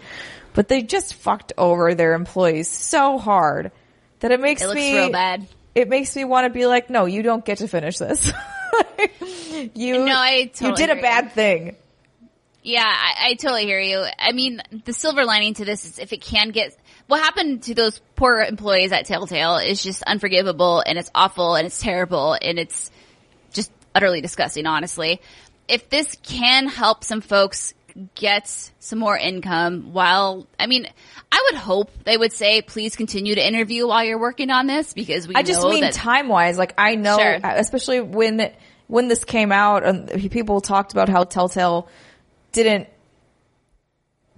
but 0.55 0.69
they 0.69 0.83
just 0.83 1.15
fucked 1.15 1.53
over 1.57 1.95
their 1.95 2.15
employees 2.15 2.69
so 2.69 3.19
hard 3.19 3.73
that 4.21 4.33
it 4.33 4.41
makes 4.41 4.63
It 4.63 4.75
me 4.75 4.95
real 4.95 5.11
bad. 5.11 5.47
It 5.75 5.89
makes 5.89 6.15
me 6.17 6.25
want 6.25 6.45
to 6.47 6.51
be 6.51 6.67
like, 6.67 6.91
no, 6.91 7.07
you 7.07 7.23
don't 7.23 7.45
get 7.45 7.59
to 7.59 7.69
finish 7.69 7.97
this. 7.99 8.27
you, 9.75 10.05
No, 10.05 10.15
I 10.15 10.51
you 10.61 10.75
did 10.75 10.91
a 10.91 10.95
hear 10.95 10.97
you. 10.97 11.03
bad 11.03 11.33
thing. 11.33 11.77
Yeah, 12.63 12.85
I, 12.85 13.29
I 13.31 13.35
totally 13.35 13.65
hear 13.65 13.81
you. 13.81 14.05
I 14.19 14.33
mean, 14.33 14.61
the 14.85 14.93
silver 14.93 15.25
lining 15.25 15.55
to 15.55 15.65
this 15.65 15.85
is 15.87 15.99
if 15.99 16.13
it 16.13 16.21
can 16.21 16.51
get, 16.51 16.77
what 17.11 17.21
happened 17.21 17.65
to 17.65 17.75
those 17.75 18.01
poor 18.15 18.41
employees 18.41 18.93
at 18.93 19.05
Telltale 19.07 19.57
is 19.57 19.83
just 19.83 20.03
unforgivable 20.05 20.81
and 20.87 20.97
it's 20.97 21.11
awful 21.15 21.57
and 21.57 21.67
it's 21.67 21.81
terrible 21.81 22.37
and 22.41 22.59
it's 22.59 22.91
just 23.53 23.73
utterly 23.95 24.21
disgusting, 24.21 24.65
honestly. 24.67 25.21
If 25.67 25.91
this 25.91 26.17
can 26.23 26.69
help 26.69 27.03
some 27.03 27.21
folks 27.21 27.75
get 28.15 28.49
some 28.79 29.01
more 29.01 29.17
income 29.17 29.93
while, 29.93 30.47
I 30.59 30.69
mean, 30.69 30.87
I 31.33 31.49
would 31.51 31.59
hope 31.59 31.91
they 32.05 32.17
would 32.17 32.33
say, 32.33 32.63
please 32.63 32.95
continue 32.95 33.35
to 33.35 33.45
interview 33.45 33.89
while 33.89 34.05
you're 34.05 34.21
working 34.21 34.51
on 34.51 34.69
this 34.69 34.93
because 34.93 35.27
we 35.27 35.35
I 35.35 35.43
just 35.43 35.65
mean 35.65 35.81
that 35.81 35.95
time 35.95 36.29
wise. 36.29 36.59
Like 36.59 36.75
I 36.79 36.95
know, 36.95 37.19
Sure. 37.19 37.41
especially 37.43 38.01
when 38.01 38.53
when 38.87 39.09
this 39.09 39.25
came 39.25 39.51
out, 39.53 39.85
and 39.85 40.31
people 40.31 40.61
talked 40.61 40.93
about 40.93 41.09
how 41.09 41.25
Telltale 41.25 41.89
didn't 42.53 42.89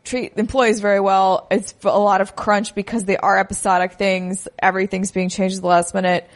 treat 0.05 0.33
employees 0.37 0.81
very 0.81 1.01
well. 1.01 1.47
It's 1.51 1.75
a 1.85 1.99
lot 1.99 2.21
of 2.21 2.35
crunch 2.37 2.75
because 2.75 3.05
they 3.05 3.17
are 3.17 3.39
episodic 3.39 3.93
things. 3.95 4.49
Everything's 4.59 5.11
being 5.13 5.29
changed 5.29 5.57
at 5.57 5.63
the 5.63 5.69
last 5.69 5.95
minute. 5.95 6.29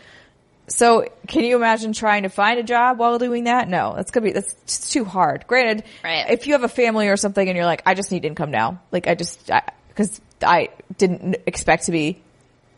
So, 0.69 1.07
can 1.29 1.45
you 1.45 1.55
imagine 1.57 1.93
trying 1.93 2.25
to 2.25 2.29
find 2.29 2.59
a 2.59 2.64
job 2.64 2.99
while 2.99 3.19
doing 3.19 3.45
that? 3.45 3.69
No, 3.69 3.95
that's 3.95 4.11
gonna 4.11 4.27
be 4.27 4.33
that's 4.33 4.53
just 4.67 4.93
too 4.93 5.05
hard. 5.05 5.47
Granted, 5.47 5.85
Right. 6.03 6.29
if 6.31 6.47
you 6.49 6.55
have 6.55 6.64
a 6.64 6.69
family 6.69 7.09
or 7.09 7.17
something 7.17 7.47
and 7.49 7.57
you're 7.57 7.67
like, 7.67 7.83
I 7.87 7.95
just 7.95 8.11
need 8.11 8.25
income 8.25 8.51
now, 8.51 8.81
like 8.91 9.07
I 9.07 9.14
just 9.14 9.49
because 9.89 10.21
I 10.43 10.71
didn't 10.99 11.37
expect 11.47 11.85
to 11.87 11.93
be 11.93 12.21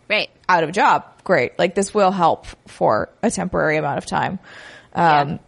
right. 0.08 0.28
out 0.48 0.64
of 0.64 0.68
a 0.68 0.72
job, 0.72 1.04
great. 1.24 1.58
Like 1.58 1.74
this 1.74 1.94
will 1.94 2.10
help 2.10 2.46
for 2.66 3.08
a 3.22 3.30
temporary 3.30 3.78
amount 3.78 3.96
of 3.98 4.04
time. 4.06 4.38
Um, 4.94 5.28
Yeah. 5.30 5.38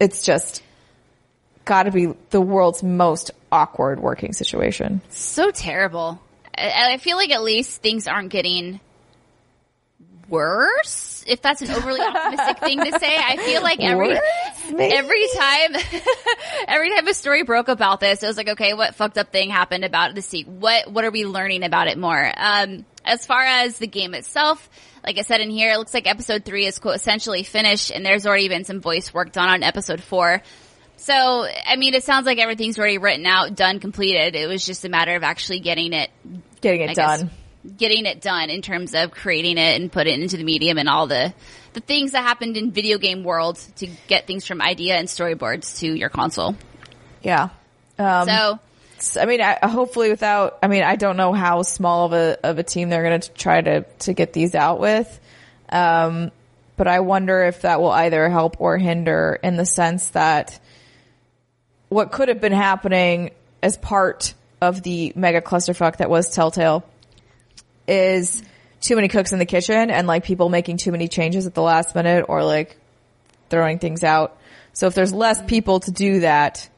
it's 0.00 0.22
just 0.22 0.62
got 1.64 1.84
to 1.84 1.90
be 1.90 2.14
the 2.30 2.40
world's 2.40 2.82
most 2.82 3.30
awkward 3.52 4.00
working 4.00 4.32
situation. 4.32 5.00
so 5.08 5.50
terrible. 5.50 6.20
I, 6.56 6.94
I 6.94 6.96
feel 6.98 7.16
like 7.16 7.30
at 7.30 7.42
least 7.42 7.82
things 7.82 8.06
aren't 8.06 8.30
getting 8.30 8.80
worse. 10.30 11.24
If 11.26 11.42
that's 11.42 11.60
an 11.62 11.70
overly 11.70 12.00
optimistic 12.00 12.58
thing 12.60 12.78
to 12.84 12.98
say, 12.98 13.16
I 13.16 13.36
feel 13.36 13.62
like 13.62 13.80
every 13.80 14.08
Worse, 14.08 14.22
every 14.78 15.28
time 15.36 15.74
every 16.68 16.90
time 16.90 17.06
a 17.06 17.14
story 17.14 17.42
broke 17.42 17.68
about 17.68 18.00
this, 18.00 18.22
it 18.22 18.26
was 18.26 18.36
like, 18.36 18.48
okay, 18.48 18.72
what 18.72 18.94
fucked 18.94 19.18
up 19.18 19.30
thing 19.30 19.50
happened 19.50 19.84
about 19.84 20.14
the 20.14 20.22
sequel? 20.22 20.54
What 20.54 20.90
what 20.90 21.04
are 21.04 21.10
we 21.10 21.26
learning 21.26 21.64
about 21.64 21.88
it 21.88 21.98
more? 21.98 22.32
Um, 22.36 22.86
as 23.04 23.26
far 23.26 23.42
as 23.42 23.78
the 23.78 23.86
game 23.86 24.14
itself, 24.14 24.68
like 25.04 25.18
I 25.18 25.22
said 25.22 25.40
in 25.40 25.50
here, 25.50 25.72
it 25.72 25.78
looks 25.78 25.94
like 25.94 26.06
episode 26.06 26.44
three 26.44 26.66
is 26.66 26.78
quote 26.78 26.96
essentially 26.96 27.42
finished, 27.42 27.90
and 27.90 28.04
there's 28.04 28.26
already 28.26 28.48
been 28.48 28.64
some 28.64 28.80
voice 28.80 29.12
work 29.12 29.32
done 29.32 29.48
on 29.48 29.62
episode 29.62 30.02
four. 30.02 30.42
So, 31.00 31.14
I 31.14 31.76
mean, 31.76 31.94
it 31.94 32.04
sounds 32.04 32.26
like 32.26 32.38
everything's 32.38 32.78
already 32.78 32.98
written 32.98 33.24
out, 33.26 33.54
done, 33.54 33.80
completed. 33.80 34.36
It 34.36 34.46
was 34.46 34.64
just 34.64 34.84
a 34.84 34.88
matter 34.88 35.14
of 35.16 35.22
actually 35.22 35.60
getting 35.60 35.92
it 35.92 36.10
Getting 36.60 36.82
it 36.82 36.90
I 36.90 36.94
guess, 36.94 37.20
done. 37.20 37.30
getting 37.78 38.04
it 38.06 38.20
done 38.20 38.50
in 38.50 38.60
terms 38.60 38.94
of 38.94 39.10
creating 39.10 39.56
it 39.56 39.80
and 39.80 39.90
put 39.90 40.06
it 40.06 40.20
into 40.20 40.36
the 40.36 40.44
medium 40.44 40.76
and 40.78 40.88
all 40.88 41.06
the 41.06 41.32
the 41.72 41.80
things 41.80 42.12
that 42.12 42.22
happened 42.22 42.56
in 42.56 42.70
video 42.70 42.98
game 42.98 43.24
world 43.24 43.56
to 43.76 43.86
get 44.08 44.26
things 44.26 44.44
from 44.46 44.60
idea 44.60 44.96
and 44.96 45.08
storyboards 45.08 45.78
to 45.78 45.86
your 45.86 46.08
console. 46.10 46.54
Yeah. 47.22 47.50
Um, 47.98 48.26
so 48.28 48.58
I 49.18 49.24
mean, 49.24 49.40
I, 49.40 49.58
hopefully 49.66 50.10
without, 50.10 50.58
I 50.62 50.68
mean, 50.68 50.82
I 50.82 50.96
don't 50.96 51.16
know 51.16 51.32
how 51.32 51.62
small 51.62 52.06
of 52.06 52.12
a, 52.12 52.38
of 52.44 52.58
a 52.58 52.62
team 52.62 52.90
they're 52.90 53.02
going 53.02 53.20
to 53.20 53.30
try 53.30 53.60
to, 53.62 53.82
to 54.00 54.12
get 54.12 54.32
these 54.34 54.54
out 54.54 54.80
with. 54.80 55.20
Um, 55.70 56.30
but 56.76 56.88
I 56.88 57.00
wonder 57.00 57.42
if 57.44 57.62
that 57.62 57.80
will 57.80 57.90
either 57.90 58.28
help 58.28 58.60
or 58.60 58.76
hinder 58.76 59.38
in 59.42 59.56
the 59.56 59.64
sense 59.64 60.08
that 60.08 60.60
what 61.90 62.10
could 62.12 62.28
have 62.28 62.40
been 62.40 62.52
happening 62.52 63.32
as 63.62 63.76
part 63.76 64.32
of 64.62 64.82
the 64.82 65.12
mega 65.14 65.42
clusterfuck 65.42 65.98
that 65.98 66.08
was 66.08 66.32
Telltale 66.34 66.84
is 67.86 68.42
too 68.80 68.94
many 68.94 69.08
cooks 69.08 69.32
in 69.32 69.38
the 69.38 69.44
kitchen 69.44 69.90
and 69.90 70.06
like 70.06 70.24
people 70.24 70.48
making 70.48 70.78
too 70.78 70.92
many 70.92 71.08
changes 71.08 71.46
at 71.46 71.54
the 71.54 71.62
last 71.62 71.94
minute 71.94 72.24
or 72.28 72.42
like 72.44 72.78
throwing 73.50 73.78
things 73.78 74.02
out. 74.02 74.38
So 74.72 74.86
if 74.86 74.94
there's 74.94 75.12
less 75.12 75.42
people 75.42 75.80
to 75.80 75.90
do 75.90 76.20
that, 76.20 76.70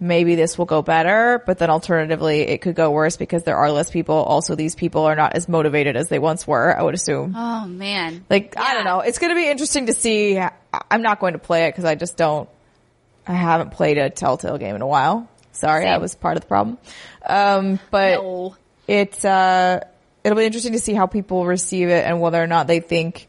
maybe 0.00 0.34
this 0.34 0.58
will 0.58 0.66
go 0.66 0.82
better, 0.82 1.42
but 1.46 1.58
then 1.58 1.70
alternatively 1.70 2.40
it 2.40 2.60
could 2.60 2.74
go 2.74 2.90
worse 2.90 3.16
because 3.16 3.44
there 3.44 3.56
are 3.56 3.70
less 3.70 3.90
people. 3.90 4.16
Also, 4.16 4.56
these 4.56 4.74
people 4.74 5.04
are 5.04 5.14
not 5.14 5.34
as 5.34 5.48
motivated 5.48 5.96
as 5.96 6.08
they 6.08 6.18
once 6.18 6.46
were, 6.46 6.76
I 6.76 6.82
would 6.82 6.94
assume. 6.94 7.34
Oh 7.36 7.66
man. 7.66 8.24
Like, 8.28 8.54
I 8.58 8.74
don't 8.74 8.84
know. 8.84 9.00
It's 9.00 9.18
going 9.18 9.30
to 9.30 9.36
be 9.36 9.48
interesting 9.48 9.86
to 9.86 9.92
see. 9.92 10.40
I'm 10.90 11.02
not 11.02 11.20
going 11.20 11.34
to 11.34 11.38
play 11.38 11.66
it 11.66 11.70
because 11.70 11.84
I 11.84 11.94
just 11.94 12.16
don't, 12.16 12.48
I 13.26 13.34
haven't 13.34 13.70
played 13.70 13.98
a 13.98 14.10
Telltale 14.10 14.58
game 14.58 14.74
in 14.74 14.82
a 14.82 14.86
while. 14.86 15.28
Sorry, 15.52 15.86
I 15.86 15.98
was 15.98 16.14
part 16.14 16.36
of 16.36 16.42
the 16.42 16.48
problem. 16.48 16.78
Um, 17.26 17.78
but 17.90 18.22
No. 18.22 18.56
it's, 18.88 19.24
uh, 19.24 19.80
it'll 20.24 20.38
be 20.38 20.44
interesting 20.46 20.72
to 20.72 20.78
see 20.78 20.94
how 20.94 21.06
people 21.06 21.44
receive 21.44 21.88
it 21.88 22.04
and 22.06 22.20
whether 22.20 22.42
or 22.42 22.46
not 22.46 22.66
they 22.66 22.80
think, 22.80 23.28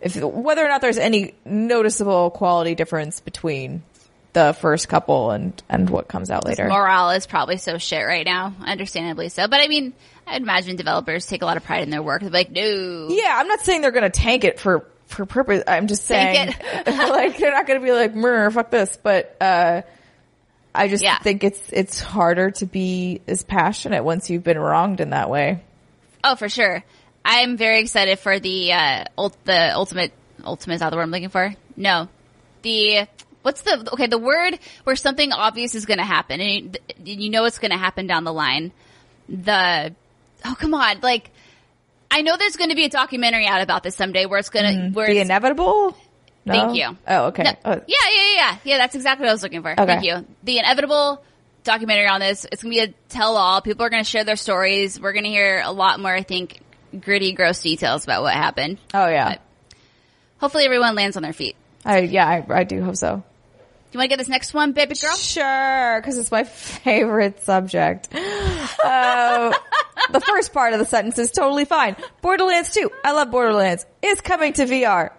if, 0.00 0.16
whether 0.16 0.64
or 0.64 0.68
not 0.68 0.80
there's 0.80 0.98
any 0.98 1.34
noticeable 1.44 2.30
quality 2.30 2.74
difference 2.74 3.20
between 3.20 3.82
the 4.32 4.52
first 4.60 4.88
couple 4.88 5.30
and, 5.32 5.60
and 5.68 5.90
what 5.90 6.08
comes 6.08 6.30
out 6.30 6.46
later. 6.46 6.66
Morale 6.68 7.10
is 7.10 7.26
probably 7.26 7.58
so 7.58 7.78
shit 7.78 8.06
right 8.06 8.24
now, 8.24 8.54
understandably 8.64 9.28
so. 9.28 9.46
But 9.48 9.60
I 9.60 9.68
mean, 9.68 9.92
I'd 10.26 10.40
imagine 10.42 10.76
developers 10.76 11.26
take 11.26 11.42
a 11.42 11.46
lot 11.46 11.56
of 11.56 11.64
pride 11.64 11.82
in 11.82 11.90
their 11.90 12.02
work. 12.02 12.22
They're 12.22 12.30
like, 12.30 12.50
no. 12.50 13.08
Yeah, 13.10 13.34
I'm 13.36 13.48
not 13.48 13.60
saying 13.60 13.82
they're 13.82 13.90
going 13.90 14.10
to 14.10 14.20
tank 14.20 14.44
it 14.44 14.58
for 14.58 14.86
for 15.12 15.26
purpose. 15.26 15.62
I'm 15.66 15.86
just 15.86 16.04
saying, 16.06 16.48
like 16.86 17.38
they're 17.38 17.52
not 17.52 17.66
going 17.66 17.80
to 17.80 17.84
be 17.84 17.92
like, 17.92 18.14
"Murr, 18.14 18.50
fuck 18.50 18.70
this." 18.70 18.98
But 19.02 19.36
uh, 19.40 19.82
I 20.74 20.88
just 20.88 21.04
Yeah. 21.04 21.18
think 21.18 21.44
it's 21.44 21.70
it's 21.72 22.00
harder 22.00 22.50
to 22.52 22.66
be 22.66 23.20
as 23.28 23.42
passionate 23.42 24.04
once 24.04 24.30
you've 24.30 24.44
been 24.44 24.58
wronged 24.58 25.00
in 25.00 25.10
that 25.10 25.30
way. 25.30 25.62
Oh, 26.24 26.36
for 26.36 26.48
sure. 26.48 26.82
I'm 27.24 27.56
very 27.56 27.80
excited 27.80 28.18
for 28.18 28.40
the 28.40 28.72
uh 28.72 29.04
ult- 29.16 29.44
the 29.44 29.74
ultimate 29.74 30.12
ultimate 30.44 30.74
is 30.74 30.80
that 30.80 30.90
the 30.90 30.96
word 30.96 31.02
I'm 31.02 31.10
looking 31.10 31.28
for? 31.28 31.54
No. 31.76 32.08
The 32.62 33.06
what's 33.42 33.62
the 33.62 33.88
okay, 33.92 34.06
the 34.06 34.18
word 34.18 34.58
where 34.84 34.96
something 34.96 35.32
obvious 35.32 35.74
is 35.74 35.86
going 35.86 35.98
to 35.98 36.04
happen 36.04 36.40
and 36.40 36.78
you, 37.04 37.14
you 37.14 37.30
know 37.30 37.44
it's 37.44 37.58
going 37.58 37.70
to 37.72 37.76
happen 37.78 38.06
down 38.06 38.24
the 38.24 38.32
line. 38.32 38.72
The 39.28 39.94
Oh, 40.44 40.56
come 40.58 40.74
on. 40.74 41.00
Like 41.00 41.30
I 42.12 42.20
know 42.20 42.36
there's 42.36 42.56
going 42.56 42.70
to 42.70 42.76
be 42.76 42.84
a 42.84 42.90
documentary 42.90 43.46
out 43.46 43.62
about 43.62 43.82
this 43.82 43.96
someday 43.96 44.26
where 44.26 44.38
it's 44.38 44.50
going 44.50 44.64
to 44.64 44.80
mm-hmm. 44.80 44.94
where 44.94 45.06
The 45.08 45.20
inevitable. 45.20 45.96
No? 46.44 46.52
Thank 46.52 46.76
you. 46.76 46.96
Oh, 47.08 47.26
okay. 47.26 47.44
No, 47.44 47.52
Oh, 47.64 47.70
yeah, 47.72 47.80
yeah, 47.86 48.08
yeah, 48.10 48.34
yeah. 48.34 48.58
Yeah, 48.64 48.78
that's 48.78 48.94
exactly 48.94 49.24
what 49.24 49.30
I 49.30 49.32
was 49.32 49.42
looking 49.42 49.62
for. 49.62 49.74
Thank 49.74 50.04
you. 50.04 50.26
The 50.42 50.58
inevitable 50.58 51.24
documentary 51.64 52.08
on 52.08 52.20
this. 52.20 52.44
It's 52.50 52.62
gonna 52.62 52.74
be 52.74 52.80
a 52.80 52.88
tell-all. 53.08 53.62
People 53.62 53.86
are 53.86 53.90
gonna 53.90 54.04
share 54.04 54.24
their 54.24 54.36
stories. 54.36 55.00
We're 55.00 55.12
gonna 55.12 55.28
hear 55.28 55.62
a 55.64 55.72
lot 55.72 56.00
more, 56.00 56.12
I 56.12 56.22
think, 56.22 56.60
gritty, 57.00 57.32
gross 57.32 57.62
details 57.62 58.04
about 58.04 58.22
what 58.22 58.34
happened. 58.34 58.78
oh 58.92 59.06
yeah. 59.06 59.30
But- 59.30 59.40
Hopefully, 60.38 60.64
everyone 60.64 60.96
lands 60.96 61.16
on 61.16 61.22
their 61.22 61.32
feet. 61.32 61.54
I 61.84 62.00
yeah, 62.00 62.26
I, 62.26 62.44
I 62.50 62.64
do 62.64 62.82
hope 62.82 62.96
so. 62.96 63.22
You 63.92 63.98
want 63.98 64.06
to 64.06 64.08
get 64.08 64.18
this 64.18 64.28
next 64.28 64.54
one, 64.54 64.72
baby 64.72 64.94
girl? 64.94 65.14
Sure, 65.16 66.00
because 66.00 66.16
it's 66.16 66.30
my 66.30 66.44
favorite 66.44 67.40
subject. 67.40 68.08
Uh, 68.14 69.52
the 70.12 70.20
first 70.20 70.54
part 70.54 70.72
of 70.72 70.78
the 70.78 70.86
sentence 70.86 71.18
is 71.18 71.30
totally 71.30 71.66
fine. 71.66 71.96
Borderlands 72.22 72.72
2. 72.72 72.90
I 73.04 73.12
love 73.12 73.30
Borderlands. 73.30 73.84
Is 74.00 74.22
coming 74.22 74.54
to 74.54 74.64
VR. 74.64 75.10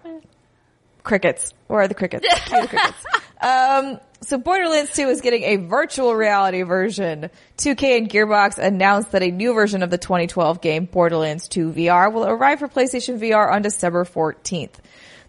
Crickets. 1.04 1.54
Where 1.68 1.82
are 1.82 1.88
the 1.88 1.94
crickets? 1.94 2.26
The 2.50 2.68
crickets. 2.68 3.06
Um, 3.42 4.00
so 4.22 4.40
Borderlands 4.40 4.92
2 4.94 5.08
is 5.08 5.22
getting 5.22 5.44
a 5.44 5.58
virtual 5.58 6.16
reality 6.16 6.64
version. 6.64 7.30
2K 7.58 7.98
and 8.00 8.10
Gearbox 8.10 8.58
announced 8.58 9.12
that 9.12 9.22
a 9.22 9.30
new 9.30 9.54
version 9.54 9.84
of 9.84 9.92
the 9.92 10.00
2012 10.00 10.62
game 10.62 10.86
Borderlands 10.86 11.48
2 11.48 11.74
VR 11.74 12.12
will 12.12 12.26
arrive 12.26 12.58
for 12.58 12.68
PlayStation 12.68 13.20
VR 13.20 13.52
on 13.52 13.62
December 13.62 14.04
14th. 14.04 14.76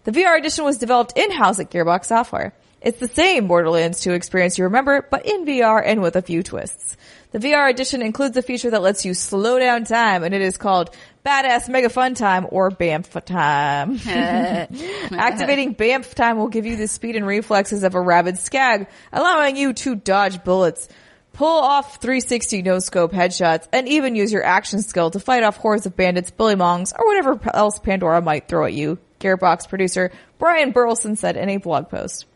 The 0.05 0.11
VR 0.11 0.39
edition 0.39 0.63
was 0.63 0.79
developed 0.79 1.13
in-house 1.15 1.59
at 1.59 1.69
Gearbox 1.69 2.05
Software. 2.05 2.53
It's 2.85 2.99
the 2.99 3.07
same 3.07 3.47
Borderlands 3.47 4.01
2 4.01 4.11
experience 4.11 4.59
you 4.59 4.65
remember, 4.65 5.07
but 5.09 5.25
in 5.25 5.43
VR 5.43 5.81
and 5.83 6.03
with 6.03 6.15
a 6.15 6.21
few 6.21 6.43
twists. 6.43 6.95
The 7.31 7.39
VR 7.39 7.67
edition 7.67 8.03
includes 8.03 8.37
a 8.37 8.43
feature 8.43 8.69
that 8.69 8.83
lets 8.83 9.03
you 9.03 9.15
slow 9.15 9.57
down 9.57 9.85
time, 9.85 10.23
and 10.23 10.35
it 10.35 10.41
is 10.43 10.57
called 10.57 10.95
Badass 11.25 11.67
Mega 11.67 11.89
Fun 11.89 12.13
Time 12.13 12.45
or 12.47 12.69
BAMF 12.69 13.25
Time. 13.25 13.99
Activating 15.19 15.73
BAMF 15.73 16.13
Time 16.13 16.37
will 16.37 16.47
give 16.47 16.67
you 16.67 16.75
the 16.75 16.87
speed 16.87 17.15
and 17.15 17.25
reflexes 17.25 17.81
of 17.81 17.95
a 17.95 17.99
rabid 17.99 18.37
skag, 18.37 18.87
allowing 19.11 19.57
you 19.57 19.73
to 19.73 19.95
dodge 19.95 20.43
bullets, 20.43 20.87
pull 21.33 21.63
off 21.63 21.99
360 21.99 22.61
no 22.61 22.77
scope 22.77 23.13
headshots, 23.13 23.67
and 23.73 23.87
even 23.89 24.15
use 24.15 24.31
your 24.31 24.45
action 24.45 24.83
skill 24.83 25.09
to 25.09 25.19
fight 25.19 25.41
off 25.41 25.57
hordes 25.57 25.87
of 25.87 25.95
bandits, 25.95 26.29
bullymongs, 26.29 26.93
or 26.95 27.07
whatever 27.07 27.39
else 27.51 27.79
Pandora 27.79 28.21
might 28.21 28.47
throw 28.47 28.63
at 28.65 28.73
you. 28.73 28.99
Gearbox 29.19 29.67
producer 29.67 30.11
Brian 30.37 30.69
Burleson 30.69 31.15
said 31.15 31.35
in 31.35 31.49
a 31.49 31.57
blog 31.57 31.89
post. 31.89 32.27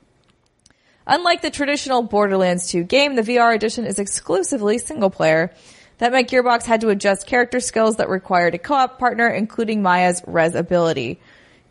Unlike 1.11 1.41
the 1.41 1.49
traditional 1.49 2.03
Borderlands 2.03 2.67
2 2.67 2.83
game, 2.83 3.15
the 3.15 3.23
VR 3.23 3.55
edition 3.55 3.83
is 3.85 3.97
exclusively 3.97 4.77
single 4.77 5.09
player. 5.09 5.51
That 5.97 6.11
meant 6.11 6.29
Gearbox 6.29 6.65
had 6.65 6.81
to 6.81 6.89
adjust 6.89 7.25
character 7.25 7.59
skills 7.59 7.95
that 7.95 8.09
required 8.09 8.53
a 8.53 8.59
co-op 8.59 8.99
partner, 8.99 9.27
including 9.27 9.81
Maya's 9.81 10.21
res 10.27 10.53
ability. 10.53 11.19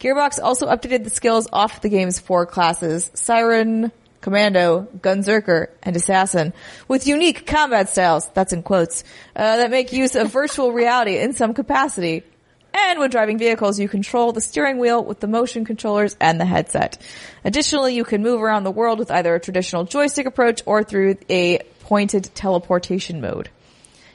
Gearbox 0.01 0.41
also 0.43 0.67
updated 0.67 1.05
the 1.05 1.11
skills 1.11 1.47
off 1.53 1.83
the 1.83 1.89
game's 1.89 2.19
four 2.19 2.47
classes, 2.47 3.13
Siren, 3.15 3.93
Commando, 4.23 4.89
Gunzerker, 4.99 5.69
and 5.85 5.95
Assassin, 5.95 6.53
with 6.89 7.07
unique 7.07 7.47
combat 7.47 7.91
styles, 7.91 8.29
that's 8.35 8.53
in 8.53 8.65
quotes, 8.65 9.05
uh, 9.37 9.59
that 9.59 9.71
make 9.71 9.93
use 9.93 10.17
of 10.17 10.33
virtual 10.33 10.73
reality 10.73 11.17
in 11.17 11.33
some 11.33 11.55
capacity. 11.55 12.25
And 12.75 12.99
when 12.99 13.11
driving 13.11 13.39
vehicles, 13.39 13.79
you 13.79 13.89
control 13.89 14.33
the 14.33 14.41
steering 14.41 14.79
wheel 14.79 15.05
with 15.05 15.21
the 15.21 15.27
motion 15.27 15.65
controllers 15.65 16.17
and 16.21 16.41
the 16.41 16.45
headset. 16.45 16.99
Additionally, 17.45 17.95
you 17.95 18.05
can 18.05 18.23
move 18.23 18.43
around 18.43 18.65
the 18.65 18.71
world 18.71 18.99
with 18.99 19.11
either 19.11 19.35
a 19.35 19.41
traditional 19.41 19.85
joystick 19.85 20.27
approach 20.27 20.63
or 20.67 20.83
through 20.85 21.17
a 21.31 21.61
pointed 21.81 22.25
teleportation 22.35 23.21
mode. 23.21 23.49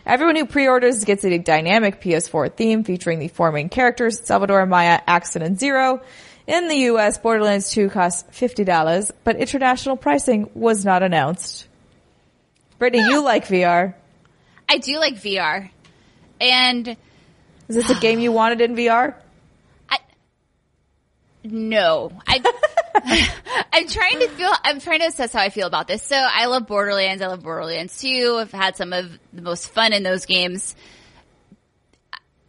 Everyone 0.05 0.35
who 0.35 0.45
pre-orders 0.45 1.05
gets 1.05 1.23
a 1.23 1.37
dynamic 1.37 2.01
PS4 2.01 2.53
theme 2.53 2.83
featuring 2.83 3.19
the 3.19 3.29
four 3.29 3.51
main 3.51 3.69
characters, 3.69 4.19
Salvador, 4.19 4.65
Maya, 4.65 4.99
Axton, 5.07 5.41
and 5.41 5.57
Zero. 5.57 6.01
In 6.45 6.67
the 6.67 6.75
US, 6.91 7.17
Borderlands 7.17 7.71
2 7.71 7.89
costs 7.89 8.23
$50, 8.37 9.11
but 9.23 9.37
international 9.37 9.95
pricing 9.95 10.49
was 10.53 10.83
not 10.83 11.01
announced. 11.01 11.67
Brittany, 12.79 13.03
you 13.03 13.23
like 13.23 13.47
VR. 13.47 13.93
I 14.67 14.77
do 14.77 14.99
like 14.99 15.15
VR, 15.15 15.69
and 16.41 16.97
Is 17.67 17.75
this 17.75 17.89
a 17.89 17.99
game 17.99 18.19
you 18.19 18.31
wanted 18.31 18.61
in 18.61 18.75
VR? 18.75 19.15
I 19.89 19.99
no, 21.43 22.11
I 22.27 22.41
I'm 23.73 23.87
trying 23.87 24.19
to 24.19 24.29
feel. 24.29 24.51
I'm 24.63 24.79
trying 24.79 24.99
to 24.99 25.07
assess 25.07 25.33
how 25.33 25.41
I 25.41 25.49
feel 25.49 25.67
about 25.67 25.87
this. 25.87 26.03
So 26.03 26.15
I 26.15 26.45
love 26.45 26.67
Borderlands. 26.67 27.21
I 27.21 27.27
love 27.27 27.43
Borderlands 27.43 27.99
2. 27.99 28.37
I've 28.39 28.51
had 28.51 28.75
some 28.75 28.93
of 28.93 29.17
the 29.33 29.41
most 29.41 29.69
fun 29.69 29.93
in 29.93 30.03
those 30.03 30.25
games. 30.25 30.75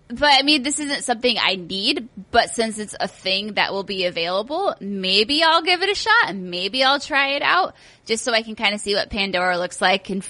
But 0.09 0.39
I 0.39 0.43
mean, 0.43 0.63
this 0.63 0.79
isn't 0.79 1.03
something 1.03 1.37
I 1.41 1.57
need, 1.57 2.09
but 2.31 2.51
since 2.51 2.79
it's 2.79 2.95
a 3.01 3.09
thing 3.09 3.55
that 3.55 3.73
will 3.73 3.85
be 3.85 4.05
available, 4.05 4.75
maybe 4.79 5.43
I'll 5.43 5.63
give 5.63 5.83
it 5.83 5.89
a 5.89 5.95
shot. 5.95 6.37
Maybe 6.37 6.85
I'll 6.85 7.01
try 7.01 7.31
it 7.31 7.43
out 7.43 7.75
just 8.05 8.23
so 8.23 8.33
I 8.33 8.43
can 8.43 8.55
kind 8.55 8.75
of 8.75 8.81
see 8.81 8.95
what 8.95 9.09
Pandora 9.09 9.57
looks 9.57 9.81
like 9.81 10.11
in 10.11 10.23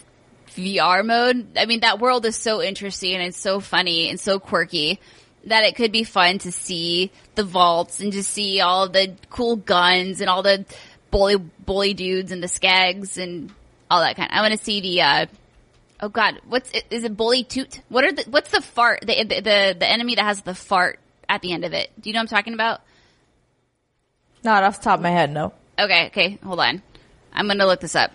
VR 0.57 1.05
mode. 1.05 1.59
I 1.59 1.67
mean, 1.67 1.81
that 1.81 1.99
world 1.99 2.25
is 2.27 2.37
so 2.37 2.63
interesting 2.63 3.15
and 3.15 3.23
it's 3.23 3.39
so 3.39 3.61
funny 3.61 4.09
and 4.09 4.19
so 4.19 4.39
quirky 4.39 5.01
that 5.47 5.65
it 5.65 5.77
could 5.77 5.93
be 5.93 6.05
fun 6.05 6.39
to 6.39 6.53
see 6.53 7.11
the 7.35 7.45
vaults 7.45 8.01
and 8.01 8.13
just 8.13 8.31
see 8.31 8.61
all 8.61 8.89
the 8.89 9.15
cool 9.31 9.57
guns 9.57 10.21
and 10.21 10.31
all 10.31 10.43
the 10.43 10.65
bully, 11.11 11.37
bully 11.37 11.95
dudes 11.95 12.33
and 12.33 12.43
the 12.43 12.47
skags 12.47 13.23
and 13.23 13.53
all 13.91 14.01
that 14.01 14.17
kind. 14.17 14.31
I 14.33 14.41
want 14.41 14.59
to 14.59 14.65
see 14.65 14.81
the, 14.81 15.03
uh, 15.03 15.27
oh 16.01 16.09
god, 16.09 16.41
what's, 16.49 16.71
is 16.91 17.05
it 17.05 17.17
bully 17.17 17.45
toot? 17.45 17.81
What 17.89 18.05
are 18.05 18.13
the, 18.13 18.25
what's 18.31 18.51
the 18.51 18.61
fart, 18.61 19.01
the, 19.03 19.25
the, 19.25 19.41
the, 19.41 19.77
the 19.79 19.91
enemy 19.91 20.15
that 20.15 20.25
has 20.25 20.43
the 20.43 20.55
fart 20.55 20.99
at 21.29 21.43
the 21.43 21.53
end 21.53 21.65
of 21.65 21.73
it? 21.73 21.91
Do 22.01 22.09
you 22.09 22.15
know 22.15 22.19
what 22.19 22.33
I'm 22.33 22.37
talking 22.37 22.55
about? 22.55 22.81
Not 24.43 24.63
off 24.63 24.79
the 24.79 24.85
top 24.85 24.99
of 24.99 25.03
my 25.03 25.11
head, 25.11 25.31
no. 25.31 25.53
Okay, 25.79 26.07
okay, 26.07 26.39
hold 26.45 26.61
on. 26.61 26.83
I'm 27.33 27.49
gonna 27.49 27.67
look 27.67 27.81
this 27.81 27.97
up. 27.97 28.13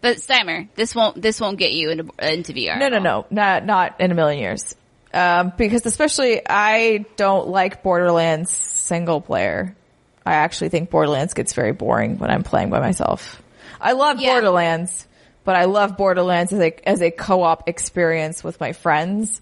But 0.00 0.16
Steimer, 0.16 0.68
this 0.74 0.94
won't 0.94 1.20
this 1.20 1.40
won't 1.40 1.58
get 1.58 1.72
you 1.72 1.90
into 1.90 2.10
into 2.20 2.52
VR. 2.52 2.78
No, 2.78 2.88
no, 2.88 2.98
no, 2.98 3.26
not 3.30 3.66
not 3.66 4.00
in 4.00 4.10
a 4.10 4.14
million 4.14 4.40
years. 4.40 4.74
Um, 5.12 5.52
because 5.56 5.84
especially 5.86 6.40
I 6.48 7.04
don't 7.16 7.48
like 7.48 7.82
Borderlands 7.82 8.50
single 8.50 9.20
player. 9.20 9.76
I 10.24 10.34
actually 10.34 10.68
think 10.68 10.90
Borderlands 10.90 11.34
gets 11.34 11.52
very 11.52 11.72
boring 11.72 12.18
when 12.18 12.30
I'm 12.30 12.44
playing 12.44 12.70
by 12.70 12.80
myself. 12.80 13.42
I 13.80 13.92
love 13.92 14.20
Yeah. 14.20 14.32
Borderlands, 14.32 15.06
but 15.44 15.56
I 15.56 15.64
love 15.64 15.96
Borderlands 15.96 16.52
as 16.52 16.60
a, 16.60 16.88
as 16.88 17.02
a 17.02 17.10
co-op 17.10 17.68
experience 17.68 18.44
with 18.44 18.60
my 18.60 18.72
friends. 18.72 19.40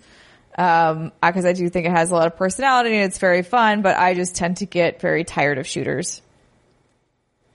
Um, 0.57 1.13
because 1.23 1.45
I 1.45 1.53
do 1.53 1.69
think 1.69 1.87
it 1.87 1.93
has 1.93 2.11
a 2.11 2.15
lot 2.15 2.27
of 2.27 2.37
personality 2.37 2.97
and 2.97 3.05
it's 3.05 3.19
very 3.19 3.43
fun, 3.43 3.83
but 3.83 3.97
I 3.97 4.15
just 4.15 4.35
tend 4.35 4.57
to 4.59 4.67
get 4.67 5.01
very 5.01 5.23
tired 5.23 5.59
of 5.59 5.67
shooters. 5.67 6.21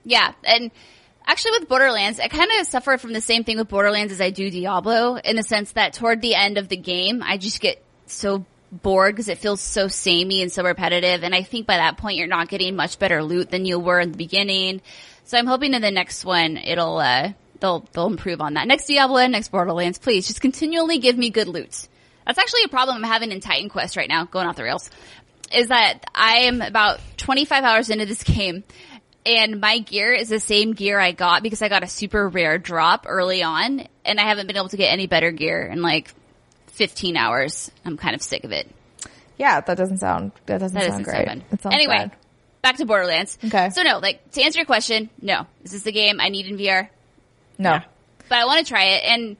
Yeah, 0.04 0.32
and 0.44 0.70
actually 1.26 1.58
with 1.58 1.68
Borderlands, 1.68 2.20
I 2.20 2.28
kind 2.28 2.50
of 2.60 2.66
suffer 2.66 2.98
from 2.98 3.12
the 3.12 3.20
same 3.20 3.44
thing 3.44 3.58
with 3.58 3.68
Borderlands 3.68 4.12
as 4.12 4.20
I 4.20 4.30
do 4.30 4.50
Diablo 4.50 5.16
in 5.16 5.36
the 5.36 5.42
sense 5.42 5.72
that 5.72 5.94
toward 5.94 6.20
the 6.20 6.34
end 6.34 6.58
of 6.58 6.68
the 6.68 6.76
game, 6.76 7.22
I 7.22 7.38
just 7.38 7.60
get 7.60 7.82
so 8.06 8.44
bored 8.70 9.14
because 9.14 9.28
it 9.28 9.38
feels 9.38 9.60
so 9.60 9.88
samey 9.88 10.42
and 10.42 10.50
so 10.50 10.64
repetitive. 10.64 11.22
And 11.22 11.34
I 11.34 11.42
think 11.42 11.66
by 11.66 11.76
that 11.76 11.96
point, 11.96 12.16
you're 12.16 12.26
not 12.26 12.48
getting 12.48 12.76
much 12.76 12.98
better 12.98 13.22
loot 13.22 13.50
than 13.50 13.64
you 13.64 13.78
were 13.78 14.00
in 14.00 14.12
the 14.12 14.18
beginning. 14.18 14.82
So 15.24 15.38
I'm 15.38 15.46
hoping 15.46 15.74
in 15.74 15.82
the 15.82 15.90
next 15.90 16.24
one, 16.24 16.56
it'll, 16.56 16.98
uh, 16.98 17.32
they'll, 17.60 17.80
they'll 17.92 18.06
improve 18.06 18.40
on 18.40 18.54
that. 18.54 18.66
Next 18.66 18.86
Diablo 18.86 19.18
and 19.18 19.32
next 19.32 19.48
Borderlands, 19.48 19.98
please 19.98 20.26
just 20.26 20.40
continually 20.40 20.98
give 20.98 21.16
me 21.16 21.30
good 21.30 21.48
loot. 21.48 21.88
That's 22.26 22.38
actually 22.38 22.64
a 22.64 22.68
problem 22.68 22.96
I'm 22.98 23.10
having 23.10 23.32
in 23.32 23.40
Titan 23.40 23.68
Quest 23.68 23.96
right 23.96 24.08
now, 24.08 24.24
going 24.24 24.46
off 24.46 24.56
the 24.56 24.64
rails, 24.64 24.90
is 25.52 25.68
that 25.68 26.04
I 26.14 26.44
am 26.44 26.62
about 26.62 27.00
25 27.18 27.64
hours 27.64 27.90
into 27.90 28.06
this 28.06 28.22
game 28.22 28.64
and 29.26 29.60
my 29.60 29.78
gear 29.78 30.12
is 30.12 30.28
the 30.28 30.40
same 30.40 30.72
gear 30.72 30.98
I 30.98 31.12
got 31.12 31.42
because 31.42 31.62
I 31.62 31.68
got 31.68 31.82
a 31.82 31.86
super 31.86 32.28
rare 32.28 32.58
drop 32.58 33.06
early 33.08 33.42
on 33.42 33.86
and 34.04 34.20
I 34.20 34.24
haven't 34.24 34.46
been 34.46 34.56
able 34.56 34.68
to 34.68 34.76
get 34.76 34.92
any 34.92 35.06
better 35.06 35.30
gear 35.30 35.62
in 35.66 35.80
like 35.82 36.12
15 36.68 37.16
hours. 37.16 37.70
I'm 37.84 37.96
kind 37.96 38.14
of 38.14 38.22
sick 38.22 38.44
of 38.44 38.52
it. 38.52 38.68
Yeah, 39.38 39.60
that 39.60 39.76
doesn't 39.76 39.98
sound, 39.98 40.32
that 40.46 40.58
doesn't 40.58 40.74
That 40.78 40.90
sound 40.90 41.04
doesn't 41.04 41.04
great. 41.04 41.26
sound 41.28 41.42
fun. 41.42 41.52
It 41.52 41.62
sounds 41.62 41.74
anyway, 41.74 41.96
bad. 41.96 42.12
back 42.62 42.76
to 42.76 42.84
Borderlands. 42.86 43.38
Okay. 43.44 43.70
So 43.70 43.82
no, 43.82 43.98
like 43.98 44.30
to 44.32 44.42
answer 44.42 44.58
your 44.58 44.66
question, 44.66 45.10
no. 45.20 45.46
Is 45.64 45.72
this 45.72 45.82
the 45.82 45.92
game 45.92 46.20
I 46.20 46.28
need 46.28 46.46
in 46.46 46.56
VR? 46.56 46.88
No. 47.58 47.80
But 48.28 48.38
I 48.38 48.44
want 48.46 48.64
to 48.66 48.68
try 48.72 48.84
it 48.84 49.04
and 49.04 49.36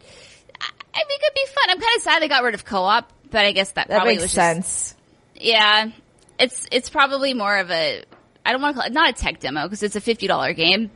I 0.61 0.67
I 0.97 1.05
think 1.07 1.21
it'd 1.23 1.35
be 1.35 1.47
fun. 1.47 1.71
I'm 1.71 1.81
kind 1.81 1.97
of 1.97 2.03
sad 2.03 2.23
they 2.23 2.29
got 2.29 2.43
rid 2.45 2.55
of 2.55 2.65
co-op, 2.65 3.11
but 3.31 3.45
I 3.45 3.53
guess 3.53 3.73
that, 3.73 3.89
That 3.89 3.97
probably 3.97 4.15
makes 4.15 4.23
was 4.23 4.33
just- 4.35 4.35
sense. 4.35 4.95
yeah, 5.37 5.91
it's 6.39 6.67
it's 6.73 6.89
probably 6.91 7.35
more 7.35 7.57
of 7.59 7.71
a 7.71 8.05
I 8.45 8.53
don't 8.53 8.61
want 8.63 8.75
to 8.77 8.81
call 8.81 8.87
it 8.89 8.93
not 8.93 9.11
a 9.11 9.13
tech 9.13 9.41
demo 9.41 9.63
because 9.65 9.83
it's 9.83 9.97
a 9.97 10.01
fifty 10.01 10.27
dollar 10.27 10.53
game, 10.53 10.91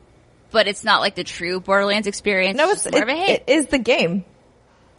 but 0.50 0.68
it's 0.68 0.84
not 0.84 1.00
like 1.00 1.14
the 1.14 1.24
true 1.24 1.60
Borderlands 1.60 2.06
experience. 2.06 2.56
No, 2.56 2.70
it's 2.70 2.86
it's, 2.86 2.92
more 2.94 3.02
it, 3.02 3.10
of 3.10 3.16
a 3.16 3.16
hey. 3.16 3.32
it 3.34 3.44
is 3.46 3.66
the 3.66 3.78
game. 3.78 4.24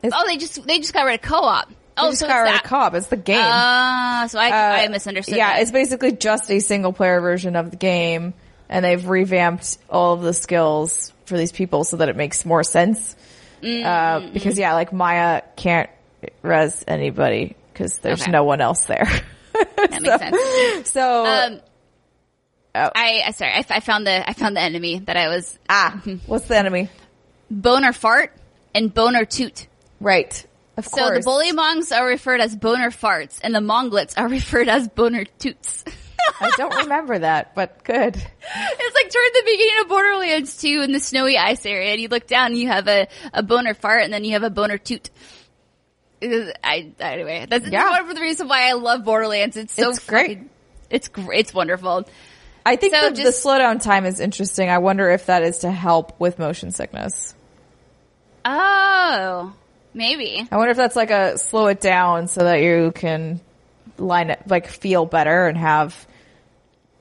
oh, 0.03 0.23
they 0.27 0.38
just 0.38 0.65
they 0.65 0.80
just 0.80 0.93
got 0.93 1.03
rid 1.05 1.15
of 1.15 1.21
co-op. 1.21 1.69
Oh, 1.97 2.09
just 2.11 2.21
so 2.21 2.27
got 2.27 2.45
it's 2.47 2.51
rid 2.53 2.63
of 2.63 2.69
co-op. 2.69 2.93
It's 2.95 3.07
the 3.07 3.17
game. 3.17 3.39
Ah, 3.41 4.26
so 4.30 4.39
I 4.39 4.49
Uh, 4.49 4.84
I 4.84 4.88
misunderstood. 4.88 5.35
Yeah, 5.38 5.53
that. 5.53 5.61
it's 5.61 5.71
basically 5.71 6.13
just 6.13 6.49
a 6.49 6.59
single 6.59 6.93
player 6.93 7.19
version 7.19 7.55
of 7.55 7.71
the 7.71 7.77
game, 7.77 8.34
and 8.69 8.85
they've 8.85 9.05
revamped 9.05 9.77
all 9.89 10.13
of 10.13 10.21
the 10.21 10.34
skills 10.34 11.13
for 11.26 11.38
these 11.38 11.51
people 11.51 11.84
so 11.84 11.97
that 11.97 12.09
it 12.09 12.15
makes 12.15 12.45
more 12.45 12.63
sense. 12.63 13.15
Mm-hmm. 13.61 13.85
Uh, 13.85 14.31
because 14.31 14.57
yeah, 14.57 14.73
like 14.73 14.93
Maya 14.93 15.41
can't 15.57 15.89
res 16.41 16.84
anybody 16.88 17.55
because 17.73 17.97
there's 17.99 18.21
Okay. 18.21 18.31
no 18.31 18.43
one 18.45 18.61
else 18.61 18.85
there. 18.85 19.05
that 19.53 20.01
makes 20.01 20.19
sense. 20.19 20.89
so 20.91 21.26
Um, 21.26 21.59
Oh. 22.85 22.91
I, 22.95 23.22
I 23.27 23.31
sorry, 23.31 23.51
I, 23.53 23.65
I 23.69 23.80
found 23.80 24.07
the 24.07 24.30
I 24.30 24.34
found 24.34 24.56
the 24.56 24.61
enemy 24.61 24.99
that 24.99 25.18
I 25.18 25.27
was 25.27 25.57
ah, 25.69 26.01
what's 26.26 26.47
the 26.47 26.57
enemy? 26.57 26.89
boner 27.51 27.93
fart 27.93 28.31
and 28.76 28.93
boner 28.93 29.26
toot. 29.26 29.68
Right, 29.99 30.45
of 30.77 30.85
So 30.88 30.97
course. 30.97 31.26
the 31.26 31.30
bullymongs 31.30 31.91
are 31.95 32.07
referred 32.07 32.41
as 32.41 32.56
boner 32.56 32.89
farts, 32.91 33.39
and 33.43 33.53
the 33.53 33.60
monglets 33.61 34.15
are 34.18 34.27
referred 34.39 34.69
as 34.69 34.88
boner 34.88 35.26
toots. 35.26 35.84
I 36.39 36.51
don't 36.57 36.73
remember 36.84 37.19
that, 37.19 37.56
but 37.56 37.84
good. 37.84 38.15
It's 38.15 38.95
like 38.95 39.10
toward 39.11 39.34
the 39.34 39.43
beginning 39.45 39.81
of 39.81 39.88
Borderlands 39.89 40.57
2 40.57 40.81
in 40.84 40.91
the 40.93 40.99
snowy 40.99 41.38
ice 41.38 41.65
area, 41.65 41.91
and 41.91 41.99
you 41.99 42.07
look 42.07 42.27
down 42.27 42.51
and 42.51 42.57
you 42.57 42.68
have 42.68 42.88
a, 42.88 43.07
a 43.34 43.41
boner 43.43 43.73
fart, 43.73 44.03
and 44.03 44.14
then 44.14 44.23
you 44.23 44.34
have 44.34 44.43
a 44.43 44.49
boner 44.49 44.77
toot. 44.77 45.10
I, 46.22 46.91
anyway, 46.99 47.45
that's 47.49 47.68
Yeah. 47.68 47.89
one 47.89 48.10
of 48.10 48.15
the 48.15 48.22
reasons 48.22 48.49
why 48.49 48.69
I 48.69 48.73
love 48.73 49.03
Borderlands. 49.06 49.57
It's 49.57 49.73
so 49.73 49.89
It's 49.89 50.06
great. 50.06 50.39
It's 50.89 51.07
great. 51.07 51.39
It's 51.39 51.53
wonderful. 51.53 52.07
I 52.65 52.76
think 52.76 52.94
So 52.94 53.10
the, 53.10 53.15
just- 53.15 53.44
the 53.44 53.49
slowdown 53.49 53.81
time 53.81 54.06
is 54.06 54.19
interesting. 54.19 54.69
I 54.69 54.77
wonder 54.80 55.10
if 55.10 55.27
that 55.27 55.44
is 55.44 55.60
to 55.60 55.72
help 55.72 56.19
with 56.19 56.40
motion 56.40 56.72
sickness. 56.72 57.34
Oh, 58.45 59.53
maybe. 59.94 60.48
I 60.52 60.57
wonder 60.57 60.72
if 60.72 60.77
that's 60.77 60.95
like 60.95 61.11
a 61.11 61.38
slow 61.38 61.68
it 61.68 61.81
down 61.81 62.27
so 62.27 62.44
that 62.44 62.61
you 62.61 62.91
can 62.94 63.41
line 63.98 64.30
it, 64.30 64.41
like 64.48 64.68
feel 64.68 65.06
better 65.06 65.48
and 65.48 65.57
have 65.57 66.07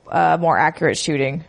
uh, 0.07 0.37
more 0.39 0.57
accurate 0.57 0.97
shooting. 0.97 1.43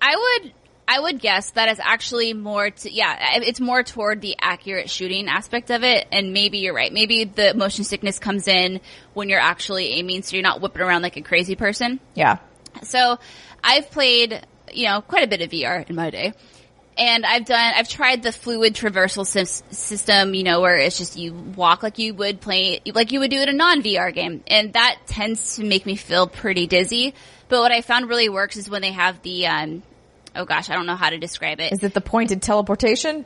I 0.00 0.16
would, 0.16 0.52
I 0.88 1.00
would 1.00 1.20
guess 1.20 1.50
that 1.52 1.68
it's 1.68 1.80
actually 1.82 2.34
more 2.34 2.70
to, 2.70 2.92
yeah, 2.92 3.38
it's 3.42 3.60
more 3.60 3.82
toward 3.82 4.20
the 4.20 4.36
accurate 4.40 4.90
shooting 4.90 5.28
aspect 5.28 5.70
of 5.70 5.82
it. 5.84 6.06
And 6.12 6.32
maybe 6.32 6.58
you're 6.58 6.74
right. 6.74 6.92
Maybe 6.92 7.24
the 7.24 7.54
motion 7.54 7.84
sickness 7.84 8.18
comes 8.18 8.48
in 8.48 8.80
when 9.14 9.28
you're 9.28 9.40
actually 9.40 9.88
aiming, 9.94 10.22
so 10.22 10.36
you're 10.36 10.42
not 10.42 10.60
whipping 10.60 10.82
around 10.82 11.02
like 11.02 11.16
a 11.16 11.22
crazy 11.22 11.54
person. 11.54 12.00
Yeah. 12.14 12.38
So 12.82 13.18
I've 13.62 13.90
played, 13.90 14.46
you 14.72 14.86
know, 14.86 15.00
quite 15.00 15.24
a 15.24 15.26
bit 15.26 15.40
of 15.40 15.50
VR 15.50 15.88
in 15.88 15.96
my 15.96 16.10
day. 16.10 16.32
And 16.98 17.24
I've 17.24 17.46
done, 17.46 17.72
I've 17.74 17.88
tried 17.88 18.22
the 18.22 18.32
fluid 18.32 18.74
traversal 18.74 19.24
sys- 19.24 19.62
system, 19.72 20.34
you 20.34 20.42
know, 20.42 20.60
where 20.60 20.76
it's 20.76 20.98
just 20.98 21.16
you 21.16 21.32
walk 21.32 21.82
like 21.82 21.98
you 21.98 22.12
would 22.14 22.40
play, 22.40 22.80
like 22.94 23.12
you 23.12 23.20
would 23.20 23.30
do 23.30 23.40
in 23.40 23.48
a 23.48 23.52
non-VR 23.52 24.12
game. 24.14 24.44
And 24.46 24.74
that 24.74 24.98
tends 25.06 25.56
to 25.56 25.64
make 25.64 25.86
me 25.86 25.96
feel 25.96 26.26
pretty 26.26 26.66
dizzy. 26.66 27.14
But 27.48 27.60
what 27.60 27.72
I 27.72 27.80
found 27.80 28.08
really 28.10 28.28
works 28.28 28.56
is 28.58 28.68
when 28.68 28.82
they 28.82 28.92
have 28.92 29.22
the, 29.22 29.46
um, 29.46 29.82
oh 30.36 30.44
gosh, 30.44 30.68
I 30.68 30.74
don't 30.74 30.86
know 30.86 30.96
how 30.96 31.08
to 31.08 31.18
describe 31.18 31.60
it. 31.60 31.72
Is 31.72 31.82
it 31.82 31.94
the 31.94 32.02
pointed 32.02 32.42
teleportation? 32.42 33.24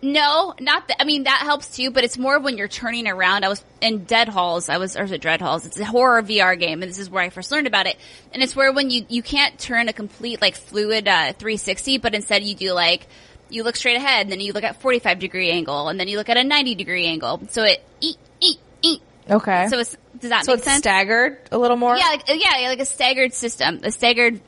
No, 0.00 0.54
not 0.60 0.86
that. 0.88 1.02
I 1.02 1.04
mean, 1.04 1.24
that 1.24 1.40
helps 1.42 1.74
too, 1.76 1.90
but 1.90 2.04
it's 2.04 2.16
more 2.16 2.38
when 2.38 2.56
you're 2.56 2.68
turning 2.68 3.08
around. 3.08 3.44
I 3.44 3.48
was 3.48 3.64
in 3.80 4.04
Dead 4.04 4.28
Halls. 4.28 4.68
I 4.68 4.78
was, 4.78 4.96
or 4.96 5.02
is 5.04 5.10
it 5.12 5.20
Dread 5.20 5.40
Halls? 5.40 5.66
It's 5.66 5.78
a 5.78 5.84
horror 5.84 6.22
VR 6.22 6.56
game, 6.58 6.82
and 6.82 6.88
this 6.90 6.98
is 7.00 7.10
where 7.10 7.22
I 7.22 7.30
first 7.30 7.50
learned 7.50 7.66
about 7.66 7.86
it. 7.86 7.96
And 8.32 8.40
it's 8.42 8.54
where 8.54 8.72
when 8.72 8.90
you, 8.90 9.04
you 9.08 9.22
can't 9.22 9.58
turn 9.58 9.88
a 9.88 9.92
complete, 9.92 10.40
like, 10.40 10.54
fluid, 10.54 11.08
uh, 11.08 11.32
360, 11.32 11.98
but 11.98 12.14
instead 12.14 12.44
you 12.44 12.54
do, 12.54 12.72
like, 12.72 13.08
you 13.50 13.64
look 13.64 13.74
straight 13.74 13.96
ahead, 13.96 14.22
and 14.22 14.30
then 14.30 14.40
you 14.40 14.52
look 14.52 14.62
at 14.62 14.80
45 14.80 15.18
degree 15.18 15.50
angle, 15.50 15.88
and 15.88 15.98
then 15.98 16.06
you 16.06 16.16
look 16.16 16.28
at 16.28 16.36
a 16.36 16.44
90 16.44 16.76
degree 16.76 17.06
angle. 17.06 17.40
So 17.50 17.64
it, 17.64 17.82
eat, 18.00 18.16
eat, 18.40 18.58
eat. 18.82 19.02
Okay. 19.28 19.66
So 19.68 19.80
it's, 19.80 19.96
does 20.20 20.30
that 20.30 20.44
So 20.44 20.52
make 20.52 20.58
it's 20.58 20.64
sense? 20.64 20.78
staggered 20.78 21.38
a 21.50 21.58
little 21.58 21.76
more? 21.76 21.96
yeah, 21.96 22.06
like, 22.08 22.28
yeah, 22.28 22.58
yeah, 22.60 22.68
like 22.68 22.80
a 22.80 22.84
staggered 22.84 23.34
system, 23.34 23.80
a 23.82 23.90
staggered 23.90 24.40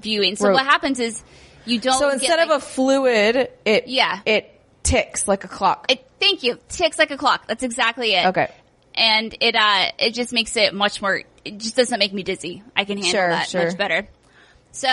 viewing. 0.00 0.36
So 0.36 0.48
Ro- 0.48 0.54
what 0.54 0.66
happens 0.66 1.00
is, 1.00 1.22
you 1.64 1.78
don't 1.80 1.98
So 1.98 2.06
get, 2.08 2.14
instead 2.14 2.38
like, 2.40 2.50
of 2.50 2.62
a 2.62 2.66
fluid, 2.66 3.48
it 3.64 3.88
Yeah. 3.88 4.20
it 4.26 4.54
ticks 4.82 5.26
like 5.28 5.44
a 5.44 5.48
clock. 5.48 5.86
it, 5.90 6.06
thank 6.20 6.42
you, 6.42 6.58
ticks 6.68 6.98
like 6.98 7.10
a 7.10 7.16
clock. 7.16 7.46
That's 7.46 7.62
exactly 7.62 8.14
it. 8.14 8.26
okay. 8.26 8.50
and 8.94 9.34
it 9.40 9.54
uh 9.54 9.86
it 9.98 10.14
just 10.14 10.32
makes 10.32 10.56
it 10.56 10.74
much 10.74 11.00
more 11.02 11.22
it 11.44 11.58
just 11.58 11.76
doesn't 11.76 11.98
make 11.98 12.12
me 12.12 12.22
dizzy 12.22 12.62
i 12.76 12.84
can 12.84 12.96
handle 12.98 13.12
Sure, 13.12 13.28
that 13.30 13.48
sure. 13.48 13.64
much 13.66 13.76
better 13.78 14.08
so 14.72 14.88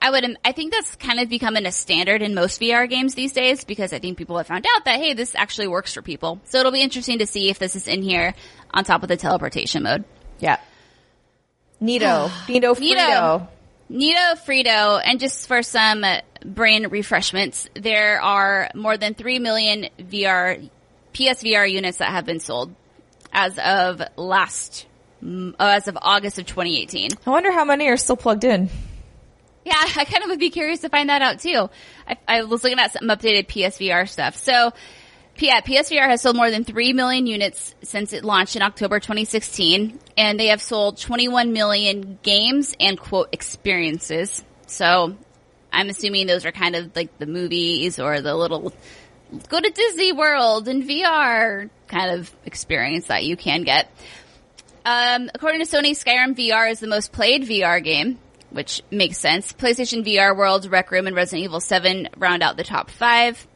i 0.00 0.10
would 0.10 0.36
i 0.44 0.52
think 0.52 0.72
that's 0.72 0.94
kind 0.96 1.18
of 1.18 1.28
becoming 1.28 1.66
a 1.66 1.72
standard 1.72 2.22
in 2.22 2.34
most 2.34 2.60
vr 2.60 2.88
games 2.88 3.14
these 3.14 3.32
days 3.32 3.64
because 3.64 3.92
i 3.92 3.98
think 3.98 4.16
people 4.16 4.36
have 4.38 4.46
found 4.46 4.64
out 4.76 4.84
that 4.84 4.96
hey 5.00 5.12
this 5.14 5.34
actually 5.34 5.66
works 5.66 5.92
for 5.92 6.02
people 6.02 6.40
so 6.44 6.58
it'll 6.60 6.70
be 6.72 6.80
interesting 6.82 7.18
to 7.18 7.26
see 7.26 7.50
if 7.50 7.58
this 7.58 7.74
is 7.74 7.88
in 7.88 8.00
here 8.02 8.32
on 8.72 8.84
top 8.84 9.02
of 9.02 9.08
the 9.08 9.16
teleportation 9.16 9.82
mode 9.82 10.04
Yeah. 10.38 10.58
Nito. 11.80 12.30
Nito. 12.48 12.74
Frito. 12.74 12.80
Nito 12.80 13.48
Frito, 13.92 15.00
and 15.04 15.20
just 15.20 15.46
for 15.46 15.62
some 15.62 16.04
uh, 16.04 16.20
brain 16.44 16.88
refreshments, 16.88 17.68
there 17.74 18.20
are 18.20 18.70
more 18.74 18.96
than 18.96 19.14
3 19.14 19.38
million 19.38 19.88
VR, 19.98 20.70
PSVR 21.12 21.70
units 21.70 21.98
that 21.98 22.10
have 22.10 22.24
been 22.24 22.40
sold 22.40 22.74
as 23.32 23.58
of 23.58 24.02
last, 24.16 24.86
uh, 25.24 25.52
as 25.58 25.88
of 25.88 25.98
August 26.00 26.38
of 26.38 26.46
2018. 26.46 27.10
I 27.26 27.30
wonder 27.30 27.52
how 27.52 27.64
many 27.64 27.88
are 27.88 27.96
still 27.96 28.16
plugged 28.16 28.44
in. 28.44 28.68
Yeah, 29.64 29.74
I 29.96 30.04
kind 30.04 30.24
of 30.24 30.30
would 30.30 30.40
be 30.40 30.50
curious 30.50 30.80
to 30.80 30.88
find 30.88 31.08
that 31.08 31.22
out 31.22 31.40
too. 31.40 31.68
I, 32.06 32.16
I 32.26 32.42
was 32.44 32.64
looking 32.64 32.78
at 32.78 32.92
some 32.92 33.08
updated 33.08 33.46
PSVR 33.46 34.08
stuff. 34.08 34.36
So, 34.36 34.72
yeah, 35.42 35.60
PSVR 35.60 36.06
has 36.06 36.22
sold 36.22 36.36
more 36.36 36.50
than 36.50 36.64
3 36.64 36.92
million 36.92 37.26
units 37.26 37.74
since 37.82 38.12
it 38.12 38.24
launched 38.24 38.56
in 38.56 38.62
October 38.62 39.00
2016, 39.00 39.98
and 40.16 40.40
they 40.40 40.48
have 40.48 40.62
sold 40.62 40.98
21 40.98 41.52
million 41.52 42.18
games 42.22 42.74
and 42.80 42.98
quote 42.98 43.28
experiences. 43.32 44.44
So, 44.66 45.16
I'm 45.72 45.88
assuming 45.88 46.26
those 46.26 46.44
are 46.44 46.52
kind 46.52 46.76
of 46.76 46.94
like 46.94 47.18
the 47.18 47.26
movies 47.26 47.98
or 47.98 48.20
the 48.20 48.34
little 48.34 48.72
go 49.48 49.60
to 49.60 49.70
Disney 49.70 50.12
World 50.12 50.68
in 50.68 50.82
VR 50.82 51.70
kind 51.88 52.20
of 52.20 52.34
experience 52.44 53.06
that 53.06 53.24
you 53.24 53.36
can 53.36 53.62
get. 53.62 53.90
Um, 54.84 55.30
according 55.34 55.64
to 55.64 55.66
Sony, 55.66 55.90
Skyrim 55.90 56.36
VR 56.36 56.70
is 56.70 56.80
the 56.80 56.86
most 56.86 57.12
played 57.12 57.44
VR 57.44 57.82
game, 57.82 58.18
which 58.50 58.82
makes 58.90 59.18
sense. 59.18 59.52
PlayStation 59.52 60.04
VR 60.04 60.36
World, 60.36 60.66
Rec 60.70 60.90
Room, 60.90 61.06
and 61.06 61.16
Resident 61.16 61.44
Evil 61.44 61.60
7 61.60 62.08
round 62.16 62.42
out 62.42 62.56
the 62.56 62.64
top 62.64 62.90
five. 62.90 63.46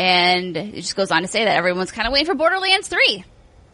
And 0.00 0.56
it 0.56 0.76
just 0.76 0.96
goes 0.96 1.10
on 1.10 1.20
to 1.20 1.28
say 1.28 1.44
that 1.44 1.58
everyone's 1.58 1.92
kind 1.92 2.08
of 2.08 2.12
waiting 2.14 2.24
for 2.24 2.34
Borderlands 2.34 2.88
3. 2.88 3.22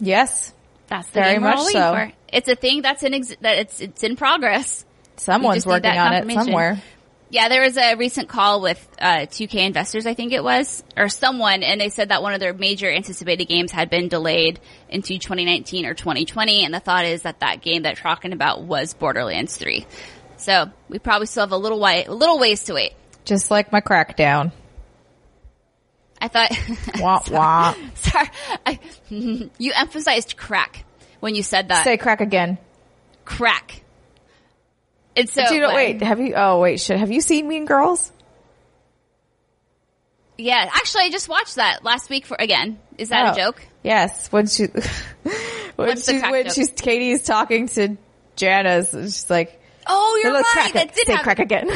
Yes. 0.00 0.52
That's 0.88 1.06
the 1.10 1.20
Very 1.20 1.34
game 1.34 1.42
we're 1.42 1.50
much 1.50 1.58
all 1.58 1.66
waiting 1.66 1.80
so. 1.80 1.94
for. 1.94 2.12
It's 2.32 2.48
a 2.48 2.56
thing 2.56 2.82
that's 2.82 3.04
in 3.04 3.14
ex- 3.14 3.36
that 3.42 3.58
it's 3.58 3.80
it's 3.80 4.02
in 4.02 4.16
progress. 4.16 4.84
Someone's 5.18 5.64
working 5.64 5.96
on 5.96 6.14
it 6.14 6.32
somewhere. 6.32 6.82
Yeah, 7.30 7.48
there 7.48 7.62
was 7.62 7.76
a 7.76 7.94
recent 7.94 8.28
call 8.28 8.60
with 8.60 8.88
uh, 9.00 9.26
2K 9.26 9.66
investors, 9.66 10.04
I 10.04 10.14
think 10.14 10.32
it 10.32 10.42
was, 10.42 10.82
or 10.96 11.08
someone, 11.08 11.62
and 11.62 11.80
they 11.80 11.88
said 11.88 12.10
that 12.10 12.22
one 12.22 12.34
of 12.34 12.40
their 12.40 12.52
major 12.52 12.90
anticipated 12.90 13.46
games 13.46 13.72
had 13.72 13.88
been 13.90 14.08
delayed 14.08 14.60
into 14.88 15.18
2019 15.18 15.86
or 15.86 15.94
2020, 15.94 16.64
and 16.64 16.74
the 16.74 16.78
thought 16.78 17.04
is 17.04 17.22
that 17.22 17.40
that 17.40 17.62
game 17.62 17.82
that 17.82 17.96
you're 17.96 18.02
talking 18.02 18.32
about 18.32 18.62
was 18.62 18.94
Borderlands 18.94 19.56
3. 19.56 19.86
So 20.36 20.70
we 20.88 21.00
probably 21.00 21.26
still 21.26 21.42
have 21.42 21.52
a 21.52 21.56
little 21.56 21.80
way, 21.80 22.04
a 22.04 22.12
little 22.12 22.38
ways 22.38 22.64
to 22.64 22.74
wait. 22.74 22.94
Just 23.24 23.50
like 23.50 23.72
my 23.72 23.80
crackdown. 23.80 24.52
I 26.20 26.28
thought, 26.28 26.51
Wah 27.01 27.20
wah. 27.30 27.74
sorry, 27.94 28.28
I, 28.66 28.78
you 29.10 29.72
emphasized 29.74 30.36
crack 30.36 30.84
when 31.20 31.34
you 31.34 31.43
said 31.43 31.68
that. 31.68 31.84
Say 31.84 31.97
crack 31.97 32.20
again. 32.20 32.59
crack. 33.24 33.82
And 35.16 35.28
so, 35.28 35.47
Do 35.48 35.55
you 35.55 35.60
know, 35.60 35.68
when- 35.68 35.76
wait, 35.76 36.02
have 36.02 36.20
you, 36.20 36.34
oh 36.36 36.60
wait, 36.60 36.80
shit, 36.80 36.98
have 36.98 37.10
you 37.10 37.20
seen 37.20 37.48
Mean 37.48 37.64
Girls? 37.64 38.12
yeah, 40.38 40.68
actually, 40.74 41.05
I 41.05 41.10
just 41.10 41.28
watched 41.28 41.55
that 41.55 41.82
last 41.84 42.10
week 42.10 42.26
for 42.26 42.36
again. 42.38 42.78
Is 42.98 43.09
that 43.09 43.28
Oh. 43.28 43.32
a 43.32 43.34
joke? 43.36 43.62
Yes, 43.82 44.30
when 44.30 44.47
she, 44.47 44.64
when 44.66 45.34
What's 45.76 46.06
she, 46.06 46.18
when 46.20 46.44
joke? 46.44 46.55
she's, 46.55 46.70
Cady's 46.70 47.22
talking 47.22 47.68
to 47.68 47.97
Janis, 48.36 48.93
and 48.93 49.05
she's 49.05 49.30
like, 49.30 49.60
Oh, 49.86 50.20
you're 50.22 50.32
"Little 50.32 50.43
right. 50.43 50.52
crack, 50.52 50.72
that 50.74 50.94
did 50.94 51.06
say 51.06 51.12
happen. 51.12 51.24
crack 51.24 51.38
again. 51.38 51.68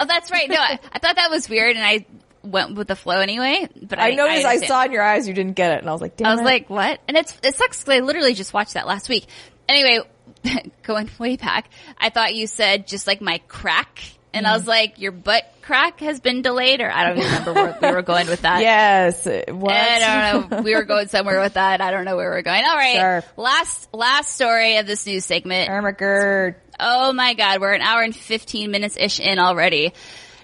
Oh, 0.00 0.06
that's 0.06 0.30
right. 0.30 0.48
No, 0.48 0.56
I, 0.56 0.78
I 0.92 0.98
thought 0.98 1.16
that 1.16 1.30
was 1.30 1.48
weird, 1.48 1.76
and 1.76 1.84
I 1.84 2.04
went 2.42 2.74
with 2.74 2.88
the 2.88 2.96
flow 2.96 3.18
anyway. 3.18 3.68
But 3.80 3.98
I, 3.98 4.10
I 4.10 4.14
noticed, 4.14 4.44
I, 4.44 4.54
understand. 4.54 4.68
saw 4.68 4.84
in 4.84 4.92
your 4.92 5.02
eyes 5.02 5.28
you 5.28 5.34
didn't 5.34 5.54
get 5.54 5.72
it, 5.72 5.80
and 5.80 5.88
I 5.88 5.92
was 5.92 6.00
like, 6.00 6.16
damn 6.16 6.28
I 6.28 6.30
was 6.32 6.40
it. 6.40 6.44
like, 6.44 6.70
what? 6.70 7.00
And 7.08 7.16
it's 7.16 7.36
it 7.42 7.54
sucks 7.54 7.84
'cause 7.84 7.94
I 7.94 8.00
literally 8.00 8.34
just 8.34 8.52
watched 8.52 8.74
that 8.74 8.86
last 8.86 9.08
week. 9.08 9.26
Anyway, 9.68 10.00
going 10.82 11.10
way 11.18 11.36
back, 11.36 11.68
I 11.98 12.10
thought 12.10 12.34
you 12.34 12.46
said 12.46 12.86
just 12.86 13.06
like 13.06 13.20
my 13.20 13.38
crack, 13.48 14.02
and 14.32 14.46
I 14.46 14.52
was 14.52 14.62
mm-hmm. 14.62 14.70
like, 14.70 14.98
your 14.98 15.12
butt 15.12 15.44
crack 15.62 16.00
has 16.00 16.20
been 16.20 16.42
delayed, 16.42 16.80
or 16.80 16.90
I 16.90 17.08
don't 17.08 17.18
even 17.18 17.30
remember 17.30 17.52
where 17.52 17.78
we 17.80 17.90
were 17.92 18.02
going 18.02 18.26
with 18.26 18.42
that. 18.42 18.60
yes, 18.60 19.24
what? 19.24 19.72
I 19.72 20.40
don't 20.40 20.50
know. 20.50 20.62
We 20.62 20.74
were 20.74 20.84
going 20.84 21.08
somewhere 21.08 21.40
with 21.40 21.54
that. 21.54 21.80
I 21.80 21.90
don't 21.90 22.04
know 22.04 22.16
where 22.16 22.30
we 22.30 22.38
are 22.38 22.42
going. 22.42 22.64
All 22.64 22.76
right. 22.76 22.96
Sure. 22.96 23.24
Last 23.36 23.88
last 23.92 24.34
story 24.34 24.76
of 24.76 24.86
this 24.86 25.06
news 25.06 25.24
segment. 25.24 25.68
Ermiker. 25.68 26.56
Oh 26.78 27.12
my 27.12 27.34
god, 27.34 27.60
we're 27.60 27.72
an 27.72 27.82
hour 27.82 28.02
and 28.02 28.16
15 28.16 28.70
minutes 28.70 28.96
ish 28.98 29.20
in 29.20 29.38
already. 29.38 29.92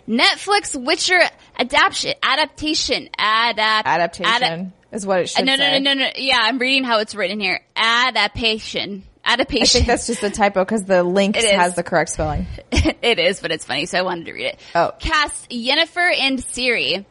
Netflix 0.09 0.81
Witcher 0.81 1.21
adaptation, 1.59 2.15
adaptation, 2.23 3.09
adapt, 3.19 3.89
Adaptation 3.89 4.33
adap- 4.33 4.73
is 4.93 5.07
what 5.07 5.21
it 5.21 5.25
uh, 5.25 5.27
should 5.27 5.47
no, 5.47 5.57
no, 5.57 5.65
say. 5.65 5.81
no, 5.81 5.95
no, 5.95 6.05
no. 6.05 6.11
Yeah, 6.17 6.39
I'm 6.41 6.59
reading 6.59 6.85
how 6.85 7.01
it's 7.01 7.15
written 7.15 7.41
here. 7.41 7.61
Adaptation. 7.75 9.05
Adaptation. 9.25 9.63
I 9.63 9.67
think 9.67 9.87
that's 9.87 10.07
just 10.07 10.23
a 10.23 10.31
typo 10.31 10.65
because 10.65 10.85
the 10.85 11.03
link 11.03 11.37
has 11.37 11.75
the 11.75 11.83
correct 11.83 12.11
spelling. 12.11 12.47
it 12.71 13.19
is, 13.19 13.41
but 13.41 13.51
it's 13.51 13.65
funny, 13.65 13.87
so 13.87 13.99
I 13.99 14.03
wanted 14.03 14.27
to 14.27 14.33
read 14.33 14.47
it. 14.47 14.61
Oh. 14.75 14.93
Cast 15.01 15.51
Yennefer 15.51 16.15
and 16.17 16.39
Ciri. 16.39 17.05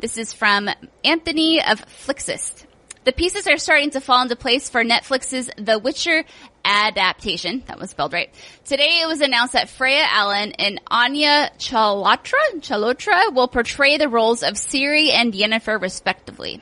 This 0.00 0.18
is 0.18 0.32
from 0.32 0.68
Anthony 1.04 1.62
of 1.62 1.80
Flixist. 1.86 2.64
The 3.10 3.16
pieces 3.16 3.48
are 3.48 3.58
starting 3.58 3.90
to 3.90 4.00
fall 4.00 4.22
into 4.22 4.36
place 4.36 4.70
for 4.70 4.84
Netflix's 4.84 5.50
The 5.56 5.80
Witcher 5.80 6.22
adaptation. 6.64 7.64
That 7.66 7.80
was 7.80 7.90
spelled 7.90 8.12
right. 8.12 8.32
Today 8.64 9.00
it 9.02 9.08
was 9.08 9.20
announced 9.20 9.54
that 9.54 9.68
Freya 9.68 10.04
Allan 10.08 10.52
and 10.52 10.80
Anya 10.86 11.50
Chalotra, 11.58 12.60
Chalotra 12.60 13.34
will 13.34 13.48
portray 13.48 13.96
the 13.96 14.08
roles 14.08 14.44
of 14.44 14.54
Ciri 14.54 15.10
and 15.10 15.34
Yennefer 15.34 15.82
respectively. 15.82 16.60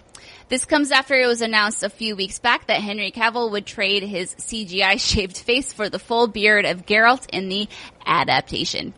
This 0.48 0.64
comes 0.64 0.90
after 0.90 1.20
it 1.20 1.26
was 1.26 1.42
announced 1.42 1.82
a 1.82 1.90
few 1.90 2.16
weeks 2.16 2.38
back 2.38 2.68
that 2.68 2.80
Henry 2.80 3.10
Cavill 3.10 3.50
would 3.50 3.66
trade 3.66 4.02
his 4.02 4.34
CGI 4.36 4.98
shaved 4.98 5.36
face 5.46 5.74
for 5.74 5.90
the 5.90 5.98
full 5.98 6.28
beard 6.28 6.64
of 6.64 6.86
Geralt 6.86 7.28
in 7.28 7.50
the 7.50 7.68
adaptation. 8.06 8.94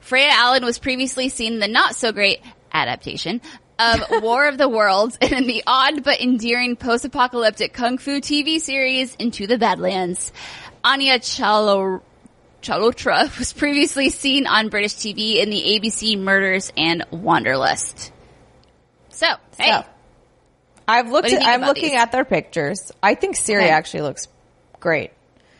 Freya 0.00 0.30
Allan 0.30 0.64
was 0.64 0.78
previously 0.78 1.28
seen 1.28 1.54
in 1.54 1.58
the 1.58 1.66
not 1.66 1.96
so 1.96 2.12
great 2.12 2.40
adaptation 2.72 3.40
of 3.78 4.22
War 4.22 4.46
of 4.48 4.56
the 4.58 4.68
Worlds 4.68 5.18
and 5.20 5.32
in 5.32 5.46
the 5.46 5.62
odd 5.66 6.04
but 6.04 6.20
endearing 6.20 6.76
post-apocalyptic 6.76 7.72
kung 7.72 7.98
fu 7.98 8.20
TV 8.20 8.58
series 8.60 9.14
Into 9.16 9.46
the 9.46 9.58
Badlands. 9.58 10.32
Anya 10.84 11.18
Chalo- 11.18 12.02
Chalotra 12.62 13.36
was 13.38 13.52
previously 13.52 14.10
seen 14.10 14.46
on 14.46 14.68
British 14.68 14.94
TV 14.94 15.42
in 15.42 15.50
the 15.50 15.60
ABC 15.60 16.18
Murders 16.18 16.72
and 16.76 17.04
Wanderlust. 17.10 18.12
So, 19.10 19.26
hey, 19.58 19.70
So, 19.70 19.84
I've 20.86 21.10
looked. 21.10 21.24
What 21.24 21.28
do 21.30 21.34
you 21.34 21.40
At, 21.40 21.46
I'm 21.54 21.60
looking 21.62 21.90
these? 21.90 21.94
at 22.00 22.12
their 22.12 22.24
pictures. 22.24 22.92
I 23.02 23.14
think 23.14 23.36
Ciri 23.36 23.62
Okay. 23.64 23.70
actually 23.70 24.02
looks 24.02 24.28
great. 24.80 25.12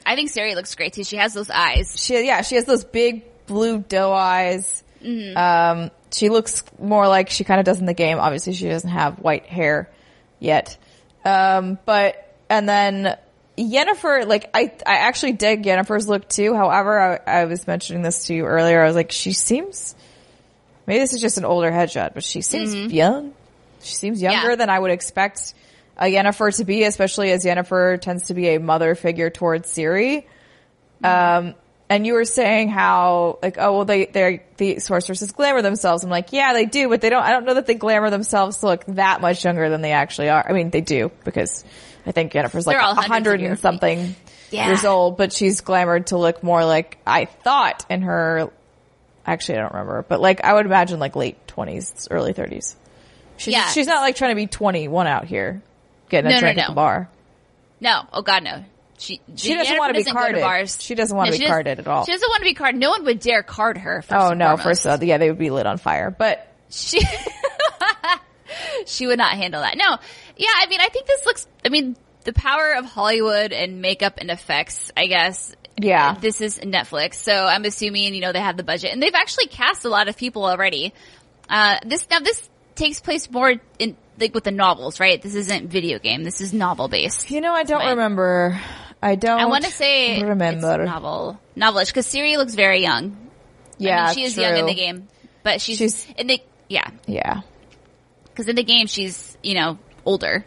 I 0.07 0.16
think 0.16 0.31
Ciri 0.31 0.55
looks 0.55 0.74
great 0.74 0.93
too. 0.93 1.05
She 1.05 1.16
has 1.16 1.32
those 1.32 1.49
eyes. 1.51 1.95
She, 1.99 2.27
yeah, 2.27 2.43
she 2.43 2.57
has 2.57 2.65
those 2.66 2.85
big 2.85 3.24
blue 3.47 3.78
doe 3.78 4.12
eyes. 4.12 4.82
Mm-hmm. 5.03 5.36
Um, 5.36 5.91
she 6.15 6.28
looks 6.28 6.62
more 6.78 7.09
like 7.09 7.31
she 7.31 7.45
kind 7.45 7.59
of 7.61 7.66
does 7.66 7.81
in 7.81 7.86
the 7.86 7.95
game. 7.95 8.19
Obviously, 8.19 8.53
she 8.53 8.69
doesn't 8.69 8.91
have 8.91 9.19
white 9.19 9.47
hair 9.47 9.91
yet. 10.39 10.77
Um, 11.24 11.78
but 11.85 12.36
and 12.49 12.69
then 12.69 13.16
Yennefer, 13.59 14.27
like 14.27 14.51
I, 14.55 14.73
I 14.86 14.97
actually 14.97 15.32
dig 15.32 15.65
Yennefer's 15.65 16.09
look 16.09 16.28
too. 16.28 16.55
However, 16.55 17.20
I, 17.27 17.41
I 17.41 17.45
was 17.47 17.66
mentioning 17.66 18.03
this 18.03 18.27
to 18.27 18.35
you 18.35 18.45
earlier. 18.45 18.82
I 18.82 18.86
was 18.86 18.97
like, 18.97 19.11
she 19.12 19.32
seems. 19.32 19.95
Maybe 20.86 21.01
this 21.01 21.15
is 21.15 21.20
just 21.20 21.39
an 21.39 21.45
older 21.47 21.70
headshot, 21.70 22.12
but 22.15 22.23
she 22.24 22.43
seems 22.43 22.74
young. 22.93 23.32
She 23.82 23.95
seems 23.95 24.20
younger 24.20 24.39
Mm-hmm. 24.39 24.51
Yeah. 24.51 24.57
than 24.57 24.70
I 24.70 24.78
would 24.78 24.91
expect 24.91 25.55
a 25.97 26.05
Yennefer 26.05 26.55
to 26.59 26.65
be, 26.65 26.85
especially 26.85 27.31
as 27.31 27.45
Yennefer 27.45 28.01
tends 28.01 28.24
to 28.27 28.35
be 28.35 28.49
a 28.55 28.61
mother 28.61 28.95
figure 28.95 29.31
towards 29.31 29.69
Ciri. 29.74 30.24
Um, 31.03 31.55
and 31.90 32.06
you 32.06 32.15
were 32.15 32.24
saying 32.24 32.69
how 32.70 33.39
like 33.43 33.56
oh 33.59 33.73
well 33.77 33.85
they 33.85 34.06
they 34.06 34.43
the 34.56 34.78
sorceresses 34.81 35.32
glamour 35.32 35.62
themselves. 35.62 36.05
I'm 36.05 36.11
like 36.11 36.32
yeah 36.32 36.52
they 36.52 36.65
do, 36.66 36.89
but 36.89 37.01
they 37.01 37.11
don't. 37.11 37.23
I 37.23 37.31
don't 37.32 37.44
know 37.44 37.55
that 37.55 37.66
they 37.66 37.74
glamour 37.74 38.11
themselves 38.11 38.59
to 38.59 38.66
look 38.66 38.85
that 38.86 39.20
much 39.20 39.44
younger 39.44 39.69
than 39.69 39.81
they 39.82 39.93
actually 39.93 40.28
are. 40.31 40.44
I 40.48 40.52
mean 40.52 40.70
they 40.70 40.81
do 40.81 41.11
because 41.24 41.65
I 42.06 42.12
think 42.12 42.32
Jennifer's 42.32 42.66
like 42.66 42.77
a 42.77 42.94
hundred 42.94 43.40
and 43.43 43.59
something 43.59 44.15
Yeah. 44.51 44.69
years 44.69 44.85
old, 44.85 45.16
but 45.16 45.32
she's 45.32 45.61
glamored 45.62 46.06
to 46.06 46.19
look 46.19 46.43
more 46.43 46.65
like 46.65 46.98
I 47.06 47.24
thought 47.27 47.85
in 47.90 48.02
her. 48.02 48.51
Actually, 49.27 49.59
I 49.59 49.61
don't 49.62 49.73
remember, 49.73 50.05
but 50.06 50.20
like 50.20 50.44
I 50.44 50.52
would 50.52 50.66
imagine 50.66 51.01
like 51.01 51.16
late 51.16 51.47
twenties, 51.48 52.09
early 52.11 52.32
thirties. 52.35 52.77
She's, 53.36 53.52
Yeah. 53.55 53.69
she's 53.69 53.86
not 53.86 54.01
like 54.02 54.16
trying 54.16 54.31
to 54.31 54.36
be 54.36 54.47
21 54.47 55.06
out 55.09 55.24
here 55.24 55.61
getting 56.09 56.31
No, 56.31 56.36
a 56.36 56.40
no, 56.40 56.40
drink 56.40 56.59
at 56.59 56.62
no. 56.62 56.69
the 56.69 56.74
bar. 56.74 57.09
No, 57.81 58.02
oh 58.12 58.23
god, 58.23 58.44
no. 58.44 58.65
She 58.99 59.21
She 59.37 59.55
doesn't 59.55 59.77
want 59.79 59.95
to 59.95 60.05
be 60.05 60.11
carded. 60.11 60.71
She 60.71 60.95
doesn't 60.95 61.16
want 61.16 61.33
to 61.33 61.39
No, 61.39 61.45
be 61.45 61.47
carded 61.47 61.79
at 61.81 61.87
all. 61.89 62.05
She 62.05 62.12
doesn't 62.12 62.29
want 62.29 62.41
to 62.41 62.45
be 62.45 62.55
carded. 62.55 62.81
No 62.81 62.91
one 62.91 63.05
would 63.05 63.21
dare 63.21 63.43
card 63.43 63.79
her. 63.79 64.03
Oh 64.11 64.33
no, 64.35 64.57
first 64.57 64.87
of 64.87 64.93
all, 65.01 65.05
yeah, 65.07 65.19
they 65.19 65.29
would 65.29 65.39
be 65.39 65.51
lit 65.51 65.66
on 65.66 65.79
fire. 65.79 66.11
But 66.11 66.47
she 66.71 67.01
she 68.87 69.07
would 69.07 69.19
not 69.19 69.33
handle 69.33 69.61
that. 69.62 69.77
No, 69.77 69.97
yeah, 70.37 70.49
I 70.57 70.66
mean, 70.69 70.81
I 70.81 70.89
think 70.89 71.07
this 71.07 71.27
looks. 71.27 71.47
I 71.65 71.69
mean, 71.69 71.97
the 72.25 72.33
power 72.33 72.75
of 72.77 72.85
Hollywood 72.85 73.53
and 73.53 73.81
makeup 73.83 74.15
and 74.19 74.31
effects. 74.31 74.91
I 74.97 75.07
guess. 75.07 75.55
Yeah. 75.77 76.15
this 76.21 76.41
is 76.41 76.61
Netflix, 76.61 77.15
so 77.15 77.33
I'm 77.33 77.65
assuming 77.65 78.15
you 78.15 78.21
know 78.21 78.33
they 78.33 78.41
have 78.41 78.57
the 78.57 78.62
budget, 78.62 78.93
and 78.93 79.03
they've 79.03 79.15
actually 79.15 79.49
cast 79.49 79.85
a 79.85 79.89
lot 79.89 80.07
of 80.09 80.16
people 80.16 80.45
already. 80.45 80.95
Uh, 81.49 81.79
this 81.85 82.07
now 82.11 82.21
this 82.21 82.49
takes 82.77 83.01
place 83.01 83.29
more 83.29 83.55
in 83.81 83.97
like 84.21 84.35
with 84.35 84.45
the 84.45 84.53
novels, 84.53 85.01
right? 85.01 85.21
This 85.21 85.35
isn't 85.35 85.69
video 85.71 85.99
game. 85.99 86.23
This 86.23 86.41
is 86.41 86.53
novel 86.53 86.87
based. 86.87 87.29
you 87.31 87.41
know, 87.41 87.53
I 87.53 87.65
don't 87.65 87.81
Right. 87.81 87.91
remember. 87.91 88.61
I 89.05 89.14
don't. 89.16 89.39
I 89.40 89.44
want 89.47 89.64
to 89.64 89.70
say 89.70 90.22
remember. 90.22 90.82
it's 90.82 90.86
novel, 90.86 91.39
novelish 91.56 91.89
because 91.89 92.06
Ciri 92.06 92.36
looks 92.36 92.55
very 92.55 92.81
young. 92.82 93.16
Yeah, 93.78 94.02
I 94.02 94.06
mean, 94.06 94.14
she 94.14 94.22
is 94.24 94.36
young 94.36 94.56
in 94.56 94.66
the 94.66 94.74
game, 94.74 95.09
but 95.43 95.60
she's, 95.60 95.78
She's- 95.78 96.06
in 96.16 96.26
the 96.28 96.40
yeah, 96.68 96.89
Yeah, 97.06 97.43
because 98.24 98.48
in 98.48 98.56
the 98.56 98.62
game 98.64 98.86
she's 98.86 99.36
you 99.43 99.55
know 99.55 99.78
older. 100.05 100.44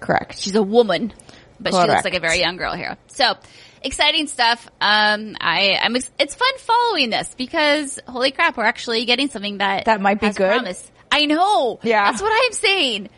correct. 0.00 0.38
She's 0.40 0.54
a 0.56 0.62
woman, 0.62 1.12
but 1.60 1.72
she 1.72 1.78
looks 1.78 2.04
like 2.04 2.14
a 2.14 2.20
very 2.20 2.40
young 2.40 2.56
girl 2.56 2.74
here. 2.74 2.96
So 3.06 3.34
exciting 3.82 4.26
stuff. 4.26 4.66
Um, 4.80 5.36
I 5.40 5.78
I'm 5.80 5.94
ex- 5.94 6.10
it's 6.18 6.34
fun 6.34 6.58
following 6.58 7.10
this 7.10 7.32
because 7.36 8.00
holy 8.08 8.32
crap, 8.32 8.56
we're 8.56 8.64
actually 8.64 9.04
getting 9.04 9.28
something 9.28 9.58
that 9.58 9.84
That 9.84 10.00
might 10.00 10.20
be 10.20 10.30
good. 10.30 10.50
Promise. 10.52 10.90
I 11.12 11.26
know. 11.26 11.78
Yeah. 11.84 12.10
that's 12.10 12.20
what 12.20 12.32
I'm 12.34 12.52
saying. 12.52 13.08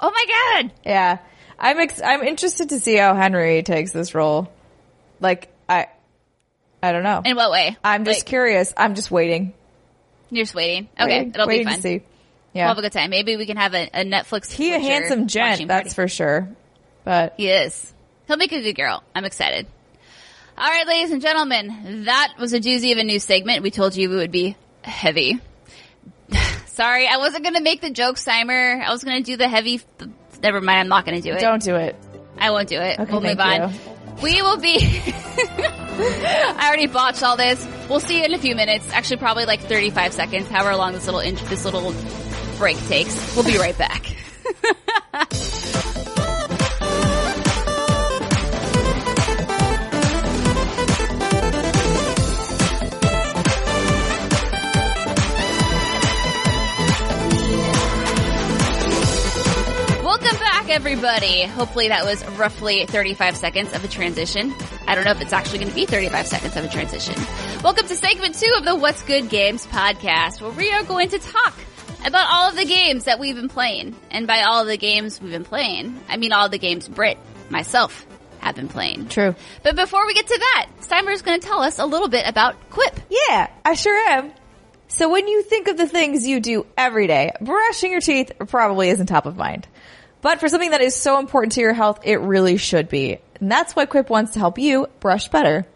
Oh 0.00 0.10
my 0.10 0.24
god. 0.62 0.72
yeah, 0.84 1.18
I'm 1.58 1.78
ex- 1.78 2.02
I'm 2.02 2.22
interested 2.22 2.70
to 2.70 2.80
see 2.80 2.96
how 2.96 3.14
Henry 3.14 3.62
takes 3.62 3.92
this 3.92 4.14
role. 4.14 4.52
Like 5.20 5.48
I, 5.68 5.86
I 6.82 6.92
don't 6.92 7.02
know. 7.02 7.22
In 7.24 7.36
what 7.36 7.50
way? 7.50 7.76
I'm 7.82 8.04
just 8.04 8.20
Like, 8.20 8.26
curious. 8.26 8.72
I'm 8.76 8.94
just 8.94 9.10
waiting. 9.10 9.54
You're 10.30 10.44
just 10.44 10.54
waiting. 10.54 10.88
Okay, 11.00 11.06
waiting, 11.18 11.30
it'll 11.34 11.46
waiting 11.46 11.66
be 11.66 11.70
fun. 11.70 11.76
to 11.76 11.82
see. 11.82 11.98
We'll 11.98 12.02
Yeah, 12.54 12.68
have 12.68 12.78
a 12.78 12.82
good 12.82 12.92
time. 12.92 13.10
Maybe 13.10 13.36
we 13.36 13.46
can 13.46 13.56
have 13.56 13.74
a, 13.74 13.84
a 13.92 14.04
Netflix. 14.04 14.50
he 14.50 14.72
a 14.74 14.78
handsome 14.78 15.26
gent, 15.28 15.68
that's 15.68 15.94
for 15.94 16.08
sure. 16.08 16.48
But 17.04 17.34
He 17.36 17.48
is. 17.50 17.92
He'll 18.26 18.36
make 18.36 18.52
a 18.52 18.60
good 18.62 18.74
girl. 18.74 19.02
I'm 19.14 19.24
excited. 19.24 19.66
All 20.56 20.68
right, 20.68 20.86
ladies 20.86 21.10
and 21.10 21.20
gentlemen, 21.20 22.04
that 22.04 22.34
was 22.38 22.52
a 22.52 22.60
doozy 22.60 22.92
of 22.92 22.98
a 22.98 23.04
news 23.04 23.24
segment. 23.24 23.62
We 23.62 23.70
told 23.70 23.96
you 23.96 24.12
it 24.12 24.16
would 24.16 24.30
be 24.30 24.56
heavy. 24.82 25.40
Sorry, 26.66 27.06
I 27.06 27.16
wasn't 27.18 27.42
going 27.44 27.54
to 27.56 27.60
make 27.62 27.80
the 27.80 27.90
joke, 27.90 28.16
Steimer. 28.16 28.80
I 28.82 28.90
was 28.90 29.04
going 29.04 29.16
to 29.18 29.22
do 29.22 29.36
the 29.36 29.48
heavy. 29.48 29.80
Never 30.44 30.60
mind, 30.60 30.78
I'm 30.78 30.88
not 30.88 31.06
going 31.06 31.16
to 31.16 31.26
do 31.26 31.34
it. 31.34 31.40
don't 31.40 31.62
do 31.62 31.74
it. 31.76 31.96
I 32.36 32.50
won't 32.50 32.68
do 32.68 32.78
it. 32.78 33.00
Okay, 33.00 33.10
we'll 33.10 33.22
move 33.22 33.40
on. 33.40 33.72
you. 33.72 33.78
We 34.22 34.42
will 34.42 34.58
be. 34.58 34.76
I 34.78 36.66
already 36.66 36.86
botched 36.86 37.22
all 37.22 37.38
this. 37.38 37.66
We'll 37.88 37.98
see 37.98 38.18
you 38.18 38.24
in 38.24 38.34
a 38.34 38.38
few 38.38 38.54
minutes. 38.54 38.86
Actually, 38.92 39.16
probably 39.16 39.46
like 39.46 39.60
35 39.60 40.12
seconds, 40.12 40.48
however 40.50 40.76
long 40.76 40.92
this 40.92 41.06
little 41.06 41.22
this 41.48 41.64
little 41.64 41.94
break 42.58 42.76
takes. 42.88 43.34
We'll 43.34 43.46
be 43.46 43.56
right 43.56 43.76
back. 43.78 44.04
everybody. 60.74 61.44
Hopefully 61.44 61.86
that 61.86 62.04
was 62.04 62.26
roughly 62.30 62.84
35 62.84 63.36
seconds 63.36 63.72
of 63.74 63.84
a 63.84 63.88
transition. 63.88 64.52
I 64.88 64.96
don't 64.96 65.04
know 65.04 65.12
if 65.12 65.20
it's 65.20 65.32
actually 65.32 65.58
going 65.58 65.68
to 65.68 65.74
be 65.74 65.86
35 65.86 66.26
seconds 66.26 66.56
of 66.56 66.64
a 66.64 66.68
transition. 66.68 67.14
Welcome 67.62 67.86
to 67.86 67.94
segment 67.94 68.34
two 68.34 68.52
of 68.56 68.64
the 68.64 68.74
What's 68.74 69.00
Good 69.04 69.28
Games 69.28 69.64
podcast, 69.66 70.40
where 70.40 70.50
we 70.50 70.72
are 70.72 70.82
going 70.82 71.10
to 71.10 71.20
talk 71.20 71.54
about 72.04 72.26
all 72.28 72.48
of 72.48 72.56
the 72.56 72.64
games 72.64 73.04
that 73.04 73.20
we've 73.20 73.36
been 73.36 73.48
playing. 73.48 73.94
And 74.10 74.26
by 74.26 74.42
all 74.42 74.62
of 74.62 74.66
the 74.66 74.76
games 74.76 75.20
we've 75.20 75.30
been 75.30 75.44
playing, 75.44 75.96
I 76.08 76.16
mean 76.16 76.32
all 76.32 76.48
the 76.48 76.58
games 76.58 76.88
Brit, 76.88 77.18
myself, 77.50 78.04
have 78.40 78.56
been 78.56 78.66
playing. 78.66 79.06
True. 79.06 79.36
But 79.62 79.76
before 79.76 80.04
we 80.08 80.14
get 80.14 80.26
to 80.26 80.38
that, 80.38 80.70
Steimer's 80.80 81.22
going 81.22 81.38
to 81.38 81.46
tell 81.46 81.62
us 81.62 81.78
a 81.78 81.86
little 81.86 82.08
bit 82.08 82.26
about 82.26 82.56
Quip. 82.70 82.98
Yeah, 83.08 83.48
I 83.64 83.74
sure 83.74 83.96
am. 84.08 84.32
So 84.88 85.08
when 85.08 85.28
you 85.28 85.44
think 85.44 85.68
of 85.68 85.76
the 85.76 85.86
things 85.86 86.26
you 86.26 86.40
do 86.40 86.66
every 86.76 87.06
day, 87.06 87.30
brushing 87.40 87.92
your 87.92 88.00
teeth 88.00 88.32
probably 88.48 88.88
isn't 88.90 89.06
top 89.06 89.26
of 89.26 89.36
mind. 89.36 89.68
But 90.24 90.40
for 90.40 90.48
something 90.48 90.70
that 90.70 90.80
is 90.80 90.96
so 90.96 91.18
important 91.18 91.52
to 91.52 91.60
your 91.60 91.74
health, 91.74 92.00
it 92.02 92.18
really 92.18 92.56
should 92.56 92.88
be. 92.88 93.18
And 93.40 93.52
that's 93.52 93.76
why 93.76 93.84
Quip 93.84 94.08
wants 94.08 94.32
to 94.32 94.38
help 94.38 94.58
you 94.58 94.86
brush 94.98 95.28
better. 95.28 95.66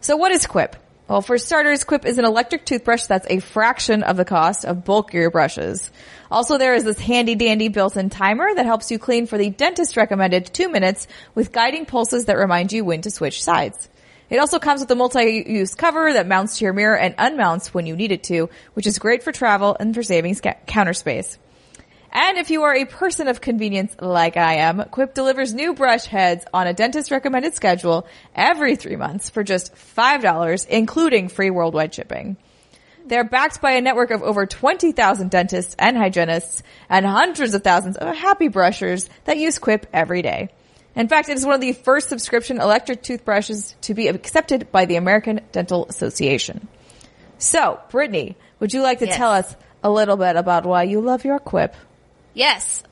So 0.00 0.16
what 0.16 0.32
is 0.32 0.46
Quip? 0.46 0.76
Well, 1.08 1.20
for 1.20 1.36
starters, 1.36 1.84
Quip 1.84 2.06
is 2.06 2.16
an 2.16 2.24
electric 2.24 2.64
toothbrush 2.64 3.04
that's 3.04 3.26
a 3.28 3.40
fraction 3.40 4.02
of 4.02 4.16
the 4.16 4.24
cost 4.24 4.64
of 4.64 4.86
bulkier 4.86 5.28
brushes. 5.28 5.90
Also, 6.30 6.56
there 6.56 6.74
is 6.74 6.84
this 6.84 6.98
handy 6.98 7.34
dandy 7.34 7.68
built-in 7.68 8.08
timer 8.08 8.54
that 8.54 8.64
helps 8.64 8.90
you 8.90 8.98
clean 8.98 9.26
for 9.26 9.36
the 9.36 9.50
dentist 9.50 9.98
recommended 9.98 10.46
two 10.46 10.70
minutes 10.70 11.06
with 11.34 11.52
guiding 11.52 11.84
pulses 11.84 12.24
that 12.24 12.38
remind 12.38 12.72
you 12.72 12.86
when 12.86 13.02
to 13.02 13.10
switch 13.10 13.44
sides. 13.44 13.90
It 14.30 14.38
also 14.38 14.58
comes 14.58 14.80
with 14.80 14.90
a 14.90 14.94
multi-use 14.94 15.74
cover 15.74 16.14
that 16.14 16.26
mounts 16.26 16.56
to 16.56 16.64
your 16.64 16.72
mirror 16.72 16.96
and 16.96 17.14
unmounts 17.18 17.74
when 17.74 17.84
you 17.84 17.94
need 17.94 18.10
it 18.10 18.24
to, 18.24 18.48
which 18.72 18.86
is 18.86 18.98
great 18.98 19.22
for 19.22 19.32
travel 19.32 19.76
and 19.78 19.94
for 19.94 20.02
saving 20.02 20.34
counter 20.66 20.94
space. 20.94 21.36
And 22.12 22.36
if 22.36 22.50
you 22.50 22.64
are 22.64 22.74
a 22.74 22.84
person 22.84 23.26
of 23.26 23.40
convenience 23.40 23.94
like 23.98 24.36
I 24.36 24.54
am, 24.56 24.84
Quip 24.90 25.14
delivers 25.14 25.54
new 25.54 25.72
brush 25.72 26.04
heads 26.04 26.44
on 26.52 26.66
a 26.66 26.74
dentist 26.74 27.10
recommended 27.10 27.54
schedule 27.54 28.06
every 28.34 28.76
three 28.76 28.96
months 28.96 29.30
for 29.30 29.42
just 29.42 29.74
$5, 29.74 30.66
including 30.68 31.28
free 31.28 31.48
worldwide 31.48 31.94
shipping. 31.94 32.36
They're 33.06 33.24
backed 33.24 33.62
by 33.62 33.72
a 33.72 33.80
network 33.80 34.10
of 34.10 34.22
over 34.22 34.44
20,000 34.44 35.30
dentists 35.30 35.74
and 35.78 35.96
hygienists 35.96 36.62
and 36.90 37.06
hundreds 37.06 37.54
of 37.54 37.64
thousands 37.64 37.96
of 37.96 38.14
happy 38.14 38.48
brushers 38.48 39.08
that 39.24 39.38
use 39.38 39.58
Quip 39.58 39.86
every 39.92 40.20
day. 40.20 40.50
In 40.94 41.08
fact, 41.08 41.30
it 41.30 41.38
is 41.38 41.46
one 41.46 41.54
of 41.54 41.62
the 41.62 41.72
first 41.72 42.10
subscription 42.10 42.60
electric 42.60 43.02
toothbrushes 43.02 43.74
to 43.82 43.94
be 43.94 44.08
accepted 44.08 44.70
by 44.70 44.84
the 44.84 44.96
American 44.96 45.40
Dental 45.50 45.86
Association. 45.86 46.68
So, 47.38 47.80
Brittany, 47.90 48.36
would 48.60 48.74
you 48.74 48.82
like 48.82 48.98
to 48.98 49.06
Yes. 49.06 49.16
tell 49.16 49.32
us 49.32 49.56
a 49.82 49.90
little 49.90 50.18
bit 50.18 50.36
about 50.36 50.66
why 50.66 50.82
you 50.82 51.00
love 51.00 51.24
your 51.24 51.38
Quip? 51.38 51.74
Yes, 52.34 52.82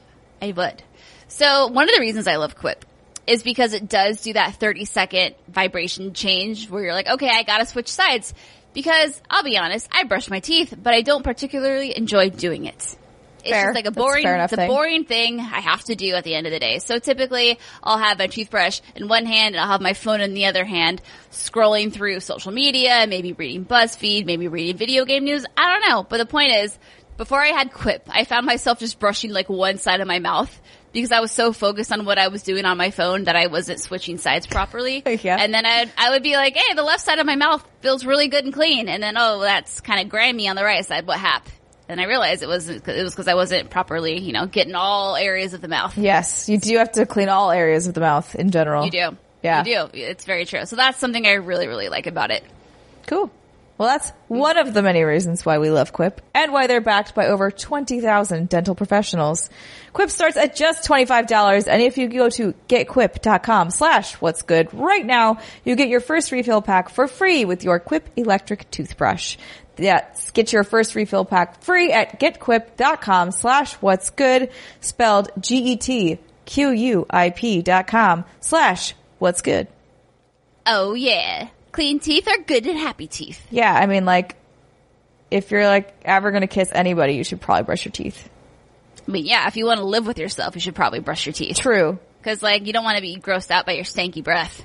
I 0.40 0.52
would. 0.52 0.82
So 1.28 1.68
one 1.68 1.88
of 1.88 1.94
the 1.94 2.00
reasons 2.00 2.26
I 2.26 2.36
love 2.36 2.56
Quip 2.56 2.84
is 3.26 3.42
because 3.42 3.72
it 3.72 3.88
does 3.88 4.22
do 4.22 4.32
that 4.32 4.56
30 4.56 4.84
second 4.84 5.34
vibration 5.48 6.12
change 6.12 6.68
where 6.68 6.82
you're 6.82 6.94
like, 6.94 7.08
okay, 7.08 7.30
I 7.30 7.42
gotta 7.44 7.66
switch 7.66 7.88
sides. 7.88 8.34
Because 8.72 9.20
I'll 9.28 9.42
be 9.42 9.58
honest, 9.58 9.88
I 9.90 10.04
brush 10.04 10.30
my 10.30 10.40
teeth, 10.40 10.74
but 10.80 10.94
I 10.94 11.02
don't 11.02 11.24
particularly 11.24 11.96
enjoy 11.96 12.30
doing 12.30 12.66
it. 12.66 12.96
It's 13.40 13.50
Fair. 13.50 13.66
just 13.66 13.74
like 13.74 13.86
a 13.86 13.90
boring, 13.90 14.26
it's 14.26 14.52
a 14.52 14.56
thing. 14.56 14.68
boring 14.68 15.04
thing 15.04 15.40
I 15.40 15.60
have 15.60 15.82
to 15.84 15.94
do 15.94 16.14
at 16.14 16.24
the 16.24 16.34
end 16.34 16.46
of 16.46 16.52
the 16.52 16.58
day. 16.58 16.78
So 16.78 16.98
typically 16.98 17.58
I'll 17.82 17.98
have 17.98 18.18
my 18.18 18.26
toothbrush 18.26 18.80
in 18.94 19.08
one 19.08 19.24
hand 19.24 19.54
and 19.54 19.62
I'll 19.62 19.70
have 19.70 19.80
my 19.80 19.94
phone 19.94 20.20
in 20.20 20.34
the 20.34 20.46
other 20.46 20.64
hand, 20.64 21.00
scrolling 21.30 21.92
through 21.92 22.20
social 22.20 22.52
media, 22.52 23.06
maybe 23.08 23.32
reading 23.32 23.64
BuzzFeed, 23.64 24.26
maybe 24.26 24.48
reading 24.48 24.76
video 24.76 25.04
game 25.04 25.24
news. 25.24 25.44
I 25.56 25.72
don't 25.72 25.88
know. 25.88 26.02
But 26.02 26.18
the 26.18 26.26
point 26.26 26.52
is, 26.52 26.78
before 27.20 27.42
I 27.42 27.48
had 27.48 27.70
Quip, 27.70 28.08
I 28.08 28.24
found 28.24 28.46
myself 28.46 28.78
just 28.78 28.98
brushing 28.98 29.30
like 29.30 29.50
one 29.50 29.76
side 29.76 30.00
of 30.00 30.08
my 30.08 30.20
mouth 30.20 30.58
because 30.90 31.12
I 31.12 31.20
was 31.20 31.30
so 31.30 31.52
focused 31.52 31.92
on 31.92 32.06
what 32.06 32.16
I 32.16 32.28
was 32.28 32.42
doing 32.42 32.64
on 32.64 32.78
my 32.78 32.90
phone 32.90 33.24
that 33.24 33.36
I 33.36 33.48
wasn't 33.48 33.78
switching 33.78 34.16
sides 34.16 34.46
properly. 34.46 35.02
Yeah. 35.22 35.36
And 35.38 35.52
then 35.52 35.66
I'd, 35.66 35.92
I 35.98 36.10
would 36.12 36.22
be 36.22 36.36
like, 36.36 36.56
hey, 36.56 36.72
the 36.72 36.82
left 36.82 37.04
side 37.04 37.18
of 37.18 37.26
my 37.26 37.36
mouth 37.36 37.62
feels 37.80 38.06
really 38.06 38.28
good 38.28 38.46
and 38.46 38.54
clean. 38.54 38.88
And 38.88 39.02
then, 39.02 39.16
oh, 39.18 39.40
that's 39.40 39.82
kind 39.82 40.00
of 40.00 40.08
grimy 40.08 40.48
on 40.48 40.56
the 40.56 40.64
right 40.64 40.82
side. 40.86 41.06
What 41.06 41.18
happened? 41.18 41.52
And 41.90 42.00
I 42.00 42.04
realized 42.04 42.42
it 42.42 42.46
wasn't, 42.46 42.88
it 42.88 43.02
was 43.02 43.12
because 43.12 43.28
I 43.28 43.34
wasn't 43.34 43.68
properly, 43.68 44.18
you 44.18 44.32
know, 44.32 44.46
getting 44.46 44.74
all 44.74 45.14
areas 45.14 45.52
of 45.52 45.60
the 45.60 45.68
mouth. 45.68 45.98
Yes, 45.98 46.48
you 46.48 46.56
do 46.56 46.78
have 46.78 46.92
to 46.92 47.04
clean 47.04 47.28
all 47.28 47.50
areas 47.50 47.86
of 47.86 47.92
the 47.92 48.00
mouth 48.00 48.34
in 48.34 48.50
general. 48.50 48.86
You 48.86 48.90
do. 48.92 49.16
Yeah. 49.42 49.62
You 49.62 49.64
do. 49.64 49.90
It's 49.92 50.24
very 50.24 50.46
true. 50.46 50.64
So 50.64 50.76
that's 50.76 50.96
something 50.96 51.26
I 51.26 51.32
really, 51.32 51.68
really 51.68 51.90
like 51.90 52.06
about 52.06 52.30
it. 52.30 52.42
Cool. 53.06 53.30
Well, 53.80 53.88
that's 53.88 54.12
one 54.28 54.58
of 54.58 54.74
the 54.74 54.82
many 54.82 55.02
reasons 55.04 55.46
why 55.46 55.56
we 55.56 55.70
love 55.70 55.94
Quip 55.94 56.20
and 56.34 56.52
why 56.52 56.66
they're 56.66 56.82
backed 56.82 57.14
by 57.14 57.28
over 57.28 57.50
20,000 57.50 58.46
dental 58.46 58.74
professionals. 58.74 59.48
Quip 59.94 60.10
starts 60.10 60.36
at 60.36 60.54
just 60.54 60.86
$25 60.86 61.66
and 61.66 61.80
if 61.80 61.96
you 61.96 62.08
go 62.08 62.28
to 62.28 62.52
getquip.com 62.68 63.70
slash 63.70 64.16
what's 64.16 64.42
good 64.42 64.74
right 64.74 65.06
now, 65.06 65.38
you 65.64 65.76
get 65.76 65.88
your 65.88 66.00
first 66.00 66.30
refill 66.30 66.60
pack 66.60 66.90
for 66.90 67.08
free 67.08 67.46
with 67.46 67.64
your 67.64 67.80
Quip 67.80 68.06
electric 68.16 68.70
toothbrush. 68.70 69.38
That's 69.76 70.30
get 70.32 70.52
your 70.52 70.64
first 70.64 70.94
refill 70.94 71.24
pack 71.24 71.62
free 71.62 71.90
at 71.90 72.20
getquip.com 72.20 73.30
slash 73.30 73.72
what's 73.76 74.10
good 74.10 74.50
spelled 74.82 75.30
G-E-T-Q-U-I-P 75.40 76.22
dot 77.62 77.86
com 77.86 78.26
slash 78.40 78.94
what's 79.18 79.40
good. 79.40 79.68
Oh 80.66 80.92
yeah. 80.92 81.48
Clean 81.72 81.98
teeth 82.00 82.26
are 82.28 82.38
good 82.42 82.66
and 82.66 82.78
happy 82.78 83.06
teeth. 83.06 83.44
Yeah, 83.50 83.72
I 83.72 83.86
mean, 83.86 84.04
like, 84.04 84.36
if 85.30 85.50
you're 85.50 85.66
like 85.66 85.94
ever 86.04 86.30
gonna 86.32 86.46
kiss 86.46 86.70
anybody, 86.74 87.14
you 87.14 87.24
should 87.24 87.40
probably 87.40 87.64
brush 87.64 87.84
your 87.84 87.92
teeth. 87.92 88.28
I 89.06 89.10
mean, 89.10 89.26
yeah, 89.26 89.46
if 89.46 89.56
you 89.56 89.66
want 89.66 89.78
to 89.78 89.86
live 89.86 90.06
with 90.06 90.18
yourself, 90.18 90.54
you 90.54 90.60
should 90.60 90.74
probably 90.74 91.00
brush 91.00 91.26
your 91.26 91.32
teeth. 91.32 91.56
True. 91.58 91.98
Cause 92.22 92.42
like, 92.42 92.66
you 92.66 92.72
don't 92.72 92.84
want 92.84 92.96
to 92.96 93.02
be 93.02 93.16
grossed 93.18 93.50
out 93.50 93.66
by 93.66 93.72
your 93.72 93.84
stanky 93.84 94.22
breath. 94.22 94.64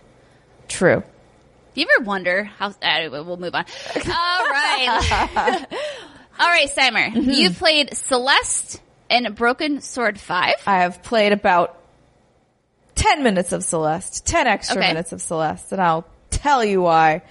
True. 0.67 1.03
Do 1.73 1.81
you 1.81 1.87
ever 1.97 2.05
wonder 2.05 2.43
how, 2.43 2.73
anyway, 2.81 3.21
we'll 3.21 3.37
move 3.37 3.53
on. 3.55 3.65
All 3.95 4.03
right. 4.05 5.65
All 6.39 6.47
right, 6.47 6.69
Steimer. 6.69 7.11
Mm-hmm. 7.11 7.29
You 7.29 7.49
played 7.51 7.95
Celeste 7.95 8.81
and 9.09 9.35
Broken 9.35 9.81
Sword 9.81 10.19
5. 10.19 10.55
I 10.67 10.77
have 10.79 11.01
played 11.03 11.31
about 11.31 11.79
10 12.95 13.23
minutes 13.23 13.51
of 13.51 13.63
Celeste, 13.63 14.25
10 14.25 14.47
extra 14.47 14.77
Okay. 14.79 14.87
minutes 14.87 15.11
of 15.13 15.21
Celeste, 15.21 15.71
and 15.71 15.81
I'll 15.81 16.05
tell 16.45 16.63
you 16.63 16.81
why. 16.81 17.21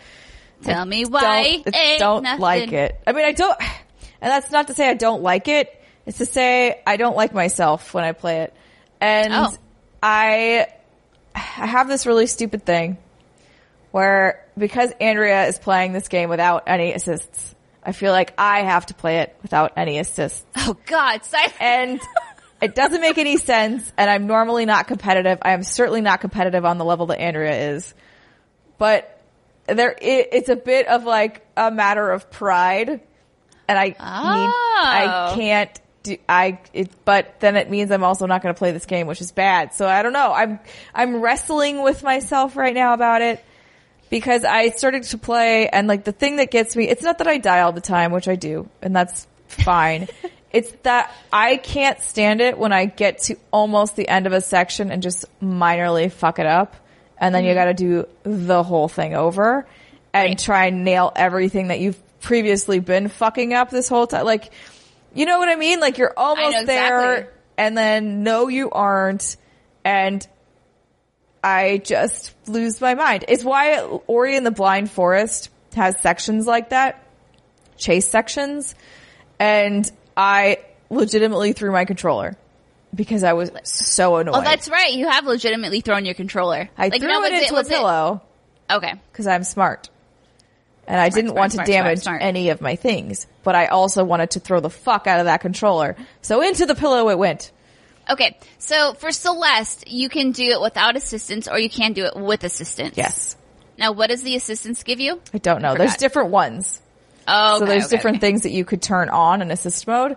Tell 0.63 0.85
me 0.85 1.05
why. 1.05 1.63
Don't, 1.65 1.77
ain't 1.77 1.99
don't 2.01 2.23
nothing. 2.23 2.41
like 2.41 2.73
it. 2.73 3.01
I 3.07 3.13
mean, 3.13 3.25
I 3.25 3.33
don't, 3.33 3.59
and 3.61 4.31
that's 4.31 4.51
not 4.51 4.69
to 4.69 4.75
say 4.75 4.89
I 4.89 4.95
don't 4.95 5.23
like 5.23 5.49
it. 5.49 5.81
It's 6.07 6.19
to 6.19 6.27
say 6.27 6.83
I 6.87 6.97
don't 6.97 7.17
like 7.17 7.33
myself 7.33 7.95
when 7.95 8.05
I 8.05 8.13
play 8.13 8.43
it. 8.43 8.55
And 9.01 9.33
Oh. 9.33 9.55
I, 10.03 10.67
I 11.35 11.39
have 11.39 11.89
this 11.89 12.07
really 12.07 12.27
stupid 12.27 12.65
thing 12.67 12.99
where 13.91 14.45
because 14.57 14.91
Andrea 15.01 15.47
is 15.47 15.59
playing 15.59 15.93
this 15.93 16.09
game 16.09 16.29
without 16.29 16.65
any 16.67 16.93
assists, 16.93 17.55
I 17.83 17.93
feel 17.93 18.13
like 18.13 18.35
I 18.39 18.63
have 18.63 18.87
to 18.87 18.95
play 18.95 19.19
it 19.19 19.37
without 19.43 19.73
any 19.77 19.99
assists. 19.99 20.45
Oh 20.57 20.77
God, 20.87 21.23
Steimer. 21.23 21.53
And 21.61 22.01
it 22.63 22.75
doesn't 22.75 23.01
make 23.01 23.19
any 23.19 23.37
sense. 23.37 23.91
And 23.97 24.11
I'm 24.11 24.27
normally 24.27 24.65
not 24.65 24.87
competitive. 24.87 25.39
I 25.43 25.53
am 25.53 25.63
certainly 25.63 26.01
not 26.01 26.21
competitive 26.21 26.65
on 26.65 26.79
the 26.79 26.85
level 26.85 27.07
that 27.07 27.21
Andrea 27.21 27.75
is. 27.75 27.95
But 28.79 29.21
there, 29.67 29.93
it, 30.01 30.29
it's 30.33 30.49
a 30.49 30.57
bit 30.57 30.87
of 30.89 31.05
like 31.05 31.47
a 31.57 31.71
matter 31.71 32.11
of 32.11 32.31
pride. 32.31 33.01
And 33.67 33.79
I 33.79 33.85
need, 33.87 33.97
I 33.99 35.31
Oh. 35.31 35.35
can't 35.37 35.81
do, 36.03 36.17
I, 36.29 36.59
it, 36.75 36.91
but 37.07 37.41
then 37.41 37.57
it 37.57 37.71
means 37.71 37.91
I'm 37.91 38.05
also 38.05 38.27
not 38.27 38.43
going 38.43 38.55
to 38.55 38.59
play 38.59 38.73
this 38.73 38.85
game, 38.85 39.07
which 39.07 39.23
is 39.23 39.33
bad. 39.33 39.73
So 39.73 39.89
I 39.89 40.03
don't 40.03 40.13
know. 40.13 40.33
I'm, 40.33 40.61
I'm 40.95 41.21
wrestling 41.23 41.83
with 41.83 42.03
myself 42.03 42.57
right 42.57 42.75
now 42.75 42.93
about 42.93 43.23
it 43.23 43.43
because 44.11 44.45
I 44.45 44.69
started 44.71 45.05
to 45.05 45.19
play 45.19 45.67
and 45.69 45.89
like 45.89 46.05
the 46.05 46.13
thing 46.13 46.37
that 46.37 46.51
gets 46.51 46.77
me, 46.77 46.89
it's 46.89 47.03
not 47.03 47.19
that 47.19 47.27
I 47.27 47.39
die 47.39 47.61
all 47.63 47.73
the 47.73 47.81
time, 47.81 48.13
which 48.13 48.29
I 48.29 48.37
do, 48.37 48.69
and 48.83 48.95
that's 48.95 49.27
fine. 49.49 50.09
it's 50.53 50.71
that 50.83 51.11
I 51.33 51.57
can't 51.57 51.99
stand 52.03 52.43
it 52.43 52.59
when 52.59 52.73
I 52.73 52.85
get 52.85 53.21
to 53.23 53.37
almost 53.51 53.97
the 53.97 54.07
end 54.07 54.27
of 54.27 54.35
a 54.35 54.43
section 54.43 54.91
and 54.91 55.03
just 55.03 55.25
minorly 55.43 56.13
fuck 56.13 56.39
it 56.39 56.47
up. 56.47 56.77
And 57.19 57.35
then 57.35 57.45
you 57.45 57.51
mm-hmm. 57.51 57.59
gotta 57.59 57.75
do 57.75 58.09
the 58.23 58.63
whole 58.63 58.89
thing 58.89 59.15
over 59.15 59.67
and 60.13 60.31
Right. 60.31 60.39
try 60.39 60.67
and 60.67 60.85
nail 60.85 61.13
everything 61.15 61.69
that 61.69 61.81
you've 61.81 62.01
previously 62.21 62.79
been 62.81 63.09
fucking 63.09 63.53
up 63.53 63.71
this 63.71 63.89
whole 63.89 64.07
time. 64.07 64.25
Like, 64.25 64.53
you 65.13 65.27
know 65.27 65.39
what 65.39 65.49
I 65.49 65.57
mean? 65.57 65.81
Like 65.81 65.99
you're 65.99 66.15
almost 66.17 66.67
there 66.67 67.13
exactly. 67.15 67.35
and 67.59 67.77
then 67.77 68.23
no, 68.23 68.49
you 68.49 68.71
aren't. 68.71 69.37
And 69.85 70.27
I 71.43 71.79
just 71.79 72.35
lose 72.49 72.81
my 72.81 72.95
mind. 72.95 73.27
It's 73.29 73.45
why 73.45 73.79
Ori 73.79 74.37
and 74.37 74.47
the 74.47 74.51
Blind 74.51 74.91
Forest 74.91 75.51
has 75.75 76.01
sections 76.01 76.47
like 76.47 76.71
that, 76.71 77.05
chase 77.77 78.09
sections, 78.09 78.75
and 79.39 79.91
I 80.17 80.59
legitimately 80.91 81.53
threw 81.53 81.71
my 81.73 81.85
controller 81.85 82.37
because 82.95 83.25
I 83.25 83.33
was 83.33 83.51
so 83.65 84.17
oh, 84.17 84.19
annoyed. 84.19 84.35
Oh, 84.37 84.43
that's 84.43 84.69
right. 84.69 84.93
You 84.93 85.09
have 85.09 85.25
legitimately 85.27 85.81
thrown 85.81 86.05
your 86.05 86.15
controller. 86.15 86.69
I 86.77 86.89
Like, 86.89 87.01
threw 87.01 87.11
no, 87.11 87.23
it 87.25 87.33
into 87.33 87.55
was 87.55 87.67
a 87.67 87.71
pillow 87.71 88.23
Okay. 88.71 88.95
because 89.11 89.27
I'm 89.27 89.45
smart. 89.45 89.91
And 90.87 91.01
I 91.01 91.09
didn't 91.09 91.31
smart, 91.31 91.39
want 91.39 91.53
smart, 91.53 91.67
to 91.67 91.73
damage 91.73 92.07
any 92.07 92.51
of 92.51 92.61
my 92.61 92.77
things, 92.77 93.27
but 93.43 93.55
I 93.55 93.67
also 93.67 94.05
wanted 94.05 94.33
to 94.33 94.41
throw 94.41 94.61
the 94.61 94.71
fuck 94.71 95.07
out 95.07 95.19
of 95.19 95.27
that 95.27 95.41
controller. 95.41 95.97
So 96.21 96.43
into 96.43 96.67
the 96.67 96.75
pillow 96.75 97.09
it 97.09 97.19
went. 97.19 97.53
Okay. 98.09 98.37
So 98.59 98.93
for 98.95 99.11
Celeste, 99.11 99.89
you 99.89 100.09
can 100.09 100.33
do 100.33 100.45
it 100.45 100.61
without 100.61 100.97
assistance 100.97 101.49
or 101.49 101.59
you 101.59 101.71
can 101.71 101.95
do 101.95 102.05
it 102.05 102.17
with 102.17 102.45
assistance. 102.45 102.97
Yes. 102.97 103.37
Now, 103.79 103.93
what 103.93 104.11
does 104.11 104.23
the 104.23 104.37
assistance 104.37 104.83
give 104.83 105.01
you? 105.01 105.21
I 105.33 105.39
don't 105.39 105.63
know. 105.63 105.75
There's 105.75 105.97
different 105.97 106.31
ones. 106.31 106.81
Oh, 107.27 107.59
so 107.59 107.65
there's 107.65 107.87
okay, 107.87 107.97
different 107.97 108.17
okay. 108.19 108.27
things 108.27 108.43
that 108.43 108.53
you 108.53 108.65
could 108.65 108.83
turn 108.83 109.09
on 109.09 109.43
in 109.43 109.51
assist 109.51 109.87
mode. 109.87 110.17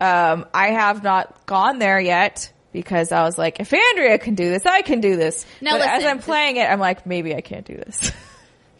Um, 0.00 0.46
I 0.54 0.68
have 0.68 1.02
not 1.02 1.46
gone 1.46 1.78
there 1.78 2.00
yet 2.00 2.52
because 2.72 3.12
I 3.12 3.22
was 3.22 3.36
like, 3.36 3.60
if 3.60 3.72
Andrea 3.72 4.18
can 4.18 4.34
do 4.34 4.48
this, 4.48 4.64
I 4.66 4.82
can 4.82 5.00
do 5.00 5.16
this. 5.16 5.44
Now 5.60 5.78
but 5.78 5.88
as 5.88 6.04
I'm 6.04 6.20
playing 6.20 6.56
it, 6.56 6.70
I'm 6.70 6.80
like, 6.80 7.06
maybe 7.06 7.34
I 7.34 7.40
can't 7.40 7.64
do 7.64 7.76
this. 7.76 8.12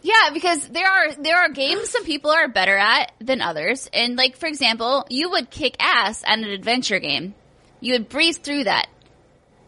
Yeah, 0.01 0.31
because 0.32 0.66
there 0.69 0.86
are 0.86 1.12
there 1.15 1.36
are 1.36 1.51
games 1.51 1.90
some 1.90 2.05
people 2.05 2.31
are 2.31 2.49
better 2.49 2.77
at 2.77 3.12
than 3.20 3.40
others, 3.40 3.90
and 3.93 4.16
like 4.16 4.36
for 4.36 4.47
example, 4.47 5.05
you 5.11 5.31
would 5.31 5.51
kick 5.51 5.77
ass 5.81 6.23
at 6.24 6.39
an 6.39 6.45
adventure 6.45 7.01
game. 7.01 7.35
You 7.81 7.95
would 7.95 8.09
breeze 8.09 8.39
through 8.39 8.65
that. 8.65 8.86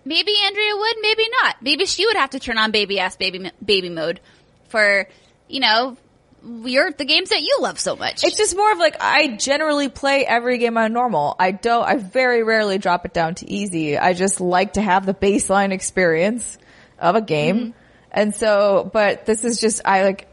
Maybe 0.05 0.33
Andrea 0.47 0.77
would, 0.77 0.97
maybe 1.03 1.25
not. 1.43 1.57
Maybe 1.61 1.85
she 1.85 2.07
would 2.07 2.17
have 2.17 2.31
to 2.31 2.41
turn 2.41 2.59
on 2.59 2.71
baby 2.71 3.01
ass 3.01 3.17
baby 3.17 3.51
baby 3.65 3.91
mode 3.91 4.21
for 4.69 5.09
you 5.49 5.61
know 5.61 5.97
your 6.43 6.91
the 6.93 7.05
games 7.05 7.31
that 7.31 7.43
you 7.43 7.59
love 7.61 7.79
so 7.79 7.97
much. 7.97 8.25
it's 8.25 8.37
just 8.37 8.57
more 8.57 8.73
of 8.73 8.79
like, 8.79 8.97
I 9.01 9.29
generally 9.37 9.89
play 9.89 10.25
every 10.25 10.59
game 10.59 10.77
on 10.79 10.93
normal. 10.93 11.37
I 11.39 11.51
don't, 11.51 11.85
I 11.85 11.97
very 11.97 12.43
rarely 12.43 12.79
drop 12.79 13.05
it 13.05 13.13
down 13.13 13.35
to 13.37 13.51
easy. 13.51 13.99
I 13.99 14.15
just 14.15 14.41
like 14.41 14.75
to 14.75 14.83
have 14.83 15.07
the 15.07 15.15
baseline 15.15 15.73
experience 15.73 16.59
of 16.99 17.15
a 17.17 17.21
game. 17.21 17.57
Mm-hmm. 17.57 17.71
And 18.13 18.35
so, 18.35 18.91
but 18.93 19.27
this 19.27 19.45
is 19.45 19.61
just, 19.61 19.83
I 19.85 20.03
like, 20.05 20.27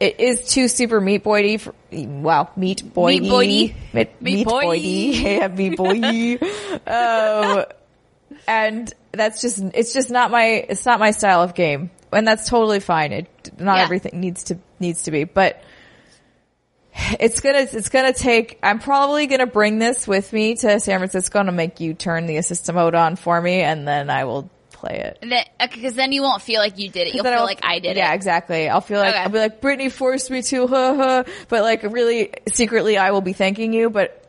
it 0.00 0.18
is 0.18 0.48
too 0.48 0.66
super 0.66 1.00
meat 1.00 1.22
boy 1.22 1.58
for, 1.58 1.74
wow, 1.92 2.50
meat 2.56 2.82
boy 2.92 3.20
Meat 3.20 3.28
boy-y. 3.28 3.74
Meat, 3.92 4.20
Meat 4.20 4.44
boy 4.44 4.72
Yeah, 4.74 5.48
meat 5.48 5.76
boy 5.76 6.38
um, 6.86 7.64
and 8.48 8.92
that's 9.12 9.40
just, 9.40 9.60
it's 9.74 9.92
just 9.92 10.10
not 10.10 10.30
my, 10.30 10.44
it's 10.68 10.84
not 10.84 10.98
my 10.98 11.12
style 11.12 11.42
of 11.42 11.54
game. 11.54 11.90
And 12.10 12.26
that's 12.26 12.48
totally 12.48 12.80
fine. 12.80 13.12
It, 13.12 13.60
not 13.60 13.76
Yeah. 13.76 13.84
everything 13.84 14.20
needs 14.20 14.44
to, 14.44 14.58
needs 14.82 15.04
to 15.04 15.10
be, 15.10 15.24
but 15.24 15.62
it's 16.94 17.40
gonna, 17.40 17.60
it's 17.72 17.88
gonna 17.88 18.12
take, 18.12 18.58
I'm 18.62 18.78
probably 18.78 19.26
gonna 19.26 19.46
bring 19.46 19.78
this 19.78 20.06
with 20.06 20.30
me 20.32 20.56
to 20.56 20.78
San 20.78 20.98
Francisco 20.98 21.40
and 21.40 21.56
make 21.56 21.80
you 21.80 21.94
turn 21.94 22.26
the 22.26 22.36
assistant 22.36 22.76
mode 22.76 22.94
on 22.94 23.16
for 23.16 23.40
me 23.40 23.60
and 23.62 23.88
then 23.88 24.10
I 24.10 24.24
will 24.24 24.50
play 24.72 25.14
it. 25.22 25.48
because 25.72 25.94
then 25.94 26.12
you 26.12 26.20
won't 26.22 26.42
feel 26.42 26.60
like 26.60 26.78
you 26.78 26.90
did 26.90 27.06
it. 27.08 27.14
You'll 27.14 27.24
feel 27.24 27.32
I'll- 27.34 27.44
like 27.44 27.60
I 27.62 27.78
did 27.78 27.96
yeah, 27.96 28.12
it. 28.12 28.16
exactly. 28.16 28.68
I'll 28.68 28.80
feel 28.82 28.98
like 28.98 29.14
Okay. 29.14 29.22
I'll 29.22 29.30
be 29.30 29.38
like 29.38 29.60
Brittany 29.62 29.88
forced 29.88 30.30
me 30.30 30.42
to, 30.42 30.66
huh, 30.66 30.94
huh. 30.96 31.24
But 31.48 31.62
like 31.62 31.82
really 31.84 32.32
secretly, 32.52 32.98
I 32.98 33.12
will 33.12 33.20
be 33.22 33.32
thanking 33.32 33.72
you. 33.72 33.88
But 33.88 34.21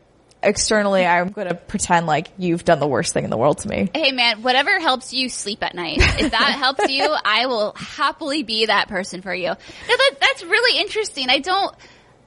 externally, 0.44 1.04
I'm 1.04 1.30
going 1.30 1.48
to 1.48 1.54
pretend 1.54 2.06
like 2.06 2.28
you've 2.38 2.64
done 2.64 2.80
the 2.80 2.86
worst 2.86 3.12
thing 3.12 3.24
in 3.24 3.30
the 3.30 3.36
world 3.36 3.58
to 3.58 3.68
me. 3.68 3.90
Hey 3.94 4.12
man, 4.12 4.42
whatever 4.42 4.78
helps 4.78 5.12
you 5.12 5.28
sleep 5.28 5.62
at 5.62 5.74
night. 5.74 5.98
If 5.98 6.30
that 6.30 6.52
helps 6.58 6.88
you, 6.90 7.14
I 7.24 7.46
will 7.46 7.72
happily 7.72 8.42
be 8.42 8.66
that 8.66 8.88
person 8.88 9.22
for 9.22 9.34
you. 9.34 9.48
No, 9.48 9.56
that, 9.88 10.10
that's 10.20 10.44
really 10.44 10.80
interesting. 10.80 11.28
I 11.28 11.38
don't, 11.38 11.74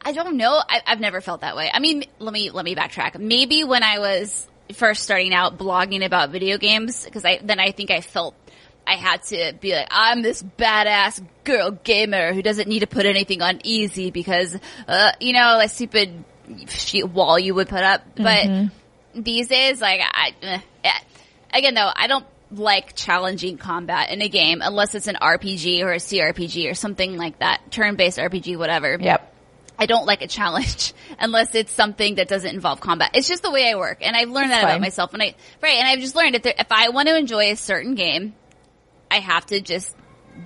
I 0.01 0.11
don't 0.11 0.37
know. 0.37 0.61
I, 0.67 0.81
I've 0.85 0.99
never 0.99 1.21
felt 1.21 1.41
that 1.41 1.55
way. 1.55 1.69
I 1.73 1.79
mean, 1.79 2.05
let 2.19 2.33
me, 2.33 2.51
let 2.51 2.65
me 2.65 2.75
backtrack. 2.75 3.19
Maybe 3.19 3.63
when 3.63 3.83
I 3.83 3.99
was 3.99 4.47
first 4.73 5.03
starting 5.03 5.33
out 5.33 5.57
blogging 5.57 6.05
about 6.05 6.29
video 6.29 6.57
games, 6.57 7.05
because 7.05 7.25
I, 7.25 7.39
then 7.43 7.59
I 7.59 7.71
think 7.71 7.91
I 7.91 8.01
felt 8.01 8.35
I 8.87 8.95
had 8.95 9.23
to 9.23 9.53
be 9.59 9.73
like, 9.75 9.87
I'm 9.91 10.21
this 10.21 10.41
badass 10.41 11.21
girl 11.43 11.71
gamer 11.71 12.33
who 12.33 12.41
doesn't 12.41 12.69
need 12.69 12.79
to 12.79 12.87
put 12.87 13.05
anything 13.05 13.41
on 13.41 13.59
easy 13.65 14.11
because, 14.11 14.57
uh, 14.87 15.11
you 15.19 15.33
know, 15.33 15.59
a 15.59 15.67
stupid 15.67 16.23
sheet 16.67 17.07
wall 17.07 17.37
you 17.37 17.53
would 17.55 17.69
put 17.69 17.83
up. 17.83 18.01
But 18.15 18.69
these 19.13 19.47
days, 19.47 19.81
like, 19.81 20.01
I, 20.03 20.33
eh, 20.41 20.59
eh. 20.83 20.99
again 21.53 21.73
though, 21.73 21.91
I 21.93 22.07
don't 22.07 22.25
like 22.51 22.95
challenging 22.95 23.57
combat 23.57 24.09
in 24.11 24.21
a 24.21 24.29
game 24.29 24.61
unless 24.63 24.95
it's 24.95 25.07
an 25.07 25.17
RPG 25.21 25.81
or 25.81 25.91
a 25.91 25.97
CRPG 25.97 26.69
or 26.69 26.73
something 26.73 27.17
like 27.17 27.39
that, 27.39 27.71
turn-based 27.71 28.17
RPG, 28.17 28.57
whatever. 28.57 28.97
Yep. 28.99 29.33
I 29.79 29.85
don't 29.85 30.05
like 30.05 30.21
a 30.21 30.27
challenge 30.27 30.93
unless 31.19 31.53
it's 31.53 31.71
something 31.71 32.15
that 32.15 32.27
doesn't 32.27 32.53
involve 32.53 32.79
combat. 32.79 33.11
It's 33.13 33.27
just 33.27 33.43
the 33.43 33.51
way 33.51 33.69
I 33.71 33.75
work, 33.75 33.99
and 34.01 34.15
I've 34.15 34.29
learned 34.29 34.51
that 34.51 34.63
Fine. 34.63 34.71
about 34.71 34.81
myself. 34.81 35.13
And 35.13 35.21
I 35.21 35.35
right, 35.61 35.77
and 35.77 35.87
I've 35.87 35.99
just 35.99 36.15
learned 36.15 36.35
if 36.35 36.43
there, 36.43 36.55
if 36.57 36.71
I 36.71 36.89
want 36.89 37.07
to 37.09 37.17
enjoy 37.17 37.51
a 37.51 37.55
certain 37.55 37.95
game, 37.95 38.33
I 39.11 39.19
have 39.19 39.45
to 39.47 39.61
just 39.61 39.95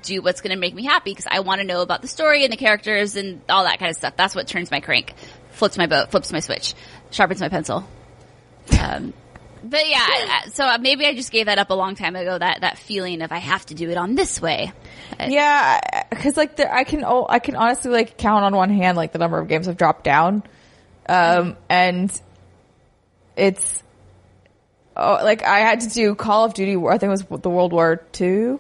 do 0.04 0.22
what's 0.22 0.42
going 0.42 0.52
to 0.52 0.60
make 0.60 0.74
me 0.74 0.84
happy 0.84 1.12
because 1.12 1.28
I 1.30 1.42
want 1.42 1.62
to 1.62 1.68
know 1.68 1.82
about 1.82 2.02
the 2.02 2.08
story 2.08 2.44
and 2.44 2.52
the 2.52 2.58
characters 2.58 3.16
and 3.16 3.42
all 3.50 3.64
that 3.64 3.80
kind 3.80 3.90
of 3.90 3.98
stuff. 3.98 4.16
That's 4.16 4.36
what 4.36 4.48
turns 4.48 4.72
my 4.72 4.80
crank, 4.80 5.14
flips 5.52 5.78
my 5.78 5.88
boat, 5.88 6.12
flips 6.12 6.32
my 6.32 6.40
switch, 6.40 6.74
sharpens 7.12 7.42
my 7.42 7.50
pencil. 7.50 7.88
Um, 8.80 9.14
but 9.64 9.88
yeah, 9.88 10.46
so 10.48 10.78
maybe 10.80 11.06
I 11.06 11.14
just 11.14 11.32
gave 11.32 11.46
that 11.46 11.60
up 11.60 11.70
a 11.70 11.74
long 11.74 11.96
time 11.96 12.16
ago. 12.16 12.38
That 12.38 12.62
that 12.62 12.78
feeling 12.80 13.22
of 13.22 13.32
I 13.32 13.38
have 13.38 13.66
to 13.68 13.76
do 13.76 13.90
it 13.90 13.98
on 13.98 14.16
this 14.16 14.42
way. 14.42 14.72
Yeah, 15.20 15.80
because 16.10 16.36
like 16.36 16.60
I 16.60 16.84
can 16.84 17.04
oh, 17.06 17.28
I 17.30 17.40
can 17.40 17.56
honestly 17.56 17.92
like 17.92 18.18
count 18.18 18.44
on 18.44 18.56
one 18.56 18.72
hand 18.72 18.98
like 18.98 19.12
the 19.12 19.20
number 19.20 19.38
of 19.38 19.48
games 19.48 19.68
I've 19.68 19.78
dropped 19.78 20.04
down, 20.04 20.42
um, 21.08 21.58
and 21.70 22.12
it's 23.36 23.84
oh 24.98 25.20
like 25.24 25.44
I 25.44 25.60
had 25.60 25.82
to 25.82 25.90
do 25.90 26.16
Call 26.16 26.46
of 26.46 26.56
Duty. 26.56 26.76
I 26.76 26.98
think 26.98 27.04
it 27.04 27.30
was 27.30 27.42
the 27.42 27.50
World 27.50 27.72
War 27.72 27.98
Two, 28.12 28.60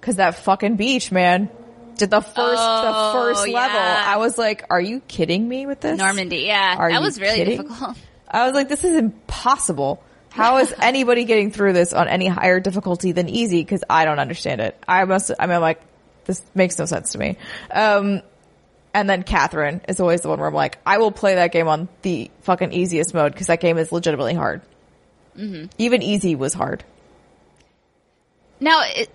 because 0.00 0.16
that 0.16 0.36
fucking 0.38 0.76
beach, 0.76 1.12
man. 1.12 1.48
Did 1.96 2.10
the 2.10 2.20
first 2.20 2.36
Oh, 2.62 3.12
the 3.12 3.18
first 3.18 3.48
yeah. 3.48 3.54
level? 3.54 3.78
I 3.80 4.16
was 4.18 4.36
like, 4.38 4.64
"Are 4.70 4.80
you 4.80 5.00
kidding 5.00 5.48
me 5.48 5.66
with 5.66 5.80
this?" 5.80 5.98
Normandy, 5.98 6.38
yeah, 6.46 6.76
Are 6.78 6.90
that 6.90 7.00
was 7.00 7.20
really 7.20 7.36
kidding? 7.36 7.62
difficult. 7.62 7.96
I 8.28 8.44
was 8.46 8.54
like, 8.54 8.68
"This 8.68 8.84
is 8.84 8.96
impossible." 8.96 10.02
How 10.30 10.58
is 10.58 10.74
anybody 10.82 11.24
getting 11.24 11.50
through 11.50 11.72
this 11.72 11.92
on 11.94 12.08
any 12.08 12.26
higher 12.26 12.60
difficulty 12.60 13.12
than 13.12 13.28
easy? 13.28 13.62
Because 13.62 13.82
I 13.88 14.04
don't 14.04 14.18
understand 14.18 14.60
it. 14.60 14.76
I 14.86 15.04
must. 15.04 15.30
I 15.38 15.46
mean, 15.46 15.56
I'm 15.56 15.62
like, 15.62 15.80
this 16.26 16.42
makes 16.54 16.78
no 16.78 16.84
sense 16.84 17.12
to 17.12 17.18
me. 17.18 17.36
Um, 17.70 18.20
and 18.92 19.08
then 19.08 19.22
Catherine 19.22 19.80
is 19.88 20.00
always 20.00 20.20
the 20.22 20.28
one 20.28 20.38
where 20.38 20.48
I'm 20.48 20.54
like, 20.54 20.78
I 20.84 20.98
will 20.98 21.12
play 21.12 21.36
that 21.36 21.52
game 21.52 21.68
on 21.68 21.88
the 22.02 22.30
fucking 22.42 22.72
easiest 22.72 23.14
mode 23.14 23.32
because 23.32 23.46
that 23.46 23.60
game 23.60 23.78
is 23.78 23.92
legitimately 23.92 24.34
hard. 24.34 24.60
Mm-hmm. 25.38 25.66
Even 25.78 26.02
easy 26.02 26.34
was 26.34 26.52
hard. 26.54 26.82
Now, 28.58 28.82
it, 28.84 29.10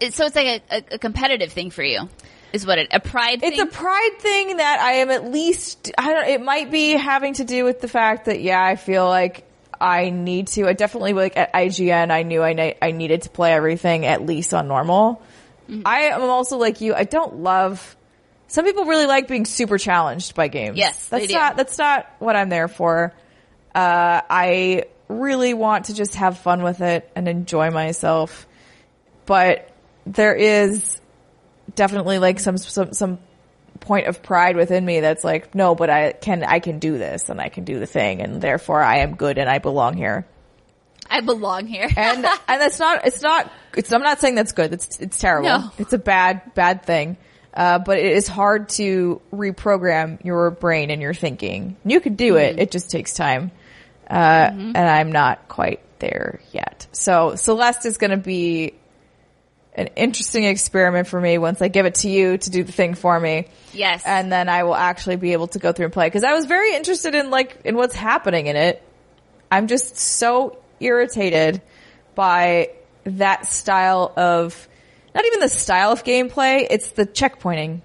it, 0.00 0.14
so 0.14 0.26
it's 0.26 0.36
like 0.36 0.62
a, 0.70 0.94
a, 0.94 0.98
competitive 0.98 1.52
thing 1.52 1.70
for 1.70 1.82
you, 1.82 2.08
is 2.52 2.66
what 2.66 2.78
it 2.78 2.88
a 2.92 3.00
pride 3.00 3.42
It's 3.42 3.56
thing. 3.56 3.66
a 3.66 3.70
pride 3.70 4.18
thing 4.18 4.56
that 4.58 4.80
I 4.80 4.92
am 4.94 5.10
at 5.10 5.30
least, 5.30 5.92
I 5.96 6.12
don't, 6.12 6.28
it 6.28 6.42
might 6.42 6.70
be 6.70 6.92
having 6.92 7.34
to 7.34 7.44
do 7.44 7.64
with 7.64 7.80
the 7.80 7.88
fact 7.88 8.26
that, 8.26 8.40
yeah, 8.40 8.62
I 8.62 8.76
feel 8.76 9.06
like 9.06 9.44
I 9.80 10.10
need 10.10 10.48
to, 10.48 10.66
I 10.66 10.72
definitely 10.72 11.12
like 11.12 11.36
at 11.36 11.52
IGN, 11.52 12.10
I 12.10 12.22
knew 12.22 12.42
I, 12.42 12.76
I 12.80 12.90
needed 12.92 13.22
to 13.22 13.30
play 13.30 13.52
everything 13.52 14.06
at 14.06 14.24
least 14.24 14.54
on 14.54 14.68
normal. 14.68 15.22
Mm-hmm. 15.68 15.82
I 15.84 15.98
am 16.12 16.22
also 16.22 16.58
like 16.58 16.80
you, 16.80 16.94
I 16.94 17.04
don't 17.04 17.36
love, 17.36 17.96
some 18.48 18.64
people 18.64 18.84
really 18.84 19.06
like 19.06 19.28
being 19.28 19.44
super 19.44 19.78
challenged 19.78 20.34
by 20.34 20.48
games. 20.48 20.78
Yes, 20.78 21.08
they 21.08 21.20
That's 21.20 21.32
do. 21.32 21.38
not, 21.38 21.56
that's 21.56 21.78
not 21.78 22.06
what 22.20 22.36
I'm 22.36 22.48
there 22.48 22.68
for. 22.68 23.12
Uh, 23.74 24.20
I 24.30 24.84
really 25.08 25.54
want 25.54 25.86
to 25.86 25.94
just 25.94 26.14
have 26.14 26.38
fun 26.38 26.62
with 26.62 26.80
it 26.80 27.10
and 27.14 27.28
enjoy 27.28 27.70
myself. 27.70 28.46
But 29.26 29.70
there 30.06 30.34
is 30.34 31.00
definitely 31.74 32.18
like 32.18 32.40
some, 32.40 32.56
some, 32.56 32.92
some 32.92 33.18
point 33.80 34.06
of 34.06 34.22
pride 34.22 34.56
within 34.56 34.84
me 34.84 35.00
that's 35.00 35.24
like, 35.24 35.54
no, 35.54 35.74
but 35.74 35.90
I 35.90 36.12
can, 36.12 36.42
I 36.44 36.60
can 36.60 36.78
do 36.78 36.96
this 36.96 37.28
and 37.28 37.40
I 37.40 37.48
can 37.48 37.64
do 37.64 37.78
the 37.78 37.86
thing 37.86 38.22
and 38.22 38.40
therefore 38.40 38.82
I 38.82 38.98
am 38.98 39.16
good 39.16 39.38
and 39.38 39.48
I 39.48 39.58
belong 39.58 39.96
here. 39.96 40.26
I 41.08 41.20
belong 41.20 41.66
here. 41.66 41.88
And, 41.96 42.24
and 42.24 42.60
that's 42.60 42.78
not, 42.78 43.06
it's 43.06 43.22
not, 43.22 43.52
it's, 43.76 43.92
I'm 43.92 44.02
not 44.02 44.20
saying 44.20 44.34
that's 44.34 44.52
good. 44.52 44.72
It's, 44.72 45.00
it's 45.00 45.18
terrible. 45.18 45.48
No. 45.48 45.70
It's 45.78 45.92
a 45.92 45.98
bad, 45.98 46.54
bad 46.54 46.84
thing. 46.84 47.16
Uh, 47.54 47.78
but 47.78 47.98
it 47.98 48.12
is 48.12 48.28
hard 48.28 48.68
to 48.68 49.22
reprogram 49.32 50.22
your 50.24 50.50
brain 50.50 50.90
and 50.90 51.00
your 51.00 51.14
thinking. 51.14 51.76
You 51.86 52.00
could 52.00 52.16
do 52.18 52.36
it. 52.36 52.58
It 52.58 52.70
just 52.70 52.90
takes 52.90 53.14
time. 53.14 53.50
Uh, 54.08 54.50
and 54.52 54.76
I'm 54.76 55.10
not 55.10 55.48
quite 55.48 55.80
there 55.98 56.40
yet. 56.52 56.86
So 56.92 57.34
Celeste 57.34 57.86
is 57.86 57.96
going 57.96 58.10
to 58.10 58.18
be 58.18 58.74
an 59.76 59.88
interesting 59.94 60.44
experiment 60.44 61.06
for 61.06 61.20
me 61.20 61.38
once 61.38 61.60
I 61.62 61.68
give 61.68 61.86
it 61.86 61.96
to 61.96 62.08
you 62.08 62.38
to 62.38 62.50
do 62.50 62.64
the 62.64 62.72
thing 62.72 62.94
for 62.94 63.18
me. 63.20 63.46
yes, 63.72 64.02
And 64.04 64.32
then 64.32 64.48
I 64.48 64.62
will 64.64 64.74
actually 64.74 65.16
be 65.16 65.32
able 65.34 65.48
to 65.48 65.58
go 65.58 65.72
through 65.72 65.84
and 65.86 65.92
play. 65.92 66.08
Cause 66.10 66.24
I 66.24 66.32
was 66.32 66.46
very 66.46 66.74
interested 66.74 67.14
in 67.14 67.30
like, 67.30 67.58
in 67.64 67.76
what's 67.76 67.94
happening 67.94 68.46
in 68.46 68.56
it. 68.56 68.82
I'm 69.52 69.66
just 69.68 69.96
so 69.98 70.58
irritated 70.80 71.60
by 72.14 72.70
that 73.04 73.46
style 73.46 74.12
of, 74.16 74.66
not 75.14 75.24
even 75.26 75.40
the 75.40 75.48
style 75.48 75.92
of 75.92 76.02
gameplay, 76.04 76.66
it's 76.68 76.90
the 76.90 77.06
checkpointing. 77.06 77.82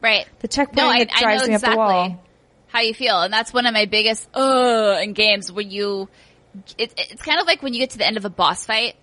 Right. 0.00 0.26
The 0.38 0.48
checkpointing 0.48 0.76
No, 0.76 0.88
I, 0.88 1.04
that 1.04 1.14
I 1.16 1.20
drives 1.20 1.42
know 1.42 1.48
me 1.48 1.54
up 1.54 1.60
the 1.62 1.66
exactly 1.66 1.76
wall. 1.76 2.24
how 2.68 2.80
you 2.80 2.94
feel, 2.94 3.22
and 3.22 3.32
that's 3.32 3.52
one 3.52 3.66
of 3.66 3.74
my 3.74 3.86
biggest 3.86 4.28
uh 4.36 4.98
in 5.02 5.12
games 5.14 5.50
when 5.50 5.70
you. 5.70 6.08
It, 6.78 6.94
it's 6.96 7.22
kind 7.22 7.40
of 7.40 7.46
like 7.46 7.62
when 7.62 7.74
you 7.74 7.80
get 7.80 7.90
to 7.90 7.98
the 7.98 8.06
end 8.06 8.16
of 8.16 8.24
a 8.24 8.30
boss 8.30 8.64
fight, 8.64 8.94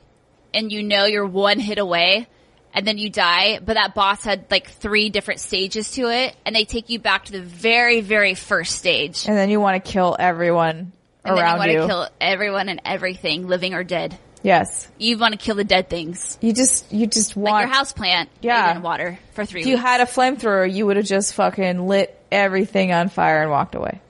and 0.54 0.72
you 0.72 0.84
know 0.84 1.06
you're 1.06 1.26
one 1.26 1.60
hit 1.60 1.78
away, 1.80 2.28
and 2.74 2.86
then 2.88 2.98
you 2.98 3.10
die, 3.10 3.60
but 3.64 3.74
that 3.76 3.94
boss 3.96 4.24
had 4.24 4.46
like 4.50 4.70
three 4.70 5.10
different 5.10 5.40
stages 5.40 5.92
to 5.92 6.10
it, 6.10 6.36
and 6.46 6.56
they 6.56 6.66
take 6.66 6.90
you 6.90 7.00
back 7.00 7.26
to 7.26 7.32
the 7.32 7.42
very, 7.42 8.02
very 8.02 8.34
first 8.36 8.76
stage, 8.78 9.26
And 9.28 9.38
then 9.38 9.50
you 9.50 9.60
want 9.60 9.84
to 9.84 9.92
kill 9.92 10.16
everyone 10.20 10.92
and 11.26 11.38
then 11.38 11.38
you 11.38 11.42
around 11.42 11.58
want 11.60 11.72
you. 11.72 11.80
to 11.82 11.88
kill 11.88 12.08
everyone 12.20 12.70
and 12.70 12.82
everything, 12.84 13.48
living 13.48 13.74
or 13.74 13.84
dead. 13.84 14.18
yes. 14.42 14.90
You 14.98 15.18
want 15.18 15.34
to 15.34 15.38
kill 15.38 15.56
the 15.56 15.64
dead 15.64 15.90
things, 15.90 16.38
You 16.42 16.52
just, 16.54 16.92
you 16.92 17.08
just 17.08 17.38
like 17.38 17.52
want, 17.52 17.66
your 17.68 17.74
house 17.74 17.94
plant, 17.94 18.30
Yeah. 18.42 18.76
in 18.76 18.82
water 18.82 19.20
for 19.34 19.46
three 19.46 19.62
if 19.62 19.68
you 19.68 19.74
weeks. 19.76 19.86
had 19.86 20.02
a 20.02 20.06
flamethrower, 20.06 20.72
you 20.74 20.86
would 20.86 20.98
have 20.98 21.06
just 21.06 21.34
fucking 21.36 21.88
lit 21.88 22.20
everything 22.32 22.92
on 22.92 23.08
fire 23.10 23.42
and 23.44 23.52
walked 23.52 23.76
away. 23.76 24.02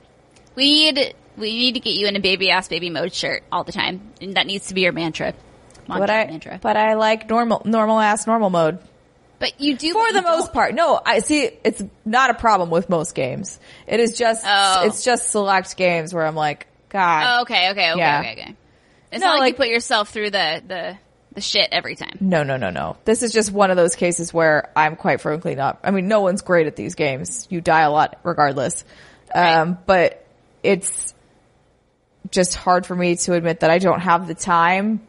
We 0.56 0.92
need 0.92 1.16
we 1.36 1.52
need 1.56 1.74
to 1.74 1.80
get 1.80 1.96
you 1.96 2.08
in 2.08 2.16
a 2.16 2.20
baby 2.20 2.52
ass 2.52 2.68
baby 2.68 2.90
mode 2.92 3.12
shirt 3.14 3.42
all 3.52 3.64
the 3.64 3.72
time, 3.72 4.12
and 4.22 4.36
that 4.36 4.46
needs 4.46 4.68
to 4.68 4.74
be 4.76 4.82
your 4.82 4.92
mantra. 4.92 5.34
But 5.88 6.10
I, 6.10 6.26
mantra. 6.26 6.60
but 6.62 6.78
I 6.78 6.94
like 6.96 7.30
normal, 7.30 7.62
normal 7.66 8.00
ass 8.00 8.26
normal 8.28 8.50
mode. 8.50 8.80
But 9.40 9.60
you 9.60 9.76
do 9.76 9.92
For 9.94 10.00
the 10.00 10.08
you 10.08 10.14
don't- 10.14 10.24
most 10.24 10.54
part. 10.54 10.74
No, 10.74 11.02
I 11.06 11.20
see, 11.20 11.50
it's 11.64 11.84
not 12.06 12.30
a 12.30 12.34
problem 12.34 12.70
with 12.70 12.90
most 12.90 13.14
games. 13.14 13.60
It 13.88 14.00
is 14.00 14.18
just, 14.18 14.46
Oh. 14.48 14.84
it's 14.86 15.04
just 15.04 15.30
select 15.32 15.76
games 15.76 16.14
where 16.14 16.26
I'm 16.26 16.36
like, 16.36 16.68
God. 16.90 17.26
Oh, 17.28 17.42
okay, 17.42 17.72
okay, 17.72 17.92
okay, 17.92 18.00
Yeah. 18.00 18.20
okay, 18.20 18.32
okay. 18.34 18.56
It's 19.12 19.22
No, 19.22 19.28
not 19.28 19.34
like, 19.34 19.40
like- 19.42 19.54
you 19.54 19.58
put 19.58 19.68
yourself 19.68 20.10
through 20.10 20.30
the 20.32 20.62
the 20.68 20.98
the 21.34 21.42
shit 21.42 21.68
every 21.72 21.96
time. 21.96 22.16
No, 22.22 22.44
no, 22.44 22.58
no, 22.58 22.70
no. 22.70 22.96
This 23.06 23.24
is 23.24 23.34
just 23.34 23.52
one 23.52 23.72
of 23.72 23.76
those 23.78 23.96
cases 23.96 24.32
where 24.32 24.70
I'm 24.76 24.96
quite 24.96 25.20
frankly 25.20 25.56
not. 25.56 25.80
I 25.84 25.90
mean, 25.90 26.08
no 26.08 26.22
one's 26.22 26.44
great 26.44 26.68
at 26.68 26.76
these 26.76 26.94
games. 26.94 27.48
You 27.50 27.60
die 27.60 27.82
a 27.82 27.90
lot 27.92 28.20
regardless. 28.24 28.86
Um, 29.34 29.80
but 29.88 30.24
it's 30.62 31.14
just 32.30 32.54
hard 32.56 32.86
for 32.86 32.96
me 32.96 33.16
to 33.16 33.34
admit 33.34 33.62
that 33.62 33.72
I 33.72 33.80
don't 33.80 34.00
have 34.00 34.28
the 34.28 34.36
time 34.36 35.02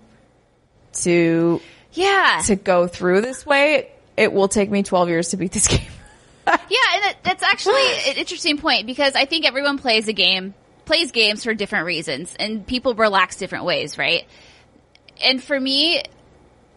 to, 1.03 1.61
Yeah, 1.93 2.43
to 2.47 2.57
go 2.57 2.87
through 2.87 3.21
this 3.21 3.45
way. 3.45 3.91
It 4.17 4.33
will 4.33 4.49
take 4.49 4.71
me 4.71 4.83
12 4.83 5.09
years 5.09 5.29
to 5.31 5.37
beat 5.37 5.53
this 5.53 5.67
game. 5.69 5.81
yeah, 6.47 6.55
and 6.95 7.03
that, 7.03 7.17
that's 7.23 7.43
actually 7.43 7.83
an 8.07 8.17
interesting 8.17 8.59
point 8.59 8.87
because 8.87 9.15
I 9.15 9.25
think 9.25 9.47
everyone 9.47 9.79
plays 9.79 10.09
a 10.09 10.13
game, 10.13 10.55
plays 10.85 11.11
games 11.13 11.45
for 11.45 11.55
different 11.55 11.87
reasons, 11.87 12.35
and 12.39 12.67
people 12.67 12.95
relax 12.95 13.37
different 13.37 13.65
ways, 13.65 13.97
right? 13.99 14.27
And 15.25 15.43
for 15.43 15.59
me, 15.59 16.03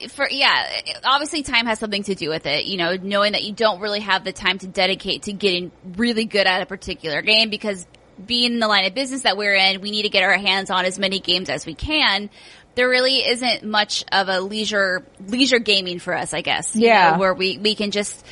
for 0.10 0.28
yeah, 0.30 0.68
obviously 1.04 1.44
time 1.44 1.66
has 1.66 1.80
something 1.80 2.04
to 2.04 2.16
do 2.16 2.30
with 2.30 2.46
it. 2.46 2.66
You 2.66 2.78
know, 2.78 2.96
knowing 2.96 3.34
that 3.34 3.44
you 3.44 3.54
don't 3.54 3.80
really 3.82 4.00
have 4.02 4.24
the 4.24 4.32
time 4.32 4.58
to 4.60 4.68
dedicate 4.68 5.24
to 5.24 5.34
getting 5.34 5.72
really 5.96 6.26
good 6.26 6.48
at 6.48 6.62
a 6.62 6.66
particular 6.66 7.22
game 7.22 7.50
because 7.50 7.86
being 8.24 8.54
in 8.54 8.60
the 8.60 8.68
line 8.68 8.86
of 8.86 8.94
business 8.94 9.24
that 9.24 9.38
we're 9.38 9.56
in, 9.56 9.82
we 9.82 9.92
need 9.92 10.04
to 10.04 10.10
get 10.10 10.24
our 10.24 10.38
hands 10.38 10.70
on 10.70 10.86
as 10.86 10.98
many 10.98 11.20
games 11.20 11.50
as 11.50 11.66
we 11.66 11.74
can. 11.74 12.30
There 12.78 12.88
really 12.88 13.28
isn't 13.28 13.64
much 13.64 14.06
of 14.12 14.30
a 14.30 14.40
leisure 14.40 15.04
leisure 15.28 15.60
gaming 15.60 15.98
for 16.00 16.14
us, 16.14 16.34
I 16.34 16.42
guess. 16.42 16.76
you 16.76 16.86
Yeah. 16.88 17.12
know, 17.12 17.18
where 17.20 17.34
we 17.34 17.58
we 17.58 17.74
can 17.76 17.92
just 17.92 18.24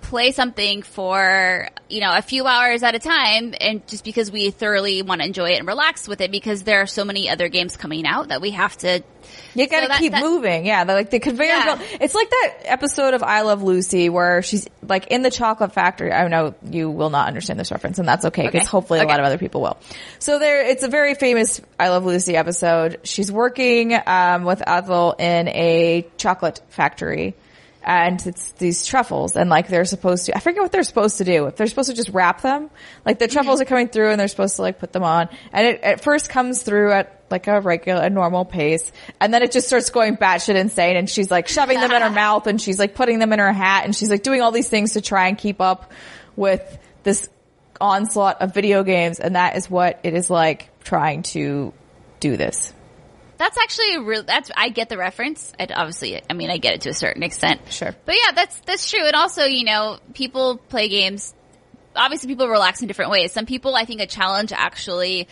play 0.00 0.32
something 0.32 0.82
for 0.82 1.68
you 1.88 2.00
know 2.00 2.12
a 2.14 2.20
few 2.20 2.44
hours 2.46 2.82
at 2.82 2.94
a 2.96 2.98
time 2.98 3.54
and 3.60 3.86
just 3.86 4.04
because 4.04 4.30
we 4.32 4.50
thoroughly 4.50 5.00
want 5.02 5.20
to 5.20 5.26
enjoy 5.26 5.50
it 5.52 5.58
and 5.60 5.66
relax 5.68 6.08
with 6.08 6.20
it 6.20 6.32
because 6.32 6.64
there 6.64 6.82
are 6.82 6.86
so 6.86 7.04
many 7.04 7.30
other 7.30 7.48
games 7.48 7.76
coming 7.76 8.04
out 8.04 8.28
that 8.28 8.40
we 8.40 8.50
have 8.50 8.76
to 8.78 9.02
You 9.54 9.66
gotta 9.66 9.84
So 9.84 9.88
that- 9.88 9.98
keep 9.98 10.12
that- 10.12 10.22
moving. 10.22 10.66
Yeah, 10.66 10.84
the, 10.84 10.92
like 10.94 11.10
the 11.10 11.20
conveyor 11.20 11.46
Yeah. 11.48 11.64
belt. 11.76 11.80
It's 12.00 12.14
like 12.14 12.30
that 12.30 12.54
episode 12.64 13.14
of 13.14 13.22
I 13.22 13.42
Love 13.42 13.62
Lucy 13.62 14.08
where 14.08 14.42
she's 14.42 14.66
like 14.86 15.08
in 15.08 15.22
the 15.22 15.30
chocolate 15.30 15.72
factory. 15.72 16.12
I 16.12 16.26
know 16.28 16.54
you 16.70 16.90
will 16.90 17.10
not 17.10 17.28
understand 17.28 17.58
this 17.60 17.70
reference 17.70 17.98
and 17.98 18.06
that's 18.08 18.24
okay 18.26 18.46
because 18.46 18.62
Okay. 18.62 18.68
hopefully 18.70 19.00
a 19.00 19.04
lot 19.04 19.18
of 19.20 19.26
other 19.26 19.38
people 19.38 19.60
will. 19.62 19.76
So 20.18 20.38
there, 20.38 20.62
it's 20.66 20.82
a 20.82 20.88
very 20.88 21.14
famous 21.14 21.60
I 21.78 21.88
Love 21.88 22.04
Lucy 22.04 22.36
episode. 22.36 23.00
She's 23.04 23.30
working, 23.30 23.98
um, 24.06 24.44
with 24.44 24.62
Ethel 24.66 25.14
in 25.18 25.48
a 25.48 26.06
chocolate 26.16 26.60
factory. 26.68 27.34
And 27.84 28.24
it's 28.26 28.52
these 28.52 28.86
truffles 28.86 29.34
and 29.34 29.50
like 29.50 29.68
they're 29.68 29.84
supposed 29.84 30.26
to, 30.26 30.36
I 30.36 30.40
forget 30.40 30.62
what 30.62 30.70
they're 30.70 30.84
supposed 30.84 31.18
to 31.18 31.24
do. 31.24 31.46
If 31.46 31.56
they're 31.56 31.66
supposed 31.66 31.90
to 31.90 31.96
just 31.96 32.10
wrap 32.10 32.40
them, 32.42 32.70
like 33.04 33.18
the 33.18 33.26
truffles 33.26 33.60
are 33.60 33.64
coming 33.64 33.88
through 33.88 34.10
and 34.10 34.20
they're 34.20 34.28
supposed 34.28 34.56
to 34.56 34.62
like 34.62 34.78
put 34.78 34.92
them 34.92 35.02
on. 35.02 35.28
And 35.52 35.66
it 35.66 35.80
at 35.82 36.04
first 36.04 36.28
comes 36.28 36.62
through 36.62 36.92
at 36.92 37.24
like 37.30 37.48
a 37.48 37.60
regular, 37.60 38.02
a 38.02 38.10
normal 38.10 38.44
pace. 38.44 38.92
And 39.20 39.34
then 39.34 39.42
it 39.42 39.50
just 39.50 39.66
starts 39.66 39.90
going 39.90 40.16
batshit 40.16 40.54
insane 40.54 40.96
and 40.96 41.10
she's 41.10 41.30
like 41.30 41.48
shoving 41.48 41.80
them 41.80 41.90
in 41.90 42.02
her 42.02 42.10
mouth 42.22 42.46
and 42.46 42.60
she's 42.60 42.78
like 42.78 42.94
putting 42.94 43.18
them 43.18 43.32
in 43.32 43.40
her 43.40 43.52
hat 43.52 43.84
and 43.84 43.96
she's 43.96 44.10
like 44.10 44.22
doing 44.22 44.42
all 44.42 44.52
these 44.52 44.68
things 44.68 44.92
to 44.92 45.00
try 45.00 45.28
and 45.28 45.36
keep 45.36 45.60
up 45.60 45.90
with 46.36 46.78
this 47.02 47.28
onslaught 47.80 48.42
of 48.42 48.54
video 48.54 48.84
games. 48.84 49.18
And 49.18 49.34
that 49.34 49.56
is 49.56 49.68
what 49.68 49.98
it 50.04 50.14
is 50.14 50.30
like 50.30 50.70
trying 50.84 51.22
to 51.24 51.72
do 52.20 52.36
this. 52.36 52.72
That's 53.42 53.58
actually 53.58 53.98
real. 53.98 54.22
That's 54.22 54.52
I 54.56 54.68
get 54.68 54.88
the 54.88 54.96
reference. 54.96 55.52
I 55.58 55.66
obviously, 55.74 56.22
I 56.30 56.32
mean, 56.32 56.48
I 56.48 56.58
get 56.58 56.74
it 56.74 56.82
to 56.82 56.90
a 56.90 56.94
certain 56.94 57.24
extent. 57.24 57.72
Sure. 57.72 57.92
but 58.06 58.14
yeah, 58.14 58.30
that's 58.36 58.60
that's 58.60 58.88
true. 58.88 59.04
And 59.04 59.16
also, 59.16 59.46
you 59.46 59.64
know, 59.64 59.98
people 60.14 60.58
play 60.58 60.88
games. 60.88 61.34
Obviously, 61.96 62.28
people 62.28 62.46
relax 62.46 62.82
in 62.82 62.86
different 62.86 63.10
ways. 63.10 63.32
Some 63.32 63.44
people, 63.44 63.74
I 63.74 63.84
think, 63.84 64.00
a 64.00 64.06
challenge 64.06 64.52
actually 64.52 65.26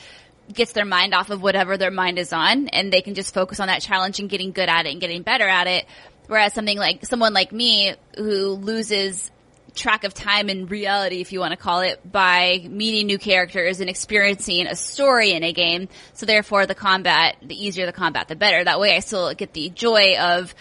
gets 0.52 0.72
their 0.72 0.84
mind 0.84 1.14
off 1.14 1.30
of 1.30 1.40
whatever 1.40 1.76
their 1.76 1.92
mind 1.92 2.18
is 2.18 2.32
on, 2.32 2.66
and 2.66 2.92
they 2.92 3.00
can 3.00 3.14
just 3.14 3.32
focus 3.32 3.60
on 3.60 3.68
that 3.68 3.80
challenge 3.80 4.18
and 4.18 4.28
getting 4.28 4.50
good 4.50 4.68
at 4.68 4.86
it 4.86 4.90
and 4.90 5.00
getting 5.00 5.22
better 5.22 5.46
at 5.46 5.68
it. 5.68 5.86
Whereas 6.26 6.52
something 6.52 6.78
like 6.78 7.06
someone 7.06 7.32
like 7.32 7.52
me 7.52 7.94
who 8.16 8.54
loses 8.54 9.30
track 9.70 10.05
of 10.05 10.14
time 10.14 10.48
in 10.48 10.66
reality, 10.66 11.20
if 11.20 11.32
you 11.32 11.40
want 11.40 11.52
to 11.52 11.56
call 11.56 11.80
it, 11.80 12.01
by 12.10 12.66
meeting 12.68 13.06
new 13.06 13.18
characters 13.18 13.80
and 13.80 13.88
experiencing 13.90 14.66
a 14.66 14.76
story 14.76 15.32
in 15.32 15.42
a 15.44 15.52
game. 15.52 15.88
So 16.14 16.26
therefore 16.26 16.66
the 16.66 16.74
combat, 16.74 17.36
the 17.42 17.55
easier 17.55 17.86
the 17.86 17.92
combat, 17.92 18.28
the 18.28 18.36
better. 18.36 18.62
That 18.64 18.80
way 18.80 18.94
I 18.97 19.01
still 19.01 19.32
get 19.34 19.52
the 19.52 19.70
joy 19.70 20.16
of 20.18 20.55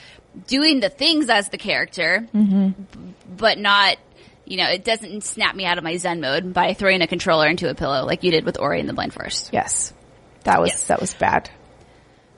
doing 0.48 0.80
the 0.80 0.90
things 0.90 1.30
as 1.30 1.50
the 1.50 1.58
character, 1.58 2.28
b- 2.34 2.74
but 3.36 3.58
not, 3.58 3.98
you 4.46 4.58
know, 4.58 4.68
it 4.70 4.84
doesn't 4.84 5.24
snap 5.24 5.56
me 5.56 5.66
out 5.66 5.78
of 5.78 5.84
my 5.84 5.98
zen 5.98 6.22
mode 6.22 6.54
by 6.54 6.74
throwing 6.74 7.02
a 7.02 7.08
controller 7.08 7.48
into 7.48 7.70
a 7.70 7.76
pillow 7.76 8.06
like 8.06 8.24
you 8.24 8.32
did 8.32 8.46
with 8.46 8.60
Ori 8.60 8.80
and 8.80 8.88
the 8.88 8.94
Blind 8.94 9.14
Forest. 9.14 9.50
Yes. 9.52 9.94
That 10.44 10.62
was, 10.62 10.70
Yes. 10.70 10.88
that 10.88 11.02
was 11.02 11.14
bad. 11.14 11.50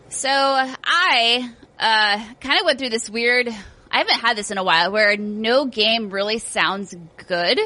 So 0.09 0.29
I 0.29 1.49
uh, 1.79 2.33
kind 2.41 2.59
of 2.59 2.65
went 2.65 2.79
through 2.79 2.89
this 2.89 3.09
weird. 3.09 3.49
I 3.91 3.97
haven't 3.97 4.19
had 4.19 4.37
this 4.37 4.51
in 4.51 4.57
a 4.57 4.63
while, 4.63 4.91
where 4.91 5.17
no 5.17 5.65
game 5.65 6.09
really 6.09 6.39
sounds 6.39 6.95
good, 7.27 7.59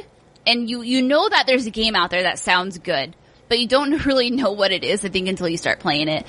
and 0.45 0.69
you 0.69 0.81
you 0.81 1.01
know 1.01 1.29
that 1.29 1.45
there's 1.45 1.67
a 1.67 1.71
game 1.71 1.95
out 1.95 2.09
there 2.09 2.23
that 2.23 2.39
sounds 2.39 2.79
good, 2.79 3.15
but 3.47 3.59
you 3.59 3.67
don't 3.67 4.05
really 4.05 4.31
know 4.31 4.51
what 4.51 4.71
it 4.71 4.83
is. 4.83 5.05
I 5.05 5.09
think 5.09 5.27
until 5.27 5.47
you 5.47 5.57
start 5.57 5.79
playing 5.79 6.07
it. 6.07 6.25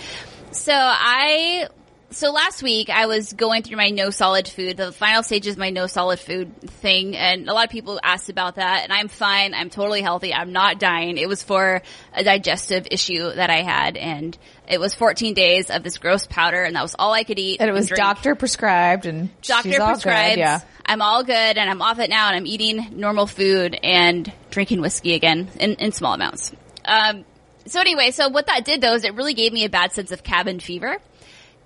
So 0.53 0.73
I. 0.75 1.69
So 2.17 2.33
last 2.33 2.63
week 2.63 2.89
I 2.89 3.05
was 3.05 3.35
going 3.35 3.63
through 3.63 3.77
my 3.77 3.91
no 3.91 4.09
solid 4.09 4.49
food. 4.49 4.79
The 4.79 4.91
final 4.91 5.23
stage 5.23 5.47
is 5.47 5.59
my 5.59 5.69
no 5.69 5.87
solid 5.87 6.19
food 6.19 6.63
thing 6.63 7.15
and 7.15 7.47
a 7.47 7.53
lot 7.53 7.67
of 7.67 7.71
people 7.71 8.01
asked 8.03 8.31
about 8.31 8.55
that 8.55 8.85
and 8.85 8.91
I'm 8.91 9.09
fine. 9.09 9.53
I'm 9.53 9.69
totally 9.69 10.01
healthy. 10.01 10.33
I'm 10.33 10.51
not 10.51 10.81
dying. 10.81 11.19
It 11.19 11.29
was 11.29 11.43
for 11.43 11.83
a 12.15 12.25
digestive 12.25 12.89
issue 12.91 13.35
that 13.35 13.51
I 13.51 13.61
had 13.61 13.99
and 13.99 14.35
it 14.67 14.81
was 14.81 14.95
14 14.95 15.35
days 15.35 15.69
of 15.69 15.83
this 15.83 15.99
gross 15.99 16.27
powder 16.27 16.63
and 16.63 16.75
that 16.75 16.81
was 16.81 16.97
all 16.99 17.13
I 17.13 17.23
could 17.23 17.39
eat. 17.39 17.61
And 17.61 17.69
it 17.69 17.75
was 17.75 17.89
drink. 17.89 17.99
doctor 17.99 18.35
prescribed 18.35 19.05
and 19.05 19.29
Doctor 19.43 19.77
prescribed. 19.77 20.37
Good, 20.37 20.41
yeah. 20.41 20.61
I'm 20.87 21.03
all 21.03 21.23
good 21.23 21.35
and 21.59 21.69
I'm 21.69 21.83
off 21.83 21.99
it 21.99 22.09
now 22.09 22.29
and 22.29 22.37
I'm 22.37 22.47
eating 22.47 22.99
normal 22.99 23.27
food 23.27 23.79
and 23.83 24.33
drinking 24.49 24.81
whiskey 24.81 25.13
again 25.13 25.51
in, 25.61 25.75
in 25.75 25.93
small 25.93 26.15
amounts. 26.15 26.51
Um, 26.83 27.27
so 27.67 27.79
anyway, 27.79 28.11
so 28.11 28.31
what 28.31 28.47
that 28.47 28.65
did 28.65 28.81
though 28.81 28.95
is 28.95 29.05
it 29.05 29.15
really 29.15 29.35
gave 29.35 29.53
me 29.53 29.67
a 29.67 29.69
bad 29.69 29.93
sense 29.93 30.13
of 30.13 30.23
cabin 30.23 30.61
fever 30.61 30.97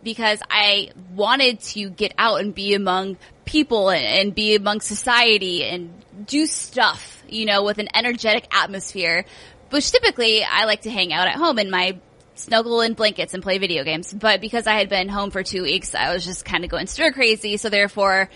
because 0.02 0.40
I 0.51 0.90
wanted 1.14 1.60
to 1.60 1.90
get 1.90 2.14
out 2.18 2.40
and 2.40 2.55
be 2.55 2.74
among 2.74 3.18
people 3.44 3.90
and, 3.90 4.05
and 4.05 4.35
be 4.35 4.55
among 4.55 4.81
society 4.81 5.64
and 5.64 5.93
do 6.27 6.47
stuff, 6.47 7.22
you 7.28 7.47
know, 7.47 7.62
with 7.64 7.78
an 7.78 7.89
energetic 7.94 8.47
atmosphere, 8.55 9.24
which 9.70 9.90
typically 9.90 10.44
I 10.44 10.64
like 10.64 10.82
to 10.82 10.90
hang 10.90 11.12
out 11.12 11.28
at 11.28 11.36
home 11.36 11.59
in 11.59 11.70
my 11.70 11.98
snuggle 12.35 12.81
in 12.81 12.94
blankets 12.94 13.35
and 13.35 13.43
play 13.43 13.59
video 13.59 13.85
games. 13.85 14.12
But 14.12 14.40
because 14.40 14.66
I 14.66 14.74
had 14.74 14.89
been 14.89 15.09
home 15.09 15.31
for 15.31 15.43
two 15.43 15.62
weeks, 15.62 15.94
I 15.94 16.12
was 16.12 16.24
just 16.24 16.44
kind 16.44 16.64
of 16.64 16.70
going 16.70 16.86
stir 16.86 17.12
crazy. 17.12 17.56
So 17.56 17.68
therefore, 17.68 18.31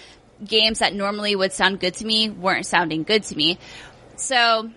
games 0.44 0.80
that 0.80 0.94
normally 0.94 1.34
would 1.34 1.52
sound 1.52 1.80
good 1.80 1.94
to 1.94 2.06
me 2.06 2.30
weren't 2.30 2.66
sounding 2.66 3.04
good 3.04 3.22
to 3.24 3.36
me. 3.36 3.58
So 4.16 4.70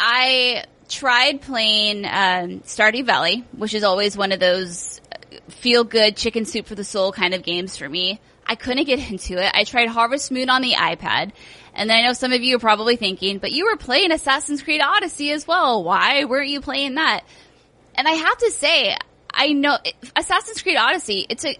I 0.00 0.64
tried 0.88 1.42
playing 1.42 2.04
um, 2.04 2.60
Stardew 2.60 3.04
Valley, 3.04 3.44
which 3.56 3.74
is 3.74 3.84
always 3.84 4.16
one 4.16 4.32
of 4.32 4.40
those 4.40 5.00
feel 5.48 5.84
good 5.84 6.16
chicken 6.16 6.44
soup 6.44 6.66
for 6.66 6.74
the 6.74 6.84
soul 6.84 7.12
kind 7.12 7.34
of 7.34 7.42
games 7.42 7.76
for 7.76 7.88
me. 7.88 8.20
I 8.46 8.54
couldn't 8.54 8.84
get 8.84 8.98
into 9.10 9.42
it. 9.42 9.50
I 9.54 9.64
tried 9.64 9.88
Harvest 9.88 10.30
Moon 10.30 10.50
on 10.50 10.62
the 10.62 10.72
iPad. 10.72 11.32
And 11.74 11.90
then 11.90 11.98
I 11.98 12.06
know 12.06 12.14
some 12.14 12.32
of 12.32 12.42
you 12.42 12.56
are 12.56 12.60
probably 12.60 12.96
thinking, 12.96 13.38
but 13.38 13.52
you 13.52 13.66
were 13.66 13.76
playing 13.76 14.10
Assassin's 14.10 14.62
Creed 14.62 14.80
Odyssey 14.80 15.30
as 15.32 15.46
well. 15.46 15.84
Why 15.84 16.24
weren't 16.24 16.48
you 16.48 16.60
playing 16.60 16.94
that? 16.94 17.24
And 17.94 18.08
I 18.08 18.12
have 18.12 18.38
to 18.38 18.50
say, 18.50 18.96
I 19.32 19.52
know 19.52 19.76
Assassin's 20.14 20.62
Creed 20.62 20.78
Odyssey, 20.78 21.26
it's 21.28 21.44
a 21.44 21.58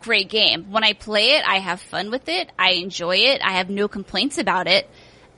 great 0.00 0.28
game. 0.28 0.70
When 0.70 0.84
I 0.84 0.92
play 0.92 1.32
it, 1.32 1.48
I 1.48 1.60
have 1.60 1.80
fun 1.80 2.10
with 2.10 2.28
it. 2.28 2.50
I 2.58 2.72
enjoy 2.72 3.16
it. 3.16 3.40
I 3.42 3.52
have 3.52 3.70
no 3.70 3.88
complaints 3.88 4.36
about 4.36 4.66
it, 4.66 4.88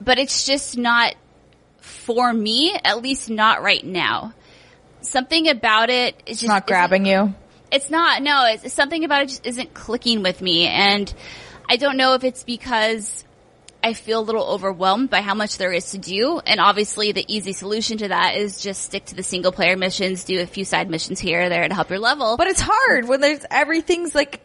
but 0.00 0.18
it's 0.18 0.44
just 0.44 0.76
not 0.76 1.14
for 1.80 2.32
me, 2.32 2.76
at 2.84 3.00
least 3.00 3.30
not 3.30 3.62
right 3.62 3.84
now. 3.84 4.34
Something 5.02 5.48
about 5.48 5.88
it 5.88 6.20
is 6.26 6.40
just 6.40 6.48
Not 6.48 6.66
grabbing 6.66 7.06
you. 7.06 7.32
It's 7.70 7.90
not. 7.90 8.22
No, 8.22 8.47
it's 8.47 8.72
something 8.72 9.05
about 9.05 9.22
it 9.22 9.28
just 9.28 9.47
isn't 9.47 9.74
clicking 9.74 10.22
with 10.22 10.40
me, 10.40 10.66
and 10.66 11.12
I 11.68 11.76
don't 11.76 11.97
know 11.97 12.14
if 12.14 12.24
it's 12.24 12.44
because 12.44 13.24
I 13.82 13.93
feel 13.93 14.20
a 14.20 14.22
little 14.22 14.44
overwhelmed 14.44 15.10
by 15.10 15.20
how 15.20 15.34
much 15.34 15.59
there 15.59 15.72
is 15.72 15.93
to 15.93 15.98
do. 15.98 16.40
And 16.44 16.60
obviously, 16.60 17.12
the 17.12 17.24
easy 17.32 17.52
solution 17.52 17.98
to 17.98 18.09
that 18.09 18.36
is 18.36 18.60
just 18.60 18.82
stick 18.82 19.05
to 19.06 19.14
the 19.14 19.22
single 19.22 19.52
player 19.52 19.76
missions, 19.76 20.24
do 20.24 20.40
a 20.40 20.47
few 20.47 20.64
side 20.64 20.90
missions 20.90 21.20
here 21.20 21.43
or 21.43 21.48
there 21.48 21.66
to 21.68 21.74
help 21.74 21.90
your 21.90 21.98
level. 21.98 22.36
But 22.36 22.48
it's 22.48 22.60
hard 22.60 23.09
when 23.09 23.20
there's 23.20 23.44
everything's 23.51 24.14
like 24.14 24.40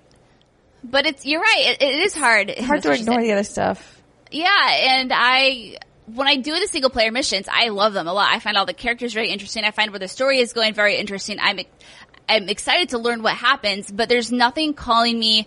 But 0.84 1.06
it's 1.06 1.26
you're 1.26 1.41
right. 1.41 1.77
It, 1.80 1.81
it 1.81 1.99
is 2.03 2.15
hard. 2.15 2.49
It's 2.49 2.65
hard 2.65 2.84
to 2.84 2.91
ignore 2.91 3.22
the 3.22 3.31
other 3.31 3.43
stuff. 3.43 4.02
Yeah, 4.31 4.48
and 4.72 5.11
I 5.14 5.77
when 6.06 6.27
I 6.27 6.35
do 6.35 6.60
the 6.60 6.68
single 6.68 6.89
player 6.89 7.11
missions, 7.11 7.48
I 7.52 7.69
love 7.69 7.93
them 7.93 8.07
a 8.07 8.14
lot. 8.14 8.30
I 8.34 8.39
find 8.39 8.57
all 8.57 8.65
the 8.65 8.73
characters 8.73 9.14
very 9.14 9.30
interesting. 9.30 9.64
I 9.64 9.72
find 9.72 9.91
where 9.91 9.99
the 9.99 10.07
story 10.07 10.39
is 10.39 10.53
going 10.53 10.73
very 10.73 10.98
interesting. 10.98 11.38
I'm 11.39 11.60
I'm 12.35 12.49
excited 12.49 12.89
to 12.89 12.97
learn 12.97 13.23
what 13.23 13.35
happens, 13.35 13.91
but 13.91 14.09
there's 14.09 14.31
nothing 14.31 14.73
calling 14.73 15.17
me 15.19 15.43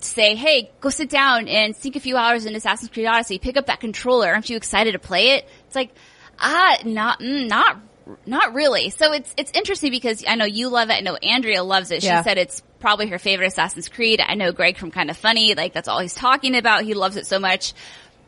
to 0.00 0.06
say, 0.06 0.34
"Hey, 0.34 0.70
go 0.80 0.90
sit 0.90 1.08
down 1.08 1.48
and 1.48 1.74
sink 1.74 1.96
a 1.96 2.00
few 2.00 2.16
hours 2.16 2.46
in 2.46 2.54
Assassin's 2.54 2.90
Creed 2.90 3.06
Odyssey. 3.06 3.38
Pick 3.38 3.56
up 3.56 3.66
that 3.66 3.80
controller. 3.80 4.28
Aren't 4.28 4.50
you 4.50 4.56
excited 4.56 4.92
to 4.92 4.98
play 4.98 5.30
it?" 5.30 5.48
It's 5.66 5.74
like, 5.76 5.90
ah, 6.38 6.76
not 6.84 7.20
mm, 7.20 7.48
not 7.48 7.78
not 8.24 8.54
really. 8.54 8.90
So 8.90 9.12
it's 9.12 9.32
it's 9.36 9.50
interesting 9.52 9.90
because 9.90 10.24
I 10.26 10.34
know 10.36 10.44
you 10.44 10.68
love 10.68 10.90
it. 10.90 10.94
I 10.94 11.00
know 11.00 11.16
Andrea 11.16 11.62
loves 11.62 11.90
it. 11.90 12.02
She 12.02 12.08
Yeah. 12.08 12.22
said 12.22 12.38
it's 12.38 12.62
probably 12.78 13.08
her 13.08 13.18
favorite 13.18 13.46
Assassin's 13.48 13.88
Creed. 13.88 14.20
I 14.24 14.34
know 14.34 14.52
Greg 14.52 14.76
from 14.76 14.90
Kind 14.90 15.10
of 15.10 15.16
Funny, 15.16 15.54
like 15.54 15.72
that's 15.72 15.88
all 15.88 15.98
he's 16.00 16.14
talking 16.14 16.56
about. 16.56 16.84
He 16.84 16.94
loves 16.94 17.16
it 17.16 17.26
so 17.26 17.38
much. 17.38 17.72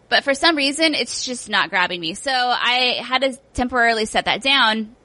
But 0.08 0.24
for 0.24 0.32
some 0.32 0.56
reason, 0.56 0.94
it's 0.94 1.26
just 1.26 1.50
not 1.50 1.68
grabbing 1.68 2.00
me. 2.00 2.14
So 2.14 2.32
I 2.32 3.02
had 3.04 3.20
to 3.20 3.36
temporarily 3.52 4.06
set 4.06 4.24
that 4.24 4.40
down. 4.42 4.96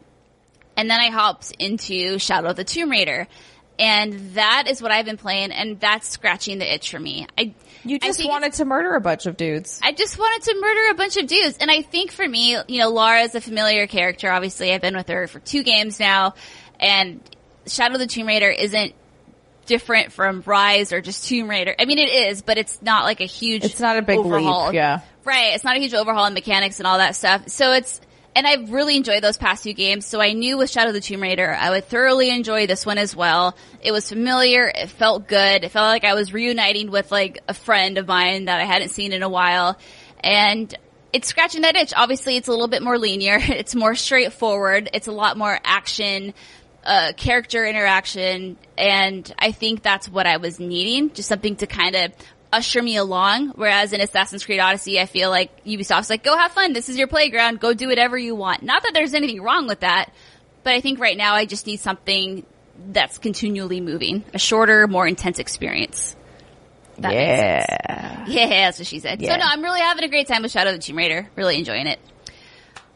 And 0.75 0.89
then 0.89 0.99
I 0.99 1.09
hopped 1.09 1.51
into 1.59 2.17
Shadow 2.19 2.49
of 2.49 2.55
the 2.55 2.63
Tomb 2.63 2.89
Raider. 2.89 3.27
And 3.79 4.35
that 4.35 4.65
is 4.69 4.83
what 4.83 4.91
I've 4.91 5.05
been 5.05 5.17
playing, 5.17 5.51
and 5.51 5.79
that's 5.79 6.07
scratching 6.07 6.59
the 6.59 6.73
itch 6.75 6.91
for 6.91 6.99
me. 6.99 7.25
I 7.35 7.55
You 7.83 7.97
just 7.97 8.23
wanted 8.23 8.53
to 8.53 8.65
murder 8.65 8.93
a 8.93 9.01
bunch 9.01 9.25
of 9.25 9.35
dudes. 9.35 9.79
I 9.81 9.93
just 9.93 10.19
wanted 10.19 10.43
to 10.43 10.59
murder 10.61 10.91
a 10.91 10.93
bunch 10.93 11.17
of 11.17 11.25
dudes. 11.25 11.57
And 11.57 11.71
I 11.71 11.81
think 11.81 12.11
for 12.11 12.27
me, 12.27 12.55
you 12.67 12.79
know, 12.79 12.89
Laura 12.89 13.21
is 13.21 13.33
a 13.33 13.41
familiar 13.41 13.87
character. 13.87 14.29
Obviously, 14.29 14.71
I've 14.71 14.81
been 14.81 14.95
with 14.95 15.07
her 15.07 15.25
for 15.27 15.39
two 15.39 15.63
games 15.63 15.99
now. 15.99 16.35
And 16.79 17.19
Shadow 17.65 17.95
of 17.95 17.99
the 17.99 18.05
Tomb 18.05 18.27
Raider 18.27 18.49
isn't 18.49 18.93
different 19.65 20.11
from 20.11 20.43
Rise 20.45 20.93
or 20.93 21.01
just 21.01 21.27
Tomb 21.27 21.49
Raider. 21.49 21.73
I 21.79 21.85
mean, 21.85 21.97
it 21.97 22.11
is, 22.11 22.43
but 22.43 22.59
it's 22.59 22.79
not 22.79 23.05
like 23.05 23.21
a 23.21 23.25
huge 23.25 23.63
It's 23.63 23.79
not 23.79 23.97
a 23.97 24.03
big 24.03 24.19
overhaul. 24.19 24.65
leap, 24.67 24.75
yeah. 24.75 24.99
Right. 25.25 25.55
It's 25.55 25.63
not 25.63 25.77
a 25.77 25.79
huge 25.79 25.95
overhaul 25.95 26.27
in 26.27 26.35
mechanics 26.35 26.79
and 26.79 26.85
all 26.85 26.99
that 26.99 27.15
stuff. 27.15 27.47
So 27.49 27.71
it's, 27.73 27.99
and 28.35 28.47
I've 28.47 28.71
really 28.71 28.97
enjoyed 28.97 29.23
those 29.23 29.37
past 29.37 29.63
two 29.63 29.73
games. 29.73 30.05
So 30.05 30.19
I 30.19 30.33
knew 30.33 30.57
with 30.57 30.69
Shadow 30.69 30.89
of 30.89 30.93
the 30.93 31.01
Tomb 31.01 31.21
Raider, 31.21 31.53
I 31.53 31.69
would 31.69 31.85
thoroughly 31.85 32.29
enjoy 32.29 32.67
this 32.67 32.85
one 32.85 32.97
as 32.97 33.15
well. 33.15 33.55
It 33.81 33.91
was 33.91 34.09
familiar. 34.09 34.71
It 34.73 34.89
felt 34.89 35.27
good. 35.27 35.63
It 35.63 35.69
felt 35.69 35.87
like 35.87 36.03
I 36.03 36.15
was 36.15 36.33
reuniting 36.33 36.89
with 36.89 37.11
like 37.11 37.39
a 37.47 37.53
friend 37.53 37.97
of 37.97 38.07
mine 38.07 38.45
that 38.45 38.59
I 38.59 38.63
hadn't 38.63 38.89
seen 38.89 39.13
in 39.13 39.23
a 39.23 39.29
while. 39.29 39.77
And 40.23 40.73
it's 41.11 41.27
scratching 41.27 41.61
that 41.61 41.75
itch. 41.75 41.93
Obviously, 41.95 42.37
it's 42.37 42.47
a 42.47 42.51
little 42.51 42.67
bit 42.67 42.81
more 42.81 42.97
linear. 42.97 43.37
It's 43.41 43.75
more 43.75 43.95
straightforward. 43.95 44.89
It's 44.93 45.07
a 45.07 45.11
lot 45.11 45.37
more 45.37 45.59
action, 45.63 46.33
uh, 46.83 47.13
character 47.15 47.65
interaction. 47.65 48.57
And 48.77 49.31
I 49.37 49.51
think 49.51 49.83
that's 49.83 50.09
what 50.09 50.25
I 50.25 50.37
was 50.37 50.59
needing. 50.59 51.13
Just 51.13 51.29
something 51.29 51.55
to 51.57 51.67
kind 51.67 51.95
of 51.95 52.11
usher 52.53 52.81
me 52.81 52.95
along. 52.95 53.49
Whereas 53.49 53.93
in 53.93 54.01
Assassin's 54.01 54.45
Creed 54.45 54.59
Odyssey, 54.59 54.99
I 54.99 55.05
feel 55.05 55.29
like 55.29 55.65
Ubisoft's 55.65 56.09
like, 56.09 56.23
go 56.23 56.37
have 56.37 56.51
fun. 56.51 56.73
This 56.73 56.89
is 56.89 56.97
your 56.97 57.07
playground. 57.07 57.59
Go 57.59 57.73
do 57.73 57.87
whatever 57.87 58.17
you 58.17 58.35
want. 58.35 58.63
Not 58.63 58.83
that 58.83 58.93
there's 58.93 59.13
anything 59.13 59.41
wrong 59.41 59.67
with 59.67 59.81
that, 59.81 60.11
but 60.63 60.73
I 60.73 60.81
think 60.81 60.99
right 60.99 61.17
now 61.17 61.33
I 61.35 61.45
just 61.45 61.65
need 61.67 61.79
something 61.79 62.45
that's 62.91 63.17
continually 63.17 63.81
moving. 63.81 64.23
A 64.33 64.39
shorter, 64.39 64.87
more 64.87 65.07
intense 65.07 65.39
experience. 65.39 66.15
That 66.99 67.13
yeah. 67.13 68.25
Yeah, 68.27 68.47
that's 68.47 68.79
what 68.79 68.87
she 68.87 68.99
said. 68.99 69.21
Yeah. 69.21 69.33
So 69.33 69.37
no, 69.39 69.45
I'm 69.45 69.61
really 69.61 69.81
having 69.81 70.03
a 70.03 70.07
great 70.07 70.27
time 70.27 70.43
with 70.43 70.51
Shadow 70.51 70.69
of 70.69 70.77
the 70.77 70.81
Tomb 70.81 70.97
Raider. 70.97 71.27
Really 71.35 71.57
enjoying 71.57 71.87
it. 71.87 71.99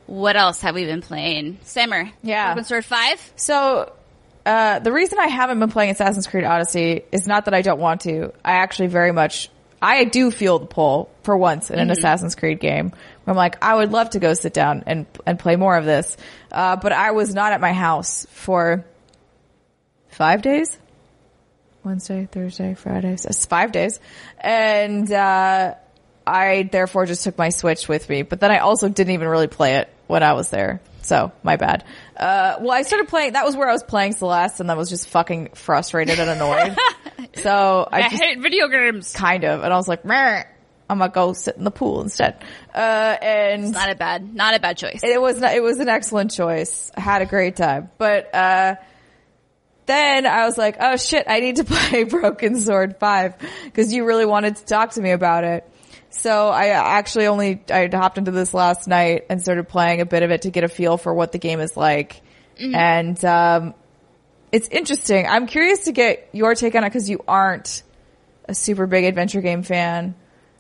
What 0.06 0.38
else 0.38 0.62
have 0.62 0.74
we 0.74 0.86
been 0.86 1.02
playing? 1.02 1.60
Summer. 1.64 2.10
Yeah. 2.24 2.54
Broken 2.54 2.64
Sword 2.64 2.86
5? 2.86 3.34
So, 3.36 3.92
uh, 4.48 4.80
the 4.80 4.94
reason 4.94 5.20
I 5.20 5.28
haven't 5.28 5.60
been 5.60 5.70
playing 5.70 5.92
Assassin's 5.92 6.26
Creed 6.26 6.46
Odyssey 6.46 7.04
is 7.12 7.28
not 7.28 7.46
that 7.46 7.54
I 7.54 7.62
don't 7.62 7.82
want 7.82 8.02
to. 8.02 8.32
I 8.46 8.54
actually 8.54 8.88
very 8.88 9.12
much, 9.12 9.50
I 9.82 10.06
do 10.06 10.32
feel 10.32 10.60
the 10.60 10.66
pull 10.66 11.12
for 11.24 11.38
once 11.38 11.70
in 11.70 11.80
an 11.80 11.92
Assassin's 11.92 12.34
Creed 12.34 12.62
game. 12.62 12.92
Where 12.92 13.34
I'm 13.34 13.36
like, 13.36 13.62
I 13.62 13.76
would 13.76 13.92
love 13.92 14.12
to 14.12 14.20
go 14.20 14.34
sit 14.34 14.54
down 14.54 14.86
and, 14.88 15.06
and 15.26 15.38
play 15.38 15.58
more 15.58 15.76
of 15.76 15.84
this. 15.84 16.16
Uh, 16.50 16.78
but 16.78 16.94
I 16.94 17.12
was 17.12 17.36
not 17.36 17.52
at 17.52 17.60
my 17.60 17.74
house 17.74 18.26
for 18.30 18.86
five 20.12 20.42
days. 20.42 20.78
Wednesday, 21.84 22.30
Thursday, 22.32 22.74
Friday, 22.74 23.18
so 23.18 23.28
it's 23.28 23.46
five 23.46 23.74
days. 23.74 24.00
And, 24.40 25.12
uh, 25.12 25.76
I 26.26 26.70
therefore 26.72 27.06
just 27.06 27.26
took 27.26 27.38
my 27.38 27.50
Switch 27.50 27.90
with 27.90 28.10
me, 28.10 28.22
but 28.22 28.40
then 28.40 28.52
I 28.52 28.60
also 28.60 28.88
didn't 28.88 29.14
even 29.14 29.28
really 29.28 29.48
play 29.48 29.76
it 29.76 29.90
when 30.08 30.24
I 30.24 30.34
was 30.34 30.50
there. 30.50 30.82
So, 31.02 31.32
my 31.44 31.56
bad. 31.56 31.84
Uh, 32.16 32.58
well, 32.60 32.72
I 32.72 32.82
started 32.82 33.08
playing, 33.08 33.34
that 33.34 33.46
was 33.46 33.56
where 33.56 33.70
I 33.70 33.72
was 33.72 33.84
playing 33.84 34.14
Celeste 34.14 34.60
and 34.60 34.70
I 34.70 34.74
was 34.74 34.90
just 34.90 35.08
fucking 35.10 35.50
frustrated 35.54 36.20
and 36.20 36.30
annoyed. 36.30 36.78
so, 37.36 37.88
I 37.92 38.10
just 38.10 38.22
hate 38.22 38.40
video 38.40 38.68
games. 38.68 39.14
kind 39.14 39.44
of, 39.46 39.64
and 39.64 39.74
I 39.74 39.78
was 39.78 39.88
like, 39.88 40.04
Meh, 40.04 40.44
I'm 40.90 41.00
gonna 41.00 41.12
go 41.12 41.34
sit 41.34 41.58
in 41.58 41.64
the 41.64 41.72
pool 41.72 42.02
instead. 42.02 42.44
Uh, 42.74 42.78
and 43.22 43.72
Not 43.72 43.92
a 43.92 43.96
bad, 43.96 44.34
not 44.34 44.54
a 44.56 44.60
bad 44.60 44.78
choice. 44.78 45.02
it 45.04 45.22
was 45.22 45.40
not, 45.40 45.54
it 45.54 45.62
was 45.64 45.80
an 45.80 45.90
excellent 45.90 46.32
choice. 46.32 46.92
I 46.96 47.02
had 47.02 47.22
a 47.22 47.26
great 47.26 47.56
time, 47.56 47.90
but 47.98 48.34
uh, 48.34 48.76
then 49.86 50.26
I 50.26 50.46
was 50.46 50.58
like, 50.58 50.78
oh 50.80 50.96
shit, 50.98 51.26
I 51.28 51.40
need 51.40 51.58
to 51.58 51.64
play 51.66 52.04
Broken 52.04 52.60
Sword 52.60 52.98
Five 53.00 53.36
because 53.66 53.94
you 53.94 54.06
really 54.06 54.26
wanted 54.26 54.58
to 54.58 54.66
talk 54.66 54.92
to 54.92 55.02
me 55.02 55.12
about 55.12 55.44
it. 55.44 55.70
So 56.18 56.50
I 56.50 56.68
actually 56.68 57.28
only 57.28 57.62
I 57.72 57.88
hopped 57.92 58.18
into 58.18 58.32
this 58.32 58.54
last 58.54 58.88
night 58.88 59.26
and 59.30 59.42
started 59.42 59.68
playing 59.70 60.02
a 60.02 60.06
bit 60.06 60.24
of 60.24 60.32
it 60.32 60.44
to 60.44 60.50
get 60.50 60.64
a 60.64 60.68
feel 60.68 60.98
for 60.98 61.14
what 61.14 61.32
the 61.32 61.38
game 61.38 61.60
is 61.60 61.78
like, 61.78 62.22
and 62.60 63.24
um, 63.24 63.74
it's 64.52 64.68
interesting. 64.70 65.28
I'm 65.28 65.48
curious 65.48 65.86
to 65.86 65.92
get 65.92 66.30
your 66.34 66.56
take 66.56 66.76
on 66.76 66.84
it 66.84 66.88
because 66.90 67.10
you 67.10 67.24
aren't 67.28 67.84
a 68.46 68.56
super 68.56 68.88
big 68.88 69.04
adventure 69.06 69.42
game 69.42 69.62
fan, 69.64 70.16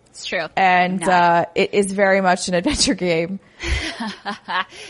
it's 0.09 0.25
true. 0.25 0.45
and 0.55 1.01
uh, 1.03 1.45
it 1.55 1.73
is 1.73 1.91
very 1.91 2.21
much 2.21 2.47
an 2.49 2.53
adventure 2.53 2.93
game. 2.95 3.39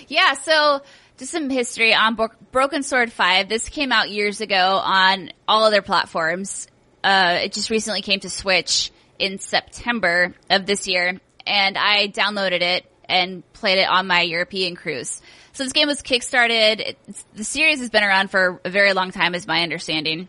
Yeah, 0.07 0.33
so 0.33 0.81
just 1.17 1.31
some 1.31 1.49
history 1.49 1.93
on 1.93 2.15
Bro- 2.15 2.29
Broken 2.51 2.83
Sword 2.83 3.11
5. 3.11 3.49
This 3.49 3.69
came 3.69 3.91
out 3.91 4.09
years 4.09 4.41
ago 4.41 4.81
on 4.83 5.31
all 5.47 5.63
other 5.63 5.81
platforms. 5.81 6.67
Uh, 7.03 7.39
it 7.43 7.53
just 7.53 7.69
recently 7.69 8.01
came 8.01 8.19
to 8.21 8.29
Switch 8.29 8.91
in 9.19 9.39
September 9.39 10.33
of 10.49 10.65
this 10.65 10.87
year, 10.87 11.19
and 11.45 11.77
I 11.77 12.07
downloaded 12.07 12.61
it 12.61 12.85
and 13.05 13.41
played 13.53 13.79
it 13.79 13.89
on 13.89 14.07
my 14.07 14.21
European 14.21 14.75
cruise. 14.75 15.21
So 15.53 15.63
this 15.63 15.73
game 15.73 15.87
was 15.87 16.01
kickstarted. 16.01 16.95
It's, 17.07 17.25
the 17.33 17.43
series 17.43 17.79
has 17.79 17.89
been 17.89 18.03
around 18.03 18.29
for 18.29 18.61
a 18.63 18.69
very 18.69 18.93
long 18.93 19.11
time, 19.11 19.33
is 19.33 19.47
my 19.47 19.61
understanding, 19.63 20.27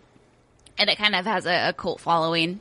and 0.78 0.88
it 0.88 0.96
kind 0.96 1.14
of 1.14 1.26
has 1.26 1.44
a, 1.46 1.68
a 1.68 1.72
cult 1.72 2.00
following. 2.00 2.60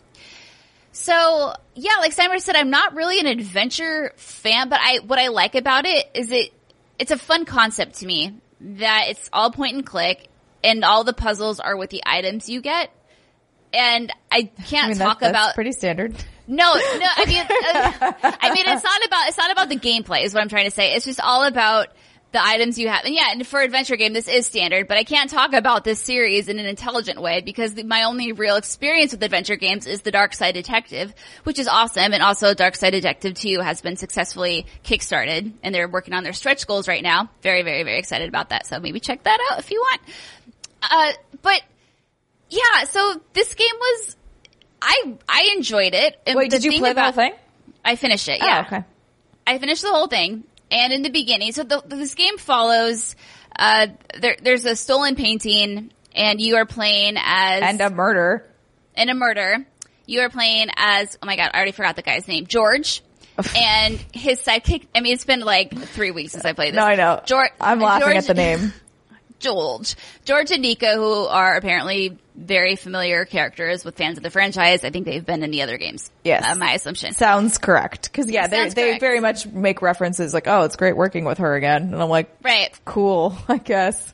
So 0.91 1.53
yeah, 1.75 1.97
like 1.99 2.13
Simon 2.13 2.39
said, 2.39 2.55
I'm 2.55 2.71
not 2.71 2.95
really 2.95 3.19
an 3.19 3.27
adventure 3.27 4.11
fan, 4.15 4.69
but 4.69 4.79
I 4.81 4.99
what 5.05 5.19
I 5.19 5.27
like 5.27 5.53
about 5.53 5.85
it 5.85 6.09
is 6.15 6.31
it 6.31 6.51
it's 6.97 7.11
a 7.11 7.17
fun 7.17 7.45
concept 7.45 7.99
to 7.99 8.07
me 8.07 8.33
that 8.59 9.05
it's 9.09 9.29
all 9.31 9.51
point 9.51 9.75
and 9.75 9.85
click, 9.85 10.27
and 10.63 10.83
all 10.83 11.03
the 11.03 11.13
puzzles 11.13 11.59
are 11.59 11.77
with 11.77 11.91
the 11.91 12.01
items 12.05 12.49
you 12.49 12.61
get. 12.61 12.89
And 13.73 14.11
I 14.31 14.43
can't 14.65 14.85
I 14.85 14.89
mean, 14.89 14.97
talk 14.97 15.19
that's 15.19 15.29
about 15.29 15.55
pretty 15.55 15.71
standard. 15.71 16.15
no, 16.47 16.73
no. 16.73 17.07
I 17.17 17.25
mean, 17.25 17.41
uh, 17.41 18.37
I 18.41 18.53
mean, 18.53 18.65
it's 18.67 18.83
not 18.83 19.05
about 19.05 19.27
it's 19.27 19.37
not 19.37 19.51
about 19.51 19.69
the 19.69 19.77
gameplay. 19.77 20.23
Is 20.23 20.33
what 20.33 20.41
I'm 20.41 20.49
trying 20.49 20.65
to 20.65 20.71
say. 20.71 20.93
It's 20.93 21.05
just 21.05 21.19
all 21.19 21.43
about 21.43 21.89
the 22.33 22.43
items 22.43 22.77
you 22.77 22.89
have. 22.89 23.05
And 23.05 23.15
yeah, 23.15 23.31
and 23.31 23.47
for 23.47 23.61
adventure 23.61 23.95
game, 23.95 24.13
this 24.13 24.27
is 24.27 24.45
standard. 24.45 24.87
But 24.87 24.97
I 24.97 25.03
can't 25.03 25.29
talk 25.29 25.53
about 25.53 25.83
this 25.83 25.99
series 25.99 26.49
in 26.49 26.59
an 26.59 26.65
intelligent 26.65 27.21
way 27.21 27.41
because 27.41 27.73
the, 27.73 27.83
my 27.83 28.03
only 28.03 28.33
real 28.33 28.57
experience 28.57 29.11
with 29.13 29.23
adventure 29.23 29.55
games 29.55 29.87
is 29.87 30.01
the 30.01 30.11
Darkside 30.11 30.53
Detective, 30.53 31.13
which 31.43 31.57
is 31.57 31.67
awesome. 31.67 32.13
And 32.13 32.21
also, 32.21 32.53
Darkside 32.53 32.91
Detective 32.91 33.33
Two 33.33 33.59
has 33.61 33.81
been 33.81 33.95
successfully 33.95 34.65
kickstarted, 34.83 35.53
and 35.63 35.73
they're 35.73 35.87
working 35.87 36.13
on 36.13 36.23
their 36.23 36.33
stretch 36.33 36.67
goals 36.67 36.87
right 36.87 37.03
now. 37.03 37.29
Very, 37.41 37.63
very, 37.63 37.83
very 37.83 37.99
excited 37.99 38.27
about 38.27 38.49
that. 38.49 38.65
So 38.65 38.79
maybe 38.79 38.99
check 38.99 39.23
that 39.23 39.39
out 39.51 39.59
if 39.59 39.71
you 39.71 39.79
want. 39.79 40.01
Uh, 40.81 41.11
but 41.41 41.61
yeah, 42.49 42.83
so 42.85 43.21
this 43.33 43.53
game 43.55 43.67
was. 43.79 44.15
I 44.81 45.15
I 45.27 45.53
enjoyed 45.55 45.93
it. 45.93 46.19
And 46.27 46.35
Wait, 46.37 46.51
did 46.51 46.63
you 46.63 46.77
play 46.79 46.93
the 46.93 47.01
whole 47.03 47.11
thing? 47.11 47.33
I 47.83 47.95
finished 47.95 48.27
it. 48.29 48.39
Yeah, 48.41 48.63
Oh, 48.63 48.75
okay. 48.75 48.85
I 49.45 49.57
finished 49.57 49.81
the 49.81 49.89
whole 49.91 50.07
thing. 50.07 50.43
And 50.69 50.91
in 50.93 51.01
the 51.01 51.09
beginning, 51.09 51.53
so 51.53 51.63
the, 51.63 51.81
this 51.85 52.13
game 52.15 52.37
follows. 52.37 53.15
Uh, 53.57 53.87
there, 54.19 54.35
there's 54.41 54.65
a 54.65 54.75
stolen 54.75 55.15
painting, 55.15 55.91
and 56.13 56.39
you 56.41 56.57
are 56.57 56.65
playing 56.65 57.15
as 57.17 57.63
And 57.63 57.81
a 57.81 57.89
murder. 57.89 58.45
in 58.95 59.09
a 59.09 59.15
murder, 59.15 59.65
you 60.05 60.19
are 60.21 60.29
playing 60.29 60.67
as, 60.75 61.17
oh 61.23 61.25
my 61.25 61.35
god, 61.37 61.51
I 61.53 61.57
already 61.57 61.71
forgot 61.71 61.95
the 61.95 62.01
guy's 62.03 62.27
name, 62.27 62.45
George. 62.45 63.01
and 63.55 63.97
his 64.13 64.41
sidekick, 64.41 64.87
I 64.93 64.99
mean, 65.01 65.13
it's 65.13 65.25
been 65.25 65.39
like 65.39 65.75
three 65.75 66.11
weeks 66.11 66.33
since 66.33 66.43
I 66.45 66.53
played 66.53 66.73
this. 66.73 66.77
No, 66.79 66.85
I 66.85 66.95
know. 66.95 67.21
George, 67.25 67.49
I'm 67.61 67.79
laughing 67.79 68.07
George- 68.09 68.17
at 68.17 68.27
the 68.27 68.33
name. 68.35 68.73
George. 69.39 69.95
George 70.25 70.51
and 70.51 70.61
Nico, 70.61 70.95
who 70.95 71.25
are 71.27 71.55
apparently 71.55 72.17
very 72.35 72.75
familiar 72.75 73.25
characters 73.25 73.83
with 73.83 73.95
fans 73.97 74.17
of 74.17 74.23
the 74.23 74.29
franchise. 74.29 74.83
I 74.83 74.91
think 74.91 75.05
they've 75.05 75.25
been 75.25 75.41
in 75.43 75.49
the 75.49 75.63
other 75.63 75.77
games. 75.77 76.11
Yes. 76.23 76.43
Uh, 76.45 76.55
my 76.55 76.73
assumption. 76.73 77.13
Sounds 77.13 77.57
correct. 77.57 78.13
Cause 78.13 78.29
yeah, 78.29 78.45
they 78.47 78.69
they 78.69 78.99
very 78.99 79.19
much 79.19 79.47
make 79.47 79.81
references 79.81 80.33
like, 80.35 80.47
oh, 80.47 80.61
it's 80.61 80.75
great 80.75 80.95
working 80.95 81.25
with 81.25 81.39
her 81.39 81.55
again. 81.55 81.93
And 81.93 81.95
I'm 82.01 82.09
like, 82.09 82.29
Right. 82.43 82.69
cool, 82.85 83.35
I 83.47 83.57
guess. 83.57 84.13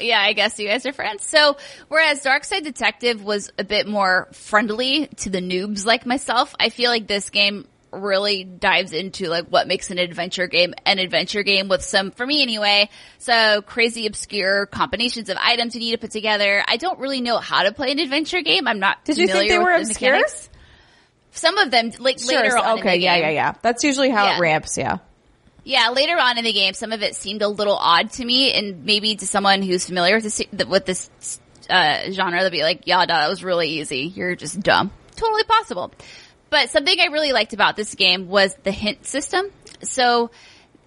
Yeah, 0.00 0.20
I 0.20 0.32
guess 0.32 0.58
you 0.58 0.66
guys 0.66 0.84
are 0.86 0.92
friends. 0.92 1.24
So, 1.24 1.56
whereas 1.88 2.24
Darkside 2.24 2.64
Detective 2.64 3.22
was 3.22 3.52
a 3.58 3.64
bit 3.64 3.86
more 3.86 4.28
friendly 4.32 5.06
to 5.18 5.30
the 5.30 5.40
noobs 5.40 5.84
like 5.84 6.06
myself, 6.06 6.54
I 6.58 6.70
feel 6.70 6.90
like 6.90 7.06
this 7.06 7.28
game 7.30 7.66
really 7.92 8.44
dives 8.44 8.92
into 8.92 9.26
like 9.28 9.46
what 9.46 9.66
makes 9.66 9.90
an 9.90 9.98
adventure 9.98 10.46
game 10.46 10.74
an 10.86 10.98
adventure 10.98 11.42
game 11.42 11.68
with 11.68 11.82
some, 11.82 12.10
for 12.10 12.26
me 12.26 12.42
anyway, 12.42 12.88
so 13.18 13.62
crazy 13.62 14.06
obscure 14.06 14.66
combinations 14.66 15.28
of 15.28 15.36
items 15.40 15.74
you 15.74 15.80
need 15.80 15.92
to 15.92 15.98
put 15.98 16.10
together. 16.10 16.62
I 16.66 16.76
don't 16.76 16.98
really 16.98 17.20
know 17.20 17.38
how 17.38 17.62
to 17.64 17.72
play 17.72 17.92
an 17.92 17.98
adventure 17.98 18.42
game. 18.42 18.66
I'm 18.68 18.78
not 18.78 19.04
Did 19.04 19.18
you 19.18 19.26
think 19.26 19.50
they 19.50 19.58
were 19.58 19.76
the 19.76 19.82
obscure? 19.88 20.12
mechanics. 20.12 20.48
Some 21.32 21.58
of 21.58 21.70
them, 21.70 21.92
like 21.98 22.24
later 22.26 22.56
on 22.58 22.78
in 22.78 22.80
okay, 22.80 22.98
the 22.98 23.04
yeah, 23.04 23.16
yeah, 23.16 23.30
yeah. 23.30 23.52
That's 23.62 23.84
usually 23.84 24.10
how 24.10 24.24
Yeah. 24.26 24.36
it 24.36 24.40
ramps, 24.40 24.76
yeah. 24.76 24.98
Yeah, 25.62 25.90
later 25.90 26.18
on 26.18 26.38
in 26.38 26.44
the 26.44 26.52
game, 26.52 26.74
some 26.74 26.90
of 26.90 27.02
it 27.02 27.14
seemed 27.14 27.42
a 27.42 27.48
little 27.48 27.76
odd 27.76 28.10
to 28.12 28.24
me, 28.24 28.52
and 28.52 28.84
maybe 28.84 29.14
to 29.16 29.26
someone 29.26 29.62
who's 29.62 29.84
familiar 29.86 30.16
with 30.16 30.24
this 30.24 30.42
with 30.66 30.86
this 30.86 31.10
uh, 31.68 32.10
genre, 32.10 32.40
they'll 32.40 32.50
be 32.50 32.62
like, 32.62 32.86
"Yeah, 32.86 33.04
that 33.04 33.28
was 33.28 33.44
really 33.44 33.68
easy. 33.68 34.10
You're 34.14 34.34
just 34.34 34.58
dumb." 34.60 34.90
Totally 35.16 35.44
possible. 35.44 35.92
But 36.50 36.70
something 36.70 36.98
I 37.00 37.06
really 37.06 37.32
liked 37.32 37.52
about 37.52 37.76
this 37.76 37.94
game 37.94 38.28
was 38.28 38.54
the 38.64 38.72
hint 38.72 39.06
system. 39.06 39.46
So 39.82 40.30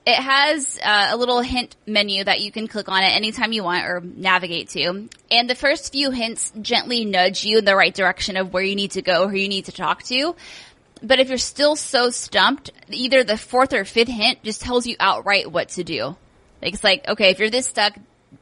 it 0.05 0.15
has 0.15 0.77
uh, 0.83 1.07
a 1.11 1.17
little 1.17 1.39
hint 1.39 1.75
menu 1.87 2.25
that 2.25 2.41
you 2.41 2.51
can 2.51 2.67
click 2.67 2.89
on 2.89 3.01
at 3.01 3.13
any 3.13 3.31
time 3.31 3.53
you 3.53 3.63
want 3.63 3.85
or 3.85 4.01
navigate 4.01 4.69
to. 4.69 5.07
And 5.31 5.49
the 5.49 5.55
first 5.55 5.93
few 5.93 6.11
hints 6.11 6.51
gently 6.61 7.05
nudge 7.05 7.45
you 7.45 7.59
in 7.59 7.65
the 7.65 7.75
right 7.75 7.93
direction 7.93 8.35
of 8.35 8.51
where 8.51 8.63
you 8.63 8.75
need 8.75 8.91
to 8.91 9.01
go, 9.01 9.29
who 9.29 9.37
you 9.37 9.47
need 9.47 9.65
to 9.65 9.71
talk 9.71 10.03
to. 10.03 10.35
But 11.01 11.19
if 11.19 11.29
you're 11.29 11.37
still 11.37 11.75
so 11.75 12.09
stumped, 12.09 12.71
either 12.89 13.23
the 13.23 13.37
fourth 13.37 13.73
or 13.73 13.85
fifth 13.85 14.09
hint 14.09 14.43
just 14.43 14.61
tells 14.61 14.85
you 14.85 14.97
outright 14.99 15.51
what 15.51 15.69
to 15.69 15.83
do. 15.83 16.15
Like 16.61 16.73
it's 16.73 16.83
like, 16.83 17.07
okay, 17.07 17.29
if 17.29 17.39
you're 17.39 17.49
this 17.49 17.67
stuck, 17.67 17.93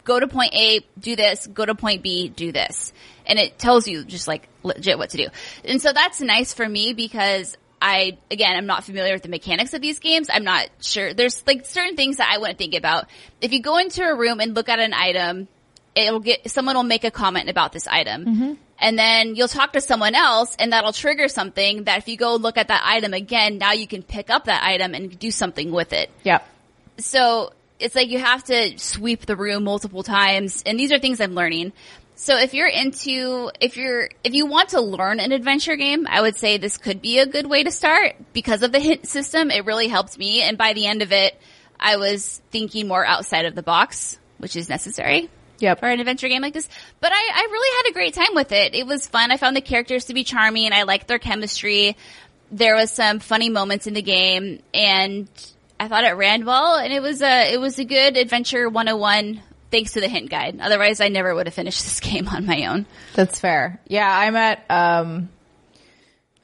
go 0.03 0.19
to 0.19 0.27
point 0.27 0.53
A, 0.53 0.81
do 0.99 1.15
this, 1.15 1.47
go 1.47 1.65
to 1.65 1.75
point 1.75 2.01
B, 2.03 2.29
do 2.29 2.51
this. 2.51 2.93
And 3.25 3.39
it 3.39 3.57
tells 3.59 3.87
you 3.87 4.03
just 4.03 4.27
like 4.27 4.47
legit 4.63 4.97
what 4.97 5.11
to 5.11 5.17
do. 5.17 5.27
And 5.63 5.81
so 5.81 5.93
that's 5.93 6.21
nice 6.21 6.53
for 6.53 6.67
me 6.67 6.93
because 6.93 7.57
I, 7.81 8.17
again, 8.29 8.55
I'm 8.55 8.65
not 8.67 8.83
familiar 8.83 9.13
with 9.13 9.23
the 9.23 9.29
mechanics 9.29 9.73
of 9.73 9.81
these 9.81 9.99
games. 9.99 10.29
I'm 10.31 10.43
not 10.43 10.69
sure. 10.81 11.13
There's 11.13 11.45
like 11.47 11.65
certain 11.65 11.95
things 11.95 12.17
that 12.17 12.29
I 12.31 12.37
wouldn't 12.37 12.57
think 12.57 12.75
about. 12.75 13.05
If 13.41 13.53
you 13.53 13.61
go 13.61 13.77
into 13.77 14.03
a 14.03 14.15
room 14.15 14.39
and 14.39 14.55
look 14.55 14.69
at 14.69 14.79
an 14.79 14.93
item, 14.93 15.47
it'll 15.95 16.19
get, 16.19 16.49
someone 16.49 16.75
will 16.75 16.83
make 16.83 17.03
a 17.03 17.11
comment 17.11 17.49
about 17.49 17.71
this 17.71 17.87
item. 17.87 18.25
Mm-hmm. 18.25 18.53
And 18.79 18.97
then 18.97 19.35
you'll 19.35 19.47
talk 19.47 19.73
to 19.73 19.81
someone 19.81 20.15
else 20.15 20.55
and 20.57 20.73
that'll 20.73 20.93
trigger 20.93 21.27
something 21.27 21.83
that 21.83 21.99
if 21.99 22.07
you 22.07 22.17
go 22.17 22.35
look 22.35 22.57
at 22.57 22.69
that 22.69 22.81
item 22.83 23.13
again, 23.13 23.57
now 23.59 23.73
you 23.73 23.87
can 23.87 24.01
pick 24.01 24.29
up 24.29 24.45
that 24.45 24.63
item 24.63 24.95
and 24.95 25.17
do 25.19 25.29
something 25.31 25.71
with 25.71 25.93
it 25.93 26.09
Yep. 26.23 26.47
so 26.97 27.53
it's 27.81 27.95
like 27.95 28.09
you 28.09 28.19
have 28.19 28.43
to 28.45 28.77
sweep 28.77 29.25
the 29.25 29.35
room 29.35 29.63
multiple 29.63 30.03
times 30.03 30.63
and 30.65 30.79
these 30.79 30.91
are 30.91 30.99
things 30.99 31.19
I'm 31.19 31.33
learning. 31.35 31.73
So 32.15 32.37
if 32.37 32.53
you're 32.53 32.67
into, 32.67 33.49
if 33.59 33.77
you're, 33.77 34.09
if 34.23 34.35
you 34.35 34.45
want 34.45 34.69
to 34.69 34.81
learn 34.81 35.19
an 35.19 35.31
adventure 35.31 35.75
game, 35.75 36.05
I 36.07 36.21
would 36.21 36.35
say 36.35 36.57
this 36.57 36.77
could 36.77 37.01
be 37.01 37.17
a 37.17 37.25
good 37.25 37.47
way 37.47 37.63
to 37.63 37.71
start 37.71 38.15
because 38.31 38.61
of 38.61 38.71
the 38.71 38.79
hint 38.79 39.07
system. 39.07 39.49
It 39.49 39.65
really 39.65 39.87
helped 39.87 40.19
me. 40.19 40.43
And 40.43 40.55
by 40.55 40.73
the 40.73 40.85
end 40.85 41.01
of 41.01 41.11
it, 41.11 41.39
I 41.79 41.97
was 41.97 42.39
thinking 42.51 42.87
more 42.87 43.03
outside 43.03 43.45
of 43.45 43.55
the 43.55 43.63
box, 43.63 44.19
which 44.37 44.55
is 44.55 44.69
necessary 44.69 45.31
Yep. 45.61 45.79
for 45.79 45.87
an 45.89 45.99
adventure 45.99 46.27
game 46.27 46.41
like 46.43 46.53
this. 46.53 46.69
But 46.99 47.11
I, 47.11 47.31
I 47.33 47.47
really 47.51 47.77
had 47.77 47.89
a 47.91 47.93
great 47.93 48.13
time 48.13 48.35
with 48.35 48.51
it. 48.51 48.75
It 48.75 48.85
was 48.85 49.07
fun. 49.07 49.31
I 49.31 49.37
found 49.37 49.55
the 49.55 49.61
characters 49.61 50.05
to 50.05 50.13
be 50.13 50.23
charming. 50.23 50.73
I 50.73 50.83
liked 50.83 51.07
their 51.07 51.19
chemistry. 51.19 51.97
There 52.51 52.75
was 52.75 52.91
some 52.91 53.19
funny 53.19 53.49
moments 53.49 53.87
in 53.87 53.93
the 53.95 54.01
game 54.01 54.61
and 54.73 55.27
I 55.81 55.87
thought 55.87 56.03
it 56.03 56.11
ran 56.11 56.45
well 56.45 56.77
and 56.77 56.93
it 56.93 57.01
was 57.01 57.23
a, 57.23 57.53
it 57.53 57.59
was 57.59 57.79
a 57.79 57.85
good 57.85 58.15
adventure 58.15 58.69
101 58.69 59.41
thanks 59.71 59.93
to 59.93 59.99
the 59.99 60.07
hint 60.07 60.29
guide. 60.29 60.59
Otherwise 60.61 61.01
I 61.01 61.07
never 61.07 61.33
would 61.33 61.47
have 61.47 61.55
finished 61.55 61.81
this 61.83 61.99
game 61.99 62.27
on 62.27 62.45
my 62.45 62.67
own. 62.67 62.85
That's 63.15 63.39
fair. 63.39 63.81
Yeah, 63.87 64.07
I'm 64.07 64.35
at 64.35 64.63
um 64.69 65.29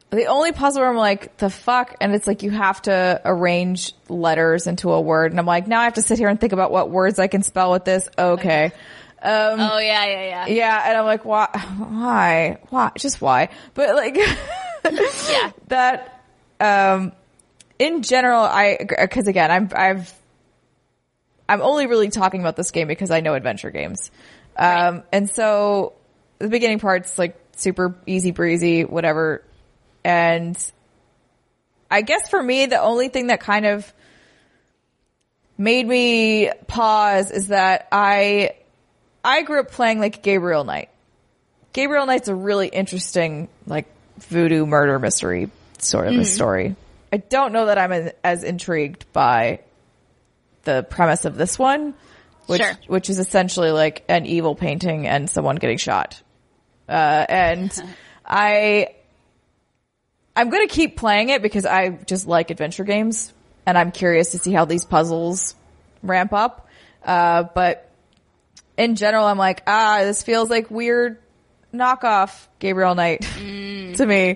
the 0.10 0.26
only 0.26 0.54
puzzle 0.54 0.82
where 0.82 0.90
I'm 0.90 0.98
like, 0.98 1.38
the 1.38 1.52
fuck? 1.52 1.98
And 2.02 2.16
it's 2.16 2.26
like 2.26 2.42
you 2.42 2.50
have 2.50 2.82
to 2.84 3.22
arrange 3.26 3.94
letters 4.10 4.66
into 4.66 4.92
a 4.92 5.00
word. 5.02 5.32
And 5.34 5.40
I'm 5.40 5.46
like, 5.46 5.68
now 5.68 5.82
I 5.82 5.84
have 5.84 5.96
to 5.96 6.02
sit 6.02 6.18
here 6.18 6.30
and 6.30 6.40
think 6.40 6.54
about 6.54 6.72
what 6.72 6.90
words 6.90 7.20
I 7.20 7.28
can 7.28 7.44
spell 7.44 7.72
with 7.72 7.86
this. 7.86 8.10
Okay. 8.18 8.72
Um 9.22 9.60
oh 9.60 9.78
yeah, 9.78 10.06
yeah, 10.06 10.24
yeah. 10.24 10.46
yeah, 10.48 10.84
and 10.88 10.98
I'm 10.98 11.06
like, 11.06 11.26
why 11.26 11.46
why? 11.78 12.58
Why? 12.70 12.92
Just 12.98 13.22
why? 13.22 13.50
But 13.76 13.96
like 13.96 14.18
Yeah. 15.30 15.52
that 15.68 16.24
um 16.60 17.12
in 17.80 18.02
general 18.04 18.42
I 18.42 18.78
cuz 19.12 19.28
again, 19.28 19.52
I'm 19.52 19.70
I've 19.76 20.14
I'm 21.50 21.62
only 21.62 21.88
really 21.88 22.10
talking 22.10 22.42
about 22.42 22.56
this 22.56 22.72
game 22.72 22.88
because 22.88 23.12
I 23.12 23.22
know 23.22 23.34
adventure 23.34 23.72
games. 23.72 24.12
Um 24.56 25.04
and 25.12 25.30
so 25.30 25.94
the 26.40 26.50
beginning 26.50 26.80
part's 26.80 27.18
like 27.18 27.36
super 27.56 27.96
easy 28.06 28.32
breezy 28.32 28.86
whatever 28.86 29.44
and 30.04 30.56
I 31.90 32.02
guess 32.02 32.30
for 32.30 32.42
me 32.42 32.68
the 32.68 32.80
only 32.80 33.10
thing 33.10 33.28
that 33.28 33.40
kind 33.40 33.66
of 33.66 33.92
made 35.58 35.88
me 35.88 36.52
pause 36.68 37.32
is 37.32 37.48
that 37.48 37.88
I 37.92 38.52
I 39.24 39.42
grew 39.42 39.60
up 39.60 39.72
playing 39.72 40.00
like 40.00 40.22
Gabriel 40.22 40.64
Knight. 40.64 40.90
Gabriel 41.74 42.06
Knight's 42.06 42.28
a 42.28 42.36
really 42.36 42.68
interesting 42.68 43.50
like 43.66 43.88
voodoo 44.20 44.66
murder 44.66 45.00
mystery 45.00 45.50
sort 45.80 46.08
of 46.08 46.16
a 46.16 46.26
story. 46.26 46.76
I 47.12 47.18
don't 47.18 47.54
know 47.54 47.68
that 47.68 47.78
I'm 47.78 48.12
as- 48.24 48.44
intrigued 48.44 49.12
by 49.14 49.62
the 50.64 50.84
premise 50.90 51.26
of 51.26 51.36
this 51.38 51.58
one, 51.58 51.94
which 52.48 52.62
Sure. 52.62 52.74
which 52.88 53.10
is 53.10 53.20
essentially 53.20 53.72
like 53.72 54.04
an 54.10 54.26
evil 54.26 54.56
painting 54.56 55.08
and 55.08 55.30
someone 55.30 55.56
getting 55.56 55.78
shot. 55.78 56.22
Uh, 56.90 57.26
and 57.28 57.72
I 58.26 58.90
I'm 60.36 60.50
going 60.50 60.68
to 60.68 60.74
keep 60.74 60.98
playing 60.98 61.30
it 61.30 61.42
because 61.42 61.66
I 61.66 61.90
just 61.90 62.28
like 62.28 62.52
adventure 62.52 62.84
games 62.84 63.34
and 63.66 63.78
I'm 63.78 63.92
curious 63.92 64.32
to 64.32 64.38
see 64.38 64.52
how 64.52 64.66
these 64.66 64.86
puzzles 64.86 65.56
ramp 66.04 66.32
up. 66.34 66.68
Uh, 67.04 67.44
but 67.44 67.90
in 68.78 68.96
general, 68.96 69.26
I'm 69.26 69.38
like, 69.40 69.64
ah, 69.66 70.02
this 70.04 70.22
feels 70.24 70.50
like 70.50 70.70
weird 70.70 71.18
knockoff 71.74 72.48
Gabriel 72.60 72.94
Knight 72.96 73.22
to 73.36 74.06
me. 74.06 74.36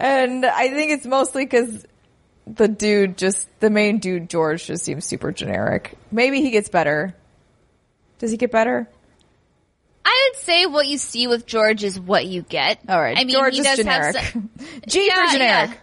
And 0.00 0.44
I 0.44 0.68
think 0.70 0.92
it's 0.92 1.06
mostly 1.06 1.44
because 1.44 1.86
the 2.54 2.68
dude 2.68 3.16
just, 3.18 3.48
the 3.60 3.70
main 3.70 3.98
dude, 3.98 4.28
George, 4.30 4.66
just 4.66 4.84
seems 4.84 5.04
super 5.04 5.32
generic. 5.32 5.96
Maybe 6.10 6.40
he 6.40 6.50
gets 6.50 6.68
better. 6.68 7.14
Does 8.18 8.30
he 8.30 8.36
get 8.36 8.50
better? 8.50 8.88
I 10.04 10.30
would 10.32 10.40
say 10.40 10.66
what 10.66 10.86
you 10.86 10.98
see 10.98 11.26
with 11.26 11.46
George 11.46 11.84
is 11.84 12.00
what 12.00 12.26
you 12.26 12.42
get. 12.42 12.78
All 12.88 13.00
right. 13.00 13.16
I 13.16 13.24
mean, 13.24 13.34
George 13.34 13.54
he 13.54 13.60
is 13.60 13.66
does 13.66 13.76
generic. 13.78 14.16
have 14.16 14.32
some, 14.32 14.50
G 14.88 15.06
Yeah, 15.06 15.26
for 15.26 15.32
generic. 15.32 15.70
yeah. 15.70 15.76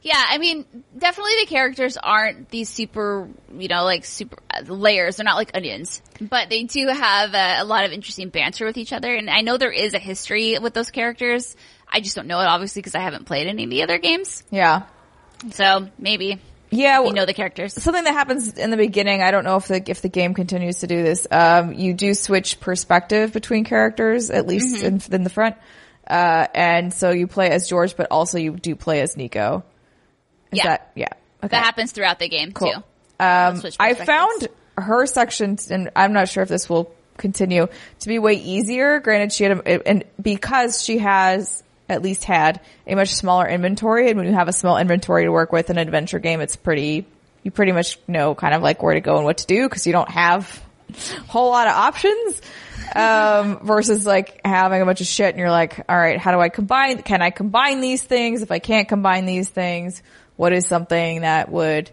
Yeah, 0.00 0.24
I 0.30 0.38
mean, 0.38 0.64
definitely 0.96 1.32
the 1.40 1.46
characters 1.46 1.96
aren't 1.96 2.48
these 2.50 2.68
super, 2.68 3.28
you 3.52 3.66
know, 3.66 3.82
like 3.82 4.04
super 4.04 4.38
uh, 4.48 4.60
layers. 4.72 5.16
They're 5.16 5.24
not 5.24 5.34
like 5.36 5.50
onions, 5.54 6.00
but 6.20 6.48
they 6.48 6.62
do 6.64 6.86
have 6.86 7.34
a, 7.34 7.62
a 7.62 7.64
lot 7.64 7.84
of 7.84 7.90
interesting 7.92 8.28
banter 8.28 8.64
with 8.64 8.78
each 8.78 8.92
other. 8.92 9.12
And 9.12 9.28
I 9.28 9.40
know 9.40 9.58
there 9.58 9.72
is 9.72 9.94
a 9.94 9.98
history 9.98 10.56
with 10.60 10.72
those 10.72 10.92
characters. 10.92 11.56
I 11.88 12.00
just 12.00 12.14
don't 12.14 12.28
know 12.28 12.38
it, 12.40 12.44
obviously, 12.46 12.80
because 12.80 12.94
I 12.94 13.00
haven't 13.00 13.24
played 13.24 13.48
any 13.48 13.64
of 13.64 13.70
the 13.70 13.82
other 13.82 13.98
games. 13.98 14.44
Yeah. 14.52 14.84
So 15.52 15.88
maybe 15.98 16.40
Yeah. 16.70 17.02
you 17.02 17.12
know 17.12 17.26
the 17.26 17.32
characters. 17.34 17.72
something 17.74 18.04
that 18.04 18.12
happens 18.12 18.54
in 18.58 18.70
the 18.70 18.76
beginning. 18.76 19.22
I 19.22 19.30
don't 19.30 19.44
know 19.44 19.56
if 19.56 19.68
the 19.68 19.82
if 19.90 20.02
the 20.02 20.08
game 20.08 20.34
continues 20.34 20.80
to 20.80 20.86
do 20.86 21.02
this. 21.02 21.26
Um, 21.30 21.72
you 21.74 21.94
do 21.94 22.14
switch 22.14 22.60
perspective 22.60 23.32
between 23.32 23.64
characters, 23.64 24.30
at 24.30 24.46
least 24.46 24.76
Mm-hmm. 24.76 25.12
in, 25.12 25.14
in 25.14 25.24
the 25.24 25.30
front, 25.30 25.56
uh, 26.08 26.46
and 26.54 26.92
so 26.92 27.10
you 27.10 27.26
play 27.26 27.50
as 27.50 27.68
George, 27.68 27.96
but 27.96 28.08
also 28.10 28.38
you 28.38 28.52
do 28.56 28.74
play 28.76 29.00
as 29.00 29.16
Nico. 29.16 29.64
Is 30.52 30.58
Yeah. 30.58 30.64
that 30.64 30.92
yeah? 30.94 31.08
Okay. 31.42 31.48
That 31.48 31.64
happens 31.64 31.92
throughout 31.92 32.18
the 32.18 32.28
game 32.28 32.52
Cool. 32.52 32.72
too. 32.72 32.78
Um, 33.20 33.62
I 33.80 33.94
found 33.94 34.48
her 34.76 35.06
section, 35.06 35.56
and 35.70 35.90
I'm 35.96 36.12
not 36.12 36.28
sure 36.28 36.42
if 36.42 36.48
this 36.48 36.68
will 36.68 36.92
continue 37.16 37.66
to 38.00 38.08
be 38.08 38.18
way 38.18 38.34
easier. 38.34 39.00
Granted, 39.00 39.32
she 39.32 39.44
had, 39.44 39.58
a, 39.58 39.88
and 39.88 40.04
because 40.22 40.82
she 40.84 40.98
has 40.98 41.62
at 41.88 42.02
least 42.02 42.24
had 42.24 42.60
a 42.86 42.94
much 42.94 43.14
smaller 43.14 43.48
inventory, 43.48 44.10
and 44.10 44.18
when 44.18 44.26
you 44.26 44.34
have 44.34 44.48
a 44.48 44.52
small 44.52 44.76
inventory 44.76 45.24
to 45.24 45.32
work 45.32 45.52
with 45.52 45.70
in 45.70 45.78
an 45.78 45.86
adventure 45.86 46.18
game, 46.18 46.40
it's 46.40 46.56
pretty, 46.56 47.06
you 47.42 47.50
pretty 47.50 47.72
much 47.72 47.98
know 48.06 48.34
kind 48.34 48.54
of 48.54 48.62
like 48.62 48.82
where 48.82 48.94
to 48.94 49.00
go 49.00 49.16
and 49.16 49.24
what 49.24 49.38
to 49.38 49.46
do 49.46 49.68
because 49.68 49.86
you 49.86 49.92
don't 49.92 50.10
have 50.10 50.62
a 50.90 51.20
whole 51.22 51.50
lot 51.50 51.66
of 51.66 51.74
options. 51.74 52.42
Um, 52.94 53.60
versus 53.66 54.06
like 54.06 54.40
having 54.44 54.80
a 54.80 54.84
bunch 54.86 55.00
of 55.00 55.06
shit 55.06 55.30
and 55.30 55.38
you're 55.38 55.50
like, 55.50 55.84
all 55.88 55.96
right, 55.96 56.18
how 56.18 56.32
do 56.32 56.40
I 56.40 56.48
combine, 56.48 57.02
can 57.02 57.20
I 57.20 57.30
combine 57.30 57.80
these 57.80 58.02
things? 58.02 58.42
If 58.42 58.50
I 58.50 58.60
can't 58.60 58.88
combine 58.88 59.26
these 59.26 59.48
things, 59.48 60.02
what 60.36 60.52
is 60.52 60.66
something 60.66 61.20
that 61.22 61.50
would, 61.50 61.90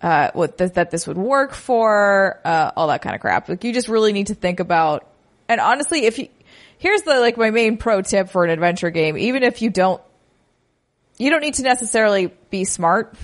uh, 0.00 0.30
what 0.32 0.58
th- 0.58 0.72
that 0.72 0.90
this 0.90 1.06
would 1.06 1.18
work 1.18 1.52
for, 1.52 2.40
uh, 2.44 2.72
all 2.76 2.88
that 2.88 3.02
kind 3.02 3.14
of 3.14 3.20
crap. 3.20 3.48
Like 3.48 3.62
you 3.62 3.72
just 3.72 3.88
really 3.88 4.12
need 4.12 4.28
to 4.28 4.34
think 4.34 4.58
about, 4.58 5.06
and 5.48 5.60
honestly, 5.60 6.06
if 6.06 6.18
you, 6.18 6.28
here's 6.82 7.02
the, 7.02 7.20
like 7.20 7.36
my 7.36 7.50
main 7.50 7.76
pro 7.76 8.02
tip 8.02 8.28
for 8.28 8.42
an 8.44 8.50
adventure 8.50 8.90
game, 8.90 9.16
even 9.16 9.44
if 9.44 9.62
you 9.62 9.70
don't 9.70 10.02
you 11.18 11.30
don't 11.30 11.40
need 11.42 11.54
to 11.54 11.62
necessarily 11.62 12.32
be 12.50 12.64
smart. 12.64 13.14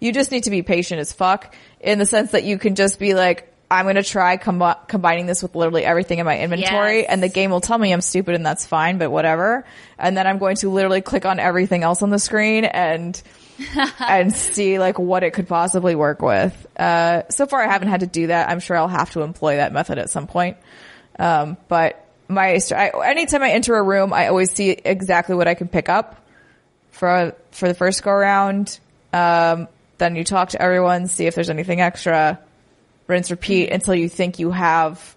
You 0.00 0.12
just 0.12 0.32
need 0.32 0.44
to 0.44 0.50
be 0.50 0.62
patient 0.62 1.00
as 1.00 1.12
fuck 1.12 1.54
in 1.80 1.98
the 1.98 2.06
sense 2.06 2.32
that 2.32 2.42
you 2.42 2.58
can 2.58 2.74
just 2.74 2.98
be 2.98 3.14
like, 3.14 3.52
I'm 3.70 3.84
going 3.84 3.94
to 3.96 4.02
try 4.02 4.36
com- 4.38 4.74
combining 4.88 5.26
this 5.26 5.42
with 5.42 5.54
literally 5.54 5.84
everything 5.84 6.18
in 6.18 6.26
my 6.26 6.38
inventory 6.38 7.00
Yes. 7.00 7.06
and 7.10 7.22
the 7.22 7.28
game 7.28 7.50
will 7.50 7.60
tell 7.60 7.78
me 7.78 7.92
I'm 7.92 8.00
stupid 8.00 8.34
and 8.34 8.44
that's 8.44 8.66
fine, 8.66 8.98
but 8.98 9.10
whatever. 9.10 9.64
And 9.98 10.16
then 10.16 10.26
I'm 10.26 10.38
going 10.38 10.56
to 10.56 10.68
literally 10.70 11.00
click 11.02 11.26
on 11.26 11.38
everything 11.38 11.82
else 11.84 12.02
on 12.02 12.10
the 12.10 12.18
screen 12.18 12.64
and, 12.64 13.20
and 14.00 14.32
see 14.34 14.78
like 14.78 14.98
what 14.98 15.22
it 15.22 15.32
could 15.32 15.46
possibly 15.46 15.94
work 15.94 16.22
with. 16.22 16.66
Uh, 16.76 17.22
so 17.30 17.46
far 17.46 17.62
I 17.62 17.70
haven't 17.70 17.88
had 17.88 18.00
to 18.00 18.06
do 18.06 18.28
that. 18.28 18.48
I'm 18.48 18.58
sure 18.60 18.76
I'll 18.76 18.88
have 18.88 19.12
to 19.12 19.20
employ 19.20 19.56
that 19.56 19.72
method 19.72 19.98
at 19.98 20.10
some 20.10 20.26
point. 20.26 20.56
Um, 21.18 21.56
but 21.68 22.03
my, 22.28 22.58
I, 22.74 22.90
anytime 23.06 23.42
I 23.42 23.50
enter 23.50 23.76
a 23.76 23.82
room, 23.82 24.12
I 24.12 24.28
always 24.28 24.50
see 24.50 24.70
exactly 24.70 25.34
what 25.34 25.48
I 25.48 25.54
can 25.54 25.68
pick 25.68 25.88
up 25.88 26.20
for 26.90 27.34
for 27.50 27.68
the 27.68 27.74
first 27.74 28.02
go 28.02 28.10
around. 28.10 28.78
Um, 29.12 29.68
then 29.98 30.16
you 30.16 30.24
talk 30.24 30.50
to 30.50 30.62
everyone, 30.62 31.06
see 31.06 31.26
if 31.26 31.34
there's 31.34 31.50
anything 31.50 31.80
extra. 31.80 32.40
Rinse, 33.06 33.30
repeat 33.30 33.70
until 33.70 33.94
you 33.94 34.08
think 34.08 34.38
you 34.38 34.50
have 34.50 35.14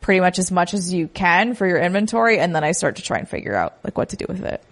pretty 0.00 0.20
much 0.20 0.38
as 0.38 0.50
much 0.50 0.74
as 0.74 0.92
you 0.92 1.08
can 1.08 1.54
for 1.54 1.66
your 1.66 1.78
inventory, 1.78 2.38
and 2.38 2.54
then 2.54 2.64
I 2.64 2.72
start 2.72 2.96
to 2.96 3.02
try 3.02 3.18
and 3.18 3.28
figure 3.28 3.54
out 3.54 3.76
like 3.84 3.98
what 3.98 4.10
to 4.10 4.16
do 4.16 4.24
with 4.28 4.42
it. 4.44 4.62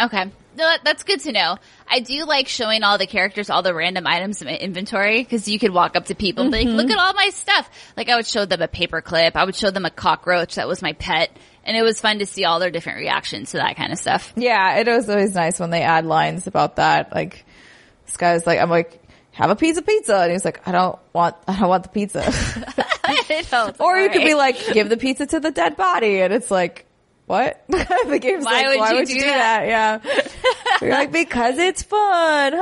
Okay. 0.00 0.30
No, 0.56 0.72
that's 0.84 1.02
good 1.02 1.20
to 1.20 1.32
know. 1.32 1.58
I 1.88 2.00
do 2.00 2.24
like 2.24 2.48
showing 2.48 2.82
all 2.82 2.98
the 2.98 3.06
characters 3.06 3.50
all 3.50 3.62
the 3.62 3.74
random 3.74 4.06
items 4.06 4.40
in 4.40 4.48
my 4.48 4.56
inventory 4.56 5.22
because 5.22 5.48
you 5.48 5.58
could 5.58 5.72
walk 5.72 5.96
up 5.96 6.06
to 6.06 6.14
people 6.14 6.44
and 6.44 6.52
be 6.52 6.58
like, 6.58 6.68
mm-hmm. 6.68 6.76
look 6.76 6.90
at 6.90 6.98
all 6.98 7.12
my 7.14 7.30
stuff. 7.30 7.68
Like 7.96 8.08
I 8.08 8.16
would 8.16 8.26
show 8.26 8.44
them 8.44 8.62
a 8.62 8.68
paperclip. 8.68 9.32
I 9.34 9.44
would 9.44 9.56
show 9.56 9.70
them 9.70 9.84
a 9.84 9.90
cockroach 9.90 10.54
that 10.56 10.68
was 10.68 10.82
my 10.82 10.92
pet. 10.92 11.36
And 11.64 11.76
it 11.76 11.82
was 11.82 12.00
fun 12.00 12.18
to 12.18 12.26
see 12.26 12.44
all 12.44 12.60
their 12.60 12.70
different 12.70 12.98
reactions 12.98 13.52
to 13.52 13.56
that 13.56 13.76
kind 13.76 13.92
of 13.92 13.98
stuff. 13.98 14.32
Yeah, 14.36 14.76
it 14.78 14.86
was 14.86 15.08
always 15.08 15.34
nice 15.34 15.58
when 15.58 15.70
they 15.70 15.82
add 15.82 16.04
lines 16.04 16.46
about 16.46 16.76
that. 16.76 17.14
Like 17.14 17.44
this 18.06 18.16
guy's 18.16 18.46
like, 18.46 18.60
I'm 18.60 18.70
like, 18.70 19.00
have 19.32 19.50
a 19.50 19.56
pizza 19.56 19.82
pizza, 19.82 20.16
and 20.16 20.30
he's 20.30 20.44
like, 20.44 20.66
I 20.66 20.72
don't 20.72 20.98
want, 21.12 21.34
I 21.48 21.58
don't 21.58 21.68
want 21.68 21.82
the 21.82 21.88
pizza. 21.88 22.22
Or 23.80 23.98
you 23.98 24.10
could 24.10 24.24
be 24.24 24.34
like, 24.34 24.72
give 24.72 24.88
the 24.88 24.96
pizza 24.96 25.26
to 25.26 25.40
the 25.40 25.50
dead 25.50 25.76
body, 25.76 26.20
and 26.20 26.32
it's 26.32 26.50
like, 26.50 26.86
what? 27.26 27.62
the 27.68 28.18
game's 28.20 28.44
Why 28.44 28.52
like, 28.62 28.66
would 28.68 28.78
why 28.78 28.90
you 28.92 28.96
would 28.98 29.06
do 29.08 29.14
you 29.14 29.20
do 29.20 29.26
that? 29.26 29.66
Yeah. 29.66 30.00
You're 30.80 30.90
like, 30.90 31.12
because 31.12 31.58
it's 31.58 31.82
fun. 31.82 32.52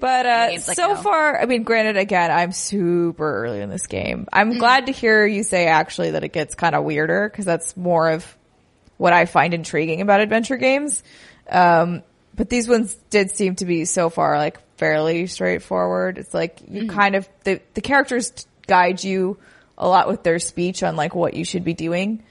But 0.00 0.26
uh, 0.26 0.48
like, 0.52 0.60
so 0.60 0.88
no. 0.88 0.96
far, 0.96 1.40
I 1.40 1.46
mean, 1.46 1.64
granted, 1.64 1.96
again, 1.96 2.30
I'm 2.30 2.52
super 2.52 3.44
early 3.44 3.60
in 3.60 3.68
this 3.68 3.86
game. 3.88 4.26
I'm 4.32 4.52
Mm. 4.54 4.58
glad 4.60 4.86
to 4.86 4.92
hear 4.92 5.26
you 5.26 5.42
say 5.42 5.66
actually 5.66 6.12
that 6.12 6.22
it 6.22 6.32
gets 6.32 6.54
kind 6.54 6.74
of 6.76 6.84
weirder 6.84 7.28
because 7.28 7.44
that's 7.44 7.76
more 7.76 8.10
of 8.10 8.36
what 8.96 9.12
I 9.12 9.24
find 9.26 9.54
intriguing 9.54 10.00
about 10.00 10.20
adventure 10.20 10.56
games. 10.56 11.02
Um, 11.48 12.02
but 12.34 12.48
these 12.48 12.68
ones 12.68 12.94
did 13.10 13.32
seem 13.32 13.56
to 13.56 13.64
be 13.64 13.84
so 13.86 14.08
far 14.10 14.36
like 14.38 14.58
fairly 14.76 15.26
straightforward. 15.26 16.18
It's 16.18 16.32
like 16.34 16.60
you 16.68 16.82
Mm-hmm. 16.82 16.96
kind 16.96 17.14
of 17.16 17.28
the 17.42 17.60
the 17.74 17.80
characters 17.80 18.46
guide 18.68 19.02
you 19.02 19.38
a 19.76 19.88
lot 19.88 20.06
with 20.08 20.22
their 20.22 20.38
speech 20.38 20.82
on 20.84 20.94
like 20.94 21.14
what 21.16 21.34
you 21.34 21.44
should 21.44 21.64
be 21.64 21.74
doing. 21.74 22.22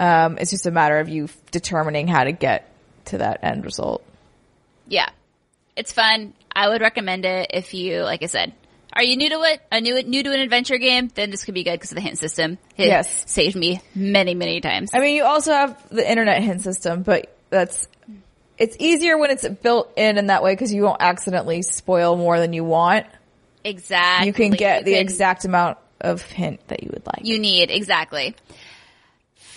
Um, 0.00 0.38
it's 0.38 0.50
just 0.50 0.66
a 0.66 0.70
matter 0.70 0.98
of 0.98 1.08
you 1.08 1.28
determining 1.50 2.06
how 2.08 2.24
to 2.24 2.32
get 2.32 2.70
to 3.06 3.18
that 3.18 3.40
end 3.42 3.64
result. 3.64 4.04
Yeah. 4.86 5.08
It's 5.76 5.92
fun. 5.92 6.34
I 6.54 6.68
would 6.68 6.80
recommend 6.80 7.24
it 7.24 7.50
if 7.54 7.74
you, 7.74 8.02
like 8.02 8.22
I 8.22 8.26
said, 8.26 8.52
are 8.92 9.02
you 9.02 9.16
new 9.16 9.28
to 9.30 9.42
it? 9.42 9.60
A 9.70 9.80
new, 9.80 10.02
new 10.02 10.22
to 10.22 10.32
an 10.32 10.40
adventure 10.40 10.78
game? 10.78 11.08
Then 11.14 11.30
this 11.30 11.44
could 11.44 11.54
be 11.54 11.62
good 11.62 11.72
because 11.72 11.92
of 11.92 11.96
the 11.96 12.00
hint 12.00 12.18
system. 12.18 12.58
It 12.76 12.86
Yes. 12.86 13.24
saved 13.30 13.54
me 13.54 13.80
many, 13.94 14.34
many 14.34 14.60
times. 14.60 14.90
I 14.94 15.00
mean, 15.00 15.14
you 15.14 15.24
also 15.24 15.52
have 15.52 15.88
the 15.90 16.08
internet 16.08 16.42
hint 16.42 16.62
system, 16.62 17.02
but 17.02 17.32
that's 17.50 17.86
it's 18.56 18.76
easier 18.80 19.16
when 19.18 19.30
it's 19.30 19.46
built 19.48 19.92
in 19.96 20.18
in 20.18 20.26
that 20.28 20.42
way 20.42 20.52
because 20.52 20.72
you 20.72 20.82
won't 20.82 21.00
accidentally 21.00 21.62
spoil 21.62 22.16
more 22.16 22.40
than 22.40 22.52
you 22.52 22.64
want. 22.64 23.06
exactly. 23.64 24.26
You 24.26 24.32
can 24.32 24.50
get 24.50 24.84
the 24.84 24.92
can- 24.92 25.00
exact 25.00 25.44
amount 25.44 25.78
of 26.00 26.22
hint 26.22 26.66
that 26.68 26.82
you 26.82 26.90
would 26.92 27.06
like. 27.06 27.20
you 27.24 27.38
need 27.38 27.70
exactly. 27.70 28.34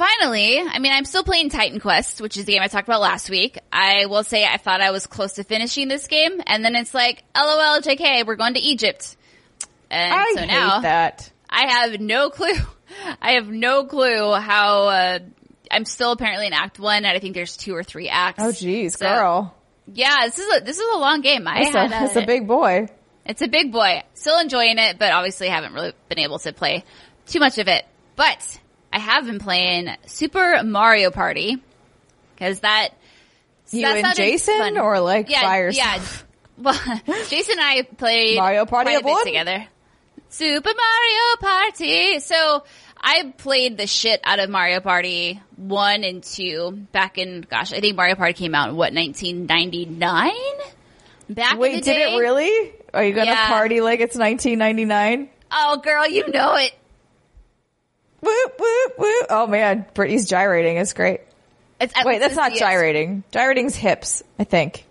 Finally, 0.01 0.57
I 0.59 0.79
mean, 0.79 0.91
I'm 0.91 1.05
still 1.05 1.23
playing 1.23 1.49
Titan 1.49 1.79
Quest, 1.79 2.21
which 2.21 2.35
is 2.35 2.45
the 2.45 2.53
game 2.53 2.61
I 2.63 2.67
talked 2.69 2.87
about 2.87 3.01
last 3.01 3.29
week. 3.29 3.59
I 3.71 4.07
will 4.07 4.23
say 4.23 4.43
I 4.45 4.57
thought 4.57 4.81
I 4.81 4.89
was 4.89 5.05
close 5.05 5.33
to 5.33 5.43
finishing 5.43 5.89
this 5.89 6.07
game, 6.07 6.41
and 6.47 6.65
then 6.65 6.75
it's 6.75 6.95
like, 6.95 7.23
LOL, 7.35 7.81
JK, 7.81 8.25
we're 8.25 8.35
going 8.35 8.55
to 8.55 8.59
Egypt. 8.59 9.15
And 9.91 10.11
I 10.11 10.25
so 10.33 10.39
hate 10.39 10.47
now 10.47 10.79
that. 10.79 11.31
I 11.47 11.67
have 11.67 11.99
no 12.01 12.31
clue. 12.31 12.53
I 13.21 13.33
have 13.33 13.47
no 13.47 13.85
clue 13.85 14.33
how. 14.33 14.87
Uh, 14.87 15.19
I'm 15.69 15.85
still 15.85 16.13
apparently 16.13 16.47
in 16.47 16.53
Act 16.53 16.79
One, 16.79 17.05
and 17.05 17.15
I 17.15 17.19
think 17.19 17.35
there's 17.35 17.55
two 17.55 17.75
or 17.75 17.83
three 17.83 18.09
acts. 18.09 18.41
Oh, 18.43 18.51
geez, 18.51 18.97
So- 18.97 19.05
girl, 19.07 19.55
Yeah, 19.85 20.25
this 20.25 20.39
is 20.39 20.57
a 20.57 20.61
this 20.61 20.79
is 20.79 20.95
a 20.95 20.97
long 20.97 21.21
game. 21.21 21.47
I 21.47 21.59
it's 21.59 21.75
had 21.75 21.91
a, 21.91 22.05
it's 22.05 22.15
a 22.15 22.25
big 22.25 22.47
boy. 22.47 22.87
it's 23.23 23.43
a 23.43 23.47
big 23.47 23.71
boy. 23.71 24.01
Still 24.15 24.39
enjoying 24.39 24.79
it, 24.79 24.97
but 24.97 25.11
obviously 25.11 25.47
haven't 25.47 25.73
really 25.75 25.93
been 26.09 26.17
able 26.19 26.39
to 26.39 26.53
play 26.53 26.85
too 27.27 27.39
much 27.39 27.59
of 27.59 27.67
it. 27.67 27.85
But 28.15 28.59
I 28.93 28.99
have 28.99 29.25
been 29.25 29.39
playing 29.39 29.89
Super 30.05 30.61
Mario 30.63 31.11
Party 31.11 31.57
because 32.35 32.59
that 32.61 32.89
You 33.71 33.83
that 33.83 33.97
and 34.03 34.15
Jason, 34.15 34.57
fun. 34.57 34.77
or 34.77 34.99
like 34.99 35.29
yeah, 35.29 35.41
by 35.43 35.69
yeah. 35.69 36.01
Well, 36.57 36.79
Jason 37.29 37.57
and 37.57 37.61
I 37.61 37.81
played 37.83 38.37
Mario 38.37 38.65
Party 38.65 38.93
a 38.93 39.01
bit 39.01 39.25
together. 39.25 39.65
Super 40.29 40.69
Mario 40.69 41.35
Party. 41.39 42.19
So 42.19 42.63
I 43.01 43.33
played 43.37 43.77
the 43.77 43.87
shit 43.87 44.19
out 44.23 44.37
of 44.39 44.49
Mario 44.49 44.79
Party 44.79 45.41
one 45.55 46.03
and 46.03 46.21
two 46.23 46.71
back 46.91 47.17
in 47.17 47.41
gosh, 47.49 47.73
I 47.73 47.79
think 47.79 47.95
Mario 47.95 48.15
Party 48.15 48.33
came 48.33 48.53
out 48.53 48.69
in 48.69 48.75
what 48.75 48.93
1999. 48.93 50.31
Back 51.29 51.53
in 51.53 51.59
Wait, 51.59 51.83
did 51.83 51.85
day. 51.85 52.13
it 52.15 52.19
really? 52.19 52.73
Are 52.93 53.03
you 53.03 53.13
gonna 53.13 53.31
Yeah. 53.31 53.47
party 53.47 53.81
like 53.81 53.99
it's 54.01 54.15
1999? 54.17 55.29
Oh, 55.51 55.77
girl, 55.77 56.07
you 56.07 56.27
know 56.29 56.55
it. 56.55 56.73
Whoop 58.21 58.53
whoop 58.59 58.93
whoop! 58.99 59.25
Oh 59.29 59.47
man, 59.47 59.85
Brittany's 59.93 60.27
gyrating. 60.29 60.77
It's 60.77 60.93
great. 60.93 61.21
It's, 61.79 61.93
Wait, 62.05 62.19
that's 62.19 62.35
not 62.35 62.53
gyrating. 62.53 63.23
Gyrating's 63.31 63.75
hips, 63.75 64.21
I 64.37 64.43
think. 64.43 64.85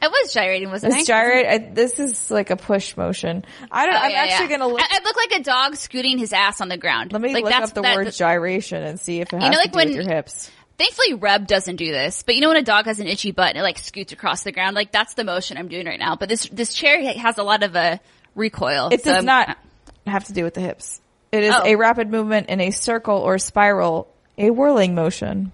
It 0.00 0.08
was 0.08 0.32
gyrating, 0.32 0.70
wasn't 0.70 0.92
This 0.92 1.02
it? 1.02 1.06
gyrate. 1.08 1.46
I, 1.46 1.58
this 1.58 1.98
is 1.98 2.30
like 2.30 2.50
a 2.50 2.56
push 2.56 2.96
motion. 2.96 3.44
I 3.72 3.86
don't. 3.86 3.94
Oh, 3.96 3.98
I'm 3.98 4.10
yeah, 4.12 4.16
actually 4.18 4.50
yeah. 4.50 4.58
gonna 4.58 4.68
look. 4.72 4.80
I, 4.80 4.86
I 4.98 5.00
look 5.02 5.16
like 5.16 5.40
a 5.40 5.42
dog 5.42 5.74
scooting 5.74 6.18
his 6.18 6.32
ass 6.32 6.60
on 6.60 6.68
the 6.68 6.76
ground. 6.76 7.12
let 7.12 7.20
me 7.20 7.34
like 7.34 7.42
look 7.42 7.52
that's, 7.52 7.70
up 7.70 7.74
the 7.74 7.82
that- 7.82 7.96
word 7.96 8.12
gyration 8.12 8.80
and 8.84 9.00
see 9.00 9.20
if 9.20 9.32
it 9.32 9.42
has 9.42 9.50
know, 9.50 9.50
to 9.54 9.58
like 9.58 9.72
do 9.72 9.76
when- 9.76 9.88
with 9.88 9.96
your 9.96 10.08
hips. 10.08 10.50
Thankfully, 10.78 11.14
Reb 11.14 11.48
doesn't 11.48 11.74
do 11.74 11.90
this, 11.90 12.22
but 12.22 12.36
you 12.36 12.40
know 12.40 12.46
when 12.46 12.56
a 12.58 12.62
dog 12.62 12.84
has 12.84 13.00
an 13.00 13.08
itchy 13.08 13.32
butt 13.32 13.48
and 13.48 13.58
it 13.58 13.62
like 13.62 13.78
scoots 13.78 14.12
across 14.12 14.44
the 14.44 14.52
ground, 14.52 14.76
like 14.76 14.92
that's 14.92 15.14
the 15.14 15.24
motion 15.24 15.56
I'm 15.58 15.66
doing 15.66 15.84
right 15.86 15.98
now. 15.98 16.14
But 16.14 16.28
this 16.28 16.48
this 16.52 16.72
chair 16.72 17.02
has 17.14 17.36
a 17.36 17.42
lot 17.42 17.64
of 17.64 17.74
a 17.74 17.98
recoil. 18.36 18.90
It 18.92 19.02
so 19.02 19.06
does 19.10 19.16
I'm- 19.16 19.24
not 19.24 19.58
have 20.06 20.26
to 20.26 20.32
do 20.32 20.44
with 20.44 20.54
the 20.54 20.60
hips. 20.60 21.00
It 21.32 21.44
is 21.44 21.54
Oh. 21.54 21.62
a 21.64 21.76
rapid 21.76 22.10
movement 22.10 22.48
in 22.48 22.60
a 22.60 22.70
circle 22.70 23.16
or 23.18 23.38
spiral, 23.38 24.08
a 24.36 24.50
whirling 24.50 24.94
motion. 24.94 25.52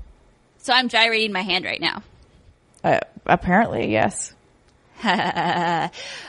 So 0.59 0.73
I'm 0.73 0.89
gyrating 0.89 1.33
my 1.33 1.43
hand 1.43 1.65
right 1.65 1.81
now. 1.81 2.03
Uh, 2.83 3.01
apparently, 3.27 3.91
yes. 3.91 4.33
uh, 5.05 5.89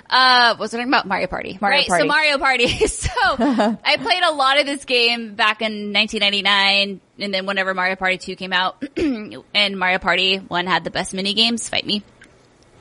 what 0.10 0.60
was 0.60 0.74
I 0.74 0.78
talking 0.78 0.90
about? 0.92 1.08
Mario 1.08 1.28
Party. 1.28 1.58
Mario 1.62 1.78
right, 1.80 1.88
Party. 1.88 2.02
so 2.02 2.08
Mario 2.08 2.38
Party. 2.38 2.68
so 2.88 3.10
I 3.30 3.98
played 3.98 4.24
a 4.24 4.32
lot 4.32 4.60
of 4.60 4.66
this 4.66 4.84
game 4.86 5.36
back 5.36 5.62
in 5.62 5.94
1999, 5.94 7.00
and 7.20 7.34
then 7.34 7.46
whenever 7.46 7.74
Mario 7.74 7.96
Party 7.96 8.18
2 8.18 8.36
came 8.36 8.52
out, 8.54 8.84
and 8.98 9.80
Mario 9.80 10.00
Party 10.00 10.38
1 10.38 10.68
had 10.68 10.84
the 10.84 10.92
best 10.92 11.14
mini 11.14 11.34
games. 11.34 11.70
Fight 11.70 11.86
me 11.86 12.04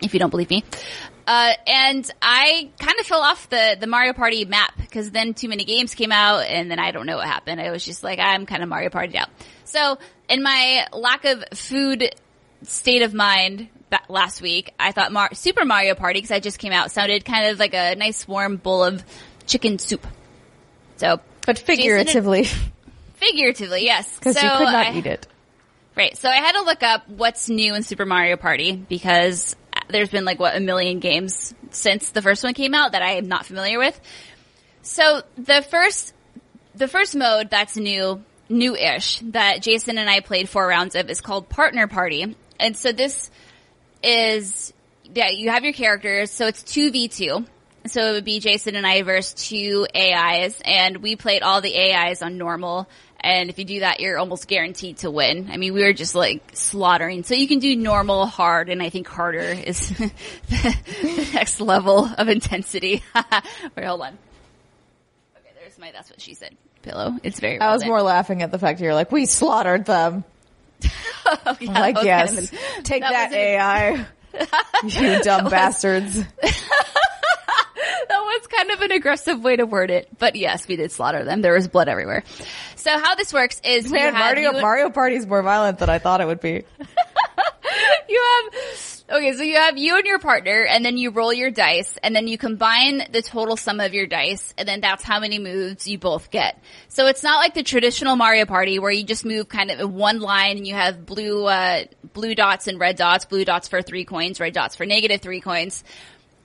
if 0.01 0.15
you 0.15 0.21
don't 0.21 0.31
believe 0.31 0.51
me. 0.51 0.65
Uh, 1.27 1.53
and 1.67 2.11
I 2.21 2.71
kind 2.79 2.99
of 3.01 3.07
fell 3.07 3.21
off 3.23 3.49
the, 3.49 3.77
the 3.81 3.87
Mario 3.87 4.13
Party 4.13 4.45
map 4.45 4.75
because 4.77 5.11
then 5.11 5.33
too 5.35 5.49
many 5.49 5.65
games 5.65 5.95
came 5.95 6.13
out 6.13 6.41
and 6.41 6.71
then 6.71 6.79
I 6.79 6.91
don't 6.91 7.07
know 7.07 7.17
what 7.17 7.27
happened. 7.27 7.61
I 7.61 7.71
was 7.71 7.85
just 7.85 8.03
like, 8.05 8.19
I'm 8.19 8.45
kind 8.45 8.63
of 8.63 8.69
Mario 8.69 8.91
Party 8.91 9.17
out. 9.17 9.29
So 9.65 9.99
in 10.29 10.43
my 10.43 10.87
lack 10.93 11.25
of 11.25 11.43
food 11.55 12.15
state 12.63 13.03
of 13.03 13.15
mind 13.15 13.69
last 14.09 14.43
week, 14.43 14.73
I 14.79 14.93
thought 14.93 15.13
Mar- 15.13 15.35
Super 15.35 15.65
Mario 15.65 15.95
Party, 15.95 16.19
because 16.19 16.31
I 16.31 16.41
just 16.41 16.59
came 16.59 16.73
out, 16.73 16.91
sounded 16.91 17.25
kind 17.25 17.47
of 17.47 17.59
like 17.59 17.75
a 17.75 17.95
nice 17.95 18.29
warm 18.29 18.57
bowl 18.57 18.85
of 18.85 19.03
chicken 19.47 19.79
soup. 19.79 20.07
So 20.97 21.21
But 21.47 21.59
figuratively, 21.59 22.47
figuratively, 23.15 23.85
yes. 23.85 24.15
because 24.19 24.39
so 24.39 24.43
you 24.45 24.51
could 24.59 24.65
not 24.65 24.87
I- 24.89 24.93
eat 24.95 25.07
it. 25.07 25.27
Right. 25.97 26.17
So 26.17 26.29
I 26.29 26.35
had 26.37 26.53
to 26.53 26.63
look 26.63 26.83
up 26.83 27.09
what's 27.09 27.49
new 27.49 27.73
in 27.77 27.85
Super 27.85 28.05
Mario 28.05 28.37
Party 28.37 28.73
because 28.73 29.55
there's 29.95 30.11
been 30.11 30.25
like 30.25 30.41
what 30.41 30.57
a 30.57 30.61
million 30.61 30.99
games 30.99 31.55
since 31.71 32.11
the 32.11 32.21
first 32.21 32.43
one 32.43 32.53
came 32.53 32.75
out 32.75 32.93
that 32.93 33.03
I 33.03 33.13
am 33.13 33.29
not 33.29 33.47
familiar 33.47 33.79
with. 33.79 33.99
So 34.83 35.23
the 35.37 35.63
first 35.63 36.13
the 36.75 36.89
first 36.89 37.15
mode 37.15 37.51
that's 37.51 37.77
new, 37.77 38.23
new-ish 38.49 39.21
that 39.31 39.63
Jason 39.63 39.97
and 39.97 40.11
I 40.11 40.19
played 40.19 40.49
four 40.49 40.67
rounds 40.67 40.97
of 40.97 41.09
is 41.09 41.21
called 41.21 41.49
Partner 41.49 41.87
Party. 41.87 42.37
And 42.59 42.77
so 42.77 42.91
this 42.91 43.31
is, 44.03 44.73
yeah, 45.05 45.31
you 45.31 45.51
have 45.51 45.63
your 45.63 45.73
characters. 45.73 46.33
So 46.33 46.49
it's 46.49 46.65
2v2. 46.65 47.47
So 47.87 48.09
it 48.09 48.13
would 48.13 48.25
be 48.25 48.41
Jason 48.41 48.75
and 48.75 48.85
I 48.85 49.03
versus 49.03 49.35
two 49.35 49.87
AIs 49.95 50.61
and 50.65 50.97
we 50.99 51.17
played 51.17 51.43
all 51.43 51.61
the 51.61 51.79
AIs 51.79 52.23
on 52.23 52.39
normal. 52.39 52.89
And 53.25 53.49
if 53.49 53.59
you 53.59 53.65
do 53.65 53.81
that, 53.81 54.01
you're 54.01 54.19
almost 54.19 54.47
guaranteed 54.49 54.99
to 54.99 55.11
win. 55.11 55.49
I 55.51 55.57
mean, 55.57 55.73
we 55.73 55.83
were 55.83 55.95
just 55.95 56.15
like 56.15 56.43
slaughtering. 56.53 57.23
So 57.25 57.35
you 57.35 57.49
can 57.49 57.59
do 57.59 57.75
normal, 57.75 58.27
hard, 58.27 58.69
and 58.69 58.83
I 58.83 58.91
think 58.91 59.09
harder 59.09 59.39
is 59.41 59.89
the 60.49 61.31
next 61.33 61.59
level 61.59 62.05
of 62.05 62.29
intensity. 62.29 63.03
Wait, 63.15 63.87
hold 63.87 64.03
on. 64.03 64.19
Okay, 65.39 65.51
there's 65.59 65.79
my, 65.79 65.91
that's 65.91 66.11
what 66.11 66.21
she 66.21 66.35
said. 66.35 66.55
Pillow. 66.83 67.19
It's 67.23 67.41
very 67.41 67.59
I 67.59 67.73
was 67.73 67.81
relevant. 67.81 67.89
more 67.89 68.03
laughing 68.03 68.43
at 68.43 68.51
the 68.51 68.59
fact 68.59 68.79
you're 68.81 68.93
like, 68.93 69.11
we 69.11 69.25
slaughtered 69.27 69.87
them. 69.87 70.25
Oh, 71.27 71.57
yeah, 71.59 71.71
I'm 71.71 71.81
like, 71.81 72.05
yes, 72.05 72.35
kind 72.35 72.39
of 72.41 72.53
an- 72.77 72.83
take 72.85 73.01
that 73.03 73.31
that, 73.31 73.33
AI. 73.33 74.07
you 74.85 75.23
dumb 75.23 75.49
bastards. 75.49 76.23
That 78.09 78.21
was 78.21 78.47
kind 78.47 78.71
of 78.71 78.81
an 78.81 78.93
aggressive 78.93 79.43
way 79.43 79.57
to 79.57 79.67
word 79.67 79.91
it, 79.91 80.09
but 80.19 80.37
yes, 80.37 80.67
we 80.69 80.77
did 80.77 80.93
slaughter 80.93 81.25
them. 81.25 81.43
There 81.43 81.55
was 81.55 81.69
blood 81.69 81.89
everywhere. 81.89 82.25
So 82.77 82.91
how 82.91 83.15
this 83.15 83.33
works 83.33 83.61
is 83.65 83.91
Man, 83.91 84.15
Mario, 84.15 84.53
you, 84.53 84.61
Mario 84.61 84.91
Party's 84.91 85.27
more 85.27 85.43
violent 85.43 85.79
than 85.79 85.91
I 85.91 85.99
thought 85.99 86.21
it 86.21 86.27
would 86.27 86.41
be. 86.41 86.65
you 88.09 88.23
have 88.53 88.55
okay, 89.11 89.33
so 89.33 89.43
you 89.43 89.57
have 89.57 89.79
you 89.79 89.97
and 89.97 90.07
your 90.07 90.19
partner, 90.19 90.65
and 90.65 90.85
then 90.85 90.97
you 90.97 91.11
roll 91.11 91.33
your 91.33 91.51
dice, 91.51 91.97
and 92.03 92.15
then 92.15 92.27
you 92.27 92.39
combine 92.39 93.03
the 93.11 93.23
total 93.23 93.57
sum 93.57 93.81
of 93.81 93.95
your 93.95 94.07
dice, 94.07 94.55
and 94.59 94.69
then 94.69 94.81
that's 94.81 95.03
how 95.03 95.21
many 95.21 95.39
moves 95.39 95.87
you 95.87 95.99
both 95.99 96.31
get. 96.31 96.61
So 96.89 97.07
it's 97.07 97.23
not 97.23 97.39
like 97.39 97.55
the 97.55 97.63
traditional 97.63 98.17
Mario 98.17 98.47
Party 98.47 98.79
where 98.79 98.91
you 98.91 99.05
just 99.05 99.25
move 99.25 99.49
kind 99.49 99.71
of 99.71 99.81
in 99.81 99.95
one 99.95 100.21
line, 100.21 100.57
and 100.57 100.67
you 100.67 100.75
have 100.75 101.07
blue 101.07 101.47
uh, 101.47 101.85
blue 102.13 102.35
dots 102.35 102.67
and 102.67 102.79
red 102.79 102.97
dots, 102.97 103.25
blue 103.25 103.45
dots 103.45 103.69
for 103.69 103.83
three 103.83 104.05
coins, 104.05 104.41
red 104.41 104.53
dots 104.53 104.77
for 104.77 104.87
negative 104.87 105.21
three 105.21 105.41
coins. 105.41 105.85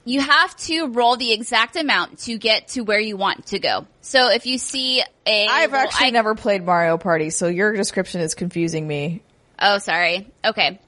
You 0.10 0.22
have 0.22 0.56
to 0.58 0.88
roll 0.88 1.18
the 1.18 1.32
exact 1.32 1.76
amount 1.76 2.20
to 2.20 2.38
get 2.38 2.70
to 2.70 2.82
where 2.82 3.00
you 3.00 3.16
want 3.16 3.46
to 3.48 3.60
go. 3.60 3.86
So 4.02 4.30
if 4.32 4.46
you 4.48 4.58
see 4.58 5.04
a, 5.26 5.48
I've 5.48 5.72
little 5.72 5.86
actually 5.88 6.06
icon- 6.08 6.14
never 6.14 6.36
played 6.36 6.66
Mario 6.66 6.98
Party, 6.98 7.30
so 7.30 7.48
your 7.48 7.74
description 7.74 8.22
is 8.22 8.34
confusing 8.34 8.88
me. 8.88 9.22
Oh, 9.60 9.78
sorry. 9.78 10.28
Okay. 10.44 10.80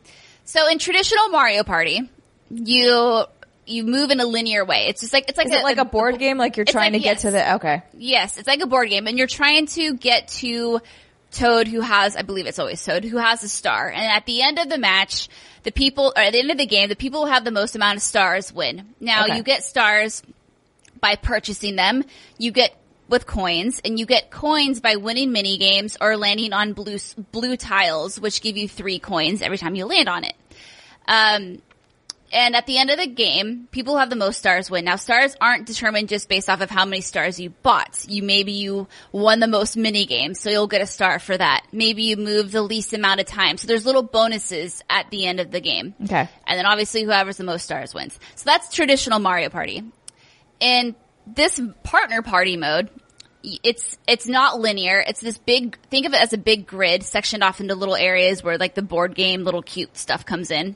So 0.45 0.67
in 0.69 0.79
traditional 0.79 1.29
Mario 1.29 1.63
Party, 1.63 2.09
you 2.49 3.23
you 3.67 3.83
move 3.83 4.09
in 4.09 4.19
a 4.19 4.25
linear 4.25 4.65
way. 4.65 4.87
It's 4.87 5.01
just 5.01 5.13
like 5.13 5.29
it's 5.29 5.37
like 5.37 5.47
Is 5.47 5.53
it 5.53 5.63
like 5.63 5.77
a 5.77 5.85
board 5.85 6.17
game? 6.17 6.37
Like 6.37 6.57
you're 6.57 6.65
trying 6.65 6.93
like- 6.93 7.01
to 7.01 7.07
get 7.07 7.19
to 7.19 7.31
the 7.31 7.55
okay. 7.55 7.83
Yes, 7.93 8.37
it's 8.37 8.47
like 8.47 8.61
a 8.61 8.67
board 8.67 8.89
game, 8.89 9.05
and 9.07 9.17
you're 9.17 9.27
trying 9.27 9.67
to 9.67 9.93
get 9.93 10.29
to 10.39 10.81
Toad, 11.31 11.67
who 11.67 11.81
has, 11.81 12.15
I 12.15 12.21
believe 12.23 12.45
it's 12.45 12.59
always 12.59 12.83
Toad, 12.83 13.03
who 13.05 13.17
has 13.17 13.43
a 13.43 13.49
star. 13.49 13.89
And 13.89 14.03
at 14.03 14.25
the 14.25 14.41
end 14.41 14.59
of 14.59 14.69
the 14.69 14.77
match, 14.77 15.29
the 15.63 15.71
people, 15.71 16.13
or 16.15 16.21
at 16.21 16.33
the 16.33 16.39
end 16.39 16.51
of 16.51 16.57
the 16.57 16.65
game, 16.65 16.89
the 16.89 16.95
people 16.95 17.25
who 17.25 17.31
have 17.31 17.45
the 17.45 17.51
most 17.51 17.75
amount 17.75 17.97
of 17.97 18.01
stars 18.03 18.51
win. 18.53 18.93
Now 18.99 19.23
Okay. 19.25 19.37
you 19.37 19.43
get 19.43 19.63
stars 19.63 20.21
by 20.99 21.15
purchasing 21.15 21.75
them. 21.75 22.03
You 22.37 22.51
get 22.51 22.75
with 23.07 23.25
coins, 23.27 23.81
and 23.83 23.99
you 23.99 24.05
get 24.05 24.31
coins 24.31 24.79
by 24.79 24.95
winning 24.95 25.33
mini 25.33 25.57
games 25.57 25.97
or 25.99 26.15
landing 26.15 26.53
on 26.53 26.71
blue 26.71 26.97
blue 27.33 27.57
tiles, 27.57 28.19
which 28.19 28.41
give 28.41 28.55
you 28.55 28.69
three 28.69 28.99
coins 28.99 29.41
every 29.41 29.57
time 29.57 29.75
you 29.75 29.85
land 29.85 30.07
on 30.07 30.23
it. 30.23 30.35
Um, 31.07 31.61
and 32.31 32.55
at 32.55 32.65
the 32.65 32.77
end 32.77 32.89
of 32.89 32.97
the 32.97 33.07
game, 33.07 33.67
people 33.71 33.93
who 33.93 33.99
have 33.99 34.09
the 34.09 34.15
most 34.15 34.39
stars 34.39 34.69
win. 34.71 34.85
Now 34.85 34.95
stars 34.95 35.35
aren't 35.41 35.65
determined 35.65 36.09
just 36.09 36.29
based 36.29 36.49
off 36.49 36.61
of 36.61 36.69
how 36.69 36.85
many 36.85 37.01
stars 37.01 37.39
you 37.39 37.49
bought. 37.49 38.05
You 38.07 38.23
maybe 38.23 38.53
you 38.53 38.87
won 39.11 39.39
the 39.39 39.47
most 39.47 39.75
mini 39.75 40.05
games, 40.05 40.39
so 40.39 40.49
you'll 40.49 40.67
get 40.67 40.81
a 40.81 40.85
star 40.85 41.19
for 41.19 41.37
that. 41.37 41.65
Maybe 41.71 42.03
you 42.03 42.17
moved 42.17 42.51
the 42.51 42.61
least 42.61 42.93
amount 42.93 43.19
of 43.19 43.25
time. 43.25 43.57
So 43.57 43.67
there's 43.67 43.85
little 43.85 44.03
bonuses 44.03 44.81
at 44.89 45.09
the 45.09 45.25
end 45.25 45.39
of 45.39 45.51
the 45.51 45.59
game. 45.59 45.93
Okay. 46.03 46.29
And 46.47 46.57
then 46.57 46.65
obviously 46.65 47.03
whoever's 47.03 47.37
the 47.37 47.43
most 47.43 47.63
stars 47.63 47.93
wins. 47.93 48.17
So 48.35 48.43
that's 48.45 48.73
traditional 48.73 49.19
Mario 49.19 49.49
Party. 49.49 49.83
In 50.59 50.95
this 51.27 51.59
partner 51.83 52.21
party 52.21 52.55
mode, 52.55 52.89
it's 53.43 53.97
it's 54.07 54.27
not 54.27 54.59
linear. 54.59 55.03
It's 55.05 55.19
this 55.19 55.37
big 55.37 55.77
think 55.89 56.05
of 56.05 56.13
it 56.13 56.21
as 56.21 56.33
a 56.33 56.37
big 56.37 56.67
grid 56.67 57.03
sectioned 57.03 57.43
off 57.43 57.59
into 57.59 57.75
little 57.75 57.95
areas 57.95 58.43
where 58.43 58.57
like 58.57 58.75
the 58.75 58.81
board 58.81 59.15
game 59.15 59.43
little 59.43 59.63
cute 59.63 59.97
stuff 59.97 60.25
comes 60.25 60.51
in. 60.51 60.75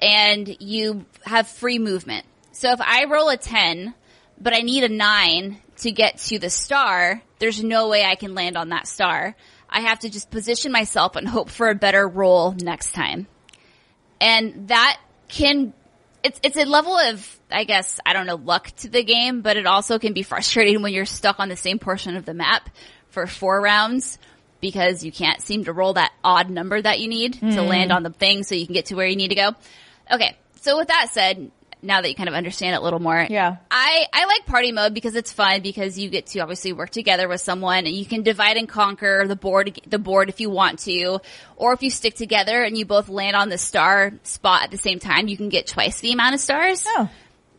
And 0.00 0.56
you 0.60 1.06
have 1.24 1.48
free 1.48 1.78
movement. 1.78 2.24
So 2.52 2.72
if 2.72 2.80
I 2.80 3.04
roll 3.04 3.28
a 3.28 3.36
10, 3.36 3.94
but 4.40 4.54
I 4.54 4.60
need 4.60 4.84
a 4.84 4.88
9 4.88 5.58
to 5.78 5.92
get 5.92 6.18
to 6.18 6.38
the 6.38 6.50
star, 6.50 7.22
there's 7.38 7.62
no 7.62 7.88
way 7.88 8.04
I 8.04 8.14
can 8.14 8.34
land 8.34 8.56
on 8.56 8.70
that 8.70 8.86
star. 8.86 9.36
I 9.68 9.80
have 9.80 10.00
to 10.00 10.10
just 10.10 10.30
position 10.30 10.72
myself 10.72 11.16
and 11.16 11.28
hope 11.28 11.50
for 11.50 11.68
a 11.68 11.74
better 11.74 12.06
roll 12.06 12.52
next 12.52 12.92
time 12.92 13.26
and 14.20 14.68
that 14.68 14.98
can 15.28 15.72
it's 16.22 16.40
it's 16.42 16.56
a 16.56 16.64
level 16.64 16.96
of 16.96 17.38
I 17.50 17.64
guess 17.64 18.00
I 18.04 18.12
don't 18.12 18.26
know 18.26 18.36
luck 18.36 18.70
to 18.78 18.88
the 18.88 19.02
game, 19.02 19.40
but 19.40 19.56
it 19.56 19.66
also 19.66 19.98
can 19.98 20.12
be 20.12 20.22
frustrating 20.22 20.82
when 20.82 20.92
you're 20.92 21.06
stuck 21.06 21.40
on 21.40 21.48
the 21.48 21.56
same 21.56 21.78
portion 21.78 22.16
of 22.16 22.24
the 22.24 22.34
map 22.34 22.68
for 23.08 23.26
four 23.26 23.60
rounds 23.60 24.18
because 24.60 25.04
you 25.04 25.12
can't 25.12 25.40
seem 25.40 25.64
to 25.64 25.72
roll 25.72 25.94
that 25.94 26.12
odd 26.24 26.50
number 26.50 26.80
that 26.80 26.98
you 26.98 27.08
need 27.08 27.34
to 27.34 27.62
hmm. 27.62 27.68
land 27.68 27.92
on 27.92 28.02
the 28.02 28.10
thing 28.10 28.42
so 28.42 28.54
you 28.54 28.66
can 28.66 28.74
get 28.74 28.86
to 28.86 28.96
where 28.96 29.06
you 29.06 29.16
need 29.16 29.28
to 29.28 29.36
go. 29.36 29.52
Okay, 30.10 30.36
so 30.60 30.78
with 30.78 30.88
that 30.88 31.08
said, 31.12 31.50
now 31.80 32.00
that 32.00 32.08
you 32.08 32.14
kind 32.14 32.28
of 32.28 32.34
understand 32.34 32.74
it 32.74 32.78
a 32.78 32.80
little 32.82 32.98
more, 32.98 33.26
Yeah. 33.28 33.56
I, 33.70 34.06
I 34.12 34.24
like 34.24 34.46
party 34.46 34.72
mode 34.72 34.94
because 34.94 35.14
it's 35.14 35.32
fun 35.32 35.60
because 35.60 35.98
you 35.98 36.10
get 36.10 36.26
to 36.28 36.40
obviously 36.40 36.72
work 36.72 36.90
together 36.90 37.28
with 37.28 37.40
someone 37.40 37.86
and 37.86 37.94
you 37.94 38.04
can 38.04 38.22
divide 38.22 38.56
and 38.56 38.68
conquer 38.68 39.26
the 39.28 39.36
board, 39.36 39.80
the 39.86 39.98
board 39.98 40.28
if 40.28 40.40
you 40.40 40.50
want 40.50 40.80
to, 40.80 41.20
or 41.56 41.72
if 41.72 41.82
you 41.82 41.90
stick 41.90 42.14
together 42.14 42.62
and 42.62 42.76
you 42.76 42.84
both 42.84 43.08
land 43.08 43.36
on 43.36 43.48
the 43.48 43.58
star 43.58 44.12
spot 44.24 44.64
at 44.64 44.70
the 44.70 44.78
same 44.78 44.98
time, 44.98 45.28
you 45.28 45.36
can 45.36 45.48
get 45.50 45.66
twice 45.68 46.00
the 46.00 46.12
amount 46.12 46.34
of 46.34 46.40
stars. 46.40 46.84
Oh. 46.88 47.08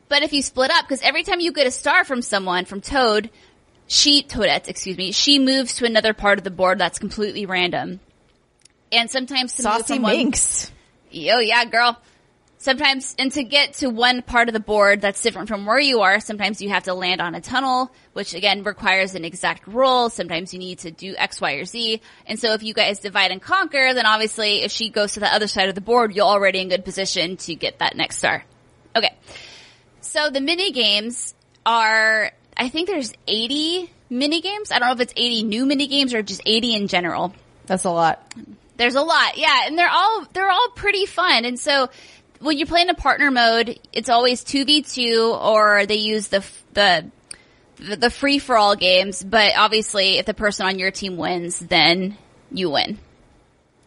But 0.10 0.24
if 0.24 0.34
you 0.34 0.42
split 0.42 0.72
up, 0.72 0.86
because 0.86 1.02
every 1.02 1.24
time 1.24 1.40
you 1.40 1.54
get 1.54 1.68
a 1.68 1.72
star 1.72 2.04
from 2.04 2.22
someone, 2.22 2.66
from 2.66 2.82
Toad, 2.82 3.30
she, 3.88 4.24
Toadette, 4.24 4.68
excuse 4.68 4.98
me, 4.98 5.12
she 5.12 5.40
moves 5.40 5.76
to 5.76 5.86
another 5.86 6.14
part 6.14 6.40
of 6.40 6.44
the 6.44 6.52
board 6.52 6.78
that's 6.80 7.00
completely 7.00 7.46
random. 7.46 8.00
And 8.92 9.10
sometimes 9.10 9.54
to 9.54 9.64
move 9.64 9.72
Saucy 9.74 9.94
from 9.96 10.04
one- 10.04 10.18
Minx. 10.18 10.72
Yo, 11.12 11.40
yeah, 11.40 11.64
girl. 11.66 12.00
Sometimes, 12.62 13.16
and 13.18 13.32
to 13.32 13.44
get 13.44 13.76
to 13.76 13.90
one 13.90 14.22
part 14.22 14.50
of 14.50 14.54
the 14.54 14.60
board 14.60 15.00
that's 15.00 15.24
different 15.24 15.48
from 15.48 15.66
where 15.66 15.80
you 15.80 16.02
are, 16.02 16.20
sometimes 16.20 16.62
you 16.62 16.68
have 16.68 16.84
to 16.84 16.94
land 16.94 17.22
on 17.22 17.34
a 17.34 17.40
tunnel, 17.40 17.90
which 18.12 18.34
again 18.34 18.64
requires 18.64 19.16
an 19.16 19.24
exact 19.24 19.66
roll. 19.66 20.10
Sometimes 20.10 20.52
you 20.54 20.60
need 20.60 20.80
to 20.80 20.92
do 20.92 21.16
X, 21.18 21.40
Y, 21.40 21.54
or 21.54 21.64
Z. 21.64 22.02
And 22.26 22.38
so 22.38 22.52
if 22.52 22.62
you 22.62 22.74
guys 22.74 23.00
divide 23.00 23.32
and 23.32 23.42
conquer, 23.42 23.94
then 23.94 24.06
obviously 24.06 24.64
if 24.64 24.74
she 24.74 24.90
goes 24.90 25.14
to 25.14 25.22
the 25.22 25.34
other 25.34 25.48
side 25.48 25.70
of 25.70 25.76
the 25.76 25.80
board, 25.80 26.14
you're 26.14 26.26
already 26.26 26.60
in 26.60 26.68
good 26.68 26.84
position 26.84 27.38
to 27.38 27.56
get 27.56 27.80
that 27.80 27.96
next 27.96 28.18
star. 28.18 28.44
Okay. 28.94 29.16
So 30.02 30.30
the 30.30 30.42
mini 30.42 30.74
games 30.74 31.34
are, 31.66 32.30
I 32.58 32.68
think 32.68 32.90
there's 32.90 33.14
80 33.26 33.90
mini 34.10 34.42
games. 34.42 34.74
I 34.74 34.80
don't 34.80 34.90
know 34.90 34.96
if 34.96 35.00
it's 35.00 35.14
80 35.16 35.44
new 35.44 35.66
mini 35.66 35.88
games 35.88 36.14
or 36.14 36.22
just 36.24 36.42
80 36.46 36.76
in 36.76 36.88
general. 36.90 37.34
That's 37.68 37.86
a 37.86 37.92
lot. 37.92 38.34
There's 38.76 38.96
a 38.96 39.02
lot, 39.02 39.38
yeah, 39.38 39.64
and 39.66 39.78
they're 39.78 39.90
all 39.90 40.26
they're 40.32 40.50
all 40.50 40.70
pretty 40.70 41.06
fun. 41.06 41.44
And 41.44 41.60
so 41.60 41.90
when 42.40 42.58
you're 42.58 42.68
playing 42.68 42.90
a 42.90 42.94
partner 42.94 43.32
mode, 43.32 43.80
it's 43.94 44.10
always 44.10 44.44
two 44.44 44.66
v 44.66 44.82
two, 44.82 45.36
or 45.40 45.86
they 45.86 45.96
use 45.96 46.28
the 46.28 46.46
the 46.74 47.12
the, 47.76 47.96
the 47.96 48.10
free 48.10 48.40
for 48.40 48.58
all 48.58 48.76
games. 48.76 49.24
But 49.24 49.54
obviously, 49.58 50.18
if 50.18 50.26
the 50.26 50.34
person 50.34 50.66
on 50.66 50.80
your 50.80 50.92
team 50.92 51.18
wins, 51.18 51.60
then 51.60 52.18
you 52.52 52.70
win. 52.70 53.00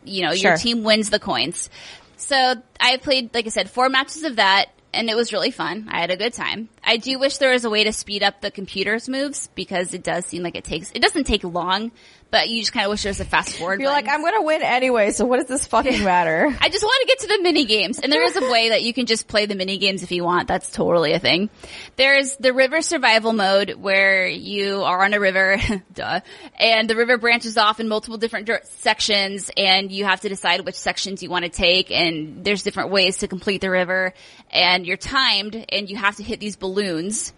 You 0.04 0.26
know, 0.26 0.32
your 0.32 0.56
team 0.56 0.82
wins 0.82 1.10
the 1.10 1.20
coins. 1.20 1.70
So 2.16 2.54
I 2.80 2.96
played, 2.98 3.34
like 3.34 3.46
I 3.46 3.50
said, 3.50 3.70
four 3.70 3.88
matches 3.88 4.24
of 4.24 4.36
that, 4.36 4.66
and 4.92 5.08
it 5.08 5.16
was 5.16 5.32
really 5.32 5.50
fun. 5.50 5.88
I 5.90 6.00
had 6.00 6.10
a 6.10 6.16
good 6.16 6.32
time. 6.32 6.68
I 6.82 6.96
do 6.96 7.18
wish 7.18 7.38
there 7.38 7.52
was 7.52 7.64
a 7.64 7.70
way 7.70 7.84
to 7.84 7.92
speed 7.92 8.22
up 8.22 8.40
the 8.40 8.50
computer's 8.50 9.08
moves 9.08 9.48
because 9.54 9.94
it 9.94 10.02
does 10.02 10.26
seem 10.26 10.42
like 10.42 10.56
it 10.56 10.64
takes. 10.64 10.90
It 10.92 11.02
doesn't 11.02 11.24
take 11.24 11.44
long, 11.44 11.92
but 12.32 12.48
you 12.48 12.62
just 12.62 12.72
kind 12.72 12.86
of 12.86 12.90
wish 12.90 13.02
there 13.02 13.10
was 13.10 13.20
a 13.20 13.26
fast 13.26 13.56
forward. 13.58 13.78
You're 13.78 13.90
like. 13.90 14.08
I'm 14.08 14.22
gonna 14.22 14.42
win 14.42 14.62
anyway, 14.62 15.10
so 15.12 15.26
what 15.26 15.36
does 15.36 15.46
this 15.46 15.66
fucking 15.66 16.02
matter? 16.04 16.48
I 16.60 16.70
just 16.70 16.82
want 16.82 16.96
to 17.02 17.06
get 17.06 17.18
to 17.20 17.26
the 17.28 17.42
mini 17.42 17.66
games, 17.66 17.98
and 17.98 18.10
there 18.10 18.24
is 18.24 18.34
a 18.34 18.40
way 18.50 18.70
that 18.70 18.82
you 18.82 18.94
can 18.94 19.04
just 19.04 19.28
play 19.28 19.44
the 19.44 19.54
mini 19.54 19.76
games 19.76 20.02
if 20.02 20.10
you 20.10 20.24
want. 20.24 20.48
That's 20.48 20.72
totally 20.72 21.12
a 21.12 21.18
thing. 21.18 21.50
There's 21.96 22.36
the 22.36 22.54
river 22.54 22.80
survival 22.80 23.34
mode 23.34 23.74
where 23.74 24.26
you 24.26 24.82
are 24.82 25.04
on 25.04 25.12
a 25.12 25.20
river, 25.20 25.58
duh, 25.92 26.20
and 26.58 26.88
the 26.88 26.96
river 26.96 27.18
branches 27.18 27.58
off 27.58 27.80
in 27.80 27.88
multiple 27.88 28.16
different 28.16 28.48
sections, 28.64 29.50
and 29.54 29.92
you 29.92 30.06
have 30.06 30.22
to 30.22 30.30
decide 30.30 30.62
which 30.62 30.76
sections 30.76 31.22
you 31.22 31.28
want 31.28 31.44
to 31.44 31.50
take. 31.50 31.90
And 31.90 32.44
there's 32.44 32.62
different 32.62 32.90
ways 32.90 33.18
to 33.18 33.28
complete 33.28 33.60
the 33.60 33.70
river, 33.70 34.14
and 34.50 34.86
you're 34.86 34.96
timed, 34.96 35.66
and 35.68 35.90
you 35.90 35.96
have 35.96 36.16
to 36.16 36.22
hit 36.22 36.40
these 36.40 36.56
balloons 36.56 37.34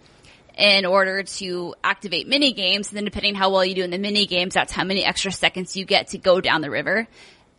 in 0.57 0.85
order 0.85 1.23
to 1.23 1.75
activate 1.83 2.27
mini 2.27 2.53
games. 2.53 2.89
And 2.89 2.97
then 2.97 3.05
depending 3.05 3.35
how 3.35 3.51
well 3.51 3.65
you 3.65 3.75
do 3.75 3.83
in 3.83 3.89
the 3.91 3.97
mini 3.97 4.25
games, 4.25 4.53
that's 4.53 4.71
how 4.71 4.83
many 4.83 5.03
extra 5.03 5.31
seconds 5.31 5.75
you 5.75 5.85
get 5.85 6.09
to 6.09 6.17
go 6.17 6.39
down 6.41 6.61
the 6.61 6.69
river. 6.69 7.07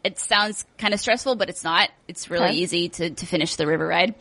It 0.05 0.19
sounds 0.19 0.65
kind 0.79 0.95
of 0.95 1.01
stressful, 1.01 1.35
but 1.37 1.49
it's 1.49 1.65
not. 1.65 1.91
It's 2.09 2.31
really 2.31 2.47
Okay. 2.47 2.55
easy 2.57 2.89
to, 2.91 3.11
to 3.11 3.27
finish 3.27 3.57
the 3.57 3.67
river 3.67 3.87
ride. 3.87 4.15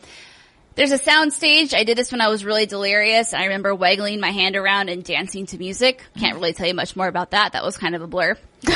There's 0.74 0.92
a 0.92 0.98
sound 0.98 1.32
stage. 1.32 1.72
I 1.72 1.84
did 1.84 1.96
this 1.96 2.12
when 2.12 2.20
I 2.20 2.28
was 2.28 2.44
really 2.44 2.66
delirious. 2.66 3.32
I 3.32 3.44
remember 3.44 3.74
waggling 3.74 4.20
my 4.20 4.30
hand 4.30 4.56
around 4.56 4.90
and 4.90 5.02
dancing 5.02 5.46
to 5.46 5.58
music. 5.58 6.02
Can't 6.18 6.34
really 6.34 6.52
tell 6.52 6.66
you 6.66 6.74
much 6.74 6.96
more 6.96 7.06
about 7.08 7.30
that. 7.30 7.52
That 7.52 7.64
was 7.64 7.78
kind 7.78 7.94
of 7.94 8.02
a 8.02 8.06
blur. 8.06 8.36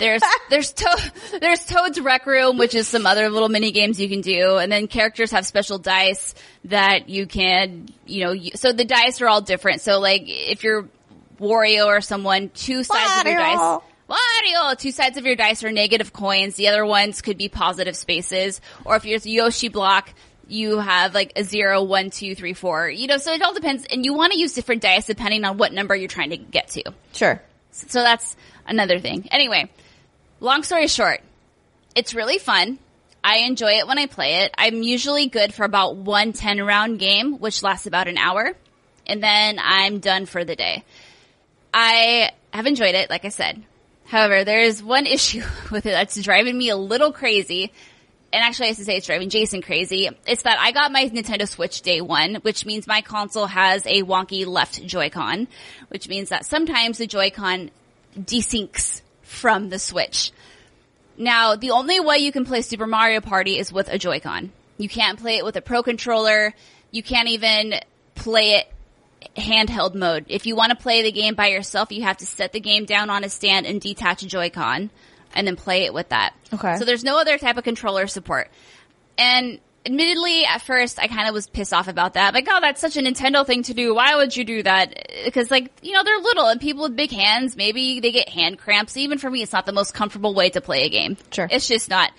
There's 0.00 0.22
there's 0.48 0.72
to- 0.72 1.12
there's 1.40 1.64
Toad's 1.64 2.00
Rec 2.00 2.26
Room, 2.26 2.58
which 2.58 2.74
is 2.74 2.88
some 2.88 3.06
other 3.06 3.30
little 3.30 3.48
mini 3.48 3.70
games 3.70 4.00
you 4.00 4.08
can 4.08 4.22
do, 4.22 4.56
and 4.56 4.72
then 4.72 4.88
characters 4.88 5.30
have 5.30 5.46
special 5.46 5.78
dice 5.78 6.34
that 6.64 7.08
you 7.08 7.26
can, 7.26 7.88
you 8.06 8.24
know, 8.24 8.32
you, 8.32 8.50
so 8.56 8.72
the 8.72 8.84
dice 8.84 9.20
are 9.20 9.28
all 9.28 9.42
different. 9.42 9.82
So 9.82 10.00
like 10.00 10.24
if 10.26 10.64
you're 10.64 10.88
Wario 11.38 11.86
or 11.86 12.00
someone, 12.00 12.50
two 12.50 12.82
sides 12.82 13.20
of 13.20 13.26
your 13.26 13.38
dice. 13.38 13.58
Wario. 13.58 13.82
Wario! 14.10 14.76
Two 14.76 14.90
sides 14.90 15.16
of 15.16 15.24
your 15.24 15.36
dice 15.36 15.62
are 15.62 15.70
negative 15.70 16.12
coins. 16.12 16.56
The 16.56 16.66
other 16.68 16.84
ones 16.84 17.22
could 17.22 17.38
be 17.38 17.48
positive 17.48 17.94
spaces. 17.94 18.60
Or 18.84 18.96
if 18.96 19.04
you're 19.04 19.20
Yoshi 19.22 19.68
block, 19.68 20.12
you 20.48 20.78
have 20.80 21.14
like 21.14 21.32
a 21.36 21.44
zero, 21.44 21.84
one, 21.84 22.10
two, 22.10 22.34
three, 22.34 22.54
four. 22.54 22.90
You 22.90 23.06
know, 23.06 23.18
so 23.18 23.32
it 23.32 23.40
all 23.40 23.54
depends. 23.54 23.84
And 23.84 24.04
you 24.04 24.14
want 24.14 24.32
to 24.32 24.38
use 24.38 24.52
different 24.52 24.82
dice 24.82 25.06
depending 25.06 25.44
on 25.44 25.58
what 25.58 25.72
number 25.72 25.94
you're 25.94 26.08
trying 26.08 26.30
to 26.30 26.36
get 26.36 26.68
to. 26.70 26.92
Sure. 27.12 27.40
So 27.70 28.02
that's 28.02 28.36
another 28.66 28.98
thing. 28.98 29.28
Anyway, 29.30 29.70
long 30.40 30.62
story 30.62 30.88
short, 30.88 31.20
it's 31.94 32.14
really 32.14 32.38
fun. 32.38 32.78
I 33.22 33.38
enjoy 33.38 33.72
it 33.72 33.86
when 33.86 33.98
I 33.98 34.06
play 34.06 34.42
it. 34.42 34.54
I'm 34.56 34.82
usually 34.82 35.26
good 35.26 35.52
for 35.52 35.64
about 35.64 35.96
one 35.96 36.32
10 36.32 36.62
round 36.62 36.98
game, 36.98 37.38
which 37.38 37.62
lasts 37.62 37.86
about 37.86 38.08
an 38.08 38.16
hour. 38.16 38.52
And 39.06 39.22
then 39.22 39.58
I'm 39.60 39.98
done 39.98 40.26
for 40.26 40.44
the 40.44 40.56
day. 40.56 40.84
I 41.72 42.30
have 42.52 42.66
enjoyed 42.66 42.94
it, 42.94 43.10
like 43.10 43.24
I 43.24 43.28
said. 43.28 43.62
However, 44.06 44.44
there 44.44 44.60
is 44.60 44.82
one 44.82 45.06
issue 45.06 45.42
with 45.70 45.86
it 45.86 45.90
that's 45.90 46.20
driving 46.22 46.56
me 46.56 46.70
a 46.70 46.76
little 46.76 47.12
crazy. 47.12 47.72
And 48.32 48.44
actually, 48.44 48.68
I 48.68 48.72
should 48.74 48.86
say 48.86 48.96
it's 48.96 49.06
driving 49.06 49.28
Jason 49.28 49.60
crazy. 49.60 50.08
It's 50.26 50.42
that 50.42 50.58
I 50.60 50.70
got 50.70 50.92
my 50.92 51.08
Nintendo 51.08 51.48
Switch 51.48 51.82
day 51.82 52.00
one, 52.00 52.36
which 52.36 52.64
means 52.64 52.86
my 52.86 53.02
console 53.02 53.46
has 53.46 53.84
a 53.86 54.02
wonky 54.04 54.46
left 54.46 54.86
Joy-Con, 54.86 55.48
which 55.88 56.08
means 56.08 56.28
that 56.28 56.46
sometimes 56.46 56.98
the 56.98 57.08
Joy-Con 57.08 57.70
desyncs 58.16 59.02
from 59.30 59.68
the 59.68 59.78
Switch. 59.78 60.32
Now, 61.16 61.54
the 61.54 61.70
only 61.70 62.00
way 62.00 62.18
you 62.18 62.32
can 62.32 62.44
play 62.44 62.62
Super 62.62 62.86
Mario 62.86 63.20
Party 63.20 63.58
is 63.58 63.72
with 63.72 63.88
a 63.88 63.96
Joy-Con. 63.96 64.50
You 64.76 64.88
can't 64.88 65.20
play 65.20 65.36
it 65.36 65.44
with 65.44 65.54
a 65.54 65.60
Pro 65.60 65.82
Controller. 65.82 66.52
You 66.90 67.02
can't 67.02 67.28
even 67.28 67.74
play 68.16 68.54
it 68.54 68.72
handheld 69.36 69.94
mode. 69.94 70.24
If 70.28 70.46
you 70.46 70.56
want 70.56 70.70
to 70.70 70.76
play 70.76 71.02
the 71.02 71.12
game 71.12 71.34
by 71.34 71.46
yourself, 71.46 71.92
you 71.92 72.02
have 72.02 72.16
to 72.18 72.26
set 72.26 72.52
the 72.52 72.60
game 72.60 72.86
down 72.86 73.08
on 73.08 73.22
a 73.22 73.28
stand 73.28 73.66
and 73.66 73.80
detach 73.80 74.22
a 74.22 74.26
Joy-Con 74.26 74.90
and 75.32 75.46
then 75.46 75.54
play 75.54 75.84
it 75.84 75.94
with 75.94 76.08
that. 76.08 76.34
Okay. 76.52 76.76
So 76.76 76.84
there's 76.84 77.04
no 77.04 77.20
other 77.20 77.38
type 77.38 77.56
of 77.56 77.62
controller 77.62 78.08
support. 78.08 78.50
And 79.16 79.60
admittedly, 79.86 80.44
at 80.44 80.62
first, 80.62 80.98
I 80.98 81.08
kind 81.08 81.28
of 81.28 81.34
was 81.34 81.46
pissed 81.48 81.72
off 81.72 81.88
about 81.88 82.14
that. 82.14 82.34
Like, 82.34 82.46
oh, 82.50 82.60
that's 82.60 82.80
such 82.80 82.96
a 82.96 83.00
Nintendo 83.00 83.46
thing 83.46 83.62
to 83.64 83.74
do. 83.74 83.94
Why 83.94 84.16
would 84.16 84.36
you 84.36 84.44
do 84.44 84.62
that? 84.62 85.08
Because, 85.24 85.50
like, 85.50 85.70
you 85.82 85.92
know, 85.92 86.04
they're 86.04 86.18
little 86.18 86.46
and 86.46 86.60
people 86.60 86.82
with 86.84 86.96
big 86.96 87.10
hands, 87.10 87.56
maybe 87.56 88.00
they 88.00 88.12
get 88.12 88.28
hand 88.28 88.58
cramps. 88.58 88.96
Even 88.96 89.18
for 89.18 89.30
me, 89.30 89.42
it's 89.42 89.52
not 89.52 89.66
the 89.66 89.72
most 89.72 89.94
comfortable 89.94 90.34
way 90.34 90.50
to 90.50 90.60
play 90.60 90.84
a 90.84 90.88
game. 90.90 91.16
Sure. 91.32 91.48
It's 91.50 91.68
just 91.68 91.88
not. 91.88 92.10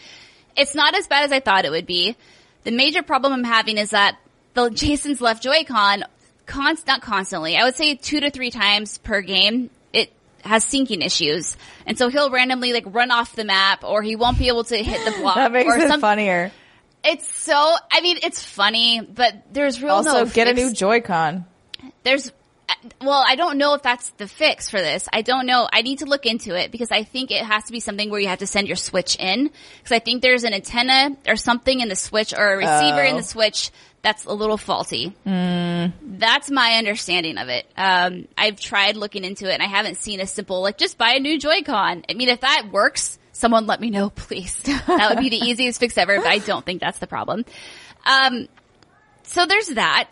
It's 0.57 0.75
not 0.75 0.95
as 0.95 1.07
bad 1.07 1.23
as 1.25 1.31
I 1.31 1.39
thought 1.39 1.65
it 1.65 1.71
would 1.71 1.85
be. 1.85 2.15
The 2.63 2.71
major 2.71 3.03
problem 3.03 3.33
I'm 3.33 3.43
having 3.43 3.77
is 3.77 3.91
that 3.91 4.17
the 4.53 4.69
Jason's 4.73 5.21
left 5.21 5.43
Joy-Con, 5.43 6.03
const, 6.45 6.87
not 6.87 7.01
constantly, 7.01 7.55
I 7.57 7.63
would 7.63 7.75
say 7.75 7.95
two 7.95 8.19
to 8.19 8.29
three 8.29 8.51
times 8.51 8.97
per 8.97 9.21
game, 9.21 9.69
it 9.93 10.11
has 10.43 10.65
syncing 10.65 11.05
issues. 11.05 11.55
And 11.85 11.97
so 11.97 12.09
he'll 12.09 12.29
randomly 12.31 12.73
like 12.73 12.83
run 12.87 13.11
off 13.11 13.35
the 13.35 13.45
map 13.45 13.83
or 13.83 14.01
he 14.01 14.15
won't 14.15 14.37
be 14.37 14.47
able 14.49 14.63
to 14.65 14.77
hit 14.77 15.05
the 15.05 15.17
block. 15.21 15.35
That 15.35 15.51
makes 15.51 15.71
or 15.71 15.77
it 15.77 15.87
some- 15.87 16.01
funnier. 16.01 16.51
It's 17.03 17.27
so, 17.35 17.75
I 17.91 18.01
mean, 18.01 18.17
it's 18.21 18.43
funny, 18.43 19.01
but 19.01 19.33
there's 19.51 19.81
real 19.81 19.95
Also, 19.95 20.11
no 20.13 20.25
get 20.25 20.47
a 20.47 20.53
new 20.53 20.71
Joy-Con. 20.71 21.45
There's, 22.03 22.31
well, 23.01 23.23
I 23.27 23.35
don't 23.35 23.57
know 23.57 23.73
if 23.73 23.81
that's 23.81 24.11
the 24.11 24.27
fix 24.27 24.69
for 24.69 24.79
this. 24.79 25.07
I 25.11 25.21
don't 25.23 25.45
know. 25.47 25.67
I 25.71 25.81
need 25.81 25.99
to 25.99 26.05
look 26.05 26.25
into 26.27 26.55
it 26.55 26.71
because 26.71 26.91
I 26.91 27.03
think 27.03 27.31
it 27.31 27.43
has 27.43 27.63
to 27.65 27.71
be 27.71 27.79
something 27.79 28.09
where 28.11 28.19
you 28.19 28.27
have 28.27 28.39
to 28.39 28.47
send 28.47 28.67
your 28.67 28.75
switch 28.75 29.15
in. 29.17 29.49
Because 29.79 29.91
I 29.91 29.99
think 29.99 30.21
there's 30.21 30.43
an 30.43 30.53
antenna 30.53 31.17
or 31.27 31.35
something 31.35 31.79
in 31.79 31.89
the 31.89 31.95
switch 31.95 32.33
or 32.37 32.53
a 32.53 32.57
receiver 32.57 33.01
in 33.01 33.15
Oh. 33.15 33.17
the 33.17 33.23
switch 33.23 33.71
that's 34.03 34.25
a 34.25 34.33
little 34.33 34.57
faulty. 34.57 35.15
That's 35.25 36.51
my 36.51 36.73
understanding 36.77 37.37
of 37.37 37.49
it. 37.49 37.65
Um, 37.77 38.27
I've 38.37 38.59
tried 38.59 38.95
looking 38.95 39.23
into 39.23 39.47
it 39.49 39.53
and 39.53 39.61
I 39.63 39.67
haven't 39.67 39.97
seen 39.97 40.19
a 40.19 40.27
simple, 40.27 40.61
like, 40.61 40.77
just 40.77 40.97
buy 40.97 41.13
a 41.13 41.19
new 41.19 41.39
Joy-Con. 41.39 42.03
I 42.09 42.13
mean, 42.13 42.29
if 42.29 42.41
that 42.41 42.67
works, 42.71 43.17
someone 43.41 43.65
let 43.65 43.81
me 43.81 43.89
know, 43.89 44.09
please. 44.15 44.55
that 44.61 45.09
would 45.09 45.19
be 45.19 45.29
the 45.29 45.37
easiest 45.49 45.79
fix 45.79 45.97
ever, 45.97 46.17
but 46.17 46.27
I 46.27 46.37
don't 46.37 46.65
think 46.65 46.79
that's 46.79 46.99
the 46.99 47.07
problem. 47.07 47.43
Um, 48.05 48.47
so 49.23 49.45
there's 49.45 49.67
that. 49.69 50.11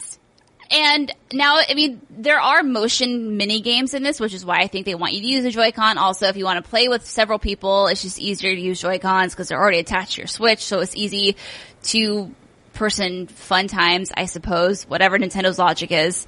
And 0.72 1.12
now, 1.34 1.58
I 1.68 1.74
mean, 1.74 2.02
there 2.12 2.40
are 2.40 2.62
motion 2.62 3.38
mini 3.38 3.60
games 3.62 3.96
in 3.96 4.04
this, 4.04 4.20
which 4.20 4.36
is 4.36 4.46
why 4.46 4.60
I 4.60 4.68
think 4.68 4.86
they 4.86 4.94
want 4.94 5.14
you 5.14 5.22
to 5.22 5.28
use 5.28 5.46
a 5.46 5.50
Joy-Con. 5.50 5.98
Also, 5.98 6.28
if 6.28 6.38
you 6.38 6.46
want 6.46 6.64
to 6.64 6.70
play 6.70 6.88
with 6.90 7.08
several 7.08 7.40
people, 7.40 7.88
it's 7.88 8.04
just 8.04 8.20
easier 8.20 8.54
to 8.54 8.62
use 8.62 8.80
Joy-Cons 8.80 9.34
because 9.34 9.48
they're 9.48 9.60
already 9.60 9.80
attached 9.80 10.14
to 10.14 10.22
your 10.22 10.28
Switch, 10.28 10.64
so 10.64 10.80
it's 10.80 10.96
easy 10.96 11.38
to 11.84 12.34
person 12.74 13.26
fun 13.28 13.68
times, 13.68 14.12
I 14.16 14.26
suppose, 14.26 14.84
whatever 14.84 15.18
Nintendo's 15.18 15.58
logic 15.58 15.92
is. 15.92 16.28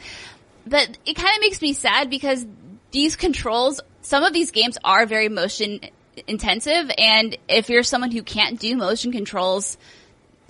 But 0.66 0.98
it 1.06 1.16
kind 1.16 1.36
of 1.36 1.42
makes 1.42 1.62
me 1.62 1.74
sad 1.74 2.10
because 2.10 2.44
these 2.90 3.16
controls, 3.16 3.80
some 4.02 4.24
of 4.24 4.34
these 4.34 4.50
games 4.50 4.78
are 4.84 5.06
very 5.06 5.30
motion 5.30 5.82
intensive, 6.28 6.92
and 6.98 7.38
if 7.48 7.70
you're 7.70 7.84
someone 7.84 8.12
who 8.12 8.24
can't 8.24 8.60
do 8.60 8.76
motion 8.76 9.12
controls, 9.12 9.78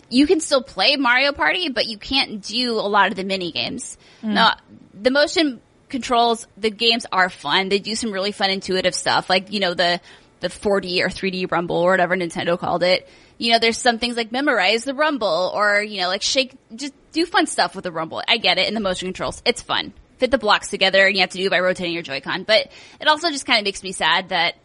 you 0.10 0.28
can 0.28 0.40
still 0.42 0.62
play 0.62 0.98
Mario 0.98 1.32
Party, 1.32 1.70
but 1.70 1.88
you 1.88 1.98
can't 1.98 2.42
do 2.42 2.74
a 2.74 2.88
lot 2.88 3.10
of 3.10 3.16
the 3.16 3.24
mini 3.24 3.52
games. 3.52 3.98
Hmm. 4.22 4.34
Now, 4.34 4.56
the 4.94 5.10
motion 5.10 5.62
controls, 5.90 6.48
the 6.58 6.70
games 6.70 7.06
are 7.12 7.30
fun. 7.30 7.70
They 7.70 7.80
do 7.80 7.96
some 7.96 8.12
really 8.12 8.32
fun 8.32 8.50
intuitive 8.50 8.94
stuff, 8.94 9.30
like, 9.30 9.52
you 9.52 9.60
know, 9.60 9.74
the, 9.74 10.02
the 10.42 10.50
4D 10.50 11.02
or 11.02 11.08
3D 11.08 11.52
Rumble 11.52 11.78
or 11.78 11.92
whatever 11.92 12.16
Nintendo 12.16 12.60
called 12.60 12.84
it. 12.84 13.08
You 13.38 13.54
know, 13.54 13.60
there's 13.60 13.78
some 13.78 13.98
things 13.98 14.18
like 14.18 14.32
memorize 14.32 14.84
the 14.84 14.94
Rumble 14.94 15.52
or, 15.54 15.82
you 15.82 16.02
know, 16.02 16.08
like 16.08 16.22
shake, 16.22 16.54
just 16.76 16.94
do 17.12 17.26
fun 17.26 17.48
stuff 17.48 17.76
with 17.76 17.84
the 17.84 17.92
Rumble. 17.92 18.22
I 18.28 18.38
get 18.38 18.58
it 18.58 18.68
in 18.68 18.74
the 18.74 18.80
motion 18.80 19.08
controls. 19.08 19.42
It's 19.46 19.62
fun. 19.62 19.94
Fit 20.18 20.30
the 20.30 20.38
blocks 20.38 20.70
together 20.70 21.08
and 21.08 21.16
you 21.16 21.22
have 21.22 21.32
to 21.32 21.38
do 21.38 21.46
it 21.46 21.50
by 21.50 21.60
rotating 21.60 21.94
your 21.94 22.04
Joy-Con. 22.04 22.44
But 22.44 22.72
it 23.00 23.08
also 23.08 23.30
just 23.30 23.46
kind 23.46 23.60
of 23.60 23.66
makes 23.66 23.82
me 23.82 23.92
sad 23.92 24.30
that 24.30 24.56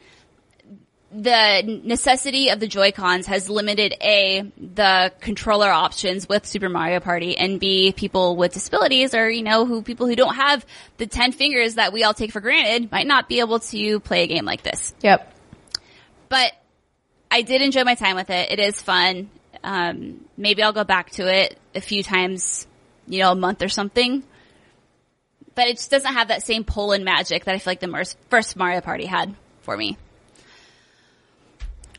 the 1.12 1.81
necessity 1.85 2.51
of 2.51 2.59
the 2.59 2.66
Joy-Cons 2.66 3.27
has 3.27 3.49
limited 3.49 3.95
A, 4.03 4.51
the 4.59 5.12
controller 5.20 5.69
options 5.69 6.28
with 6.28 6.45
Super 6.45 6.69
Mario 6.69 7.01
Party, 7.01 7.37
and 7.37 7.61
B, 7.61 7.93
people 7.93 8.37
with 8.37 8.53
disabilities 8.53 9.15
or, 9.15 9.31
you 9.31 9.43
know, 9.43 9.66
who, 9.66 9.83
people 9.83 10.07
who 10.07 10.16
don't 10.16 10.35
have 10.35 10.66
the 10.97 11.07
10 11.07 11.33
fingers 11.33 11.77
that 11.77 11.93
we 11.93 12.03
all 12.03 12.15
take 12.15 12.33
for 12.33 12.41
granted 12.41 12.91
might 12.91 13.07
not 13.07 13.28
be 13.28 13.41
able 13.41 13.61
to 13.61 14.01
play 14.01 14.24
a 14.24 14.27
game 14.27 14.45
like 14.45 14.62
this. 14.62 14.95
Yep. 15.03 15.33
But 16.28 16.53
I 17.31 17.43
did 17.43 17.62
enjoy 17.62 17.85
my 17.85 17.95
time 17.95 18.16
with 18.16 18.31
it. 18.31 18.51
It 18.51 18.59
is 18.59 18.81
fun. 18.81 19.31
Um, 19.62 20.24
maybe 20.37 20.62
I'll 20.62 20.73
go 20.73 20.85
back 20.85 21.11
to 21.12 21.33
it 21.33 21.57
a 21.74 21.81
few 21.81 22.03
times, 22.03 22.66
you 23.07 23.20
know, 23.20 23.31
a 23.31 23.37
month 23.37 23.62
or 23.62 23.69
something. 23.69 24.24
But 25.55 25.69
it 25.69 25.77
just 25.77 25.91
doesn't 25.91 26.12
have 26.12 26.28
that 26.28 26.43
same 26.43 26.65
pull 26.65 26.93
and 26.93 27.05
magic 27.05 27.45
that 27.45 27.55
I 27.55 27.59
feel 27.59 27.70
like 27.70 27.81
the 27.81 28.15
first 28.28 28.57
Mario 28.57 28.81
Party 28.81 29.07
had 29.07 29.35
for 29.62 29.77
me. 29.77 29.97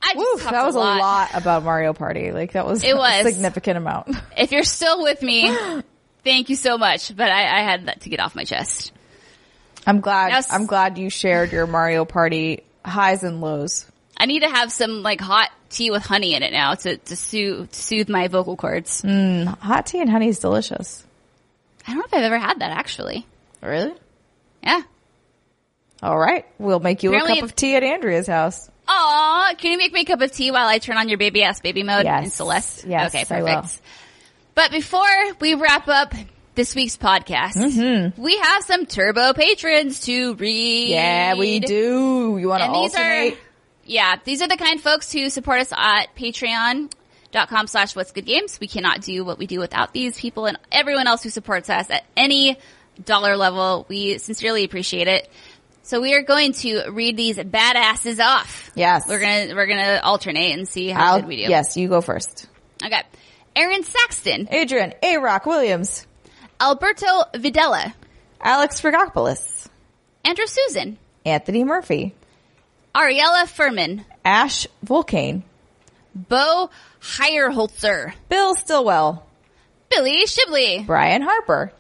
I 0.02 0.14
that 0.52 0.66
was 0.66 0.76
a 0.76 0.80
lot. 0.80 1.00
lot. 1.00 1.30
about 1.34 1.64
Mario 1.64 1.94
Party. 1.94 2.32
Like 2.32 2.54
that 2.54 2.66
was 2.66 2.84
It 2.84 2.96
was. 2.98 3.26
a 3.26 3.30
significant 3.32 3.78
amount. 3.78 4.16
If 4.38 4.52
you're 4.52 4.64
still 4.64 5.02
with 5.04 5.22
me, 5.22 5.50
thank 6.24 6.50
you 6.50 6.56
so 6.56 6.78
much. 6.78 7.16
But 7.16 7.30
I, 7.30 7.60
I 7.60 7.64
had 7.64 7.86
that 7.88 8.02
to 8.02 8.10
get 8.10 8.20
off 8.20 8.36
my 8.36 8.44
chest. 8.44 8.92
I'm 9.86 10.02
glad. 10.02 10.30
Now 10.32 10.42
I'm 10.52 10.66
glad 10.66 10.98
you 10.98 11.10
shared 11.10 11.52
your 11.52 11.66
Mario 11.68 12.06
Party 12.06 12.64
highs 12.84 13.24
and 13.24 13.42
lows. 13.42 13.86
I 14.18 14.26
need 14.26 14.42
to 14.42 14.50
have 14.50 14.72
some 14.72 15.04
like 15.04 15.22
hot 15.22 15.50
tea 15.70 15.92
with 15.92 16.04
honey 16.04 16.34
in 16.34 16.44
it 16.44 16.52
now 16.52 16.74
to 16.76 16.98
to 16.98 17.16
soothe, 17.16 17.72
to 17.72 17.80
soothe 17.80 18.10
my 18.10 18.28
vocal 18.28 18.56
cords. 18.58 19.02
Mm, 19.02 19.46
hot 19.60 19.86
tea 19.86 20.02
and 20.02 20.10
honey 20.10 20.28
is 20.30 20.40
delicious. 20.40 21.04
I 21.88 21.92
don't 21.92 22.00
know 22.00 22.06
if 22.06 22.14
I've 22.14 22.24
ever 22.24 22.38
had 22.40 22.60
that 22.60 22.72
actually. 22.72 23.26
Really? 23.62 23.94
Yeah. 24.64 24.82
All 26.04 26.18
right. 26.18 26.46
We'll 26.60 26.80
make 26.80 27.04
you 27.04 27.10
Apparently 27.12 27.40
a 27.40 27.42
cup 27.42 27.50
of 27.50 27.56
tea 27.56 27.76
at 27.76 27.84
Andrea's 27.84 28.28
house. 28.28 28.70
Aw, 29.00 29.54
can 29.58 29.72
you 29.72 29.78
make 29.78 29.94
me 29.94 30.02
a 30.02 30.06
cup 30.06 30.22
of 30.22 30.32
tea 30.32 30.52
while 30.52 30.68
I 30.68 30.80
turn 30.80 30.98
on 30.98 31.08
your 31.10 31.18
baby 31.18 31.44
ass 31.44 31.60
baby 31.62 31.84
mode 31.84 32.06
Yes. 32.06 32.26
in 32.26 32.32
Celeste? 32.32 32.86
Yes, 32.88 33.14
Okay, 33.14 33.26
perfect. 33.26 33.82
But 34.56 34.72
before 34.72 35.06
we 35.40 35.54
wrap 35.54 35.88
up 35.88 36.14
this 36.56 36.74
week's 36.74 36.98
podcast, 36.98 37.54
Mm-hmm. 37.56 38.20
we 38.22 38.38
have 38.38 38.64
some 38.64 38.86
turbo 38.88 39.34
patrons 39.34 40.00
to 40.02 40.34
read. 40.36 40.90
Yeah, 40.90 41.36
we 41.36 41.60
do. 41.60 42.38
You 42.40 42.48
want 42.50 42.64
to 42.64 42.70
alternate? 42.70 43.34
are, 43.34 43.38
yeah, 43.86 44.16
these 44.24 44.42
are 44.42 44.48
the 44.48 44.58
kind 44.58 44.82
folks 44.82 45.12
who 45.12 45.30
support 45.30 45.60
us 45.62 45.72
at 45.72 46.16
patreon.com 46.16 47.68
slash 47.68 47.96
what's 47.96 48.12
good 48.12 48.26
games. 48.26 48.60
We 48.60 48.68
cannot 48.68 49.02
do 49.02 49.24
what 49.24 49.38
we 49.38 49.46
do 49.48 49.60
without 49.60 49.94
these 49.94 50.20
people 50.20 50.46
and 50.48 50.58
everyone 50.72 51.08
else 51.08 51.24
who 51.24 51.30
supports 51.30 51.70
us 51.70 51.90
at 51.90 52.04
any 52.16 52.58
dollar 53.06 53.38
level. 53.38 53.86
We 53.90 54.18
sincerely 54.18 54.64
appreciate 54.64 55.08
it. 55.08 55.30
So 55.88 56.02
we 56.02 56.14
are 56.16 56.22
going 56.22 56.52
to 56.52 56.90
read 56.90 57.16
these 57.16 57.38
badasses 57.38 58.20
off. 58.20 58.72
Yes. 58.76 59.08
We're 59.08 59.22
gonna, 59.22 59.56
we're 59.56 59.68
gonna 59.68 60.02
alternate 60.04 60.52
and 60.52 60.68
see 60.68 60.90
how 60.90 61.14
I'll, 61.14 61.20
good 61.22 61.30
we 61.30 61.38
do. 61.38 61.50
yes, 61.50 61.78
you 61.78 61.88
go 61.88 62.02
first. 62.02 62.46
Okay. 62.86 63.02
Aaron 63.56 63.84
Saxton, 63.84 64.50
Adrian 64.52 64.94
A. 65.02 65.16
Rock 65.16 65.46
Williams, 65.46 66.06
Alberto 66.60 67.06
Videla, 67.36 67.94
Alex 68.42 68.82
Fragopoulos. 68.82 69.70
Andrew 70.26 70.46
Susan, 70.46 70.98
Anthony 71.26 71.64
Murphy, 71.64 72.14
Ariella 72.94 73.48
Furman, 73.48 74.04
Ash 74.26 74.68
Volcane, 74.84 75.44
Bo 76.14 76.70
Heyerholzer, 77.02 78.12
Bill 78.28 78.56
Stillwell, 78.56 79.26
Billy 79.90 80.26
Shibley, 80.26 80.86
Brian 80.86 81.22
Harper, 81.22 81.72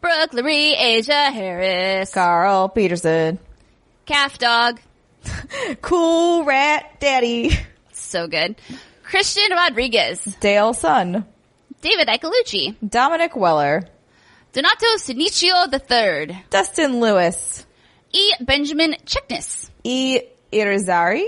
Brooke 0.00 0.30
Laree, 0.32 0.74
Asia 0.78 1.30
Harris, 1.30 2.12
Carl 2.14 2.68
Peterson, 2.68 3.38
Calf 4.06 4.38
Dog, 4.38 4.80
Cool 5.82 6.44
Rat 6.44 6.98
Daddy, 7.00 7.50
so 7.92 8.26
good, 8.26 8.56
Christian 9.02 9.50
Rodriguez, 9.52 10.22
Dale 10.40 10.72
Sun, 10.72 11.26
David 11.82 12.08
Icolucci, 12.08 12.76
Dominic 12.86 13.36
Weller, 13.36 13.84
Donato 14.52 14.86
Sinicio 14.96 15.66
III, 15.70 16.44
Dustin 16.50 17.00
Lewis, 17.00 17.66
E. 18.12 18.32
Benjamin 18.40 18.96
Chickness. 19.04 19.70
E. 19.84 20.20
Irizarry, 20.52 21.26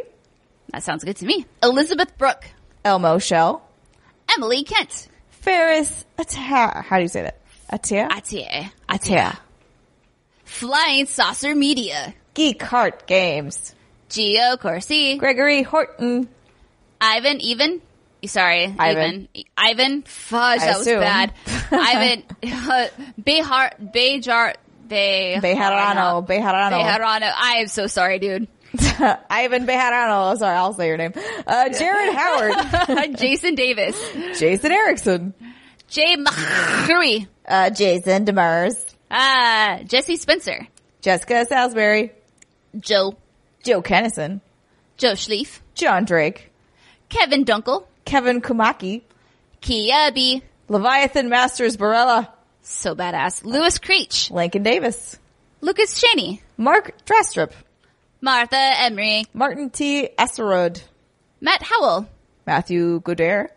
That 0.72 0.82
sounds 0.82 1.04
good 1.04 1.16
to 1.18 1.24
me. 1.26 1.46
Elizabeth 1.62 2.16
Brooke, 2.18 2.44
Elmo 2.84 3.18
Shell, 3.18 3.62
Emily 4.34 4.64
Kent, 4.64 5.08
Ferris. 5.30 6.04
How 6.36 6.96
do 6.96 7.02
you 7.02 7.08
say 7.08 7.22
that? 7.22 7.38
Atia? 7.72 8.08
Atie, 8.10 8.70
Atia. 8.88 9.38
Flying 10.44 11.06
Saucer 11.06 11.54
Media, 11.54 12.14
Geek 12.34 12.62
Heart 12.62 13.06
Games, 13.06 13.74
Gio 14.10 14.60
Corsi, 14.60 15.16
Gregory 15.16 15.62
Horton, 15.62 16.28
Ivan 17.00 17.40
Even. 17.40 17.80
Sorry, 18.26 18.72
Ivan. 18.78 19.28
Even. 19.34 19.50
Ivan. 19.56 20.02
Fudge, 20.02 20.60
I 20.60 20.66
that 20.66 20.78
was 20.78 20.86
bad. 20.86 21.32
Ivan. 21.72 22.22
Behar. 23.24 23.72
Bejar. 23.82 24.54
Be. 24.86 25.38
Bejarano, 25.40 26.24
Bejarano. 26.24 26.84
Bejarano. 26.84 27.32
I 27.34 27.56
am 27.62 27.66
so 27.66 27.86
sorry, 27.88 28.20
dude. 28.20 28.46
Ivan 28.78 29.66
Bejarano. 29.66 30.36
Sorry, 30.38 30.56
I'll 30.56 30.74
say 30.74 30.86
your 30.86 30.98
name. 30.98 31.14
Uh, 31.46 31.68
Jared 31.70 32.14
Howard, 32.14 33.16
Jason 33.16 33.56
Davis. 33.56 33.98
Jason 34.38 34.70
Erickson, 34.70 35.34
Jay 35.88 36.16
McCurry. 36.16 37.26
Uh, 37.46 37.70
Jason 37.70 38.24
Demers, 38.24 38.76
Ah, 39.10 39.80
Jesse 39.84 40.16
Spencer. 40.16 40.66
Jessica 41.02 41.44
Salisbury, 41.46 42.12
Joe. 42.78 43.16
Joe 43.64 43.82
Kennison, 43.82 44.40
Joe 44.96 45.12
Schlief. 45.12 45.60
John 45.74 46.04
Drake, 46.04 46.50
Kevin 47.08 47.44
Dunkel. 47.44 47.84
Kevin 48.04 48.40
Kumaki, 48.40 49.02
Kia 49.60 50.10
B. 50.12 50.42
Leviathan 50.68 51.28
Masters 51.28 51.76
Barella, 51.76 52.28
So 52.62 52.94
badass. 52.94 53.44
Lewis 53.44 53.78
Creech. 53.78 54.30
Lincoln 54.30 54.62
Davis, 54.62 55.18
Lucas 55.60 56.00
Cheney. 56.00 56.40
Mark 56.56 56.94
Drastrup, 57.04 57.52
Martha 58.20 58.56
Emery. 58.56 59.24
Martin 59.34 59.70
T. 59.70 60.08
Esserod, 60.18 60.82
Matt 61.40 61.62
Howell. 61.62 62.08
Matthew 62.46 63.00
Goder, 63.02 63.48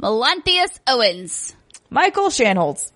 Melanthius 0.00 0.78
Owens. 0.86 1.54
Michael 1.90 2.28
Shanholz, 2.28 2.90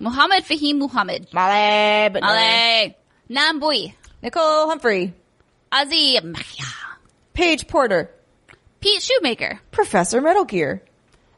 Muhammad 0.00 0.44
Fahim 0.44 0.78
Muhammad. 0.78 1.28
Malay, 1.32 2.08
but 2.12 2.22
Ale. 2.24 2.94
Nambui. 3.30 3.92
Nicole 4.22 4.68
Humphrey, 4.68 5.14
Maya. 5.72 6.20
Paige 7.34 7.68
Porter, 7.68 8.10
Pete 8.80 9.00
Shoemaker. 9.02 9.60
Professor 9.70 10.20
Metal 10.20 10.44
Gear, 10.44 10.82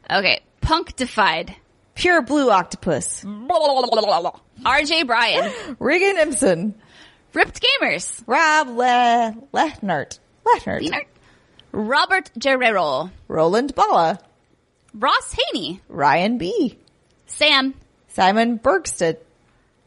Okay. 0.09 0.41
Punktified. 0.61 1.53
Pure 1.95 2.23
Blue 2.23 2.49
Octopus, 2.49 3.23
RJ 3.23 5.05
Bryan. 5.05 5.51
Regan 5.79 6.17
Impson, 6.17 6.73
Ripped 7.33 7.61
Gamers. 7.61 8.23
Rob 8.25 8.69
Le- 8.69 9.35
Lehnert, 9.53 10.19
Lehnert, 10.45 10.81
Leonard. 10.81 11.05
Robert 11.71 12.31
Guerrero. 12.39 13.11
Roland 13.27 13.75
Balla, 13.75 14.19
Ross 14.95 15.35
Haney. 15.51 15.81
Ryan 15.89 16.37
B, 16.37 16.77
Sam. 17.27 17.75
Simon 18.13 18.59
Bergstedt, 18.59 19.17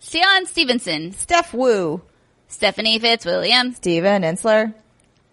Sion 0.01 0.47
Stevenson. 0.47 1.13
Steph 1.13 1.55
Wu, 1.55 2.03
Stephanie 2.49 2.99
Fitzwilliam. 2.99 3.73
Steven 3.75 4.23
Insler, 4.23 4.75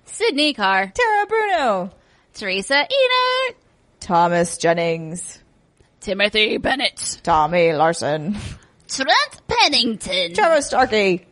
Sydney 0.05 0.53
Carr. 0.53 0.91
Tara 0.93 1.25
Bruno, 1.25 1.91
Teresa 2.35 2.75
Enert. 2.85 3.55
Thomas 3.99 4.57
Jennings, 4.57 5.39
Timothy 6.01 6.57
Bennett. 6.57 7.19
Tommy 7.23 7.73
Larson, 7.73 8.37
Trent 8.87 9.41
Pennington. 9.47 10.35
Trevor 10.35 10.61
Starkey, 10.61 11.25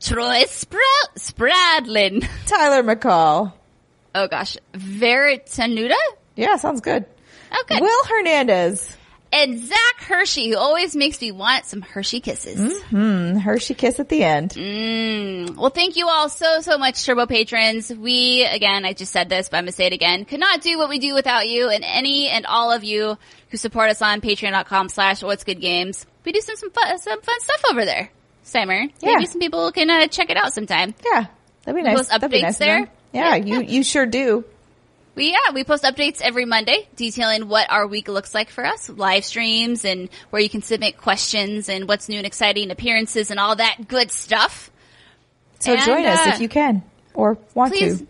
Troy 0.00 0.44
Spr- 0.44 0.78
Spradlin. 1.18 2.26
Tyler 2.46 2.82
McCall. 2.82 3.52
Oh 4.14 4.26
gosh. 4.26 4.56
Veritanuda? 4.72 5.94
Yeah, 6.34 6.56
sounds 6.56 6.80
good. 6.80 7.04
Oh, 7.52 7.60
okay. 7.62 7.80
Will 7.80 8.04
Hernandez, 8.06 8.96
and 9.32 9.58
Zach 9.58 9.96
Hershey, 9.98 10.48
who 10.50 10.56
always 10.56 10.96
makes 10.96 11.20
me 11.20 11.32
want 11.32 11.66
some 11.66 11.82
Hershey 11.82 12.20
kisses. 12.20 12.82
hmm, 12.84 13.36
Hershey 13.36 13.74
kiss 13.74 14.00
at 14.00 14.08
the 14.08 14.24
end. 14.24 14.50
Mm. 14.50 15.56
Well, 15.56 15.70
thank 15.70 15.96
you 15.96 16.08
all 16.08 16.28
so, 16.28 16.60
so 16.60 16.78
much, 16.78 17.04
Turbo 17.04 17.26
patrons. 17.26 17.90
We, 17.90 18.44
again, 18.44 18.84
I 18.84 18.92
just 18.92 19.12
said 19.12 19.28
this, 19.28 19.48
but 19.48 19.58
I'm 19.58 19.64
gonna 19.64 19.72
say 19.72 19.86
it 19.86 19.92
again, 19.92 20.24
could 20.24 20.40
not 20.40 20.62
do 20.62 20.78
what 20.78 20.88
we 20.88 20.98
do 20.98 21.14
without 21.14 21.48
you 21.48 21.68
and 21.68 21.84
any 21.84 22.28
and 22.28 22.46
all 22.46 22.72
of 22.72 22.84
you 22.84 23.18
who 23.50 23.56
support 23.56 23.90
us 23.90 24.02
on 24.02 24.20
patreon.com 24.20 24.88
slash 24.88 25.22
what's 25.22 25.44
good 25.44 25.60
games. 25.60 26.06
We 26.24 26.32
do 26.32 26.40
some, 26.40 26.56
some 26.56 26.70
fun, 26.70 26.98
some 26.98 27.20
fun 27.20 27.40
stuff 27.40 27.62
over 27.70 27.84
there. 27.84 28.10
Simmer. 28.42 28.80
Yeah. 29.00 29.14
Maybe 29.14 29.26
some 29.26 29.40
people 29.40 29.70
can 29.72 29.90
uh, 29.90 30.06
check 30.08 30.30
it 30.30 30.36
out 30.36 30.52
sometime. 30.54 30.94
Yeah, 31.04 31.26
that'd 31.64 31.76
be 31.76 31.82
nice. 31.82 31.96
post 31.96 32.10
updates 32.10 32.42
nice 32.42 32.58
there? 32.58 32.86
them. 32.86 32.94
Yeah, 33.12 33.34
you 33.36 33.62
you 33.62 33.82
sure 33.82 34.06
do. 34.06 34.44
We 35.18 35.32
yeah, 35.32 35.52
we 35.52 35.64
post 35.64 35.82
updates 35.82 36.20
every 36.20 36.44
Monday 36.44 36.88
detailing 36.94 37.48
what 37.48 37.68
our 37.72 37.88
week 37.88 38.06
looks 38.06 38.36
like 38.36 38.50
for 38.50 38.64
us, 38.64 38.88
live 38.88 39.24
streams 39.24 39.84
and 39.84 40.08
where 40.30 40.40
you 40.40 40.48
can 40.48 40.62
submit 40.62 40.96
questions 40.96 41.68
and 41.68 41.88
what's 41.88 42.08
new 42.08 42.18
and 42.18 42.26
exciting 42.26 42.70
appearances 42.70 43.32
and 43.32 43.40
all 43.40 43.56
that 43.56 43.88
good 43.88 44.12
stuff. 44.12 44.70
So 45.58 45.72
And, 45.72 45.82
join 45.82 46.06
us 46.06 46.24
uh, 46.24 46.30
if 46.34 46.40
you 46.40 46.48
can 46.48 46.84
or 47.14 47.36
want 47.52 47.72
Please, 47.72 47.98
to. 47.98 48.06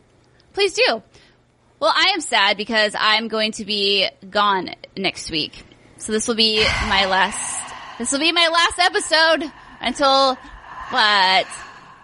please 0.52 0.74
do. 0.74 1.02
Well, 1.80 1.94
I 1.96 2.10
am 2.12 2.20
sad 2.20 2.58
because 2.58 2.94
I'm 2.94 3.28
going 3.28 3.52
to 3.52 3.64
be 3.64 4.06
gone 4.28 4.74
next 4.94 5.30
week. 5.30 5.64
So 5.96 6.12
this 6.12 6.28
will 6.28 6.34
be 6.34 6.62
my 6.88 7.06
last, 7.06 7.72
this 7.96 8.12
will 8.12 8.20
be 8.20 8.32
my 8.32 8.48
last 8.48 8.78
episode 8.78 9.50
until, 9.80 10.36
but 10.90 11.46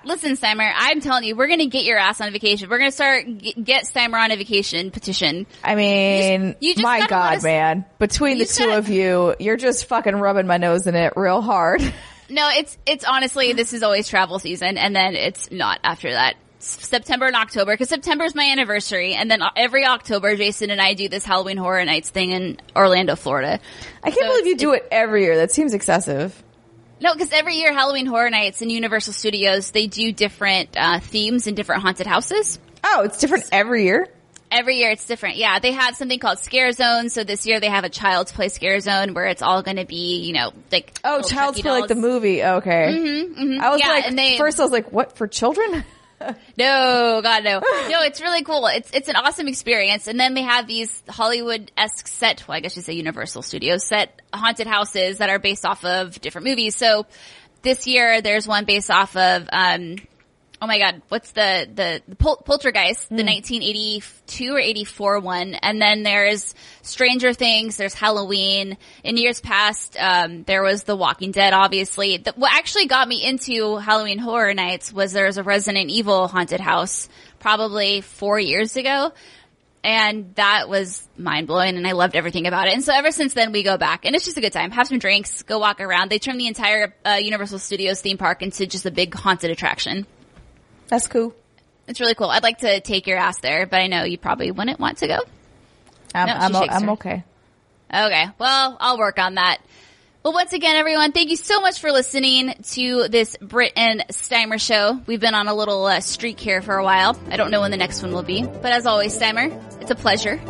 listen, 0.07 0.37
Steimer, 0.37 0.71
I'm 0.75 1.01
telling 1.01 1.25
you, 1.25 1.37
we're 1.37 1.47
going 1.47 1.59
to 1.61 1.67
get 1.67 1.85
your 1.85 1.99
ass 1.99 2.21
on 2.21 2.31
vacation. 2.33 2.69
We're 2.69 2.79
going 2.79 2.91
to 2.91 2.95
start, 2.95 3.25
get, 3.39 3.65
get 3.65 3.85
Steimer 3.85 4.23
on 4.23 4.31
a 4.31 4.37
vacation 4.37 4.91
petition. 4.91 5.47
I 5.63 5.75
mean, 5.75 6.57
you 6.61 6.75
just 6.75 6.83
my 6.83 7.01
gotta 7.01 7.03
let 7.03 7.09
God, 7.11 7.37
us- 7.39 7.43
man! 7.43 7.85
Between 7.99 8.39
the 8.39 8.45
two 8.47 8.65
gotta- 8.67 8.79
of 8.79 8.89
you, 8.89 9.35
you're 9.39 9.57
just 9.57 9.87
fucking 9.87 10.15
rubbing 10.17 10.47
my 10.47 10.57
nose 10.59 10.87
in 10.87 10.95
it 10.95 11.13
real 11.17 11.41
hard. 11.43 11.83
No, 12.31 12.49
it's, 12.51 12.79
it's 12.87 13.05
honestly, 13.05 13.53
this 13.53 13.75
is 13.75 13.83
always 13.83 14.09
travel 14.09 14.39
season 14.39 14.79
and 14.79 14.97
then 14.97 15.15
it's 15.15 15.51
not 15.51 15.79
after 15.85 16.11
that. 16.11 16.37
September 16.59 17.27
and 17.27 17.37
October, 17.37 17.75
because 17.75 17.91
September 17.91 18.25
is 18.25 18.35
my 18.35 18.45
anniversary, 18.45 19.13
and 19.13 19.31
then 19.31 19.43
uh, 19.43 19.51
every 19.55 19.85
October, 19.85 20.35
Jason 20.35 20.71
and 20.71 20.81
I 20.81 20.95
do 20.95 21.11
this 21.11 21.23
Halloween 21.27 21.59
Horror 21.59 21.85
Nights 21.85 22.09
thing 22.09 22.31
in 22.31 22.57
Orlando, 22.75 23.15
Florida. 23.17 23.61
I 24.03 24.11
can't 24.11 24.23
So 24.23 24.27
believe 24.29 24.47
you 24.47 24.57
do 24.57 24.73
it 24.73 24.89
every 24.91 25.25
year. 25.25 25.37
That 25.37 25.53
seems 25.53 25.75
excessive. 25.75 26.43
No, 27.05 27.13
because 27.13 27.33
every 27.33 27.57
year 27.57 27.73
Halloween 27.75 28.07
Horror 28.07 28.31
Nights 28.31 28.63
in 28.63 28.71
Universal 28.71 29.13
Studios, 29.13 29.71
they 29.73 29.87
do 29.87 30.11
different 30.11 30.71
uh, 30.75 31.01
themes 31.01 31.47
and 31.47 31.55
different 31.55 31.83
haunted 31.83 32.07
houses. 32.07 32.59
Oh, 32.83 33.03
it's 33.05 33.19
different 33.19 33.45
every 33.53 33.85
year. 33.85 34.09
Every 34.51 34.77
year 34.79 34.91
it's 34.91 35.05
different. 35.07 35.37
Yeah, 35.37 35.59
they 35.59 35.73
have 35.73 35.97
something 35.97 36.19
called 36.19 36.39
Scare 36.39 36.73
Zone. 36.73 37.11
So 37.11 37.23
this 37.23 37.45
year 37.47 37.61
they 37.61 37.69
have 37.69 37.85
a 37.85 37.91
Child's 37.91 38.33
Play 38.33 38.49
Scare 38.49 38.81
Zone 38.81 39.13
where 39.13 39.27
it's 39.27 39.43
all 39.43 39.63
going 39.63 39.77
to 39.77 39.85
be, 39.85 40.21
you 40.25 40.33
know, 40.33 40.53
like 40.73 40.99
Oh, 41.05 41.21
Child's 41.21 41.61
Play 41.61 41.73
like 41.73 41.89
the 41.89 41.95
movie. 41.95 42.43
Okay. 42.43 42.97
Mm-hmm, 42.99 43.61
I 43.61 43.69
was 43.71 43.81
Yeah, 43.81 43.89
like, 43.89 44.17
they- 44.17 44.39
first 44.39 44.59
I 44.59 44.63
was 44.63 44.73
like, 44.73 44.91
what 44.91 45.17
for 45.19 45.27
children? 45.27 45.85
No, 46.57 47.21
God, 47.23 47.43
no, 47.45 47.61
no. 47.61 48.03
It's 48.03 48.21
really 48.21 48.45
cool. 48.45 48.67
It's 48.67 48.91
it's 48.93 49.09
an 49.09 49.17
awesome 49.17 49.49
experience. 49.49 50.07
And 50.07 50.19
then 50.21 50.35
they 50.35 50.43
have 50.43 50.67
these 50.67 51.03
Hollywood 51.09 51.73
esque 51.77 52.07
set. 52.07 52.47
Well, 52.47 52.57
I 52.57 52.61
guess 52.61 52.77
you 52.77 52.83
say 52.83 52.93
Universal 52.93 53.43
Studios 53.43 53.85
set 53.85 54.23
haunted 54.33 54.67
houses 54.67 55.19
that 55.19 55.31
are 55.31 55.39
based 55.39 55.67
off 55.67 55.85
of 55.85 56.21
different 56.21 56.47
movies. 56.47 56.77
So 56.77 57.07
this 57.63 57.87
year 57.87 58.21
there's 58.23 58.47
one 58.47 58.65
based 58.65 58.91
off 58.91 59.17
of 59.17 59.49
um. 59.53 59.97
Oh 60.65 60.66
my 60.66 60.78
God! 60.78 61.03
What's 61.11 61.32
the 61.32 61.69
the, 61.70 62.01
the 62.09 62.16
Pol- 62.16 62.43
Poltergeist, 62.43 63.11
the 63.11 63.16
1982 63.23 64.55
or 64.55 64.59
84 64.59 65.20
one, 65.20 65.53
and 65.53 65.78
then 65.78 66.05
there's 66.05 66.55
Stranger 66.81 67.35
Things. 67.35 67.77
There's 67.77 67.93
Halloween. 67.93 68.78
In 69.03 69.19
years 69.19 69.43
past, 69.43 69.95
um, 70.01 70.43
there 70.45 70.62
was 70.62 70.85
The 70.85 70.97
Walking 70.97 71.32
Dead. 71.32 71.53
Obviously, 71.53 72.16
the, 72.16 72.32
what 72.36 72.51
actually 72.51 72.86
got 72.86 73.07
me 73.07 73.23
into 73.23 73.77
Halloween 73.77 74.19
Horror 74.19 74.55
Nights 74.55 74.91
was 74.91 75.12
there 75.12 75.27
was 75.27 75.36
a 75.36 75.43
Resident 75.43 75.91
Evil 75.91 76.28
haunted 76.28 76.61
house 76.61 77.11
probably 77.41 78.01
four 78.01 78.41
years 78.41 78.74
ago, 78.78 79.12
And 79.82 80.35
that 80.36 80.70
was 80.70 81.07
mind 81.19 81.47
blowing 81.47 81.77
and 81.77 81.86
I 81.86 81.93
loved 81.93 82.16
everything 82.16 82.47
about 82.47 82.69
it. 82.69 82.73
And 82.73 82.82
so 82.82 82.95
ever 82.95 83.11
since 83.11 83.35
then 83.35 83.53
we 83.53 83.62
go 83.62 83.77
back 83.77 84.07
and 84.07 84.16
it's 84.16 84.24
just 84.24 84.39
a 84.39 84.41
good 84.41 84.55
time. 84.55 84.70
Have 84.70 84.89
some 84.89 84.99
drinks, 84.99 85.43
go 85.43 85.59
walk 85.59 85.82
around. 85.82 86.11
They 86.11 86.19
turn 86.19 86.39
the 86.39 86.47
entire 86.47 86.95
uh, 87.05 87.19
Universal 87.20 87.59
Studios 87.59 88.01
theme 88.01 88.16
park 88.16 88.41
into 88.41 88.66
just 88.66 88.86
a 88.86 88.91
big 88.91 89.12
haunted 89.12 89.51
attraction. 89.51 90.07
That's 90.89 91.06
cool. 91.06 91.35
It's 91.86 92.01
really 92.01 92.15
cool. 92.15 92.31
I'd 92.31 92.43
like 92.43 92.59
to 92.59 92.81
take 92.81 93.06
your 93.06 93.19
ass 93.19 93.40
there, 93.40 93.66
but 93.66 93.81
I 93.81 93.86
know 93.89 94.05
you 94.05 94.19
probably 94.19 94.51
wouldn't 94.51 94.81
want 94.81 94.98
to 94.98 95.06
go. 95.06 95.19
I'm, 96.15 96.27
No, 96.28 96.35
I'm, 96.35 96.70
I'm 96.70 96.89
okay. 96.90 97.24
Okay. 97.93 98.24
Well, 98.39 98.77
I'll 98.81 98.98
work 98.98 99.19
on 99.19 99.35
that. 99.35 99.59
Well, 100.23 100.32
once 100.32 100.55
again, 100.55 100.77
everyone, 100.77 101.12
thank 101.12 101.28
you 101.28 101.36
so 101.36 101.61
much 101.61 101.81
for 101.81 101.93
listening 101.93 102.55
to 102.70 103.09
this 103.09 103.36
Brit 103.43 103.74
and 103.77 104.06
Steimer 104.09 104.59
show. 104.59 104.98
We've 105.06 105.20
been 105.20 105.35
on 105.35 105.48
a 105.48 105.55
little 105.55 105.85
uh, 105.85 106.01
streak 106.01 106.40
here 106.40 106.62
for 106.62 106.77
a 106.77 106.82
while. 106.82 107.19
I 107.28 107.36
don't 107.36 107.51
know 107.51 107.61
when 107.61 107.70
the 107.70 107.77
next 107.77 108.02
one 108.02 108.12
will 108.12 108.23
be, 108.23 108.43
but 108.43 108.73
as 108.73 108.86
always, 108.86 109.19
Steimer, 109.19 109.52
it's 109.82 109.90
a 109.90 109.94
pleasure. 109.94 110.40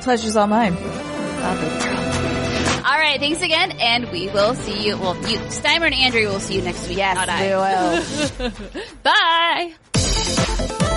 Pleasure's 0.00 0.34
all 0.34 0.48
mine. 0.48 2.09
All 2.84 2.98
right, 2.98 3.20
thanks 3.20 3.42
again, 3.42 3.72
and 3.72 4.10
we 4.10 4.28
will 4.28 4.54
see 4.54 4.86
you. 4.86 4.96
Well, 4.96 5.14
you, 5.28 5.38
Steimer 5.38 5.86
and 5.86 5.94
Andrea 5.94 6.28
will 6.28 6.40
see 6.40 6.54
you 6.56 6.62
next 6.62 6.88
week. 6.88 6.98
Yes, 6.98 7.16
not 7.16 7.28
I. 7.28 8.36
will. 8.38 8.52
Bye. 9.02 10.89